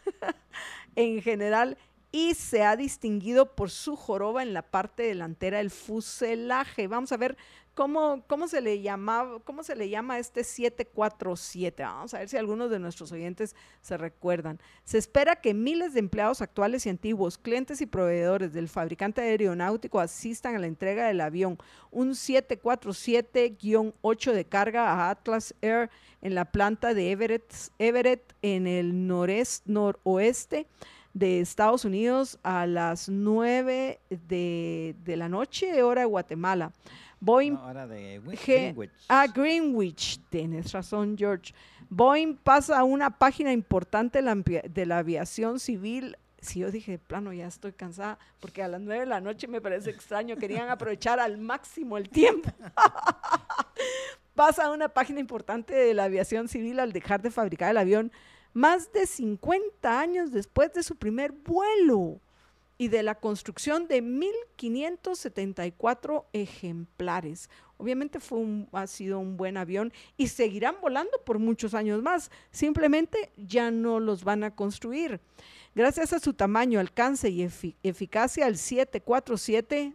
en 0.96 1.20
general 1.20 1.76
y 2.10 2.34
se 2.34 2.62
ha 2.62 2.74
distinguido 2.74 3.54
por 3.54 3.70
su 3.70 3.96
joroba 3.96 4.42
en 4.42 4.54
la 4.54 4.62
parte 4.62 5.02
delantera 5.02 5.58
del 5.58 5.70
fuselaje. 5.70 6.86
Vamos 6.86 7.12
a 7.12 7.18
ver 7.18 7.36
cómo, 7.74 8.22
cómo 8.26 8.48
se 8.48 8.60
le 8.60 8.80
llamaba, 8.80 9.38
cómo 9.40 9.62
se 9.62 9.76
le 9.76 9.88
llama 9.88 10.18
este 10.18 10.42
747. 10.44 11.82
Vamos 11.82 12.12
a 12.14 12.18
ver 12.20 12.28
si 12.28 12.36
algunos 12.36 12.70
de 12.70 12.78
nuestros 12.78 13.10
oyentes 13.12 13.56
se 13.82 13.96
recuerdan. 13.96 14.60
Se 14.84 14.98
espera 14.98 15.36
que 15.36 15.54
miles 15.54 15.94
de 15.94 16.00
empleados 16.00 16.40
actuales 16.40 16.86
y 16.86 16.88
antiguos, 16.88 17.38
clientes 17.38 17.80
y 17.80 17.86
proveedores 17.86 18.52
del 18.52 18.68
fabricante 18.68 19.20
aeronáutico 19.20 20.00
asistan 20.00 20.56
a 20.56 20.58
la 20.58 20.66
entrega 20.66 21.06
del 21.06 21.20
avión, 21.20 21.58
un 21.90 22.10
747-8 22.10 24.32
de 24.32 24.44
carga 24.44 24.90
a 24.90 25.10
Atlas 25.10 25.54
Air 25.60 25.90
en 26.22 26.34
la 26.34 26.46
planta 26.46 26.94
de 26.94 27.10
Everett, 27.10 27.52
Everett 27.78 28.34
en 28.42 28.66
el 28.66 29.06
noreste, 29.06 29.70
noroeste 29.70 30.66
de 31.14 31.40
Estados 31.40 31.84
Unidos 31.84 32.38
a 32.42 32.66
las 32.66 33.08
9 33.08 34.00
de, 34.10 34.94
la 35.06 35.28
noche, 35.28 35.82
hora 35.82 36.02
de 36.02 36.06
Guatemala. 36.06 36.72
Boeing, 37.20 37.56
de 37.88 38.20
Greenwich. 38.46 38.90
Ah, 39.08 39.26
Greenwich, 39.26 40.20
tienes 40.28 40.72
razón, 40.72 41.16
George. 41.16 41.54
Boeing 41.88 42.36
pasa 42.36 42.78
a 42.78 42.84
una 42.84 43.10
página 43.10 43.52
importante 43.52 44.20
de 44.20 44.86
la, 44.86 44.98
aviación 44.98 45.60
civil 45.60 46.16
si 46.40 46.60
yo 46.60 46.70
dije, 46.70 46.98
plano, 46.98 47.32
ya 47.32 47.46
estoy 47.46 47.72
cansada, 47.72 48.18
porque 48.38 48.62
a 48.62 48.68
las 48.68 48.80
9 48.80 49.00
de 49.00 49.06
la 49.06 49.20
noche 49.20 49.48
me 49.48 49.62
parece 49.62 49.88
extraño, 49.88 50.36
querían 50.36 50.68
aprovechar 50.68 51.18
al 51.18 51.38
máximo 51.38 51.96
el 51.96 52.10
tiempo. 52.10 52.50
Pasa 54.34 54.66
a 54.66 54.70
una 54.70 54.90
página 54.90 55.20
importante 55.20 55.74
de 55.74 55.94
la 55.94 56.04
aviación 56.04 56.48
civil 56.48 56.80
al 56.80 56.92
dejar 56.92 57.22
de 57.22 57.30
fabricar 57.30 57.70
el 57.70 57.78
avión 57.78 58.12
más 58.52 58.92
de 58.92 59.06
50 59.06 60.00
años 60.00 60.32
después 60.32 60.72
de 60.74 60.82
su 60.82 60.96
primer 60.96 61.32
vuelo 61.32 62.20
y 62.76 62.88
de 62.88 63.02
la 63.02 63.14
construcción 63.14 63.88
de 63.88 64.02
1.574 64.02 66.24
ejemplares. 66.32 67.48
Obviamente 67.76 68.20
fue 68.20 68.66
ha 68.72 68.86
sido 68.86 69.18
un 69.18 69.36
buen 69.36 69.56
avión 69.56 69.92
y 70.16 70.28
seguirán 70.28 70.76
volando 70.80 71.18
por 71.24 71.38
muchos 71.38 71.74
años 71.74 72.02
más. 72.02 72.30
Simplemente 72.50 73.30
ya 73.36 73.70
no 73.70 74.00
los 74.00 74.24
van 74.24 74.44
a 74.44 74.54
construir. 74.54 75.20
Gracias 75.74 76.12
a 76.12 76.20
su 76.20 76.34
tamaño, 76.34 76.78
alcance 76.78 77.30
y 77.30 77.42
eficacia, 77.82 78.46
el 78.46 78.58
747, 78.58 79.92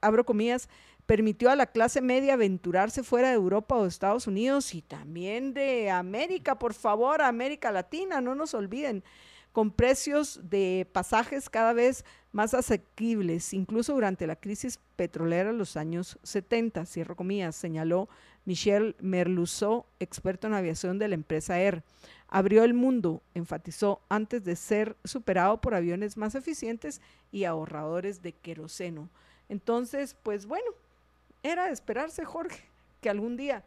abro 0.00 0.26
comillas, 0.26 0.68
permitió 1.06 1.50
a 1.50 1.56
la 1.56 1.66
clase 1.66 2.00
media 2.00 2.34
aventurarse 2.34 3.04
fuera 3.04 3.28
de 3.28 3.34
Europa 3.34 3.76
o 3.76 3.86
Estados 3.86 4.26
Unidos 4.26 4.74
y 4.74 4.82
también 4.82 5.54
de 5.54 5.90
América, 5.90 6.58
por 6.58 6.74
favor, 6.74 7.22
América 7.22 7.70
Latina, 7.70 8.20
no 8.20 8.34
nos 8.34 8.54
olviden, 8.54 9.04
con 9.58 9.72
precios 9.72 10.38
de 10.44 10.86
pasajes 10.92 11.50
cada 11.50 11.72
vez 11.72 12.04
más 12.30 12.54
asequibles, 12.54 13.52
incluso 13.52 13.92
durante 13.92 14.24
la 14.28 14.36
crisis 14.36 14.78
petrolera 14.94 15.50
de 15.50 15.58
los 15.58 15.76
años 15.76 16.16
70, 16.22 16.86
cierro 16.86 17.16
comillas, 17.16 17.56
señaló 17.56 18.08
Michel 18.44 18.94
Merluzot, 19.00 19.84
experto 19.98 20.46
en 20.46 20.54
aviación 20.54 21.00
de 21.00 21.08
la 21.08 21.16
empresa 21.16 21.58
Air. 21.58 21.82
Abrió 22.28 22.62
el 22.62 22.72
mundo, 22.72 23.20
enfatizó, 23.34 24.00
antes 24.08 24.44
de 24.44 24.54
ser 24.54 24.94
superado 25.02 25.60
por 25.60 25.74
aviones 25.74 26.16
más 26.16 26.36
eficientes 26.36 27.00
y 27.32 27.42
ahorradores 27.42 28.22
de 28.22 28.34
queroseno. 28.34 29.08
Entonces, 29.48 30.14
pues 30.22 30.46
bueno, 30.46 30.70
era 31.42 31.66
de 31.66 31.72
esperarse, 31.72 32.24
Jorge, 32.24 32.62
que 33.00 33.10
algún 33.10 33.36
día 33.36 33.64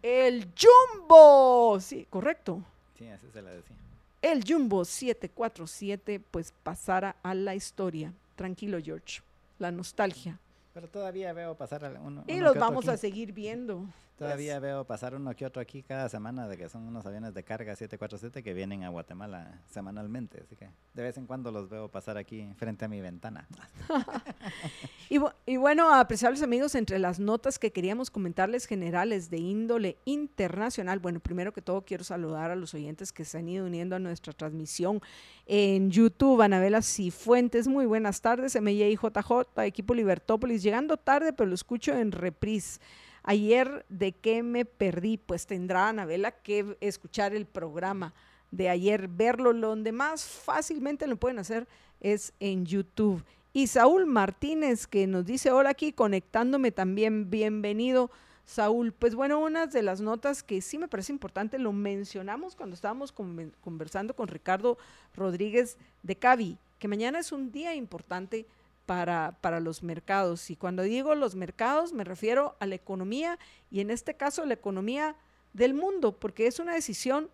el 0.00 0.50
Jumbo, 0.58 1.78
sí, 1.80 2.06
correcto. 2.08 2.62
Sí, 2.98 3.06
así 3.08 3.26
se 3.30 3.42
la 3.42 3.50
decía. 3.50 3.83
El 4.24 4.42
Jumbo 4.42 4.86
747 4.86 6.18
pues 6.30 6.54
pasara 6.62 7.14
a 7.22 7.34
la 7.34 7.54
historia. 7.54 8.10
Tranquilo, 8.36 8.78
George. 8.82 9.20
La 9.58 9.70
nostalgia. 9.70 10.38
Pero 10.72 10.88
todavía 10.88 11.34
veo 11.34 11.54
pasar 11.54 12.00
uno. 12.02 12.24
Y 12.26 12.40
los 12.40 12.56
vamos 12.56 12.88
a 12.88 12.96
seguir 12.96 13.32
viendo. 13.32 13.84
Todavía 14.16 14.60
veo 14.60 14.84
pasar 14.84 15.16
uno 15.16 15.34
que 15.34 15.44
otro 15.44 15.60
aquí 15.60 15.82
cada 15.82 16.08
semana 16.08 16.46
de 16.46 16.56
que 16.56 16.68
son 16.68 16.82
unos 16.82 17.04
aviones 17.04 17.34
de 17.34 17.42
carga 17.42 17.74
747 17.74 18.44
que 18.44 18.54
vienen 18.54 18.84
a 18.84 18.88
Guatemala 18.88 19.60
semanalmente. 19.66 20.40
Así 20.40 20.54
que 20.54 20.70
de 20.94 21.02
vez 21.02 21.16
en 21.18 21.26
cuando 21.26 21.50
los 21.50 21.68
veo 21.68 21.88
pasar 21.88 22.16
aquí 22.16 22.48
frente 22.56 22.84
a 22.84 22.88
mi 22.88 23.00
ventana. 23.00 23.48
y, 25.10 25.18
y, 25.46 25.56
bueno, 25.56 25.92
apreciables 25.92 26.42
amigos, 26.42 26.76
entre 26.76 27.00
las 27.00 27.18
notas 27.18 27.58
que 27.58 27.72
queríamos 27.72 28.08
comentarles 28.10 28.66
generales 28.66 29.30
de 29.30 29.38
índole 29.38 29.96
internacional, 30.04 31.00
bueno, 31.00 31.18
primero 31.18 31.52
que 31.52 31.60
todo 31.60 31.82
quiero 31.82 32.04
saludar 32.04 32.52
a 32.52 32.56
los 32.56 32.72
oyentes 32.74 33.12
que 33.12 33.24
se 33.24 33.38
han 33.38 33.48
ido 33.48 33.66
uniendo 33.66 33.96
a 33.96 33.98
nuestra 33.98 34.32
transmisión 34.32 35.00
en 35.46 35.90
YouTube. 35.90 36.40
Anabela 36.40 36.82
Cifuentes, 36.82 37.66
muy 37.66 37.86
buenas 37.86 38.20
tardes. 38.20 38.54
MJJ, 38.54 39.64
equipo 39.64 39.92
Libertópolis, 39.92 40.62
llegando 40.62 40.96
tarde, 40.96 41.32
pero 41.32 41.48
lo 41.48 41.56
escucho 41.56 41.92
en 41.92 42.12
reprise. 42.12 42.78
Ayer, 43.26 43.86
¿de 43.88 44.12
qué 44.12 44.42
me 44.42 44.66
perdí? 44.66 45.16
Pues 45.16 45.46
tendrá 45.46 45.88
Anabela 45.88 46.30
que 46.30 46.76
escuchar 46.80 47.34
el 47.34 47.46
programa 47.46 48.12
de 48.50 48.68
ayer, 48.68 49.08
verlo. 49.08 49.54
Donde 49.54 49.92
más 49.92 50.24
fácilmente 50.24 51.06
lo 51.06 51.16
pueden 51.16 51.38
hacer 51.38 51.66
es 52.00 52.34
en 52.38 52.66
YouTube. 52.66 53.24
Y 53.54 53.68
Saúl 53.68 54.04
Martínez, 54.04 54.86
que 54.86 55.06
nos 55.06 55.24
dice, 55.24 55.50
hola 55.50 55.70
aquí, 55.70 55.92
conectándome 55.92 56.70
también, 56.70 57.30
bienvenido. 57.30 58.10
Saúl, 58.44 58.92
pues 58.92 59.14
bueno, 59.14 59.38
una 59.38 59.68
de 59.68 59.82
las 59.82 60.02
notas 60.02 60.42
que 60.42 60.60
sí 60.60 60.76
me 60.76 60.88
parece 60.88 61.10
importante, 61.10 61.58
lo 61.58 61.72
mencionamos 61.72 62.54
cuando 62.54 62.74
estábamos 62.74 63.10
conversando 63.10 64.14
con 64.14 64.28
Ricardo 64.28 64.76
Rodríguez 65.14 65.78
de 66.02 66.16
Cavi, 66.16 66.58
que 66.78 66.88
mañana 66.88 67.20
es 67.20 67.32
un 67.32 67.50
día 67.50 67.74
importante 67.74 68.44
para, 68.86 69.36
para 69.40 69.60
los 69.60 69.82
mercados. 69.82 70.50
Y 70.50 70.56
cuando 70.56 70.82
digo 70.82 71.14
los 71.14 71.34
mercados, 71.34 71.92
me 71.92 72.04
refiero 72.04 72.56
a 72.60 72.66
la 72.66 72.74
economía 72.74 73.38
y 73.70 73.80
en 73.80 73.90
este 73.90 74.14
caso 74.14 74.44
la 74.44 74.54
economía 74.54 75.16
del 75.52 75.74
mundo, 75.74 76.12
porque 76.12 76.46
es 76.46 76.58
una 76.58 76.74
decisión 76.74 77.28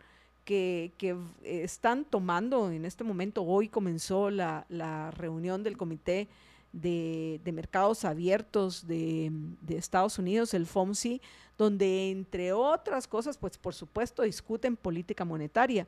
que, 0.44 0.92
que 0.98 1.16
están 1.44 2.04
tomando 2.04 2.70
en 2.70 2.84
este 2.84 3.04
momento. 3.04 3.42
Hoy 3.42 3.68
comenzó 3.68 4.30
la, 4.30 4.66
la 4.68 5.10
reunión 5.10 5.62
del 5.62 5.76
Comité 5.76 6.28
de, 6.72 7.40
de 7.44 7.52
Mercados 7.52 8.04
Abiertos 8.04 8.86
de, 8.86 9.30
de, 9.60 9.76
Estados 9.76 10.18
Unidos, 10.18 10.54
el 10.54 10.66
FOMC, 10.66 11.20
donde 11.58 12.10
entre 12.10 12.52
otras 12.52 13.06
cosas, 13.06 13.36
pues 13.38 13.58
por 13.58 13.74
supuesto 13.74 14.22
discuten 14.22 14.76
política 14.76 15.24
monetaria, 15.24 15.86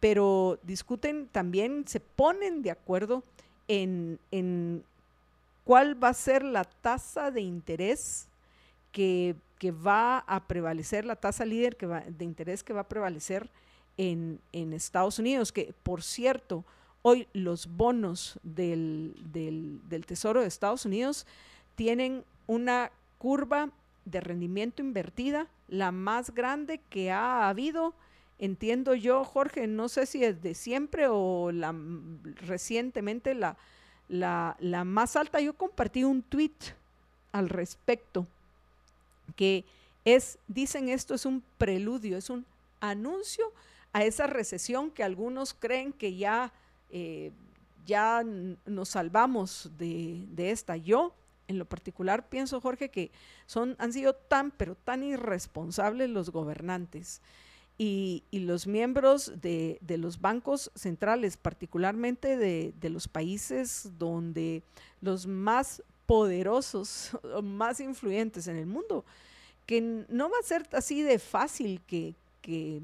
pero 0.00 0.58
discuten 0.62 1.28
también, 1.28 1.84
se 1.86 2.00
ponen 2.00 2.62
de 2.62 2.70
acuerdo 2.70 3.22
en, 3.68 4.18
en 4.30 4.84
cuál 5.64 6.02
va 6.02 6.08
a 6.08 6.14
ser 6.14 6.44
la 6.44 6.64
tasa 6.64 7.30
de 7.30 7.40
interés 7.40 8.28
que, 8.90 9.36
va 9.64 10.18
a 10.18 10.48
prevalecer, 10.48 11.04
la 11.04 11.16
tasa 11.16 11.44
líder 11.44 11.76
que 11.76 11.86
de 11.86 12.24
interés 12.24 12.64
que 12.64 12.72
va 12.72 12.80
a 12.80 12.88
prevalecer 12.88 13.48
en, 13.96 14.40
Estados 14.52 15.18
Unidos, 15.18 15.52
que 15.52 15.72
por 15.82 16.02
cierto, 16.02 16.64
hoy 17.02 17.28
los 17.32 17.68
bonos 17.68 18.38
del, 18.42 19.14
del, 19.32 20.06
Tesoro 20.06 20.40
de 20.40 20.48
Estados 20.48 20.84
Unidos 20.84 21.26
tienen 21.76 22.24
una 22.46 22.90
curva 23.18 23.70
de 24.04 24.20
rendimiento 24.20 24.82
invertida, 24.82 25.46
la 25.68 25.92
más 25.92 26.34
grande 26.34 26.80
que 26.90 27.12
ha 27.12 27.48
habido, 27.48 27.94
entiendo 28.40 28.94
yo, 28.94 29.24
Jorge, 29.24 29.68
no 29.68 29.88
sé 29.88 30.06
si 30.06 30.24
es 30.24 30.42
de 30.42 30.54
siempre 30.54 31.06
o 31.08 31.52
la, 31.52 31.72
recientemente 32.46 33.34
la, 33.34 33.56
la, 34.08 34.56
la 34.60 34.84
más 34.84 35.16
alta. 35.16 35.40
Yo 35.40 35.54
compartí 35.54 36.04
un 36.04 36.22
tweet 36.22 36.52
al 37.32 37.48
respecto 37.48 38.26
que 39.36 39.64
es, 40.04 40.38
dicen 40.48 40.88
esto 40.88 41.14
es 41.14 41.26
un 41.26 41.42
preludio, 41.58 42.16
es 42.16 42.30
un 42.30 42.44
anuncio 42.80 43.52
a 43.92 44.04
esa 44.04 44.26
recesión 44.26 44.90
que 44.90 45.04
algunos 45.04 45.54
creen 45.54 45.92
que 45.92 46.16
ya, 46.16 46.52
eh, 46.90 47.30
ya 47.86 48.22
nos 48.66 48.88
salvamos 48.90 49.70
de, 49.78 50.24
de, 50.30 50.50
esta. 50.50 50.76
Yo, 50.76 51.14
en 51.46 51.58
lo 51.58 51.64
particular, 51.64 52.28
pienso, 52.28 52.60
Jorge, 52.60 52.88
que 52.88 53.10
son, 53.46 53.76
han 53.78 53.92
sido 53.92 54.14
tan, 54.14 54.50
pero 54.50 54.74
tan 54.74 55.02
irresponsables 55.02 56.10
los 56.10 56.30
gobernantes 56.30 57.20
y, 57.84 58.22
los 58.38 58.68
miembros 58.68 59.32
de, 59.40 59.80
los 59.98 60.20
bancos 60.20 60.70
centrales, 60.76 61.36
particularmente 61.36 62.36
de, 62.36 62.72
de 62.80 62.90
los 62.90 63.08
países 63.08 63.90
donde 63.98 64.62
los 65.00 65.26
más 65.26 65.82
poderosos, 66.06 67.10
más 67.42 67.80
influyentes 67.80 68.46
en 68.46 68.56
el 68.56 68.66
mundo, 68.66 69.04
que 69.66 69.80
no 70.08 70.30
va 70.30 70.36
a 70.38 70.46
ser 70.46 70.68
así 70.72 71.02
de 71.02 71.18
fácil 71.18 71.80
que, 71.86 72.14
que, 72.40 72.82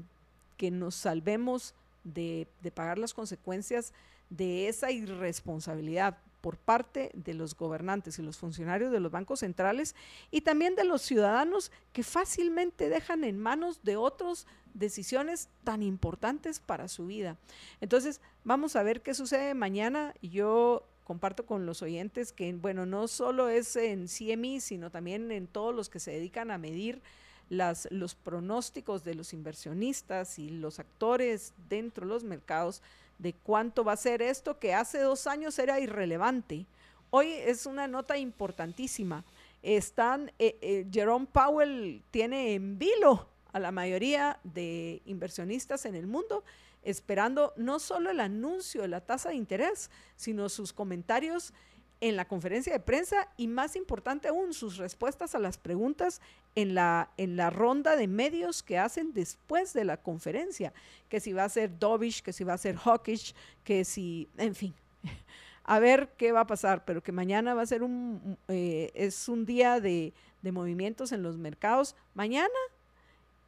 que 0.57 0.69
nos 0.69 0.95
salvemos 0.95 1.73
de, 2.03 2.45
de, 2.61 2.71
pagar 2.71 2.97
las 2.97 3.13
consecuencias 3.13 3.93
de 4.29 4.67
esa 4.67 4.91
irresponsabilidad 4.91 6.17
por 6.41 6.57
parte 6.57 7.11
de 7.13 7.33
los 7.33 7.55
gobernantes 7.55 8.19
y 8.19 8.21
los 8.21 8.37
funcionarios 8.37 8.91
de 8.91 8.99
los 8.99 9.11
bancos 9.11 9.39
centrales 9.39 9.95
y 10.31 10.41
también 10.41 10.75
de 10.75 10.85
los 10.85 11.01
ciudadanos 11.01 11.71
que 11.93 12.03
fácilmente 12.03 12.89
dejan 12.89 13.23
en 13.23 13.37
manos 13.37 13.83
de 13.83 13.97
otros 13.97 14.47
decisiones 14.73 15.49
tan 15.63 15.83
importantes 15.83 16.59
para 16.59 16.87
su 16.87 17.07
vida. 17.07 17.37
Entonces, 17.81 18.21
vamos 18.43 18.75
a 18.75 18.83
ver 18.83 19.01
qué 19.01 19.13
sucede 19.13 19.53
mañana. 19.53 20.13
Yo 20.21 20.87
comparto 21.03 21.45
con 21.45 21.65
los 21.65 21.81
oyentes 21.81 22.31
que, 22.31 22.53
bueno, 22.53 22.85
no 22.85 23.07
solo 23.07 23.49
es 23.49 23.75
en 23.75 24.07
CMI, 24.07 24.59
sino 24.59 24.91
también 24.91 25.31
en 25.31 25.47
todos 25.47 25.73
los 25.75 25.89
que 25.89 25.99
se 25.99 26.11
dedican 26.11 26.51
a 26.51 26.57
medir 26.57 27.01
las, 27.49 27.87
los 27.91 28.13
pronósticos 28.13 29.03
de 29.03 29.15
los 29.15 29.33
inversionistas 29.33 30.37
y 30.37 30.49
los 30.51 30.79
actores 30.79 31.53
dentro 31.67 32.05
de 32.05 32.13
los 32.13 32.23
mercados 32.23 32.83
de 33.19 33.33
cuánto 33.33 33.83
va 33.83 33.93
a 33.93 33.97
ser 33.97 34.21
esto 34.23 34.57
que 34.57 34.73
hace 34.73 34.99
dos 34.99 35.27
años 35.27 35.59
era 35.59 35.79
irrelevante. 35.79 36.65
Hoy 37.11 37.27
es 37.31 37.65
una 37.65 37.87
nota 37.87 38.17
importantísima. 38.17 39.23
Están, 39.61 40.31
eh, 40.39 40.57
eh, 40.61 40.87
Jerome 40.91 41.27
Powell 41.31 42.01
tiene 42.11 42.55
en 42.55 42.79
vilo 42.79 43.27
a 43.51 43.59
la 43.59 43.71
mayoría 43.71 44.39
de 44.43 45.01
inversionistas 45.05 45.85
en 45.85 45.95
el 45.95 46.07
mundo 46.07 46.43
esperando 46.81 47.53
no 47.57 47.79
solo 47.79 48.09
el 48.09 48.19
anuncio 48.19 48.81
de 48.81 48.87
la 48.87 49.01
tasa 49.01 49.29
de 49.29 49.35
interés, 49.35 49.89
sino 50.15 50.49
sus 50.49 50.71
comentarios 50.71 51.53
en 52.01 52.15
la 52.15 52.25
conferencia 52.25 52.73
de 52.73 52.79
prensa 52.79 53.27
y 53.37 53.47
más 53.47 53.75
importante 53.75 54.27
aún, 54.27 54.53
sus 54.53 54.77
respuestas 54.77 55.35
a 55.35 55.39
las 55.39 55.57
preguntas 55.57 56.21
en 56.55 56.73
la, 56.73 57.09
en 57.17 57.35
la 57.35 57.49
ronda 57.49 57.95
de 57.95 58.07
medios 58.07 58.63
que 58.63 58.77
hacen 58.77 59.13
después 59.13 59.73
de 59.73 59.83
la 59.83 59.97
conferencia, 59.97 60.73
que 61.09 61.19
si 61.19 61.33
va 61.33 61.43
a 61.43 61.49
ser 61.49 61.77
dovish, 61.77 62.21
que 62.21 62.33
si 62.33 62.43
va 62.43 62.53
a 62.53 62.57
ser 62.57 62.77
hawkish, 62.77 63.33
que 63.63 63.83
si, 63.83 64.29
en 64.37 64.55
fin, 64.55 64.73
a 65.63 65.79
ver 65.79 66.09
qué 66.17 66.31
va 66.31 66.41
a 66.41 66.47
pasar, 66.47 66.85
pero 66.85 67.03
que 67.03 67.11
mañana 67.11 67.53
va 67.53 67.63
a 67.63 67.67
ser 67.67 67.83
un, 67.83 68.37
eh, 68.47 68.91
es 68.93 69.27
un 69.27 69.45
día 69.45 69.79
de, 69.79 70.13
de 70.41 70.51
movimientos 70.51 71.11
en 71.11 71.21
los 71.21 71.37
mercados, 71.37 71.95
mañana 72.13 72.49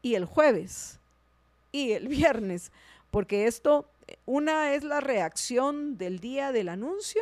y 0.01 0.15
el 0.15 0.25
jueves 0.25 0.99
y 1.71 1.93
el 1.93 2.07
viernes 2.07 2.71
porque 3.11 3.45
esto, 3.45 3.91
una 4.25 4.73
es 4.73 4.83
la 4.83 5.01
reacción 5.01 5.97
del 5.97 6.19
día 6.19 6.51
del 6.53 6.69
anuncio 6.69 7.21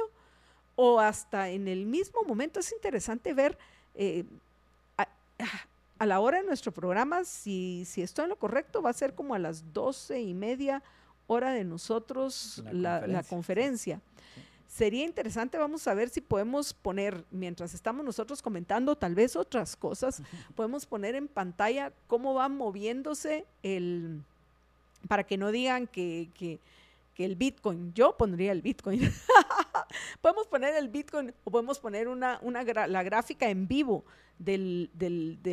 o 0.82 0.98
hasta 1.02 1.50
en 1.50 1.68
el 1.68 1.86
mismo 1.86 2.22
momento 2.24 2.62
es 2.62 2.72
interesante 2.72 3.34
ver 3.34 3.58
eh, 3.96 4.24
a, 4.98 6.06
la 6.06 6.22
hora 6.22 6.38
de 6.38 6.46
nuestro 6.46 6.72
programa, 6.72 7.26
si, 7.26 7.84
si 7.86 8.02
estoy 8.02 8.24
en 8.24 8.30
lo 8.30 8.38
correcto, 8.38 8.82
va 8.82 8.90
a 8.90 8.94
ser 8.94 9.14
como 9.14 9.36
a 9.36 9.40
las 9.40 9.74
doce 9.74 10.22
y 10.22 10.34
media 10.34 10.82
hora 11.28 11.52
de 11.52 11.66
nosotros 11.66 12.64
la, 12.72 13.06
la 13.08 13.24
conferencia. 13.24 14.00
Sería 14.70 15.04
interesante, 15.04 15.58
vamos 15.58 15.86
a 15.86 15.94
ver 15.94 16.08
si 16.08 16.22
podemos 16.22 16.74
poner, 16.74 17.26
mientras 17.30 17.74
estamos 17.74 18.06
nosotros 18.06 18.42
comentando 18.42 18.96
tal 18.96 19.16
vez 19.16 19.36
otras 19.36 19.76
cosas, 19.76 20.22
podemos 20.56 20.86
poner 20.86 21.14
en 21.14 21.28
pantalla 21.28 21.92
cómo 22.08 22.36
va 22.36 22.48
moviéndose 22.48 23.46
el, 23.64 24.22
para 25.10 25.26
que 25.26 25.36
no 25.36 25.52
digan 25.52 25.88
que, 25.88 26.30
que, 26.36 26.62
que 27.20 27.26
el 27.26 27.36
Bitcoin, 27.36 27.94
yo 27.94 28.16
pondría 28.16 28.54
el 28.54 28.62
Bitcoin. 28.62 29.02
podemos 30.22 30.48
poner 30.48 30.76
el 30.76 30.88
Bitcoin 30.88 31.34
o 31.44 31.52
podemos 31.52 31.78
poner 31.78 32.08
una, 32.08 32.40
la 32.88 33.04
gráfica 33.04 33.50
en 33.50 33.68
vivo 33.68 34.06
de 34.38 34.88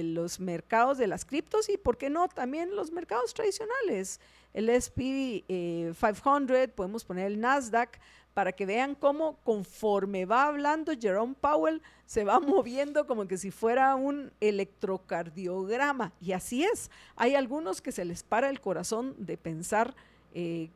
los 0.05 0.39
mercados 0.39 0.97
de 0.97 1.09
las 1.09 1.25
criptos 1.25 1.69
y, 1.69 1.77
¿por 1.77 1.99
qué 1.99 2.09
no? 2.09 2.29
También 2.29 2.77
los 2.77 2.93
mercados 2.93 3.35
tradicionales. 3.35 4.21
El 4.55 4.69
SP 4.71 5.43
500, 5.49 6.57
eh, 6.57 6.69
podemos 6.69 7.05
poner 7.05 7.27
el 7.27 7.41
Nasdaq 7.41 7.99
para 8.33 8.53
que 8.53 8.65
vean 8.65 8.95
cómo 8.95 9.41
conforme 9.43 10.25
va 10.25 10.45
hablando 10.45 10.93
Jerome 10.97 11.35
Powell, 11.35 11.83
se 12.05 12.23
va 12.23 12.39
moviendo 12.55 13.09
como 13.09 13.27
que 13.27 13.39
si 13.39 13.51
fuera 13.51 13.97
un 13.97 14.31
electrocardiograma. 14.39 16.13
Y 16.21 16.31
así 16.31 16.63
es. 16.63 16.93
Hay 17.17 17.35
algunos 17.35 17.83
que 17.83 17.91
se 17.91 18.05
les 18.05 18.23
para 18.23 18.51
el 18.51 18.61
corazón 18.61 19.17
de 19.19 19.37
pensar 19.37 19.97
eh, 20.33 20.71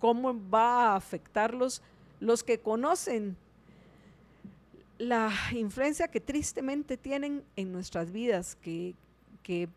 cómo 0.00 0.34
va 0.50 0.88
a 0.88 0.96
afectarlos 0.96 1.82
los 2.18 2.42
que 2.42 2.58
conocen 2.58 3.36
la 4.98 5.32
influencia 5.52 6.08
que 6.08 6.20
tristemente 6.20 6.96
tienen 6.96 7.44
en 7.56 7.72
nuestras 7.72 8.10
vidas, 8.10 8.56
que, 8.60 8.94
que 9.42 9.68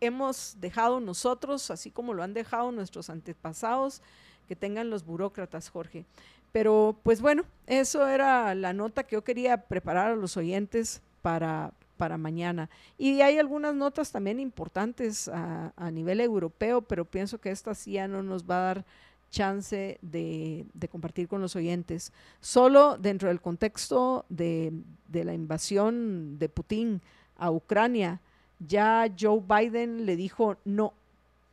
hemos 0.00 0.56
dejado 0.60 1.00
nosotros, 1.00 1.70
así 1.70 1.90
como 1.90 2.14
lo 2.14 2.22
han 2.22 2.34
dejado 2.34 2.70
nuestros 2.70 3.10
antepasados, 3.10 4.02
que 4.46 4.54
tengan 4.54 4.90
los 4.90 5.04
burócratas, 5.04 5.70
Jorge. 5.70 6.04
Pero 6.52 6.96
pues 7.02 7.20
bueno, 7.20 7.44
eso 7.66 8.06
era 8.06 8.54
la 8.54 8.72
nota 8.72 9.04
que 9.04 9.16
yo 9.16 9.24
quería 9.24 9.56
preparar 9.56 10.12
a 10.12 10.16
los 10.16 10.36
oyentes 10.36 11.00
para, 11.22 11.72
para 12.02 12.18
mañana. 12.18 12.68
Y 12.98 13.20
hay 13.20 13.38
algunas 13.38 13.76
notas 13.76 14.10
también 14.10 14.40
importantes 14.40 15.28
a, 15.28 15.72
a, 15.76 15.88
nivel 15.92 16.20
europeo, 16.20 16.82
pero 16.82 17.04
pienso 17.04 17.40
que 17.40 17.52
esta 17.52 17.76
sí 17.76 17.92
ya 17.92 18.08
no 18.08 18.24
nos 18.24 18.42
va 18.42 18.56
a 18.56 18.74
dar 18.74 18.84
chance 19.30 20.00
de, 20.02 20.66
de 20.74 20.88
compartir 20.88 21.28
con 21.28 21.40
los 21.40 21.54
oyentes. 21.54 22.12
Solo 22.40 22.98
dentro 22.98 23.28
del 23.28 23.40
contexto 23.40 24.26
de, 24.28 24.72
de 25.06 25.24
la 25.24 25.32
invasión 25.32 26.40
de 26.40 26.48
Putin 26.48 27.00
a 27.36 27.52
Ucrania, 27.52 28.20
ya 28.58 29.06
Joe 29.16 29.40
Biden 29.40 30.04
le 30.04 30.16
dijo 30.16 30.56
no 30.64 30.94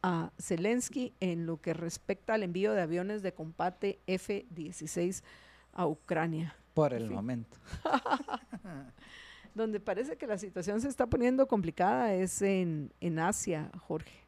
a 0.02 0.32
Zelensky 0.42 1.14
en 1.20 1.46
lo 1.46 1.62
que 1.62 1.76
respecta 1.76 2.34
al 2.34 2.42
envío 2.42 2.74
de 2.74 2.82
aviones 2.82 3.22
de 3.22 3.34
combate 3.34 4.00
F-16 4.08 5.22
a 5.74 5.86
Ucrania. 5.86 6.56
Por 6.74 6.96
el 6.96 7.08
momento. 7.12 7.56
Donde 9.56 9.80
parece 9.80 10.16
que 10.16 10.28
la 10.28 10.38
situación 10.38 10.82
se 10.82 10.88
está 10.88 11.08
poniendo 11.08 11.48
complicada 11.48 12.14
es 12.14 12.42
en, 12.42 12.92
en 13.02 13.20
Asia, 13.20 13.72
Jorge. 13.88 14.20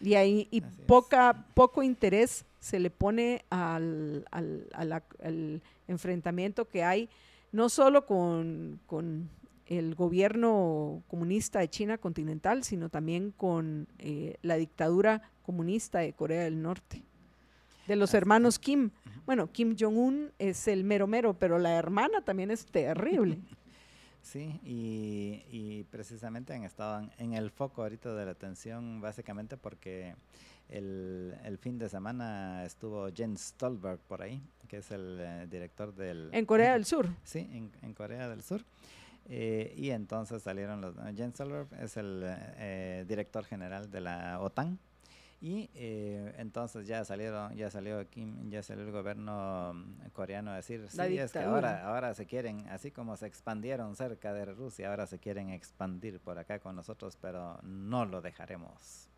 Y 0.00 0.14
ahí 0.14 0.48
y 0.50 0.60
poca, 0.60 1.46
poco 1.54 1.82
interés 1.82 2.44
se 2.60 2.78
le 2.78 2.90
pone 2.90 3.44
al, 3.50 4.26
al, 4.30 4.68
al, 5.22 5.62
enfrentamiento 5.86 6.66
que 6.66 6.82
hay, 6.82 7.08
no 7.52 7.68
solo 7.68 8.06
con, 8.06 8.80
con 8.86 9.28
el 9.66 9.94
gobierno 9.94 11.02
comunista 11.08 11.60
de 11.60 11.68
China 11.68 11.98
continental, 11.98 12.64
sino 12.64 12.88
también 12.88 13.32
con 13.32 13.86
eh, 13.98 14.36
la 14.42 14.56
dictadura 14.56 15.22
comunista 15.42 16.00
de 16.00 16.12
Corea 16.12 16.44
del 16.44 16.60
Norte, 16.60 17.02
de 17.86 17.96
los 17.96 18.14
hermanos 18.14 18.58
Kim. 18.58 18.90
Bueno, 19.26 19.50
Kim 19.52 19.76
Jong-un 19.78 20.32
es 20.38 20.68
el 20.68 20.84
mero 20.84 21.06
mero, 21.06 21.34
pero 21.34 21.58
la 21.58 21.76
hermana 21.76 22.22
también 22.22 22.50
es 22.50 22.66
terrible. 22.66 23.38
Sí, 24.24 24.58
y, 24.64 25.44
y, 25.50 25.84
precisamente 25.90 26.54
han 26.54 26.64
estado 26.64 27.06
en 27.18 27.34
el 27.34 27.50
foco 27.50 27.82
ahorita 27.82 28.14
de 28.14 28.24
la 28.24 28.30
atención, 28.30 29.02
básicamente 29.02 29.58
porque 29.58 30.16
el, 30.70 31.36
el, 31.44 31.58
fin 31.58 31.76
de 31.76 31.90
semana 31.90 32.64
estuvo 32.64 33.06
Jens 33.14 33.48
Stolberg 33.48 34.00
por 34.00 34.22
ahí, 34.22 34.42
que 34.66 34.78
es 34.78 34.90
el 34.90 35.18
eh, 35.20 35.46
director 35.46 35.94
del... 35.94 36.30
En 36.32 36.46
Corea 36.46 36.72
del 36.72 36.86
Sur. 36.86 37.10
Sí, 37.22 37.40
en, 37.52 37.70
en 37.82 37.92
Corea 37.92 38.26
del 38.30 38.42
Sur. 38.42 38.64
Eh, 39.26 39.74
y 39.76 39.90
entonces 39.90 40.42
salieron 40.42 40.80
los... 40.80 40.96
Jens 41.14 41.34
Stolberg 41.34 41.68
es 41.78 41.98
el 41.98 42.22
eh, 42.24 43.04
director 43.06 43.44
general 43.44 43.90
de 43.90 44.00
la 44.00 44.40
OTAN. 44.40 44.78
Y 45.40 45.70
eh, 45.74 46.34
entonces 46.38 46.86
ya 46.86 47.04
salieron, 47.04 47.54
ya 47.54 47.70
salió 47.70 48.08
Kim, 48.08 48.50
ya 48.50 48.62
salió 48.62 48.84
el 48.84 48.92
gobierno 48.92 49.74
mm, 49.74 50.08
coreano 50.12 50.52
a 50.52 50.56
decir, 50.56 50.86
sí, 50.88 51.18
es 51.18 51.32
que 51.32 51.40
ahora, 51.40 51.86
ahora 51.86 52.14
se 52.14 52.26
quieren, 52.26 52.66
así 52.68 52.90
como 52.90 53.16
se 53.16 53.26
expandieron 53.26 53.94
cerca 53.94 54.32
de 54.32 54.46
Rusia, 54.46 54.90
ahora 54.90 55.06
se 55.06 55.18
quieren 55.18 55.50
expandir 55.50 56.20
por 56.20 56.38
acá 56.38 56.58
con 56.60 56.76
nosotros, 56.76 57.18
pero 57.20 57.58
no 57.62 58.06
lo 58.06 58.22
dejaremos. 58.22 59.08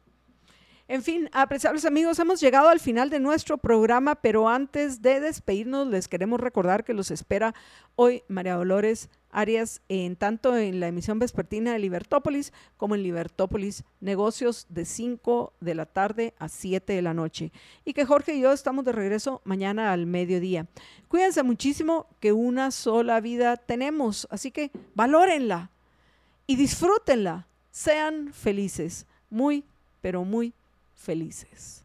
En 0.89 1.03
fin, 1.03 1.29
apreciables 1.33 1.85
amigos, 1.85 2.21
hemos 2.21 2.41
llegado 2.41 2.69
al 2.69 2.79
final 2.79 3.11
de 3.11 3.19
nuestro 3.19 3.59
programa, 3.59 4.15
pero 4.15 4.49
antes 4.49 5.03
de 5.03 5.19
despedirnos 5.19 5.89
les 5.89 6.07
queremos 6.07 6.39
recordar 6.39 6.85
que 6.85 6.95
los 6.95 7.11
espera 7.11 7.55
hoy 7.97 8.23
María 8.29 8.55
Dolores 8.55 9.11
Arias 9.37 9.83
en 9.91 10.17
tanto 10.17 10.57
en 10.57 10.81
la 10.81 10.89
emisión 10.89 11.19
vespertina 11.19 11.75
de 11.75 11.79
Libertópolis 11.79 12.55
como 12.79 12.95
en 12.95 13.03
Libertópolis 13.03 13.85
Negocios 14.01 14.67
de 14.71 14.87
5 14.87 15.53
de 15.61 15.75
la 15.75 15.85
tarde 15.85 16.33
a 16.39 16.49
7 16.49 16.95
de 16.95 17.03
la 17.03 17.13
noche. 17.13 17.53
Y 17.85 17.93
que 17.93 18.07
Jorge 18.07 18.35
y 18.35 18.41
yo 18.41 18.51
estamos 18.51 18.87
de 18.87 18.93
regreso 18.93 19.43
mañana 19.45 19.93
al 19.93 20.07
mediodía. 20.07 20.67
Cuídense 21.09 21.43
muchísimo 21.43 22.07
que 22.19 22.33
una 22.33 22.71
sola 22.71 23.21
vida 23.21 23.59
tenemos, 23.59 24.27
así 24.31 24.51
que 24.51 24.71
valórenla 24.95 25.71
y 26.47 26.57
disfrútenla. 26.57 27.47
Sean 27.71 28.33
felices, 28.33 29.05
muy, 29.29 29.65
pero 30.01 30.25
muy 30.25 30.55
felices. 30.95 31.85